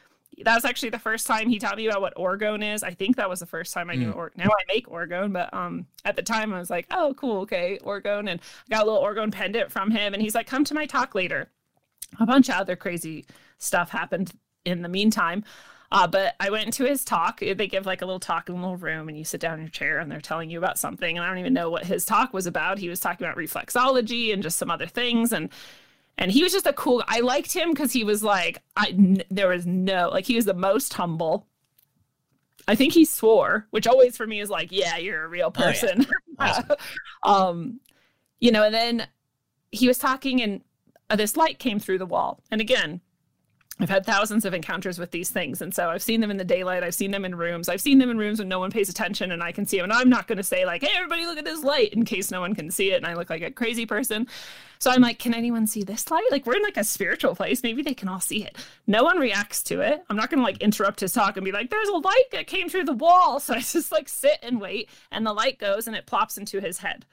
that 0.44 0.56
was 0.56 0.66
actually 0.66 0.90
the 0.90 1.00
first 1.00 1.28
time 1.28 1.50
he 1.50 1.60
taught 1.60 1.78
me 1.78 1.88
about 1.88 2.02
what 2.02 2.16
orgone 2.16 2.64
is. 2.74 2.84
I 2.84 2.92
think 2.92 3.16
that 3.16 3.30
was 3.30 3.40
the 3.40 3.46
first 3.46 3.74
time 3.74 3.90
I 3.90 3.96
knew 3.96 4.12
mm. 4.12 4.16
or 4.16 4.32
now 4.36 4.46
I 4.46 4.74
make 4.74 4.88
orgone, 4.88 5.34
but 5.34 5.54
um 5.54 5.86
at 6.06 6.16
the 6.16 6.22
time 6.22 6.54
I 6.54 6.60
was 6.60 6.70
like, 6.70 6.88
oh 6.92 7.14
cool, 7.18 7.42
okay, 7.42 7.80
orgone 7.84 8.30
and 8.30 8.40
I 8.40 8.76
got 8.76 8.84
a 8.84 8.92
little 8.92 9.04
orgone 9.04 9.32
pendant 9.32 9.72
from 9.72 9.92
him 9.92 10.14
and 10.14 10.22
he's 10.22 10.36
like, 10.36 10.48
come 10.48 10.64
to 10.66 10.74
my 10.74 10.86
talk 10.86 11.16
later. 11.16 11.50
A 12.20 12.26
bunch 12.26 12.50
of 12.50 12.56
other 12.56 12.76
crazy 12.76 13.26
stuff 13.58 13.90
happened 13.90 14.34
in 14.66 14.82
the 14.82 14.90
meantime. 14.90 15.44
Uh, 15.92 16.08
but 16.08 16.36
I 16.40 16.50
went 16.50 16.74
to 16.76 16.86
his 16.86 17.04
talk. 17.04 17.42
They 17.42 17.68
give 17.68 17.86
like 17.86 18.02
a 18.02 18.06
little 18.06 18.20
talk 18.20 18.48
in 18.48 18.56
a 18.56 18.58
little 18.58 18.78
room, 18.78 19.10
and 19.10 19.18
you 19.18 19.26
sit 19.26 19.42
down 19.42 19.56
in 19.56 19.62
your 19.62 19.70
chair, 19.70 20.00
and 20.00 20.10
they're 20.10 20.22
telling 20.22 20.50
you 20.50 20.58
about 20.58 20.80
something. 20.80 21.18
And 21.18 21.26
I 21.26 21.28
don't 21.28 21.40
even 21.40 21.54
know 21.54 21.70
what 21.70 21.86
his 21.86 22.06
talk 22.06 22.34
was 22.34 22.46
about. 22.46 22.80
He 22.80 22.88
was 22.88 23.00
talking 23.00 23.26
about 23.26 23.38
reflexology 23.38 24.32
and 24.32 24.42
just 24.42 24.58
some 24.58 24.72
other 24.72 24.88
things. 24.88 25.34
And 25.34 25.50
and 26.18 26.32
he 26.32 26.44
was 26.44 26.52
just 26.52 26.68
a 26.68 26.74
cool 26.74 27.04
i 27.08 27.20
liked 27.20 27.54
him 27.54 27.72
because 27.72 27.92
he 27.92 28.04
was 28.04 28.24
like 28.24 28.62
I, 28.76 28.90
n- 28.90 29.24
there 29.30 29.48
was 29.48 29.66
no 29.66 30.10
like 30.10 30.26
he 30.26 30.36
was 30.36 30.46
the 30.46 30.54
most 30.54 30.94
humble 30.94 31.48
i 32.68 32.76
think 32.76 32.94
he 32.94 33.06
swore 33.06 33.68
which 33.72 33.88
always 33.88 34.16
for 34.16 34.28
me 34.28 34.40
is 34.40 34.50
like 34.50 34.72
yeah 34.72 34.98
you're 34.98 35.24
a 35.24 35.28
real 35.28 35.52
person 35.52 36.06
oh, 36.40 36.46
yeah. 36.46 36.46
awesome. 36.60 36.76
um 37.24 37.80
you 38.40 38.52
know 38.52 38.64
and 38.64 38.74
then 38.74 39.08
he 39.72 39.88
was 39.88 39.98
talking 39.98 40.42
and 40.42 40.62
this 41.16 41.36
light 41.36 41.60
came 41.60 41.80
through 41.80 41.98
the 41.98 42.06
wall 42.06 42.42
and 42.52 42.62
again 42.62 43.02
I've 43.82 43.90
had 43.90 44.06
thousands 44.06 44.46
of 44.46 44.54
encounters 44.54 45.00
with 45.00 45.10
these 45.10 45.32
things. 45.32 45.62
And 45.62 45.74
so 45.74 45.90
I've 45.90 46.04
seen 46.04 46.22
them 46.22 46.30
in 46.30 46.38
the 46.38 46.44
daylight. 46.44 46.84
I've 46.84 46.94
seen 46.94 47.12
them 47.12 47.26
in 47.26 47.34
rooms. 47.36 47.68
I've 47.68 47.82
seen 47.82 47.98
them 47.98 48.12
in 48.12 48.18
rooms 48.18 48.38
when 48.38 48.48
no 48.48 48.60
one 48.60 48.70
pays 48.70 48.90
attention 48.90 49.32
and 49.32 49.42
I 49.42 49.52
can 49.52 49.66
see 49.66 49.78
them. 49.78 49.86
And 49.86 49.94
I'm 49.94 50.10
not 50.10 50.28
going 50.28 50.38
to 50.38 50.44
say, 50.44 50.66
like, 50.66 50.84
hey, 50.84 50.92
everybody, 50.96 51.26
look 51.26 51.40
at 51.40 51.46
this 51.46 51.64
light 51.64 51.94
in 51.94 52.06
case 52.06 52.30
no 52.30 52.42
one 52.42 52.54
can 52.54 52.70
see 52.70 52.92
it. 52.92 52.98
And 52.98 53.08
I 53.08 53.16
look 53.16 53.30
like 53.30 53.42
a 53.42 53.50
crazy 53.50 53.86
person. 53.86 54.28
So 54.78 54.92
I'm 54.92 55.02
like, 55.02 55.20
can 55.20 55.34
anyone 55.34 55.68
see 55.68 55.84
this 55.84 56.10
light? 56.12 56.28
Like, 56.32 56.46
we're 56.46 56.58
in 56.58 56.64
like 56.64 56.78
a 56.78 56.84
spiritual 56.84 57.36
place. 57.36 57.64
Maybe 57.64 57.82
they 57.82 57.94
can 57.94 58.08
all 58.08 58.20
see 58.20 58.44
it. 58.44 58.58
No 58.88 59.04
one 59.04 59.18
reacts 59.18 59.64
to 59.64 59.82
it. 59.82 60.04
I'm 60.10 60.18
not 60.18 60.30
going 60.30 60.40
to 60.40 60.46
like 60.46 60.62
interrupt 60.62 61.00
his 61.00 61.14
talk 61.14 61.38
and 61.38 61.46
be 61.46 61.52
like, 61.52 61.70
there's 61.70 61.90
a 61.90 61.98
light 61.98 62.32
that 62.32 62.48
came 62.48 62.70
through 62.70 62.86
the 62.86 62.94
wall. 62.94 63.40
So 63.52 63.56
I 63.56 63.60
just 63.60 63.92
like 63.92 64.08
sit 64.08 64.38
and 64.44 64.62
wait. 64.62 64.88
And 65.12 65.26
the 65.26 65.34
light 65.34 65.58
goes 65.58 65.88
and 65.88 65.96
it 65.96 66.06
plops 66.06 66.38
into 66.38 66.62
his 66.62 66.78
head 66.78 67.06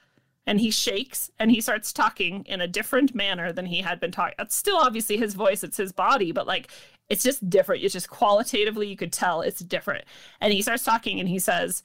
and 0.49 0.63
he 0.63 0.71
shakes 0.71 1.31
and 1.39 1.51
he 1.51 1.61
starts 1.61 1.93
talking 1.93 2.43
in 2.47 2.63
a 2.63 2.67
different 2.67 3.15
manner 3.15 3.53
than 3.53 3.67
he 3.67 3.83
had 3.83 4.01
been 4.01 4.11
talking. 4.11 4.35
It's 4.39 4.57
still 4.57 4.79
obviously 4.79 5.19
his 5.19 5.35
voice, 5.35 5.63
it's 5.63 5.77
his 5.77 5.93
body, 5.93 6.33
but 6.33 6.47
like 6.47 6.71
it's 7.11 7.23
just 7.23 7.51
different. 7.51 7.85
It's 7.85 7.93
just 7.93 8.09
qualitatively, 8.09 8.89
you 8.89 8.97
could 8.97 9.13
tell 9.13 9.43
it's 9.43 9.61
different. 9.61 10.07
And 10.41 10.51
he 10.51 10.63
starts 10.63 10.85
talking 10.85 11.21
and 11.21 11.29
he 11.29 11.39
says, 11.39 11.83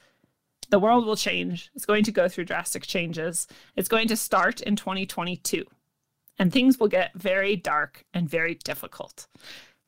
The 0.69 0.79
world 0.79 1.05
will 1.05 1.17
change. 1.17 1.71
It's 1.75 1.85
going 1.85 2.05
to 2.05 2.11
go 2.13 2.29
through 2.29 2.45
drastic 2.45 2.83
changes. 2.83 3.47
It's 3.75 3.89
going 3.89 4.07
to 4.07 4.15
start 4.15 4.61
in 4.61 4.77
2022. 4.77 5.65
And 6.39 6.51
things 6.51 6.79
will 6.79 6.87
get 6.87 7.13
very 7.15 7.57
dark 7.57 8.05
and 8.13 8.29
very 8.29 8.55
difficult. 8.55 9.27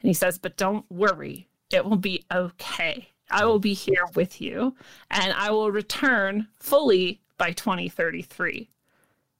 And 0.01 0.09
he 0.09 0.13
says, 0.13 0.37
But 0.37 0.57
don't 0.57 0.85
worry, 0.91 1.47
it 1.71 1.85
will 1.85 1.95
be 1.95 2.25
okay. 2.29 3.07
I 3.31 3.45
will 3.45 3.59
be 3.59 3.73
here 3.73 4.05
with 4.15 4.41
you 4.41 4.75
and 5.09 5.33
I 5.33 5.49
will 5.49 5.71
return 5.71 6.49
fully 6.59 7.21
by 7.37 7.51
2033. 7.51 8.69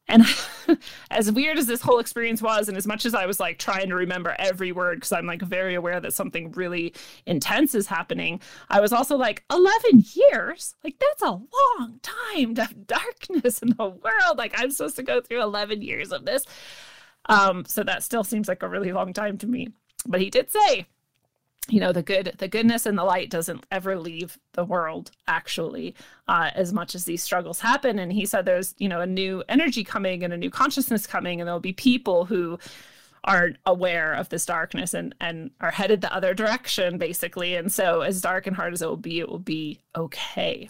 And 0.08 0.24
as 1.12 1.32
weird 1.32 1.58
as 1.58 1.66
this 1.66 1.82
whole 1.82 2.00
experience 2.00 2.41
was, 2.41 2.68
and 2.68 2.78
as 2.78 2.86
much 2.86 3.06
as 3.06 3.16
I 3.16 3.26
was 3.26 3.39
like 3.39 3.58
trying 3.58 3.89
to 3.89 3.96
remember 3.96 4.36
every 4.38 4.72
word, 4.72 4.98
because 4.98 5.12
I'm 5.12 5.26
like 5.26 5.41
very 5.41 5.74
aware 5.74 6.00
that 6.00 6.14
something 6.14 6.52
really 6.52 6.93
intense 7.26 7.74
is 7.74 7.88
happening, 7.88 8.39
I 8.70 8.82
was 8.82 8.93
also 8.93 9.18
like, 9.18 9.43
11 9.52 10.04
years? 10.14 10.76
Like, 10.84 11.00
that's 11.00 11.24
a 11.24 11.32
long 11.32 12.00
time 12.04 12.56
to 12.56 12.66
have 12.66 12.88
darkness 12.88 13.60
in 13.60 13.70
the 13.70 13.89
world. 13.89 14.38
Like, 14.38 14.54
I'm 14.56 14.72
supposed 14.72 14.96
to 14.98 15.04
go 15.04 15.22
through 15.22 15.41
11 15.41 15.82
years 15.82 16.12
of 16.12 16.26
this. 16.26 16.46
Um, 17.28 17.66
so 17.66 17.84
that 17.84 18.04
still 18.04 18.24
seems 18.24 18.48
like 18.48 18.62
a 18.62 18.70
really 18.70 18.91
long 18.91 19.12
time 19.12 19.39
to 19.39 19.48
me. 19.48 19.70
But 20.06 20.22
he 20.22 20.30
did 20.30 20.52
say, 20.52 20.86
you 21.70 21.80
know 21.80 21.91
the 21.91 22.03
good 22.03 22.36
the 22.38 22.47
goodness 22.47 22.86
and 22.86 22.97
the 22.97 23.03
light 23.03 23.30
doesn't 23.30 23.66
ever 23.72 23.97
leave 23.97 24.38
the 24.53 24.63
world 24.63 25.11
actually 25.28 25.95
uh, 26.28 26.51
as 26.53 26.72
much 26.72 26.95
as 26.95 27.05
these 27.05 27.24
struggles 27.24 27.59
happen. 27.59 27.99
And 27.99 28.11
he 28.11 28.26
said 28.26 28.45
there's 28.45 28.76
you 28.78 28.88
know 28.88 29.01
a 29.01 29.07
new 29.07 29.43
energy 29.49 29.84
coming 29.84 30.24
and 30.24 30.34
a 30.34 30.38
new 30.38 30.49
consciousness 30.49 31.07
coming 31.07 31.41
and 31.41 31.47
there'll 31.47 31.59
be 31.59 31.74
people 31.74 32.26
who 32.26 32.59
are 33.24 33.51
aware 33.66 34.13
of 34.13 34.30
this 34.30 34.45
darkness 34.45 34.93
and 34.93 35.16
and 35.20 35.51
are 35.59 35.72
headed 35.72 36.01
the 36.01 36.13
other 36.13 36.34
direction 36.34 36.97
basically. 36.97 37.55
And 37.55 37.72
so 37.72 38.01
as 38.01 38.22
dark 38.22 38.45
and 38.47 38.55
hard 38.55 38.74
as 38.74 38.82
it 38.82 38.88
will 38.88 38.97
be 38.97 39.20
it 39.20 39.30
will 39.30 39.39
be 39.39 39.80
okay. 39.95 40.70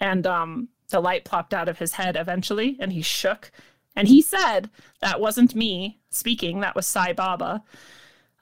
And 0.00 0.26
um 0.26 0.68
the 0.88 1.00
light 1.00 1.24
plopped 1.24 1.54
out 1.54 1.68
of 1.68 1.78
his 1.78 1.94
head 1.94 2.16
eventually 2.16 2.76
and 2.80 2.92
he 2.92 3.02
shook. 3.02 3.50
And 3.94 4.08
he 4.08 4.22
said 4.22 4.70
that 5.00 5.20
wasn't 5.20 5.54
me 5.54 6.00
speaking. 6.10 6.60
That 6.60 6.74
was 6.74 6.86
sai 6.86 7.12
baba. 7.12 7.62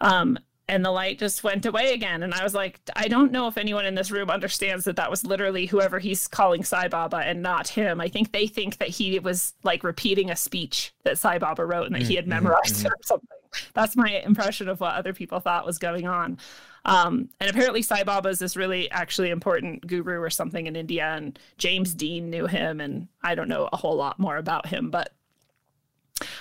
Um, 0.01 0.38
and 0.71 0.85
the 0.85 0.91
light 0.93 1.18
just 1.18 1.43
went 1.43 1.66
away 1.66 1.93
again. 1.93 2.23
And 2.23 2.33
I 2.33 2.45
was 2.45 2.55
like, 2.55 2.81
I 2.95 3.09
don't 3.09 3.33
know 3.33 3.49
if 3.49 3.59
anyone 3.59 3.85
in 3.87 3.97
this 3.97 4.12
room 4.12 4.31
understands 4.31 4.85
that 4.85 4.95
that 4.97 5.11
was 5.11 5.27
literally 5.27 5.66
whoever 5.66 5.99
he's 5.99 6.29
calling 6.29 6.62
Sai 6.62 6.87
Baba 6.87 7.16
and 7.16 7.43
not 7.43 7.66
him. 7.66 8.01
I 8.01 8.07
think 8.07 8.31
they 8.31 8.47
think 8.47 8.79
that 8.79 8.89
he 8.89 9.18
was 9.18 9.53
like 9.64 9.83
repeating 9.83 10.31
a 10.31 10.37
speech 10.37 10.95
that 11.03 11.18
Sai 11.18 11.41
Baba 11.41 11.66
wrote 11.66 11.87
and 11.87 11.95
that 11.97 12.03
he 12.03 12.14
had 12.14 12.25
mm-hmm, 12.25 12.45
memorized 12.45 12.77
mm-hmm. 12.77 12.87
or 12.87 12.97
something. 13.03 13.29
That's 13.75 13.97
my 13.97 14.23
impression 14.25 14.68
of 14.68 14.79
what 14.79 14.95
other 14.95 15.12
people 15.12 15.41
thought 15.41 15.66
was 15.66 15.79
going 15.79 16.07
on. 16.07 16.39
Um, 16.85 17.29
and 17.41 17.51
apparently, 17.51 17.83
Sai 17.83 18.05
Baba 18.05 18.29
is 18.29 18.39
this 18.39 18.57
really 18.57 18.89
actually 18.93 19.31
important 19.31 19.85
guru 19.85 20.21
or 20.21 20.31
something 20.31 20.66
in 20.66 20.77
India, 20.77 21.05
and 21.05 21.37
James 21.59 21.95
Dean 21.95 22.31
knew 22.31 22.47
him, 22.47 22.81
and 22.81 23.09
I 23.23 23.35
don't 23.35 23.49
know 23.49 23.68
a 23.73 23.77
whole 23.77 23.97
lot 23.97 24.21
more 24.21 24.37
about 24.37 24.66
him, 24.66 24.89
but 24.89 25.12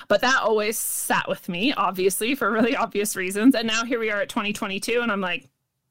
but 0.08 0.22
that 0.22 0.42
always 0.42 0.78
sat 0.78 1.28
with 1.28 1.50
me, 1.50 1.74
obviously, 1.74 2.36
for 2.36 2.52
really 2.52 2.76
obvious 2.76 3.16
reasons. 3.16 3.56
And 3.56 3.68
now 3.68 3.86
here 3.86 4.00
we 4.00 4.12
are 4.12 4.22
at 4.22 4.30
2022, 4.30 5.02
and 5.02 5.12
I'm 5.12 5.22
like, 5.22 5.50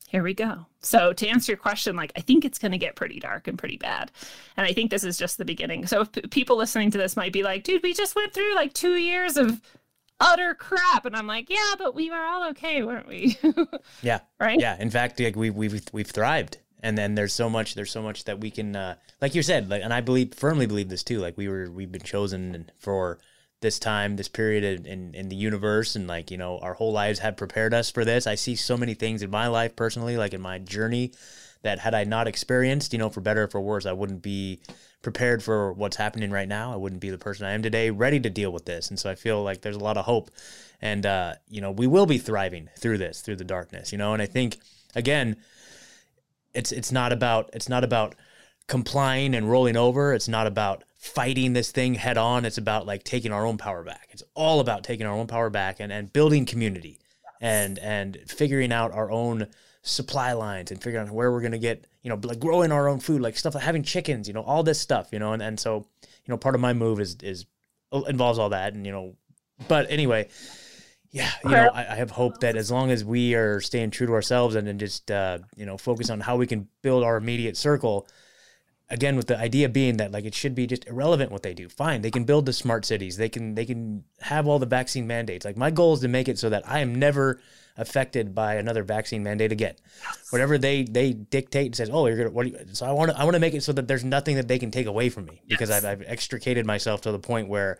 here 0.08 0.22
we 0.22 0.34
go. 0.34 0.66
So 0.80 1.12
to 1.12 1.28
answer 1.28 1.52
your 1.52 1.58
question, 1.58 1.94
like 1.94 2.12
I 2.16 2.20
think 2.20 2.44
it's 2.44 2.58
going 2.58 2.72
to 2.72 2.78
get 2.78 2.96
pretty 2.96 3.20
dark 3.20 3.46
and 3.46 3.58
pretty 3.58 3.76
bad, 3.76 4.10
and 4.56 4.66
I 4.66 4.72
think 4.72 4.90
this 4.90 5.04
is 5.04 5.18
just 5.18 5.38
the 5.38 5.44
beginning. 5.44 5.86
So 5.86 6.02
if 6.02 6.12
p- 6.12 6.22
people 6.22 6.56
listening 6.56 6.90
to 6.92 6.98
this 6.98 7.16
might 7.16 7.32
be 7.32 7.42
like, 7.42 7.64
"Dude, 7.64 7.82
we 7.82 7.92
just 7.92 8.16
went 8.16 8.32
through 8.32 8.54
like 8.54 8.72
two 8.72 8.96
years 8.96 9.36
of 9.36 9.60
utter 10.18 10.54
crap," 10.54 11.04
and 11.04 11.14
I'm 11.14 11.26
like, 11.26 11.50
"Yeah, 11.50 11.74
but 11.76 11.94
we 11.94 12.10
were 12.10 12.24
all 12.24 12.48
okay, 12.50 12.82
weren't 12.82 13.06
we?" 13.06 13.36
yeah. 14.02 14.20
Right. 14.40 14.58
Yeah. 14.58 14.80
In 14.80 14.90
fact, 14.90 15.20
like 15.20 15.36
we 15.36 15.50
we've 15.50 15.82
we've 15.92 16.10
thrived, 16.10 16.56
and 16.82 16.96
then 16.96 17.14
there's 17.14 17.34
so 17.34 17.50
much 17.50 17.74
there's 17.74 17.92
so 17.92 18.02
much 18.02 18.24
that 18.24 18.40
we 18.40 18.50
can, 18.50 18.76
uh, 18.76 18.94
like 19.20 19.34
you 19.34 19.42
said, 19.42 19.68
like, 19.68 19.82
and 19.82 19.92
I 19.92 20.00
believe 20.00 20.32
firmly 20.34 20.66
believe 20.66 20.88
this 20.88 21.02
too. 21.02 21.18
Like 21.18 21.36
we 21.36 21.48
were 21.48 21.70
we've 21.70 21.92
been 21.92 22.00
chosen 22.00 22.70
for 22.78 23.18
this 23.60 23.78
time, 23.78 24.16
this 24.16 24.28
period 24.28 24.86
in, 24.86 25.14
in 25.14 25.28
the 25.28 25.36
universe, 25.36 25.96
and 25.96 26.06
like, 26.06 26.30
you 26.30 26.36
know, 26.36 26.58
our 26.58 26.74
whole 26.74 26.92
lives 26.92 27.18
have 27.18 27.36
prepared 27.36 27.74
us 27.74 27.90
for 27.90 28.04
this. 28.04 28.26
I 28.26 28.36
see 28.36 28.54
so 28.54 28.76
many 28.76 28.94
things 28.94 29.22
in 29.22 29.30
my 29.30 29.48
life 29.48 29.74
personally, 29.74 30.16
like 30.16 30.34
in 30.34 30.40
my 30.40 30.58
journey, 30.58 31.12
that 31.62 31.80
had 31.80 31.94
I 31.94 32.04
not 32.04 32.28
experienced, 32.28 32.92
you 32.92 32.98
know, 33.00 33.10
for 33.10 33.20
better 33.20 33.44
or 33.44 33.48
for 33.48 33.60
worse, 33.60 33.84
I 33.84 33.92
wouldn't 33.92 34.22
be 34.22 34.60
prepared 35.02 35.42
for 35.42 35.72
what's 35.72 35.96
happening 35.96 36.30
right 36.30 36.48
now. 36.48 36.72
I 36.72 36.76
wouldn't 36.76 37.00
be 37.00 37.10
the 37.10 37.18
person 37.18 37.46
I 37.46 37.52
am 37.52 37.62
today, 37.62 37.90
ready 37.90 38.20
to 38.20 38.30
deal 38.30 38.52
with 38.52 38.64
this. 38.64 38.90
And 38.90 38.98
so 38.98 39.10
I 39.10 39.16
feel 39.16 39.42
like 39.42 39.60
there's 39.60 39.76
a 39.76 39.80
lot 39.80 39.96
of 39.96 40.04
hope. 40.04 40.30
And, 40.80 41.04
uh, 41.04 41.34
you 41.48 41.60
know, 41.60 41.72
we 41.72 41.88
will 41.88 42.06
be 42.06 42.18
thriving 42.18 42.68
through 42.78 42.98
this, 42.98 43.22
through 43.22 43.36
the 43.36 43.44
darkness, 43.44 43.90
you 43.90 43.98
know, 43.98 44.12
and 44.12 44.22
I 44.22 44.26
think, 44.26 44.58
again, 44.94 45.36
it's, 46.54 46.70
it's 46.70 46.92
not 46.92 47.12
about, 47.12 47.50
it's 47.52 47.68
not 47.68 47.82
about 47.82 48.14
complying 48.68 49.34
and 49.34 49.50
rolling 49.50 49.76
over. 49.76 50.14
It's 50.14 50.28
not 50.28 50.46
about 50.46 50.84
fighting 50.98 51.54
this 51.54 51.70
thing 51.70 51.94
head 51.94 52.18
on. 52.18 52.44
It's 52.44 52.58
about 52.58 52.86
like 52.86 53.04
taking 53.04 53.32
our 53.32 53.46
own 53.46 53.56
power 53.56 53.82
back. 53.82 54.08
It's 54.10 54.22
all 54.34 54.60
about 54.60 54.84
taking 54.84 55.06
our 55.06 55.14
own 55.14 55.26
power 55.26 55.48
back 55.48 55.80
and, 55.80 55.90
and 55.92 56.12
building 56.12 56.44
community 56.44 56.98
and 57.40 57.78
and 57.78 58.18
figuring 58.26 58.72
out 58.72 58.92
our 58.92 59.10
own 59.10 59.46
supply 59.82 60.32
lines 60.32 60.70
and 60.70 60.82
figuring 60.82 61.08
out 61.08 61.14
where 61.14 61.32
we're 61.32 61.40
gonna 61.40 61.58
get, 61.58 61.86
you 62.02 62.10
know, 62.10 62.20
like 62.22 62.40
growing 62.40 62.72
our 62.72 62.88
own 62.88 63.00
food, 63.00 63.22
like 63.22 63.36
stuff 63.36 63.54
like 63.54 63.64
having 63.64 63.82
chickens, 63.82 64.28
you 64.28 64.34
know, 64.34 64.42
all 64.42 64.62
this 64.62 64.80
stuff, 64.80 65.08
you 65.12 65.18
know, 65.18 65.32
and, 65.32 65.42
and 65.42 65.58
so, 65.58 65.86
you 66.02 66.28
know, 66.28 66.36
part 66.36 66.54
of 66.54 66.60
my 66.60 66.74
move 66.74 67.00
is 67.00 67.16
is 67.22 67.46
involves 68.06 68.38
all 68.38 68.50
that 68.50 68.74
and 68.74 68.84
you 68.84 68.92
know 68.92 69.16
but 69.66 69.90
anyway, 69.90 70.28
yeah, 71.10 71.30
you 71.42 71.50
know, 71.50 71.70
I, 71.72 71.92
I, 71.92 71.94
have 71.96 72.10
hope 72.10 72.40
that 72.40 72.54
as 72.54 72.70
long 72.70 72.90
as 72.90 73.04
we 73.04 73.34
are 73.34 73.60
staying 73.60 73.90
true 73.90 74.06
to 74.06 74.12
ourselves 74.12 74.54
and 74.54 74.68
then 74.68 74.78
just 74.78 75.10
uh, 75.10 75.38
you 75.56 75.64
know, 75.66 75.78
focus 75.78 76.10
on 76.10 76.20
how 76.20 76.36
we 76.36 76.46
can 76.46 76.68
build 76.82 77.02
our 77.02 77.16
immediate 77.16 77.56
circle, 77.56 78.06
again 78.90 79.16
with 79.16 79.26
the 79.26 79.38
idea 79.38 79.68
being 79.68 79.98
that 79.98 80.12
like 80.12 80.24
it 80.24 80.34
should 80.34 80.54
be 80.54 80.66
just 80.66 80.86
irrelevant 80.86 81.30
what 81.30 81.42
they 81.42 81.54
do 81.54 81.68
fine 81.68 82.02
they 82.02 82.10
can 82.10 82.24
build 82.24 82.46
the 82.46 82.52
smart 82.52 82.84
cities 82.84 83.16
they 83.16 83.28
can 83.28 83.54
they 83.54 83.64
can 83.64 84.04
have 84.20 84.46
all 84.46 84.58
the 84.58 84.66
vaccine 84.66 85.06
mandates 85.06 85.44
like 85.44 85.56
my 85.56 85.70
goal 85.70 85.94
is 85.94 86.00
to 86.00 86.08
make 86.08 86.28
it 86.28 86.38
so 86.38 86.48
that 86.48 86.66
i 86.68 86.80
am 86.80 86.94
never 86.94 87.40
affected 87.76 88.34
by 88.34 88.54
another 88.54 88.82
vaccine 88.82 89.22
mandate 89.22 89.52
again 89.52 89.74
whatever 90.30 90.58
they 90.58 90.82
they 90.82 91.12
dictate 91.12 91.66
and 91.66 91.76
says 91.76 91.90
oh 91.92 92.06
you're 92.06 92.16
gonna 92.16 92.30
what 92.30 92.46
you, 92.46 92.58
so 92.72 92.86
i 92.86 92.92
want 92.92 93.10
to 93.10 93.18
i 93.18 93.24
want 93.24 93.34
to 93.34 93.40
make 93.40 93.54
it 93.54 93.62
so 93.62 93.72
that 93.72 93.86
there's 93.86 94.04
nothing 94.04 94.36
that 94.36 94.48
they 94.48 94.58
can 94.58 94.70
take 94.70 94.86
away 94.86 95.08
from 95.08 95.26
me 95.26 95.42
because 95.46 95.68
yes. 95.68 95.84
I've, 95.84 96.00
I've, 96.00 96.08
extricated 96.08 96.66
myself 96.66 97.02
to 97.02 97.12
the 97.12 97.18
point 97.18 97.48
where 97.48 97.78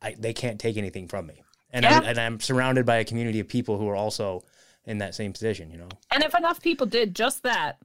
I, 0.00 0.14
they 0.18 0.32
can't 0.32 0.58
take 0.58 0.76
anything 0.76 1.08
from 1.08 1.26
me 1.26 1.42
and, 1.72 1.84
yeah. 1.84 2.00
I, 2.02 2.08
and 2.08 2.18
i'm 2.18 2.40
surrounded 2.40 2.86
by 2.86 2.96
a 2.96 3.04
community 3.04 3.40
of 3.40 3.48
people 3.48 3.78
who 3.78 3.88
are 3.88 3.96
also 3.96 4.44
in 4.84 4.98
that 4.98 5.14
same 5.14 5.32
position, 5.32 5.70
you 5.70 5.78
know. 5.78 5.88
And 6.10 6.22
if 6.22 6.34
enough 6.34 6.60
people 6.60 6.86
did 6.86 7.14
just 7.14 7.42
that, 7.42 7.78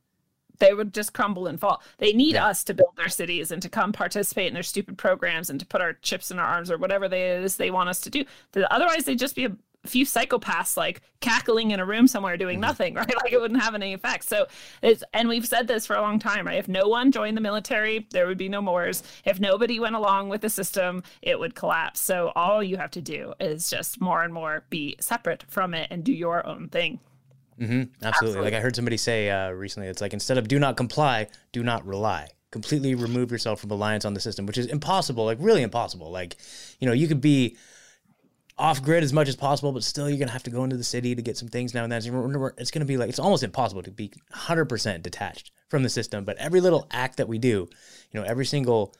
they 0.59 0.73
would 0.73 0.93
just 0.93 1.13
crumble 1.13 1.47
and 1.47 1.59
fall. 1.59 1.81
They 1.97 2.13
need 2.13 2.35
yeah. 2.35 2.47
us 2.47 2.63
to 2.65 2.73
build 2.73 2.95
their 2.95 3.09
cities 3.09 3.51
and 3.51 3.61
to 3.61 3.69
come 3.69 3.91
participate 3.91 4.47
in 4.47 4.53
their 4.53 4.63
stupid 4.63 4.97
programs 4.97 5.49
and 5.49 5.59
to 5.59 5.65
put 5.65 5.81
our 5.81 5.93
chips 5.93 6.31
in 6.31 6.39
our 6.39 6.45
arms 6.45 6.71
or 6.71 6.77
whatever 6.77 7.07
they 7.07 7.29
is 7.29 7.57
they 7.57 7.71
want 7.71 7.89
us 7.89 8.01
to 8.01 8.09
do. 8.09 8.25
Otherwise, 8.71 9.05
they'd 9.05 9.19
just 9.19 9.35
be 9.35 9.45
a 9.45 9.55
few 9.85 10.05
psychopaths 10.05 10.77
like 10.77 11.01
cackling 11.19 11.71
in 11.71 11.79
a 11.79 11.85
room 11.85 12.07
somewhere 12.07 12.37
doing 12.37 12.55
mm-hmm. 12.55 12.61
nothing, 12.61 12.93
right? 12.95 13.15
Like 13.15 13.33
it 13.33 13.39
wouldn't 13.39 13.61
have 13.61 13.75
any 13.75 13.93
effect. 13.93 14.27
So 14.27 14.47
it's 14.81 15.03
and 15.13 15.29
we've 15.29 15.45
said 15.45 15.67
this 15.67 15.85
for 15.85 15.95
a 15.95 16.01
long 16.01 16.19
time, 16.19 16.47
right? 16.47 16.57
If 16.57 16.67
no 16.67 16.87
one 16.87 17.11
joined 17.11 17.37
the 17.37 17.41
military, 17.41 18.07
there 18.11 18.27
would 18.27 18.37
be 18.37 18.49
no 18.49 18.61
wars. 18.61 19.03
If 19.23 19.39
nobody 19.39 19.79
went 19.79 19.95
along 19.95 20.29
with 20.29 20.41
the 20.41 20.49
system, 20.49 21.03
it 21.21 21.39
would 21.39 21.55
collapse. 21.55 21.99
So 21.99 22.31
all 22.35 22.63
you 22.63 22.77
have 22.77 22.91
to 22.91 23.01
do 23.01 23.33
is 23.39 23.69
just 23.69 24.01
more 24.01 24.23
and 24.23 24.33
more 24.33 24.65
be 24.69 24.95
separate 24.99 25.43
from 25.47 25.73
it 25.73 25.87
and 25.91 26.03
do 26.03 26.13
your 26.13 26.45
own 26.45 26.69
thing. 26.69 26.99
Mm-hmm. 27.59 27.73
Absolutely. 27.73 28.07
Absolutely. 28.07 28.41
Like 28.41 28.53
I 28.53 28.59
heard 28.59 28.75
somebody 28.75 28.97
say 28.97 29.29
uh, 29.29 29.51
recently, 29.51 29.87
it's 29.87 30.01
like 30.01 30.13
instead 30.13 30.37
of 30.37 30.47
do 30.47 30.59
not 30.59 30.77
comply, 30.77 31.27
do 31.51 31.63
not 31.63 31.85
rely. 31.85 32.29
Completely 32.51 32.95
remove 32.95 33.31
yourself 33.31 33.59
from 33.61 33.69
reliance 33.69 34.05
on 34.05 34.13
the 34.13 34.19
system, 34.19 34.45
which 34.45 34.57
is 34.57 34.67
impossible, 34.67 35.25
like 35.25 35.37
really 35.41 35.61
impossible. 35.61 36.11
Like, 36.11 36.37
you 36.79 36.87
know, 36.87 36.93
you 36.93 37.07
could 37.07 37.21
be 37.21 37.57
off 38.57 38.81
grid 38.81 39.03
as 39.03 39.11
much 39.11 39.27
as 39.27 39.35
possible, 39.35 39.71
but 39.71 39.83
still 39.83 40.09
you're 40.09 40.19
gonna 40.19 40.31
have 40.31 40.43
to 40.43 40.49
go 40.49 40.63
into 40.63 40.77
the 40.77 40.83
city 40.83 41.13
to 41.15 41.21
get 41.21 41.37
some 41.37 41.49
things 41.49 41.73
now 41.73 41.83
and 41.83 41.91
then. 41.91 42.01
So 42.01 42.51
it's 42.57 42.71
gonna 42.71 42.85
be 42.85 42.97
like 42.97 43.09
it's 43.09 43.19
almost 43.19 43.43
impossible 43.43 43.83
to 43.83 43.91
be 43.91 44.11
100% 44.33 45.01
detached 45.01 45.51
from 45.69 45.83
the 45.83 45.89
system. 45.89 46.23
But 46.23 46.37
every 46.37 46.61
little 46.61 46.87
act 46.91 47.17
that 47.17 47.27
we 47.27 47.37
do, 47.37 47.67
you 48.11 48.19
know, 48.19 48.23
every 48.23 48.45
single 48.45 48.93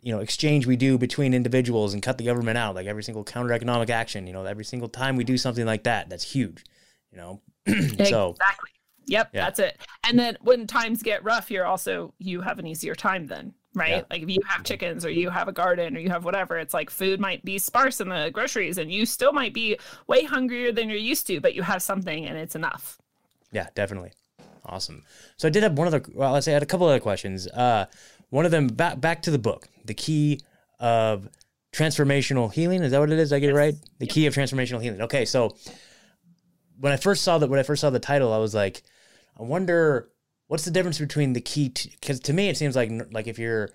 you 0.00 0.12
know 0.12 0.20
exchange 0.20 0.66
we 0.66 0.76
do 0.76 0.98
between 0.98 1.32
individuals 1.34 1.94
and 1.94 2.02
cut 2.02 2.18
the 2.18 2.24
government 2.24 2.56
out, 2.58 2.74
like 2.74 2.86
every 2.86 3.02
single 3.02 3.24
counter 3.24 3.52
economic 3.52 3.90
action, 3.90 4.26
you 4.26 4.32
know, 4.32 4.44
every 4.44 4.64
single 4.64 4.88
time 4.88 5.16
we 5.16 5.24
do 5.24 5.36
something 5.36 5.66
like 5.66 5.84
that, 5.84 6.08
that's 6.08 6.24
huge. 6.32 6.64
You 7.10 7.18
know, 7.18 7.40
so 7.66 8.30
exactly. 8.30 8.70
Yep, 9.06 9.30
yeah. 9.32 9.44
that's 9.44 9.58
it. 9.58 9.80
And 10.06 10.18
then 10.18 10.38
when 10.40 10.66
times 10.66 11.02
get 11.02 11.24
rough, 11.24 11.50
you're 11.50 11.66
also 11.66 12.14
you 12.18 12.40
have 12.40 12.58
an 12.58 12.66
easier 12.66 12.94
time 12.94 13.26
then 13.26 13.54
right? 13.74 13.90
Yeah. 13.90 14.02
Like 14.10 14.22
if 14.22 14.30
you 14.30 14.40
have 14.46 14.64
chickens 14.64 15.04
or 15.04 15.10
you 15.10 15.30
have 15.30 15.48
a 15.48 15.52
garden 15.52 15.96
or 15.96 16.00
you 16.00 16.10
have 16.10 16.24
whatever, 16.24 16.58
it's 16.58 16.74
like 16.74 16.90
food 16.90 17.20
might 17.20 17.44
be 17.44 17.58
sparse 17.58 18.00
in 18.00 18.08
the 18.08 18.30
groceries 18.32 18.78
and 18.78 18.90
you 18.90 19.04
still 19.04 19.32
might 19.32 19.52
be 19.52 19.76
way 20.06 20.24
hungrier 20.24 20.72
than 20.72 20.88
you're 20.88 20.98
used 20.98 21.26
to, 21.26 21.40
but 21.40 21.54
you 21.54 21.62
have 21.62 21.82
something 21.82 22.26
and 22.26 22.38
it's 22.38 22.54
enough. 22.54 22.98
Yeah, 23.52 23.68
definitely. 23.74 24.12
Awesome. 24.66 25.02
So 25.36 25.48
I 25.48 25.50
did 25.50 25.62
have 25.62 25.76
one 25.76 25.86
other, 25.86 26.02
well, 26.14 26.32
let's 26.32 26.46
say 26.46 26.52
I 26.52 26.54
had 26.54 26.62
a 26.62 26.66
couple 26.66 26.86
other 26.86 27.00
questions. 27.00 27.46
Uh, 27.48 27.86
one 28.30 28.44
of 28.44 28.50
them 28.50 28.68
back 28.68 29.00
back 29.00 29.22
to 29.22 29.30
the 29.30 29.38
book, 29.38 29.68
the 29.84 29.94
key 29.94 30.40
of 30.80 31.28
transformational 31.72 32.52
healing. 32.52 32.82
Is 32.82 32.92
that 32.92 33.00
what 33.00 33.10
it 33.10 33.18
is? 33.18 33.28
Did 33.28 33.36
I 33.36 33.38
get 33.40 33.46
yes. 33.48 33.54
it 33.54 33.58
right? 33.58 33.74
The 33.98 34.06
yep. 34.06 34.14
key 34.14 34.26
of 34.26 34.34
transformational 34.34 34.82
healing. 34.82 35.02
Okay, 35.02 35.24
so 35.24 35.56
when 36.78 36.92
I 36.92 36.96
first 36.96 37.22
saw 37.22 37.38
that, 37.38 37.48
when 37.48 37.58
I 37.58 37.62
first 37.62 37.80
saw 37.80 37.90
the 37.90 37.98
title, 37.98 38.32
I 38.32 38.38
was 38.38 38.54
like, 38.54 38.82
I 39.38 39.42
wonder 39.42 40.08
what's 40.48 40.64
the 40.64 40.70
difference 40.70 40.98
between 40.98 41.32
the 41.32 41.40
key 41.40 41.72
because 42.00 42.20
to, 42.20 42.32
me 42.32 42.48
it 42.48 42.56
seems 42.56 42.76
like 42.76 42.90
like 43.10 43.26
if 43.26 43.38
you're 43.38 43.70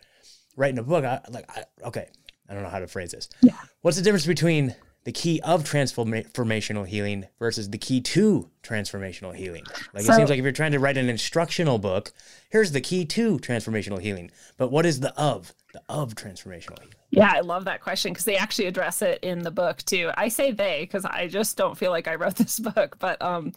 writing 0.56 0.78
a 0.80 0.84
book 0.84 1.04
I, 1.04 1.20
like 1.30 1.50
I, 1.50 1.64
okay 1.88 2.08
i 2.50 2.54
don't 2.54 2.64
know 2.64 2.70
how 2.70 2.80
to 2.80 2.88
phrase 2.88 3.12
this. 3.12 3.30
Yeah. 3.42 3.54
What's 3.82 3.98
the 3.98 4.04
difference 4.04 4.26
between 4.26 4.76
the 5.04 5.12
key 5.12 5.40
of 5.42 5.64
transformational 5.64 6.86
healing 6.86 7.28
versus 7.38 7.70
the 7.70 7.78
key 7.78 8.02
to 8.02 8.50
transformational 8.64 9.36
healing? 9.36 9.64
Like 9.94 10.04
so, 10.04 10.14
it 10.14 10.16
seems 10.16 10.30
like 10.30 10.40
if 10.40 10.44
you're 10.44 10.52
trying 10.52 10.72
to 10.74 10.80
write 10.80 10.98
an 10.98 11.10
instructional 11.10 11.80
book 11.80 12.12
here's 12.50 12.72
the 12.72 12.82
key 12.82 13.06
to 13.06 13.38
transformational 13.40 14.00
healing 14.00 14.32
but 14.58 14.72
what 14.72 14.86
is 14.86 15.00
the 15.00 15.14
of 15.20 15.54
the 15.74 15.82
of 15.88 16.16
transformational 16.16 16.80
healing 16.80 16.96
yeah, 17.12 17.32
I 17.36 17.40
love 17.42 17.66
that 17.66 17.82
question 17.82 18.14
because 18.14 18.26
they 18.26 18.38
actually 18.38 18.68
address 18.68 19.02
it 19.02 19.20
in 19.24 19.40
the 19.40 19.52
book 19.52 19.78
too. 19.84 20.12
I 20.16 20.28
say 20.28 20.52
they 20.52 20.82
because 20.82 21.06
I 21.06 21.28
just 21.28 21.58
don't 21.58 21.78
feel 21.78 21.92
like 21.92 22.08
I 22.08 22.16
wrote 22.16 22.36
this 22.38 22.60
book, 22.60 22.98
but 23.00 23.22
um, 23.22 23.54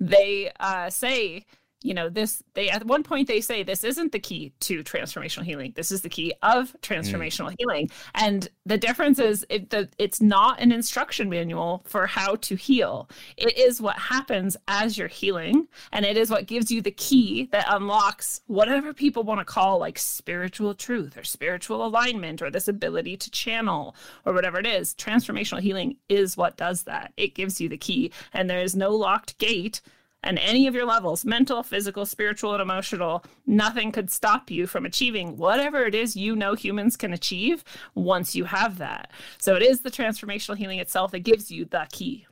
they 0.00 0.50
uh, 0.60 0.90
say 0.90 1.44
you 1.86 1.94
know 1.94 2.08
this 2.08 2.42
they 2.54 2.68
at 2.68 2.84
one 2.84 3.04
point 3.04 3.28
they 3.28 3.40
say 3.40 3.62
this 3.62 3.84
isn't 3.84 4.10
the 4.10 4.18
key 4.18 4.52
to 4.60 4.82
transformational 4.82 5.44
healing. 5.44 5.72
This 5.76 5.92
is 5.92 6.00
the 6.00 6.08
key 6.08 6.34
of 6.42 6.74
transformational 6.82 7.50
mm. 7.50 7.54
healing. 7.58 7.90
And 8.14 8.48
the 8.64 8.76
difference 8.76 9.18
is 9.18 9.46
it, 9.48 9.70
the, 9.70 9.88
it's 9.98 10.20
not 10.20 10.60
an 10.60 10.72
instruction 10.72 11.28
manual 11.28 11.84
for 11.86 12.06
how 12.06 12.34
to 12.36 12.56
heal. 12.56 13.08
It 13.36 13.56
is 13.56 13.80
what 13.80 13.96
happens 13.98 14.56
as 14.66 14.98
you're 14.98 15.06
healing 15.06 15.68
and 15.92 16.04
it 16.04 16.16
is 16.16 16.30
what 16.30 16.46
gives 16.46 16.72
you 16.72 16.82
the 16.82 16.90
key 16.90 17.48
that 17.52 17.66
unlocks 17.68 18.40
whatever 18.46 18.92
people 18.92 19.22
want 19.22 19.40
to 19.40 19.44
call 19.44 19.78
like 19.78 19.98
spiritual 19.98 20.74
truth 20.74 21.16
or 21.16 21.22
spiritual 21.22 21.86
alignment 21.86 22.42
or 22.42 22.50
this 22.50 22.66
ability 22.66 23.16
to 23.18 23.30
channel 23.30 23.94
or 24.24 24.32
whatever 24.32 24.58
it 24.58 24.66
is. 24.66 24.94
Transformational 24.94 25.60
healing 25.60 25.96
is 26.08 26.36
what 26.36 26.56
does 26.56 26.82
that. 26.82 27.12
It 27.16 27.34
gives 27.34 27.60
you 27.60 27.68
the 27.68 27.78
key 27.78 28.10
and 28.32 28.50
there 28.50 28.60
is 28.60 28.74
no 28.74 28.90
locked 28.90 29.38
gate 29.38 29.80
and 30.26 30.38
any 30.38 30.66
of 30.66 30.74
your 30.74 30.84
levels 30.84 31.24
mental, 31.24 31.62
physical, 31.62 32.04
spiritual, 32.04 32.52
and 32.52 32.62
emotional 32.62 33.24
nothing 33.46 33.92
could 33.92 34.10
stop 34.10 34.50
you 34.50 34.66
from 34.66 34.84
achieving 34.84 35.36
whatever 35.36 35.84
it 35.84 35.94
is 35.94 36.16
you 36.16 36.34
know 36.36 36.54
humans 36.54 36.96
can 36.96 37.12
achieve 37.12 37.64
once 37.94 38.34
you 38.34 38.44
have 38.44 38.78
that. 38.78 39.10
So 39.38 39.54
it 39.54 39.62
is 39.62 39.80
the 39.80 39.90
transformational 39.90 40.56
healing 40.56 40.78
itself 40.78 41.12
that 41.12 41.20
gives 41.20 41.50
you 41.50 41.64
the 41.64 41.86
key. 41.92 42.26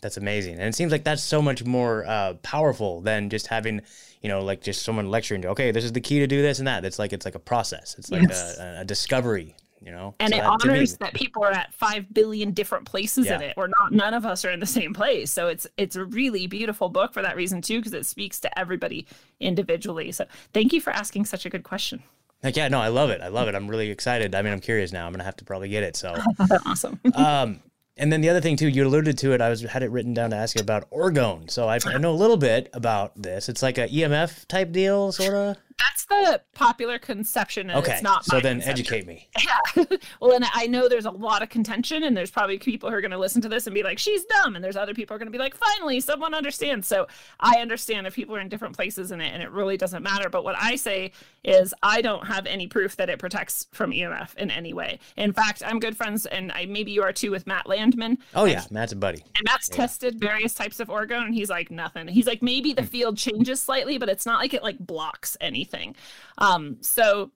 That's 0.00 0.16
amazing. 0.16 0.54
And 0.54 0.62
it 0.62 0.74
seems 0.74 0.92
like 0.92 1.04
that's 1.04 1.22
so 1.22 1.42
much 1.42 1.64
more 1.64 2.06
uh, 2.06 2.34
powerful 2.42 3.02
than 3.02 3.28
just 3.28 3.48
having, 3.48 3.82
you 4.22 4.28
know, 4.28 4.42
like 4.42 4.62
just 4.62 4.82
someone 4.82 5.10
lecturing 5.10 5.42
you, 5.42 5.50
okay, 5.50 5.72
this 5.72 5.84
is 5.84 5.92
the 5.92 6.00
key 6.00 6.20
to 6.20 6.26
do 6.26 6.40
this 6.40 6.58
and 6.58 6.66
that. 6.66 6.84
It's 6.84 6.98
like, 6.98 7.12
it's 7.12 7.26
like 7.26 7.34
a 7.34 7.40
process. 7.40 7.96
It's 7.98 8.10
like 8.10 8.22
yes. 8.22 8.58
a, 8.58 8.78
a 8.80 8.84
discovery 8.84 9.56
you 9.82 9.90
know? 9.90 10.14
And 10.20 10.32
so 10.32 10.38
it 10.38 10.42
that, 10.42 10.48
honors 10.48 10.96
that 10.98 11.14
people 11.14 11.44
are 11.44 11.52
at 11.52 11.72
5 11.74 12.12
billion 12.12 12.52
different 12.52 12.86
places 12.86 13.26
yeah. 13.26 13.36
in 13.36 13.42
it 13.42 13.54
or 13.56 13.68
not 13.68 13.92
none 13.92 14.14
of 14.14 14.26
us 14.26 14.44
are 14.44 14.50
in 14.50 14.60
the 14.60 14.66
same 14.66 14.94
place. 14.94 15.30
So 15.30 15.48
it's 15.48 15.66
it's 15.76 15.96
a 15.96 16.04
really 16.04 16.46
beautiful 16.46 16.88
book 16.88 17.12
for 17.12 17.22
that 17.22 17.36
reason 17.36 17.62
too 17.62 17.78
because 17.78 17.92
it 17.92 18.06
speaks 18.06 18.40
to 18.40 18.58
everybody 18.58 19.06
individually. 19.38 20.12
So 20.12 20.26
thank 20.52 20.72
you 20.72 20.80
for 20.80 20.90
asking 20.90 21.24
such 21.26 21.46
a 21.46 21.50
good 21.50 21.64
question. 21.64 22.02
Like 22.42 22.56
yeah 22.56 22.68
no 22.68 22.80
i 22.80 22.88
love 22.88 23.10
it. 23.10 23.20
I 23.20 23.28
love 23.28 23.48
it. 23.48 23.54
I'm 23.54 23.68
really 23.68 23.90
excited. 23.90 24.34
I 24.34 24.42
mean 24.42 24.52
i'm 24.52 24.60
curious 24.60 24.92
now. 24.92 25.06
I'm 25.06 25.12
gonna 25.12 25.24
have 25.24 25.36
to 25.36 25.44
probably 25.44 25.68
get 25.68 25.82
it 25.82 25.96
so. 25.96 26.14
Awesome. 26.66 27.00
Um 27.14 27.60
and 27.96 28.10
then 28.10 28.22
the 28.22 28.30
other 28.30 28.40
thing 28.40 28.56
too, 28.56 28.68
you 28.68 28.86
alluded 28.86 29.18
to 29.18 29.32
it. 29.32 29.42
I 29.42 29.50
was 29.50 29.60
had 29.60 29.82
it 29.82 29.90
written 29.90 30.14
down 30.14 30.30
to 30.30 30.36
ask 30.36 30.56
you 30.56 30.62
about 30.62 30.90
orgone. 30.90 31.50
So 31.50 31.68
I, 31.68 31.78
I 31.84 31.98
know 31.98 32.12
a 32.12 32.16
little 32.16 32.38
bit 32.38 32.70
about 32.72 33.20
this. 33.20 33.50
It's 33.50 33.62
like 33.62 33.76
a 33.76 33.88
EMF 33.88 34.46
type 34.46 34.72
deal, 34.72 35.12
sort 35.12 35.34
of 35.34 35.56
that's 35.80 36.04
the 36.04 36.42
popular 36.54 36.98
conception 36.98 37.70
and 37.70 37.78
okay. 37.78 37.92
it's 37.92 38.02
not 38.02 38.24
so 38.24 38.40
then 38.40 38.56
conception. 38.56 38.70
educate 38.70 39.06
me 39.06 39.28
yeah 39.44 39.84
well 40.20 40.32
and 40.34 40.44
i 40.54 40.66
know 40.66 40.88
there's 40.88 41.06
a 41.06 41.10
lot 41.10 41.42
of 41.42 41.48
contention 41.48 42.02
and 42.02 42.16
there's 42.16 42.30
probably 42.30 42.58
people 42.58 42.90
who 42.90 42.96
are 42.96 43.00
going 43.00 43.10
to 43.10 43.18
listen 43.18 43.40
to 43.40 43.48
this 43.48 43.66
and 43.66 43.74
be 43.74 43.82
like 43.82 43.98
she's 43.98 44.24
dumb 44.24 44.54
and 44.54 44.64
there's 44.64 44.76
other 44.76 44.94
people 44.94 45.14
who 45.14 45.16
are 45.16 45.18
going 45.18 45.32
to 45.32 45.36
be 45.36 45.38
like 45.38 45.54
finally 45.54 46.00
someone 46.00 46.34
understands 46.34 46.86
so 46.86 47.06
i 47.40 47.56
understand 47.60 48.06
if 48.06 48.14
people 48.14 48.36
are 48.36 48.40
in 48.40 48.48
different 48.48 48.76
places 48.76 49.10
in 49.10 49.20
it 49.20 49.32
and 49.32 49.42
it 49.42 49.50
really 49.50 49.76
doesn't 49.76 50.02
matter 50.02 50.28
but 50.28 50.44
what 50.44 50.54
i 50.58 50.76
say 50.76 51.10
is 51.44 51.72
i 51.82 52.02
don't 52.02 52.26
have 52.26 52.46
any 52.46 52.66
proof 52.66 52.96
that 52.96 53.08
it 53.08 53.18
protects 53.18 53.66
from 53.72 53.90
emf 53.92 54.36
in 54.36 54.50
any 54.50 54.72
way 54.72 54.98
in 55.16 55.32
fact 55.32 55.62
i'm 55.64 55.80
good 55.80 55.96
friends 55.96 56.26
and 56.26 56.52
I, 56.52 56.66
maybe 56.66 56.92
you 56.92 57.02
are 57.02 57.12
too 57.12 57.30
with 57.30 57.46
matt 57.46 57.66
landman 57.66 58.18
oh 58.34 58.44
yeah 58.44 58.64
matt's 58.70 58.92
a 58.92 58.96
buddy 58.96 59.24
and 59.36 59.44
matt's 59.46 59.68
yeah. 59.70 59.76
tested 59.76 60.20
various 60.20 60.54
types 60.54 60.80
of 60.80 60.88
orgone 60.88 61.26
and 61.26 61.34
he's 61.34 61.48
like 61.48 61.70
nothing 61.70 62.08
he's 62.08 62.26
like 62.26 62.42
maybe 62.42 62.72
the 62.72 62.82
hmm. 62.82 62.88
field 62.88 63.16
changes 63.16 63.62
slightly 63.62 63.96
but 63.96 64.08
it's 64.08 64.26
not 64.26 64.40
like 64.40 64.52
it 64.52 64.62
like 64.62 64.78
blocks 64.78 65.36
anything 65.40 65.69
anything. 65.72 65.96
Um, 66.38 66.78
so 66.80 67.30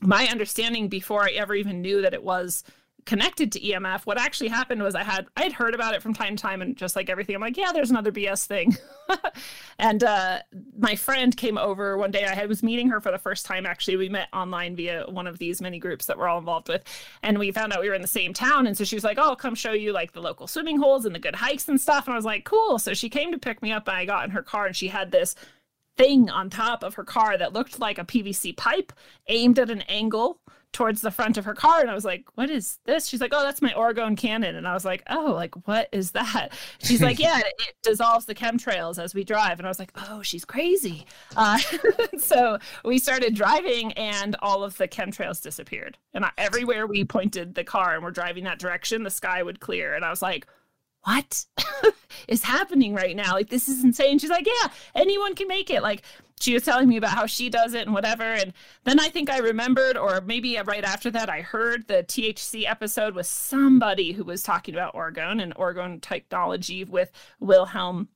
my 0.00 0.26
understanding 0.28 0.88
before 0.88 1.22
I 1.22 1.30
ever 1.30 1.54
even 1.54 1.82
knew 1.82 2.02
that 2.02 2.14
it 2.14 2.22
was 2.22 2.64
connected 3.06 3.50
to 3.52 3.60
EMF, 3.60 4.04
what 4.06 4.18
actually 4.18 4.48
happened 4.48 4.82
was 4.82 4.94
I 4.94 5.02
had 5.02 5.26
I 5.36 5.42
had 5.42 5.52
heard 5.52 5.74
about 5.74 5.94
it 5.94 6.02
from 6.02 6.14
time 6.14 6.36
to 6.36 6.42
time, 6.42 6.62
and 6.62 6.76
just 6.76 6.96
like 6.96 7.10
everything, 7.10 7.34
I'm 7.34 7.40
like, 7.40 7.56
yeah, 7.56 7.72
there's 7.72 7.90
another 7.90 8.12
BS 8.12 8.46
thing. 8.46 8.76
and 9.78 10.04
uh, 10.04 10.40
my 10.78 10.94
friend 10.96 11.36
came 11.36 11.58
over 11.58 11.96
one 11.96 12.10
day. 12.10 12.24
I 12.24 12.46
was 12.46 12.62
meeting 12.62 12.88
her 12.90 13.00
for 13.00 13.10
the 13.10 13.18
first 13.18 13.46
time. 13.46 13.66
Actually, 13.66 13.96
we 13.96 14.08
met 14.08 14.28
online 14.32 14.76
via 14.76 15.04
one 15.08 15.26
of 15.26 15.38
these 15.38 15.60
many 15.60 15.78
groups 15.78 16.06
that 16.06 16.18
we're 16.18 16.28
all 16.28 16.38
involved 16.38 16.68
with, 16.68 16.84
and 17.22 17.38
we 17.38 17.52
found 17.52 17.72
out 17.72 17.80
we 17.80 17.88
were 17.88 17.94
in 17.94 18.02
the 18.02 18.08
same 18.08 18.32
town. 18.32 18.66
And 18.66 18.76
so 18.76 18.84
she 18.84 18.96
was 18.96 19.04
like, 19.04 19.18
"Oh, 19.18 19.30
I'll 19.30 19.36
come 19.36 19.54
show 19.54 19.72
you 19.72 19.92
like 19.92 20.12
the 20.12 20.22
local 20.22 20.46
swimming 20.46 20.78
holes 20.78 21.04
and 21.04 21.14
the 21.14 21.20
good 21.20 21.36
hikes 21.36 21.68
and 21.68 21.80
stuff." 21.80 22.06
And 22.06 22.14
I 22.14 22.16
was 22.16 22.24
like, 22.24 22.44
"Cool." 22.44 22.78
So 22.78 22.94
she 22.94 23.08
came 23.08 23.32
to 23.32 23.38
pick 23.38 23.62
me 23.62 23.72
up, 23.72 23.88
and 23.88 23.96
I 23.96 24.04
got 24.04 24.24
in 24.24 24.30
her 24.30 24.42
car, 24.42 24.66
and 24.66 24.76
she 24.76 24.88
had 24.88 25.10
this 25.10 25.34
thing 26.00 26.30
on 26.30 26.50
top 26.50 26.82
of 26.82 26.94
her 26.94 27.04
car 27.04 27.36
that 27.36 27.52
looked 27.52 27.78
like 27.78 27.98
a 27.98 28.04
PVC 28.04 28.56
pipe 28.56 28.92
aimed 29.28 29.58
at 29.58 29.70
an 29.70 29.82
angle 29.82 30.40
towards 30.72 31.00
the 31.00 31.10
front 31.10 31.36
of 31.36 31.44
her 31.44 31.54
car 31.54 31.80
and 31.80 31.90
I 31.90 31.94
was 31.94 32.04
like, 32.04 32.24
"What 32.34 32.48
is 32.48 32.78
this?" 32.84 33.08
She's 33.08 33.20
like, 33.20 33.32
"Oh, 33.34 33.42
that's 33.42 33.60
my 33.60 33.72
orgone 33.72 34.16
cannon." 34.16 34.54
And 34.54 34.68
I 34.68 34.74
was 34.74 34.84
like, 34.84 35.02
"Oh, 35.10 35.32
like 35.34 35.54
what 35.66 35.88
is 35.92 36.12
that?" 36.12 36.50
She's 36.78 37.02
like, 37.02 37.18
"Yeah, 37.26 37.38
it, 37.38 37.52
it, 37.58 37.74
dissolves 37.82 38.26
the 38.26 38.34
chemtrails 38.34 39.02
as 39.02 39.14
we 39.14 39.24
drive." 39.24 39.58
And 39.58 39.66
I 39.66 39.70
was 39.70 39.80
like, 39.80 39.92
"Oh, 40.08 40.22
she's 40.22 40.44
crazy." 40.44 41.06
Uh, 41.36 41.58
so 42.18 42.58
we 42.84 42.98
started 42.98 43.34
driving 43.34 43.92
and 43.94 44.36
all 44.40 44.62
of 44.62 44.76
the 44.76 44.86
chemtrails 44.86 45.42
disappeared. 45.42 45.98
And 46.14 46.24
I, 46.24 46.30
everywhere 46.38 46.86
we 46.86 47.04
pointed 47.04 47.54
the 47.54 47.64
car 47.64 47.94
and 47.94 48.04
we're 48.04 48.12
driving 48.12 48.44
that 48.44 48.60
direction, 48.60 49.02
the 49.02 49.10
sky 49.10 49.42
would 49.42 49.60
clear. 49.60 49.94
And 49.94 50.04
I 50.04 50.10
was 50.10 50.22
like, 50.22 50.46
what 51.04 51.44
is 52.28 52.42
happening 52.42 52.94
right 52.94 53.16
now? 53.16 53.34
Like, 53.34 53.48
this 53.48 53.68
is 53.68 53.84
insane. 53.84 54.18
She's 54.18 54.30
like, 54.30 54.46
yeah, 54.46 54.68
anyone 54.94 55.34
can 55.34 55.48
make 55.48 55.70
it. 55.70 55.82
Like, 55.82 56.02
she 56.40 56.54
was 56.54 56.64
telling 56.64 56.88
me 56.88 56.96
about 56.96 57.12
how 57.12 57.26
she 57.26 57.50
does 57.50 57.74
it 57.74 57.86
and 57.86 57.94
whatever. 57.94 58.24
And 58.24 58.52
then 58.84 58.98
I 58.98 59.08
think 59.08 59.30
I 59.30 59.38
remembered, 59.38 59.96
or 59.96 60.20
maybe 60.22 60.58
right 60.64 60.84
after 60.84 61.10
that, 61.10 61.28
I 61.28 61.42
heard 61.42 61.86
the 61.86 62.02
THC 62.02 62.68
episode 62.68 63.14
with 63.14 63.26
somebody 63.26 64.12
who 64.12 64.24
was 64.24 64.42
talking 64.42 64.74
about 64.74 64.94
orgone 64.94 65.42
and 65.42 65.54
orgone 65.54 66.00
technology 66.00 66.84
with 66.84 67.12
Wilhelm 67.40 68.08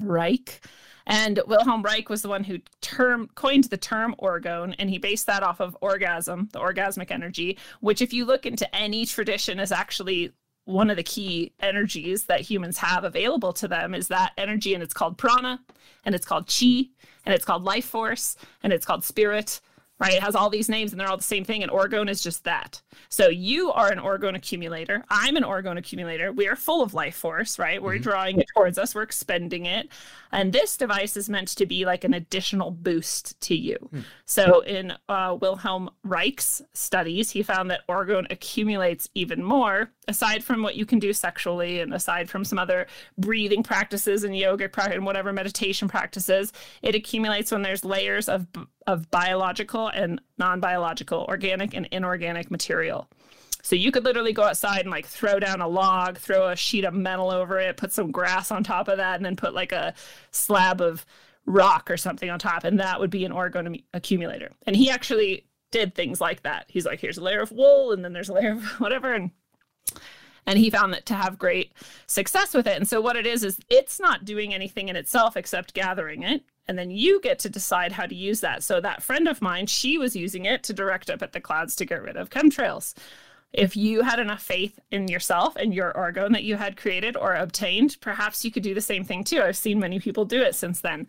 Reich. 0.00 0.60
And 1.06 1.40
Wilhelm 1.46 1.82
Reich 1.82 2.08
was 2.08 2.22
the 2.22 2.28
one 2.28 2.44
who 2.44 2.58
term 2.80 3.28
coined 3.34 3.64
the 3.64 3.76
term 3.76 4.14
orgone, 4.20 4.74
and 4.78 4.90
he 4.90 4.98
based 4.98 5.26
that 5.26 5.42
off 5.42 5.60
of 5.60 5.76
orgasm, 5.80 6.48
the 6.52 6.60
orgasmic 6.60 7.10
energy, 7.10 7.58
which, 7.80 8.02
if 8.02 8.12
you 8.12 8.24
look 8.24 8.46
into 8.46 8.72
any 8.74 9.06
tradition, 9.06 9.58
is 9.58 9.72
actually 9.72 10.32
one 10.70 10.90
of 10.90 10.96
the 10.96 11.02
key 11.02 11.52
energies 11.60 12.24
that 12.24 12.40
humans 12.40 12.78
have 12.78 13.04
available 13.04 13.52
to 13.54 13.68
them 13.68 13.94
is 13.94 14.08
that 14.08 14.32
energy, 14.38 14.74
and 14.74 14.82
it's 14.82 14.94
called 14.94 15.18
prana, 15.18 15.60
and 16.04 16.14
it's 16.14 16.26
called 16.26 16.46
chi, 16.46 16.88
and 17.24 17.34
it's 17.34 17.44
called 17.44 17.64
life 17.64 17.84
force, 17.84 18.36
and 18.62 18.72
it's 18.72 18.86
called 18.86 19.04
spirit, 19.04 19.60
right? 20.00 20.14
It 20.14 20.22
has 20.22 20.34
all 20.34 20.50
these 20.50 20.68
names 20.68 20.92
and 20.92 21.00
they're 21.00 21.08
all 21.08 21.16
the 21.16 21.22
same 21.22 21.44
thing. 21.44 21.62
And 21.62 21.70
orgone 21.70 22.08
is 22.08 22.22
just 22.22 22.44
that. 22.44 22.80
So 23.10 23.28
you 23.28 23.70
are 23.70 23.92
an 23.92 23.98
orgone 23.98 24.34
accumulator. 24.34 25.04
I'm 25.10 25.36
an 25.36 25.44
orgone 25.44 25.78
accumulator. 25.78 26.32
We 26.32 26.48
are 26.48 26.56
full 26.56 26.82
of 26.82 26.94
life 26.94 27.16
force, 27.16 27.58
right? 27.58 27.82
We're 27.82 27.94
mm-hmm. 27.94 28.02
drawing 28.02 28.40
it 28.40 28.46
towards 28.54 28.78
us, 28.78 28.94
we're 28.94 29.02
expending 29.02 29.66
it. 29.66 29.88
And 30.32 30.52
this 30.52 30.76
device 30.76 31.16
is 31.16 31.28
meant 31.28 31.48
to 31.48 31.66
be 31.66 31.84
like 31.84 32.04
an 32.04 32.14
additional 32.14 32.70
boost 32.70 33.38
to 33.42 33.54
you. 33.54 33.76
Mm. 33.92 34.04
So 34.24 34.60
in 34.60 34.94
uh, 35.08 35.36
Wilhelm 35.40 35.90
Reich's 36.04 36.62
studies, 36.72 37.30
he 37.30 37.42
found 37.42 37.70
that 37.70 37.86
orgone 37.88 38.30
accumulates 38.30 39.08
even 39.14 39.42
more, 39.42 39.90
aside 40.06 40.44
from 40.44 40.62
what 40.62 40.76
you 40.76 40.86
can 40.86 41.00
do 41.00 41.12
sexually 41.12 41.80
and 41.80 41.92
aside 41.92 42.30
from 42.30 42.44
some 42.44 42.58
other 42.58 42.86
breathing 43.18 43.62
practices 43.62 44.22
and 44.22 44.36
yoga 44.36 44.68
practice 44.68 44.94
and 44.94 45.04
whatever 45.04 45.32
meditation 45.32 45.88
practices. 45.88 46.52
It 46.80 46.94
accumulates 46.94 47.50
when 47.50 47.62
there's 47.62 47.84
layers 47.84 48.28
of 48.28 48.46
of 48.86 49.10
biological 49.10 49.88
and 49.88 50.20
non-biological, 50.38 51.26
organic 51.28 51.74
and 51.74 51.86
inorganic 51.90 52.50
material. 52.50 53.08
So 53.62 53.76
you 53.76 53.92
could 53.92 54.04
literally 54.04 54.32
go 54.32 54.42
outside 54.42 54.80
and 54.80 54.90
like 54.90 55.06
throw 55.06 55.38
down 55.38 55.60
a 55.60 55.68
log, 55.68 56.18
throw 56.18 56.48
a 56.48 56.56
sheet 56.56 56.84
of 56.84 56.94
metal 56.94 57.30
over 57.30 57.58
it, 57.58 57.76
put 57.76 57.92
some 57.92 58.10
grass 58.10 58.50
on 58.50 58.64
top 58.64 58.88
of 58.88 58.96
that, 58.96 59.16
and 59.16 59.24
then 59.24 59.36
put 59.36 59.54
like 59.54 59.72
a 59.72 59.94
slab 60.30 60.80
of 60.80 61.04
rock 61.46 61.90
or 61.90 61.96
something 61.96 62.30
on 62.30 62.38
top, 62.38 62.64
and 62.64 62.80
that 62.80 63.00
would 63.00 63.10
be 63.10 63.24
an 63.24 63.32
orgone 63.32 63.82
accumulator. 63.92 64.52
And 64.66 64.76
he 64.76 64.90
actually 64.90 65.46
did 65.70 65.94
things 65.94 66.20
like 66.20 66.42
that. 66.42 66.66
He's 66.68 66.86
like, 66.86 67.00
here's 67.00 67.18
a 67.18 67.22
layer 67.22 67.40
of 67.40 67.52
wool, 67.52 67.92
and 67.92 68.04
then 68.04 68.12
there's 68.12 68.28
a 68.28 68.34
layer 68.34 68.52
of 68.52 68.64
whatever, 68.80 69.12
and 69.12 69.30
and 70.46 70.58
he 70.58 70.70
found 70.70 70.92
that 70.92 71.06
to 71.06 71.14
have 71.14 71.38
great 71.38 71.72
success 72.06 72.54
with 72.54 72.66
it. 72.66 72.76
And 72.76 72.88
so 72.88 73.00
what 73.00 73.16
it 73.16 73.26
is 73.26 73.44
is 73.44 73.60
it's 73.68 74.00
not 74.00 74.24
doing 74.24 74.52
anything 74.52 74.88
in 74.88 74.96
itself 74.96 75.36
except 75.36 75.74
gathering 75.74 76.22
it 76.22 76.42
and 76.70 76.78
then 76.78 76.92
you 76.92 77.20
get 77.20 77.40
to 77.40 77.50
decide 77.50 77.90
how 77.90 78.06
to 78.06 78.14
use 78.14 78.38
that. 78.42 78.62
So 78.62 78.80
that 78.80 79.02
friend 79.02 79.26
of 79.26 79.42
mine, 79.42 79.66
she 79.66 79.98
was 79.98 80.14
using 80.14 80.44
it 80.44 80.62
to 80.62 80.72
direct 80.72 81.10
up 81.10 81.20
at 81.20 81.32
the 81.32 81.40
clouds 81.40 81.74
to 81.74 81.84
get 81.84 82.00
rid 82.00 82.16
of 82.16 82.30
chemtrails. 82.30 82.94
If 83.52 83.76
you 83.76 84.02
had 84.02 84.20
enough 84.20 84.40
faith 84.40 84.78
in 84.92 85.08
yourself 85.08 85.56
and 85.56 85.74
your 85.74 85.92
orgone 85.92 86.30
that 86.30 86.44
you 86.44 86.54
had 86.54 86.76
created 86.76 87.16
or 87.16 87.34
obtained, 87.34 87.96
perhaps 88.00 88.44
you 88.44 88.52
could 88.52 88.62
do 88.62 88.72
the 88.72 88.80
same 88.80 89.04
thing 89.04 89.24
too. 89.24 89.42
I've 89.42 89.56
seen 89.56 89.80
many 89.80 89.98
people 89.98 90.24
do 90.24 90.40
it 90.42 90.54
since 90.54 90.80
then. 90.80 91.08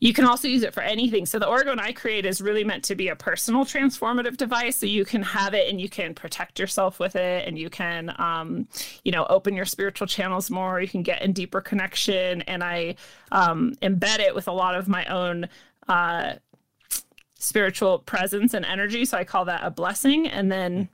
You 0.00 0.12
can 0.12 0.24
also 0.24 0.46
use 0.46 0.62
it 0.62 0.72
for 0.72 0.82
anything. 0.82 1.26
So 1.26 1.38
the 1.38 1.46
orgone 1.46 1.80
I 1.80 1.92
create 1.92 2.24
is 2.24 2.40
really 2.40 2.62
meant 2.62 2.84
to 2.84 2.94
be 2.94 3.08
a 3.08 3.16
personal 3.16 3.64
transformative 3.64 4.36
device. 4.36 4.76
So 4.76 4.86
you 4.86 5.04
can 5.04 5.22
have 5.22 5.54
it 5.54 5.68
and 5.68 5.80
you 5.80 5.88
can 5.88 6.14
protect 6.14 6.60
yourself 6.60 7.00
with 7.00 7.16
it, 7.16 7.48
and 7.48 7.58
you 7.58 7.68
can, 7.68 8.14
um, 8.18 8.68
you 9.04 9.10
know, 9.10 9.26
open 9.28 9.54
your 9.54 9.64
spiritual 9.64 10.06
channels 10.06 10.50
more. 10.50 10.80
You 10.80 10.88
can 10.88 11.02
get 11.02 11.22
in 11.22 11.32
deeper 11.32 11.60
connection, 11.60 12.42
and 12.42 12.62
I 12.62 12.94
um, 13.32 13.74
embed 13.82 14.20
it 14.20 14.34
with 14.34 14.46
a 14.46 14.52
lot 14.52 14.74
of 14.74 14.88
my 14.88 15.04
own. 15.06 15.48
Uh, 15.88 16.34
spiritual 17.40 18.00
presence 18.00 18.52
and 18.52 18.64
energy 18.64 19.04
so 19.04 19.16
i 19.16 19.22
call 19.22 19.44
that 19.44 19.60
a 19.62 19.70
blessing 19.70 20.26
and 20.26 20.50
then 20.50 20.88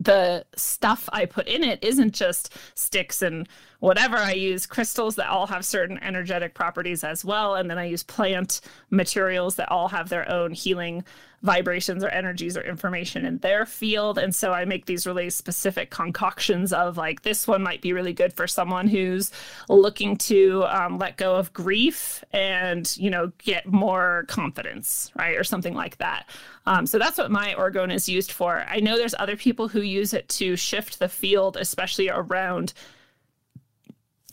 the 0.00 0.44
stuff 0.54 1.08
I 1.12 1.26
put 1.26 1.48
in 1.48 1.64
it 1.64 1.82
isn't 1.82 2.14
just 2.14 2.56
sticks 2.74 3.22
and 3.22 3.48
whatever. 3.80 4.16
I 4.16 4.32
use 4.32 4.66
crystals 4.66 5.16
that 5.16 5.28
all 5.28 5.46
have 5.46 5.64
certain 5.64 5.98
energetic 6.02 6.54
properties 6.54 7.04
as 7.04 7.24
well. 7.24 7.54
And 7.54 7.70
then 7.70 7.78
I 7.78 7.84
use 7.84 8.02
plant 8.02 8.60
materials 8.90 9.56
that 9.56 9.70
all 9.70 9.88
have 9.88 10.08
their 10.08 10.28
own 10.28 10.52
healing 10.52 11.04
vibrations 11.42 12.02
or 12.02 12.08
energies 12.08 12.56
or 12.56 12.62
information 12.62 13.24
in 13.24 13.38
their 13.38 13.64
field. 13.64 14.18
And 14.18 14.34
so 14.34 14.52
I 14.52 14.64
make 14.64 14.86
these 14.86 15.06
really 15.06 15.30
specific 15.30 15.90
concoctions 15.90 16.72
of 16.72 16.96
like, 16.96 17.22
this 17.22 17.46
one 17.46 17.62
might 17.62 17.80
be 17.80 17.92
really 17.92 18.12
good 18.12 18.32
for 18.32 18.48
someone 18.48 18.88
who's 18.88 19.30
looking 19.68 20.16
to 20.16 20.64
um, 20.64 20.98
let 20.98 21.16
go 21.16 21.36
of 21.36 21.52
grief 21.52 22.24
and, 22.32 22.92
you 22.96 23.10
know, 23.10 23.30
get 23.38 23.66
more 23.66 24.24
confidence, 24.26 25.12
right? 25.16 25.36
Or 25.36 25.44
something 25.44 25.74
like 25.74 25.98
that. 25.98 26.28
Um, 26.66 26.86
so 26.86 26.98
that's 26.98 27.18
what 27.18 27.30
my 27.30 27.54
orgone 27.56 27.94
is 27.94 28.08
used 28.08 28.32
for. 28.32 28.64
I 28.68 28.80
know 28.80 28.96
there's 28.96 29.14
other 29.16 29.36
people 29.36 29.68
who 29.68 29.80
use 29.80 30.12
it 30.12 30.28
to 30.30 30.56
shift 30.56 30.98
the 30.98 31.08
field, 31.08 31.56
especially 31.56 32.10
around 32.10 32.72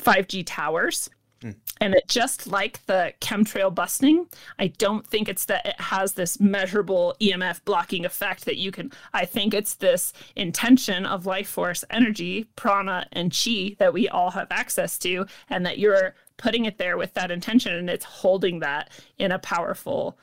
5G 0.06 0.44
towers. 0.46 1.10
Hmm. 1.42 1.52
And 1.82 1.94
it 1.94 2.08
just 2.08 2.48
like 2.48 2.86
the 2.86 3.14
chemtrail 3.20 3.74
busting, 3.74 4.28
I 4.58 4.68
don't 4.68 5.06
think 5.06 5.28
it's 5.28 5.46
that 5.46 5.66
it 5.66 5.82
has 5.82 6.14
this 6.14 6.40
measurable 6.40 7.16
EMF 7.20 7.66
blocking 7.66 8.06
effect 8.06 8.46
that 8.46 8.56
you 8.58 8.72
can. 8.72 8.92
I 9.14 9.26
think 9.26 9.54
it's 9.54 9.76
this 9.76 10.14
intention 10.36 11.06
of 11.06 11.26
life 11.26 11.50
force 11.50 11.84
energy, 11.90 12.46
prana, 12.56 13.08
and 13.12 13.36
chi 13.36 13.76
that 13.80 13.94
we 13.94 14.08
all 14.08 14.32
have 14.32 14.48
access 14.50 14.98
to, 15.00 15.26
and 15.50 15.66
that 15.66 15.78
you're 15.78 16.16
putting 16.38 16.66
it 16.66 16.78
there 16.78 16.98
with 16.98 17.14
that 17.14 17.32
intention 17.32 17.74
and 17.74 17.90
it's 17.90 18.06
holding 18.06 18.60
that 18.60 18.92
in 19.18 19.32
a 19.32 19.40
powerful 19.40 20.18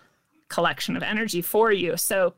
collection 0.49 0.97
of 0.97 1.03
energy 1.03 1.41
for 1.41 1.73
you. 1.73 1.97
So 1.97 2.35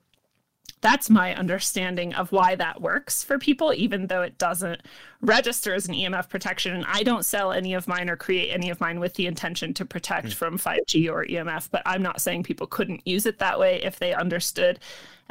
that's 0.85 1.09
my 1.09 1.35
understanding 1.35 2.13
of 2.13 2.31
why 2.31 2.55
that 2.57 2.83
works 2.83 3.25
for 3.25 3.39
people, 3.39 3.73
even 3.75 4.07
though 4.09 4.21
it 4.21 4.37
doesn't 4.37 4.83
register 5.23 5.73
as 5.73 5.89
an 5.89 5.95
EMF 5.95 6.29
protection. 6.29 6.75
And 6.75 6.85
I 6.87 7.03
don't 7.03 7.25
sell 7.25 7.53
any 7.53 7.73
of 7.73 7.89
mine 7.89 8.11
or 8.11 8.17
create 8.17 8.51
any 8.51 8.69
of 8.69 8.83
mine 8.83 9.01
with 9.01 9.15
the 9.15 9.27
intention 9.27 9.73
to 9.75 9.87
protect 9.87 10.29
mm. 10.29 10.35
from 10.35 10.59
5G 10.59 11.11
or 11.11 11.25
EMF, 11.25 11.71
but 11.71 11.81
I'm 11.87 12.03
not 12.03 12.21
saying 12.21 12.43
people 12.43 12.67
couldn't 12.67 13.01
use 13.07 13.25
it 13.25 13.39
that 13.39 13.59
way 13.59 13.81
if 13.83 13.99
they 13.99 14.13
understood 14.13 14.79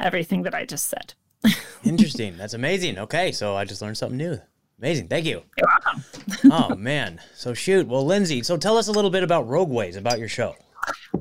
everything 0.00 0.42
that 0.42 0.56
I 0.56 0.64
just 0.64 0.88
said. 0.88 1.14
Interesting. 1.84 2.36
That's 2.36 2.54
amazing. 2.54 2.98
Okay, 2.98 3.30
so 3.30 3.54
I 3.54 3.64
just 3.64 3.80
learned 3.80 3.96
something 3.96 4.18
new. 4.18 4.40
Amazing. 4.80 5.06
Thank 5.06 5.24
you. 5.24 5.40
You're 5.56 5.68
welcome. 5.68 6.04
oh 6.50 6.74
man. 6.74 7.20
So 7.32 7.54
shoot. 7.54 7.86
Well, 7.86 8.04
Lindsay, 8.04 8.42
so 8.42 8.56
tell 8.56 8.76
us 8.76 8.88
a 8.88 8.92
little 8.92 9.10
bit 9.10 9.22
about 9.22 9.46
Rogueways, 9.46 9.96
about 9.96 10.18
your 10.18 10.26
show. 10.26 10.56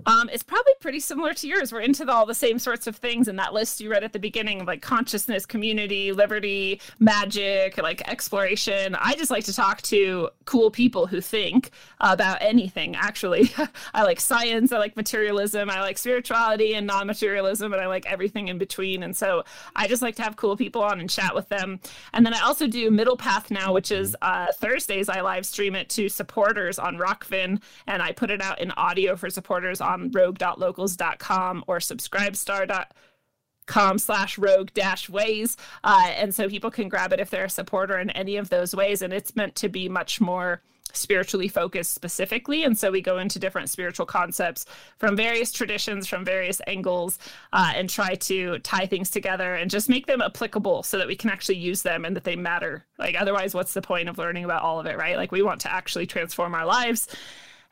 Um, 0.05 0.30
it's 0.32 0.43
probably 0.43 0.74
pretty 0.82 0.99
similar 0.99 1.34
to 1.34 1.47
yours. 1.47 1.72
We're 1.72 1.82
into 1.82 2.05
the, 2.05 2.11
all 2.11 2.26
the 2.26 2.34
same 2.34 2.59
sorts 2.59 2.88
of 2.88 2.95
things 2.95 3.28
in 3.28 3.36
that 3.38 3.53
list 3.53 3.80
you 3.80 3.89
read 3.89 4.03
at 4.03 4.14
the 4.14 4.20
beginning 4.20 4.61
of 4.61 4.68
like 4.68 4.82
consciousness, 4.82 5.45
community, 5.45 6.11
liberty, 6.11 6.82
magic, 6.99 7.78
like 7.78 8.07
exploration. 8.07 8.95
I 8.95 9.16
just 9.16 9.32
like 9.32 9.45
to 9.45 9.53
talk 9.53 9.82
to 9.84 10.30
cool 10.45 10.72
people 10.72 11.07
who 11.07 11.22
think 11.22 11.72
about 11.99 12.39
anything, 12.41 12.95
actually. 12.95 13.51
I 13.93 14.03
like 14.03 14.20
science, 14.20 14.72
I 14.72 14.78
like 14.78 14.95
materialism, 14.95 15.70
I 15.70 15.82
like 15.82 15.97
spirituality 15.97 16.74
and 16.74 16.86
non 16.86 17.07
materialism, 17.07 17.72
and 17.72 17.82
I 17.82 17.88
like 17.88 18.05
everything 18.05 18.49
in 18.49 18.57
between. 18.57 19.03
And 19.03 19.16
so 19.16 19.43
I 19.76 19.88
just 19.88 20.01
like 20.01 20.16
to 20.18 20.24
have 20.24 20.36
cool 20.36 20.57
people 20.57 20.84
on 20.84 20.99
and 20.99 21.09
chat 21.09 21.34
with 21.34 21.47
them. 21.49 21.80
And 22.14 22.26
then 22.26 22.34
I 22.34 22.41
also 22.41 22.68
do 22.68 22.91
Middle 22.91 23.18
Path 23.18 23.51
now, 23.51 23.74
which 23.74 23.91
is 23.91 24.16
uh, 24.22 24.47
Thursdays. 24.53 25.07
I 25.07 25.22
live 25.22 25.45
stream 25.45 25.76
it 25.76 25.89
to 25.89 26.09
supporters 26.09 26.78
on 26.78 26.97
Rokfin, 26.97 27.61
and 27.88 28.01
I 28.01 28.11
put 28.11 28.32
it 28.32 28.41
out 28.41 28.59
in 28.59 28.72
audio 28.72 29.16
for 29.16 29.30
support 29.30 29.53
supporters 29.54 29.82
on 29.82 30.10
rogue.locals.com 30.12 31.64
or 31.68 31.78
subscribestar.com 31.78 33.99
slash 33.99 34.39
rogue 34.39 34.72
dash 34.74 35.08
ways. 35.10 35.58
Uh, 35.84 36.12
and 36.16 36.34
so 36.34 36.49
people 36.49 36.72
can 36.72 36.89
grab 36.89 37.14
it 37.14 37.20
if 37.20 37.30
they're 37.30 37.45
a 37.45 37.49
supporter 37.49 37.99
in 37.99 38.10
any 38.12 38.38
of 38.38 38.49
those 38.49 38.76
ways. 38.76 39.04
And 39.04 39.14
it's 39.14 39.36
meant 39.36 39.56
to 39.58 39.70
be 39.70 39.88
much 39.88 40.20
more 40.20 40.64
spiritually 40.91 41.47
focused 41.47 41.93
specifically. 41.93 42.64
And 42.64 42.76
so 42.78 42.91
we 42.91 43.01
go 43.01 43.20
into 43.20 43.38
different 43.38 43.70
spiritual 43.70 44.08
concepts 44.08 44.66
from 44.97 45.16
various 45.16 45.51
traditions 45.51 46.08
from 46.08 46.26
various 46.26 46.60
angles 46.66 47.20
uh, 47.51 47.74
and 47.76 47.88
try 47.89 48.16
to 48.16 48.58
tie 48.60 48.88
things 48.88 49.12
together 49.12 49.56
and 49.56 49.70
just 49.70 49.89
make 49.89 50.08
them 50.08 50.22
applicable 50.22 50.84
so 50.84 50.97
that 50.97 51.08
we 51.08 51.16
can 51.16 51.30
actually 51.30 51.58
use 51.58 51.84
them 51.84 52.06
and 52.06 52.16
that 52.16 52.24
they 52.24 52.36
matter. 52.36 52.86
Like 52.97 53.16
otherwise 53.20 53.54
what's 53.54 53.74
the 53.74 53.82
point 53.82 54.10
of 54.10 54.18
learning 54.18 54.45
about 54.45 54.64
all 54.64 54.80
of 54.80 54.88
it 54.88 54.97
right? 54.97 55.18
Like 55.18 55.32
we 55.32 55.41
want 55.41 55.62
to 55.62 55.72
actually 55.72 56.08
transform 56.08 56.56
our 56.56 56.66
lives 56.66 57.08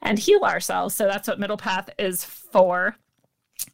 and 0.02 0.18
heal 0.20 0.42
ourselves. 0.44 0.96
So 0.96 1.06
that's 1.06 1.28
what 1.28 1.40
Middle 1.40 1.58
Path 1.58 1.90
is 1.98 2.24
for. 2.24 2.96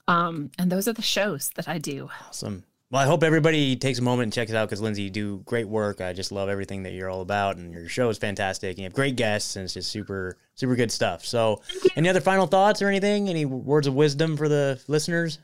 Um, 0.08 0.52
and 0.58 0.72
those 0.72 0.88
are 0.88 0.94
the 0.94 1.02
shows 1.02 1.52
that 1.56 1.68
I 1.68 1.78
do. 1.78 2.10
Awesome. 2.28 2.64
Well, 2.90 3.02
I 3.02 3.06
hope 3.06 3.22
everybody 3.22 3.76
takes 3.76 4.00
a 4.00 4.02
moment 4.02 4.28
and 4.28 4.34
checks 4.34 4.50
it 4.50 4.56
out 4.56 4.70
because 4.70 4.80
Lindsay, 4.80 5.04
you 5.04 5.10
do 5.10 5.42
great 5.44 5.68
work. 5.68 6.00
I 6.00 6.14
just 6.14 6.32
love 6.32 6.48
everything 6.48 6.84
that 6.84 6.94
you're 6.94 7.10
all 7.10 7.20
about, 7.20 7.58
and 7.58 7.74
your 7.74 7.90
show 7.90 8.08
is 8.08 8.18
fantastic. 8.18 8.72
And 8.72 8.80
you 8.80 8.84
have 8.86 8.94
great 8.94 9.18
guests, 9.18 9.58
and 9.58 9.66
it's 9.66 9.74
just 9.74 9.92
super, 9.92 10.38
super 10.56 10.74
good 10.74 10.90
stuff. 10.90 11.26
So, 11.26 11.62
any 11.98 12.08
other 12.08 12.22
final 12.22 12.48
thoughts 12.48 12.82
or 12.82 12.88
anything? 12.88 13.28
Any 13.28 13.44
words 13.44 13.88
of 13.88 13.94
wisdom 13.94 14.38
for 14.38 14.48
the 14.48 14.82
listeners? 14.88 15.40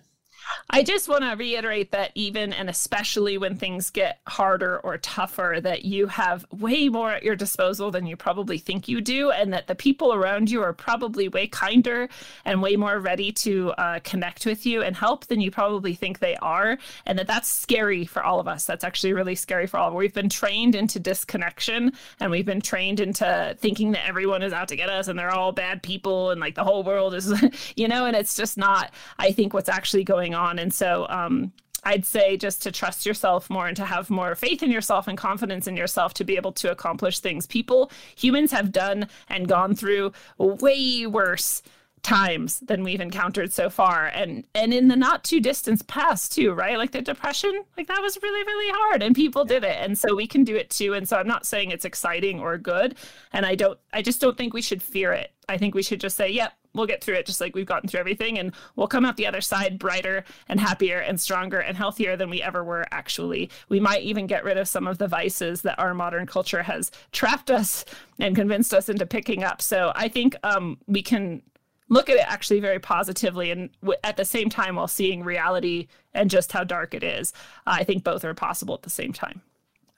I 0.69 0.83
just 0.83 1.07
want 1.07 1.23
to 1.23 1.35
reiterate 1.35 1.91
that 1.91 2.11
even 2.15 2.53
and 2.53 2.69
especially 2.69 3.37
when 3.37 3.55
things 3.55 3.89
get 3.89 4.19
harder 4.27 4.79
or 4.79 4.97
tougher, 4.97 5.59
that 5.61 5.85
you 5.85 6.07
have 6.07 6.45
way 6.51 6.89
more 6.89 7.11
at 7.11 7.23
your 7.23 7.35
disposal 7.35 7.91
than 7.91 8.05
you 8.05 8.15
probably 8.15 8.57
think 8.57 8.87
you 8.87 9.01
do, 9.01 9.31
and 9.31 9.53
that 9.53 9.67
the 9.67 9.75
people 9.75 10.13
around 10.13 10.49
you 10.49 10.61
are 10.61 10.73
probably 10.73 11.27
way 11.27 11.47
kinder 11.47 12.09
and 12.45 12.61
way 12.61 12.75
more 12.75 12.99
ready 12.99 13.31
to 13.31 13.71
uh, 13.73 13.99
connect 14.03 14.45
with 14.45 14.65
you 14.65 14.81
and 14.81 14.95
help 14.95 15.25
than 15.27 15.41
you 15.41 15.51
probably 15.51 15.93
think 15.93 16.19
they 16.19 16.35
are, 16.37 16.77
and 17.05 17.19
that 17.19 17.27
that's 17.27 17.49
scary 17.49 18.05
for 18.05 18.23
all 18.23 18.39
of 18.39 18.47
us. 18.47 18.65
That's 18.65 18.83
actually 18.83 19.13
really 19.13 19.35
scary 19.35 19.67
for 19.67 19.77
all. 19.77 19.89
of 19.89 19.93
us. 19.93 19.97
We've 19.97 20.13
been 20.13 20.29
trained 20.29 20.75
into 20.75 20.99
disconnection, 20.99 21.93
and 22.19 22.31
we've 22.31 22.45
been 22.45 22.61
trained 22.61 22.99
into 22.99 23.55
thinking 23.59 23.91
that 23.91 24.07
everyone 24.07 24.43
is 24.43 24.53
out 24.53 24.67
to 24.69 24.75
get 24.75 24.89
us 24.89 25.07
and 25.07 25.17
they're 25.17 25.31
all 25.31 25.51
bad 25.51 25.83
people 25.83 26.31
and 26.31 26.39
like 26.39 26.55
the 26.55 26.63
whole 26.63 26.83
world 26.83 27.13
is, 27.13 27.33
you 27.75 27.87
know, 27.87 28.05
and 28.05 28.15
it's 28.15 28.35
just 28.35 28.57
not. 28.57 28.91
I 29.19 29.31
think 29.31 29.53
what's 29.53 29.69
actually 29.69 30.03
going 30.03 30.33
on 30.33 30.42
and 30.59 30.73
so 30.73 31.07
um, 31.09 31.51
I'd 31.85 32.05
say 32.05 32.37
just 32.37 32.63
to 32.63 32.71
trust 32.71 33.05
yourself 33.05 33.49
more 33.49 33.67
and 33.67 33.77
to 33.77 33.85
have 33.85 34.09
more 34.09 34.35
faith 34.35 34.63
in 34.63 34.71
yourself 34.71 35.07
and 35.07 35.17
confidence 35.17 35.67
in 35.67 35.75
yourself 35.75 36.13
to 36.15 36.23
be 36.23 36.35
able 36.35 36.53
to 36.53 36.71
accomplish 36.71 37.19
things. 37.19 37.45
People, 37.45 37.91
humans 38.15 38.51
have 38.51 38.71
done 38.71 39.07
and 39.29 39.47
gone 39.47 39.75
through 39.75 40.13
way 40.37 41.05
worse 41.05 41.61
times 42.03 42.59
than 42.59 42.83
we've 42.83 42.99
encountered 42.99 43.53
so 43.53 43.69
far. 43.69 44.07
And 44.07 44.43
and 44.53 44.73
in 44.73 44.89
the 44.89 44.95
not 44.95 45.23
too 45.23 45.39
distant 45.39 45.87
past 45.87 46.33
too 46.33 46.51
right? 46.51 46.77
Like 46.77 46.91
the 46.91 47.01
depression 47.01 47.63
like 47.77 47.87
that 47.87 48.01
was 48.01 48.21
really 48.21 48.43
really 48.43 48.73
hard 48.77 49.01
and 49.01 49.15
people 49.15 49.45
did 49.45 49.63
it. 49.63 49.77
And 49.79 49.97
so 49.97 50.13
we 50.13 50.27
can 50.27 50.43
do 50.43 50.55
it 50.55 50.69
too. 50.69 50.93
And 50.93 51.07
so 51.07 51.17
i'm 51.17 51.27
not 51.27 51.45
saying 51.45 51.71
it's 51.71 51.85
exciting 51.85 52.41
or 52.41 52.57
good. 52.57 52.95
And 53.31 53.45
i 53.45 53.55
don't 53.55 53.79
i 53.93 54.01
just 54.01 54.19
don't 54.19 54.37
think 54.37 54.53
we 54.53 54.61
should 54.61 54.83
fear 54.83 55.13
it. 55.13 55.31
I 55.47 55.57
think 55.57 55.75
we 55.75 55.83
should 55.83 56.01
just 56.01 56.17
say 56.17 56.29
yep 56.29 56.53
we'll 56.73 56.85
get 56.85 57.03
through 57.03 57.15
it 57.15 57.25
just 57.25 57.41
like 57.41 57.55
we've 57.55 57.65
gotten 57.65 57.87
through 57.87 57.99
everything 57.99 58.39
and 58.39 58.53
we'll 58.75 58.87
come 58.87 59.05
out 59.05 59.17
the 59.17 59.27
other 59.27 59.41
side 59.41 59.79
brighter 59.79 60.23
and 60.49 60.59
happier 60.59 60.99
and 60.99 61.19
stronger 61.19 61.59
and 61.59 61.77
healthier 61.77 62.15
than 62.15 62.29
we 62.29 62.41
ever 62.41 62.63
were 62.63 62.85
actually 62.91 63.49
we 63.69 63.79
might 63.79 64.03
even 64.03 64.27
get 64.27 64.43
rid 64.43 64.57
of 64.57 64.67
some 64.67 64.87
of 64.87 64.97
the 64.97 65.07
vices 65.07 65.61
that 65.61 65.79
our 65.79 65.93
modern 65.93 66.25
culture 66.25 66.63
has 66.63 66.91
trapped 67.11 67.51
us 67.51 67.85
and 68.19 68.35
convinced 68.35 68.73
us 68.73 68.89
into 68.89 69.05
picking 69.05 69.43
up 69.43 69.61
so 69.61 69.91
i 69.95 70.07
think 70.07 70.35
um, 70.43 70.77
we 70.87 71.01
can 71.01 71.41
look 71.89 72.09
at 72.09 72.17
it 72.17 72.25
actually 72.27 72.59
very 72.59 72.79
positively 72.79 73.51
and 73.51 73.69
w- 73.81 73.99
at 74.03 74.17
the 74.17 74.25
same 74.25 74.49
time 74.49 74.75
while 74.75 74.87
seeing 74.87 75.23
reality 75.23 75.87
and 76.13 76.29
just 76.29 76.51
how 76.51 76.63
dark 76.63 76.93
it 76.93 77.03
is. 77.03 77.33
Uh, 77.67 77.77
I 77.79 77.83
think 77.83 78.03
both 78.03 78.25
are 78.25 78.33
possible 78.33 78.73
at 78.73 78.81
the 78.81 78.89
same 78.89 79.13
time. 79.13 79.41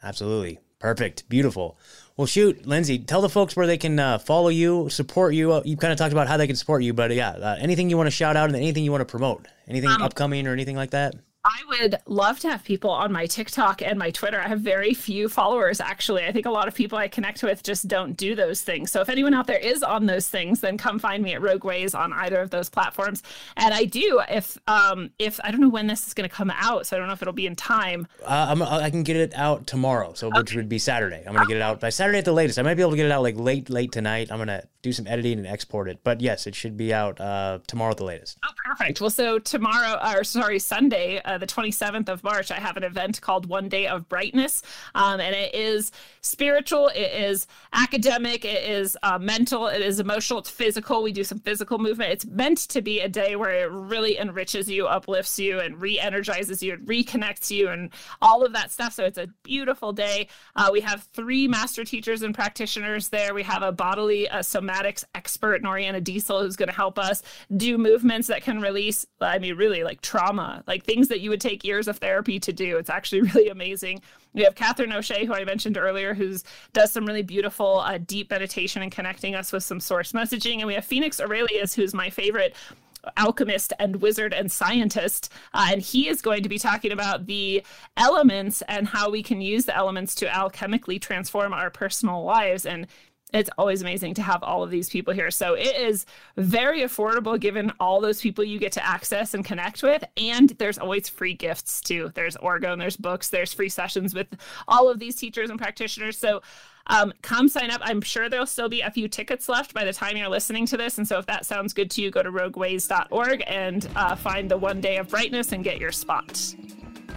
Absolutely. 0.04 0.60
Perfect. 0.80 1.28
Beautiful. 1.30 1.78
Well, 2.18 2.28
shoot, 2.28 2.66
Lindsay, 2.66 3.00
tell 3.00 3.22
the 3.22 3.30
folks 3.30 3.58
where 3.58 3.68
they 3.68 3.78
can 3.78 4.00
uh, 4.00 4.20
follow 4.20 4.48
you, 4.48 4.90
support 4.90 5.34
you. 5.34 5.52
Uh, 5.52 5.62
you 5.66 5.76
kind 5.76 5.92
of 5.92 6.00
talked 6.00 6.14
about 6.14 6.28
how 6.28 6.38
they 6.38 6.48
can 6.48 6.56
support 6.56 6.82
you, 6.82 6.94
but 6.94 7.14
yeah, 7.14 7.32
uh, 7.32 7.58
anything 7.60 7.90
you 7.90 7.98
want 7.98 8.08
to 8.08 8.12
shout 8.12 8.38
out 8.38 8.48
and 8.48 8.56
anything 8.56 8.86
you 8.86 8.92
want 8.92 9.02
to 9.02 9.06
promote, 9.06 9.48
anything 9.68 9.90
um, 9.90 10.02
upcoming 10.02 10.48
or 10.48 10.54
anything 10.54 10.78
like 10.78 10.92
that? 10.92 11.16
I 11.46 11.62
would 11.70 11.98
love 12.08 12.40
to 12.40 12.50
have 12.50 12.64
people 12.64 12.90
on 12.90 13.12
my 13.12 13.28
TikTok 13.28 13.84
and 13.84 14.00
my 14.00 14.10
Twitter. 14.10 14.42
I 14.42 14.48
have 14.48 14.62
very 14.62 14.96
few 14.96 15.30
followers, 15.30 15.80
actually. 15.80 16.26
I 16.26 16.32
think 16.32 16.48
a 16.48 16.52
lot 16.52 16.68
of 16.68 16.74
people 16.74 16.98
I 16.98 17.08
connect 17.08 17.44
with 17.44 17.62
just 17.62 17.88
don't 17.88 18.18
do 18.18 18.34
those 18.34 18.62
things. 18.62 18.92
So 18.92 19.00
if 19.00 19.10
anyone 19.10 19.36
out 19.36 19.46
there 19.46 19.60
is 19.60 19.84
on 19.84 20.08
those 20.08 20.28
things, 20.28 20.62
then 20.62 20.76
come 20.76 20.98
find 20.98 21.22
me 21.22 21.36
at 21.36 21.42
Rogue 21.44 21.64
Ways 21.64 21.94
on 21.94 22.14
either 22.14 22.42
of 22.42 22.50
those 22.50 22.68
platforms. 22.68 23.22
And 23.58 23.76
I 23.76 23.86
do, 23.86 24.24
if 24.28 24.58
um, 24.66 25.12
if 25.20 25.40
I 25.44 25.52
don't 25.52 25.62
know 25.62 25.70
when 25.70 25.86
this 25.86 26.08
is 26.08 26.16
going 26.16 26.28
to 26.28 26.36
come 26.36 26.52
out, 26.56 26.88
so 26.88 26.96
I 26.96 27.00
don't 27.00 27.08
know 27.08 27.14
if 27.14 27.22
it'll 27.22 27.34
be 27.34 27.46
in 27.46 27.56
time. 27.56 28.08
Uh, 28.26 28.56
i 28.82 28.90
can 28.90 29.04
get 29.04 29.16
it 29.16 29.34
out 29.36 29.68
tomorrow, 29.68 30.14
so 30.14 30.28
okay. 30.30 30.40
which 30.40 30.56
would 30.56 30.68
be 30.68 30.80
Saturday. 30.80 31.24
I'm 31.28 31.34
going 31.34 31.46
to 31.46 31.48
get 31.48 31.58
it 31.58 31.64
out 31.64 31.80
by 31.80 31.90
Saturday 31.90 32.18
at 32.18 32.26
the 32.26 32.34
latest. 32.34 32.58
I 32.58 32.64
might 32.64 32.74
be 32.74 32.82
able 32.82 32.92
to 32.92 32.98
get 32.98 33.06
it 33.06 33.12
out 33.12 33.22
like 33.22 33.38
late 33.38 33.70
late 33.70 33.92
tonight. 33.92 34.32
I'm 34.32 34.40
going 34.40 34.48
to 34.48 34.68
do 34.86 34.94
some 34.94 35.08
editing 35.08 35.40
and 35.40 35.48
export 35.48 35.90
it. 35.90 36.00
But 36.04 36.22
yes, 36.22 36.46
it 36.46 36.56
should 36.56 36.78
be 36.78 36.94
out 36.94 37.20
uh, 37.20 37.60
tomorrow 37.68 37.92
at 37.92 37.98
the 37.98 38.04
latest. 38.04 38.38
Oh, 38.46 38.52
perfect. 38.64 39.02
Well, 39.02 39.10
so 39.10 39.40
tomorrow, 39.40 40.00
or 40.16 40.24
sorry, 40.24 40.60
Sunday, 40.60 41.20
uh, 41.26 41.35
the 41.38 41.48
27th 41.48 42.10
of 42.10 42.24
March, 42.24 42.52
I 42.52 42.60
have 42.60 42.78
an 42.78 42.84
event 42.84 43.22
called 43.22 43.46
One 43.48 43.70
Day 43.70 43.88
of 43.88 44.08
Brightness. 44.10 44.62
Um, 44.94 45.20
and 45.20 45.36
it 45.36 45.54
is 45.54 45.92
spiritual, 46.22 46.90
it 46.90 47.12
is 47.12 47.48
academic, 47.74 48.46
it 48.46 48.64
is 48.70 48.98
uh, 49.04 49.20
mental, 49.20 49.68
it 49.68 49.82
is 49.82 50.00
emotional, 50.00 50.40
it's 50.40 50.50
physical. 50.50 51.04
We 51.04 51.12
do 51.12 51.24
some 51.24 51.40
physical 51.40 51.78
movement. 51.78 52.12
It's 52.12 52.26
meant 52.26 52.58
to 52.70 52.82
be 52.82 53.00
a 53.00 53.10
day 53.10 53.36
where 53.36 53.52
it 53.52 53.72
really 53.72 54.18
enriches 54.18 54.70
you, 54.70 54.88
uplifts 54.88 55.38
you, 55.40 55.60
and 55.60 55.80
re 55.82 56.00
energizes 56.00 56.62
you, 56.64 56.74
and 56.74 56.88
reconnects 56.88 57.52
you, 57.52 57.70
and 57.70 57.92
all 58.22 58.44
of 58.46 58.54
that 58.54 58.72
stuff. 58.72 58.94
So 58.94 59.06
it's 59.06 59.18
a 59.18 59.28
beautiful 59.44 59.94
day. 59.94 60.28
Uh, 60.56 60.70
we 60.72 60.82
have 60.82 61.04
three 61.14 61.48
master 61.48 61.84
teachers 61.84 62.22
and 62.22 62.34
practitioners 62.34 63.10
there. 63.10 63.34
We 63.34 63.44
have 63.44 63.62
a 63.62 63.72
bodily, 63.72 64.26
a 64.28 64.40
somatics 64.40 65.04
expert, 65.14 65.64
Noriana 65.64 66.04
Diesel, 66.04 66.42
who's 66.42 66.56
going 66.56 66.70
to 66.70 66.76
help 66.76 66.98
us 66.98 67.22
do 67.56 67.78
movements 67.78 68.28
that 68.28 68.44
can 68.44 68.62
release, 68.62 69.06
I 69.22 69.40
mean, 69.40 69.56
really 69.56 69.84
like 69.84 70.02
trauma, 70.02 70.64
like 70.68 70.84
things 70.84 71.08
that 71.10 71.22
you 71.22 71.25
would 71.30 71.42
take 71.42 71.64
years 71.64 71.88
of 71.88 71.98
therapy 71.98 72.40
to 72.40 72.54
do. 72.54 72.78
It's 72.78 72.90
actually 72.90 73.22
really 73.34 73.50
amazing. 73.50 74.02
We 74.34 74.44
have 74.44 74.56
Catherine 74.56 74.92
O'Shea, 74.92 75.26
who 75.26 75.34
I 75.34 75.46
mentioned 75.46 75.78
earlier, 75.78 76.14
who's 76.14 76.44
does 76.74 76.92
some 76.92 77.06
really 77.06 77.24
beautiful 77.24 77.80
uh, 77.80 77.98
deep 77.98 78.30
meditation 78.30 78.82
and 78.82 78.92
connecting 78.92 79.36
us 79.36 79.52
with 79.52 79.64
some 79.64 79.80
source 79.80 80.12
messaging. 80.12 80.58
And 80.58 80.68
we 80.68 80.74
have 80.74 80.86
Phoenix 80.86 81.20
Aurelius, 81.20 81.74
who's 81.74 81.94
my 81.94 82.10
favorite 82.10 82.56
alchemist 83.18 83.74
and 83.80 83.98
wizard 83.98 84.34
and 84.34 84.52
scientist. 84.52 85.32
Uh, 85.54 85.68
and 85.72 85.82
he 85.82 86.08
is 86.08 86.22
going 86.22 86.44
to 86.44 86.50
be 86.50 86.60
talking 86.60 86.92
about 86.92 87.26
the 87.26 87.64
elements 87.98 88.62
and 88.68 88.88
how 88.88 89.10
we 89.10 89.24
can 89.24 89.42
use 89.42 89.66
the 89.66 89.76
elements 89.76 90.16
to 90.16 90.26
alchemically 90.26 91.00
transform 91.00 91.54
our 91.54 91.70
personal 91.70 92.24
lives. 92.24 92.66
And 92.66 92.88
it's 93.36 93.50
always 93.58 93.82
amazing 93.82 94.14
to 94.16 94.22
have 94.22 94.42
all 94.44 94.64
of 94.64 94.70
these 94.72 94.90
people 94.90 95.14
here. 95.14 95.30
So 95.30 95.54
it 95.54 95.76
is 95.76 96.06
very 96.38 96.82
affordable 96.82 97.40
given 97.40 97.72
all 97.80 98.00
those 98.00 98.22
people 98.22 98.44
you 98.44 98.60
get 98.60 98.72
to 98.74 98.86
access 98.86 99.34
and 99.34 99.44
connect 99.44 99.84
with. 99.84 100.04
And 100.18 100.50
there's 100.52 100.78
always 100.78 101.10
free 101.10 101.34
gifts 101.34 101.82
too. 101.82 102.12
There's 102.16 102.38
Orgone, 102.38 102.80
there's 102.80 102.98
books, 102.98 103.30
there's 103.30 103.54
free 103.54 103.70
sessions 103.70 104.16
with 104.16 104.28
all 104.68 104.90
of 104.90 105.00
these 105.00 105.16
teachers 105.16 105.50
and 105.50 105.60
practitioners. 105.60 106.18
So 106.18 106.42
um, 106.88 107.14
come 107.22 107.50
sign 107.50 107.72
up. 107.72 107.82
I'm 107.84 108.02
sure 108.02 108.30
there'll 108.30 108.46
still 108.46 108.70
be 108.70 108.82
a 108.82 108.92
few 108.92 109.08
tickets 109.08 109.50
left 109.50 109.74
by 109.74 109.84
the 109.86 109.94
time 109.94 110.18
you're 110.18 110.30
listening 110.30 110.66
to 110.68 110.78
this. 110.78 110.98
And 110.98 111.08
so 111.08 111.18
if 111.18 111.26
that 111.26 111.46
sounds 111.46 111.74
good 111.74 111.90
to 111.92 112.02
you, 112.02 112.12
go 112.12 112.24
to 112.24 112.32
rogueways.org 112.32 113.44
and 113.48 113.88
uh, 113.96 114.16
find 114.16 114.50
the 114.50 114.58
one 114.58 114.82
day 114.82 114.98
of 114.98 115.10
brightness 115.10 115.52
and 115.52 115.64
get 115.64 115.80
your 115.80 115.92
spot. 115.92 116.56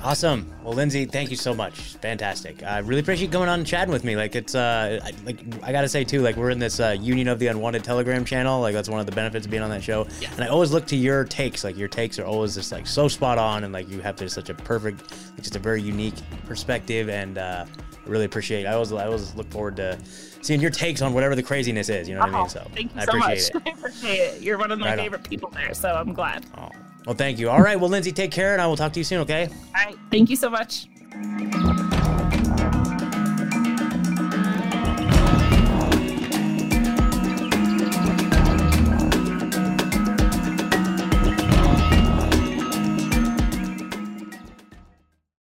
Awesome. 0.03 0.53
Well, 0.63 0.75
Lindsay, 0.75 1.05
thank 1.07 1.31
you 1.31 1.37
so 1.37 1.53
much. 1.55 1.79
Fantastic. 1.97 2.63
I 2.63 2.79
really 2.79 3.01
appreciate 3.01 3.31
going 3.31 3.49
on 3.49 3.61
and 3.61 3.67
chatting 3.67 3.93
with 3.93 4.05
me. 4.05 4.17
Like 4.17 4.37
it's 4.37 4.55
uh, 4.55 5.01
I, 5.03 5.13
like 5.25 5.41
I 5.63 5.73
gotta 5.73 5.89
say 5.89 6.05
too, 6.05 6.21
like 6.21 6.37
we're 6.37 6.51
in 6.51 6.59
this 6.59 6.79
uh, 6.79 6.97
Union 7.01 7.29
of 7.29 7.39
the 7.39 7.49
Unwanted 7.49 7.85
Telegram 7.85 8.25
channel. 8.25 8.61
Like 8.61 8.75
that's 8.75 8.89
one 8.89 9.01
of 9.01 9.07
the 9.07 9.13
benefits 9.13 9.47
of 9.47 9.51
being 9.51 9.63
on 9.63 9.71
that 9.71 9.83
show. 9.83 10.07
Yeah. 10.21 10.31
And 10.35 10.45
I 10.45 10.49
always 10.49 10.71
look 10.71 10.87
to 10.89 10.97
your 10.97 11.25
takes. 11.25 11.65
Like 11.65 11.77
your 11.77 11.89
takes 11.89 12.19
are 12.19 12.25
always 12.25 12.55
just 12.55 12.71
like 12.71 12.87
so 12.87 13.09
spot 13.09 13.39
on, 13.39 13.65
and 13.65 13.73
like 13.73 13.89
you 13.89 14.01
have 14.01 14.17
just 14.17 14.35
such 14.35 14.51
a 14.51 14.55
perfect, 14.55 15.01
like, 15.01 15.43
just 15.43 15.57
a 15.57 15.61
very 15.61 15.83
unique 15.83 16.15
perspective. 16.47 17.09
And 17.09 17.39
uh, 17.39 17.67
I 17.69 18.09
really 18.09 18.25
appreciate. 18.25 18.65
It. 18.65 18.69
I 18.69 18.75
always 18.75 18.93
I 18.93 19.07
always 19.07 19.35
look 19.35 19.51
forward 19.51 19.77
to 19.77 19.99
seeing 20.43 20.61
your 20.61 20.71
takes 20.71 21.03
on 21.03 21.13
whatever 21.13 21.35
the 21.35 21.43
craziness 21.43 21.89
is. 21.89 22.09
You 22.09 22.15
know 22.15 22.21
what 22.21 22.31
oh, 22.31 22.37
I 22.37 22.41
mean? 22.41 22.49
So 22.49 22.67
thank 22.75 22.95
you 22.95 23.01
I 23.01 23.05
so 23.05 23.19
appreciate 23.19 23.55
much. 23.55 23.67
It. 23.67 23.69
I 23.75 23.79
appreciate 23.79 24.19
it. 24.19 24.43
You're 24.43 24.59
one 24.59 24.71
of 24.71 24.79
my 24.79 24.91
right 24.91 24.99
favorite 24.99 25.23
on. 25.23 25.29
people 25.29 25.51
there, 25.51 25.75
so 25.75 25.93
I'm 25.95 26.13
glad. 26.13 26.47
Oh. 26.57 26.71
Well, 27.09 27.17
thank 27.17 27.39
you. 27.39 27.49
All 27.49 27.63
right. 27.63 27.81
Well, 27.81 27.89
Lindsay, 27.89 28.13
take 28.13 28.31
care, 28.31 28.53
and 28.53 28.61
I 28.61 28.67
will 28.67 28.77
talk 28.77 28.93
to 28.93 29.01
you 29.01 29.05
soon, 29.05 29.21
okay? 29.21 29.49
All 29.49 29.83
right. 29.83 29.97
Thank 30.11 30.29
you 30.29 30.37
so 30.37 30.51
much. 30.51 30.89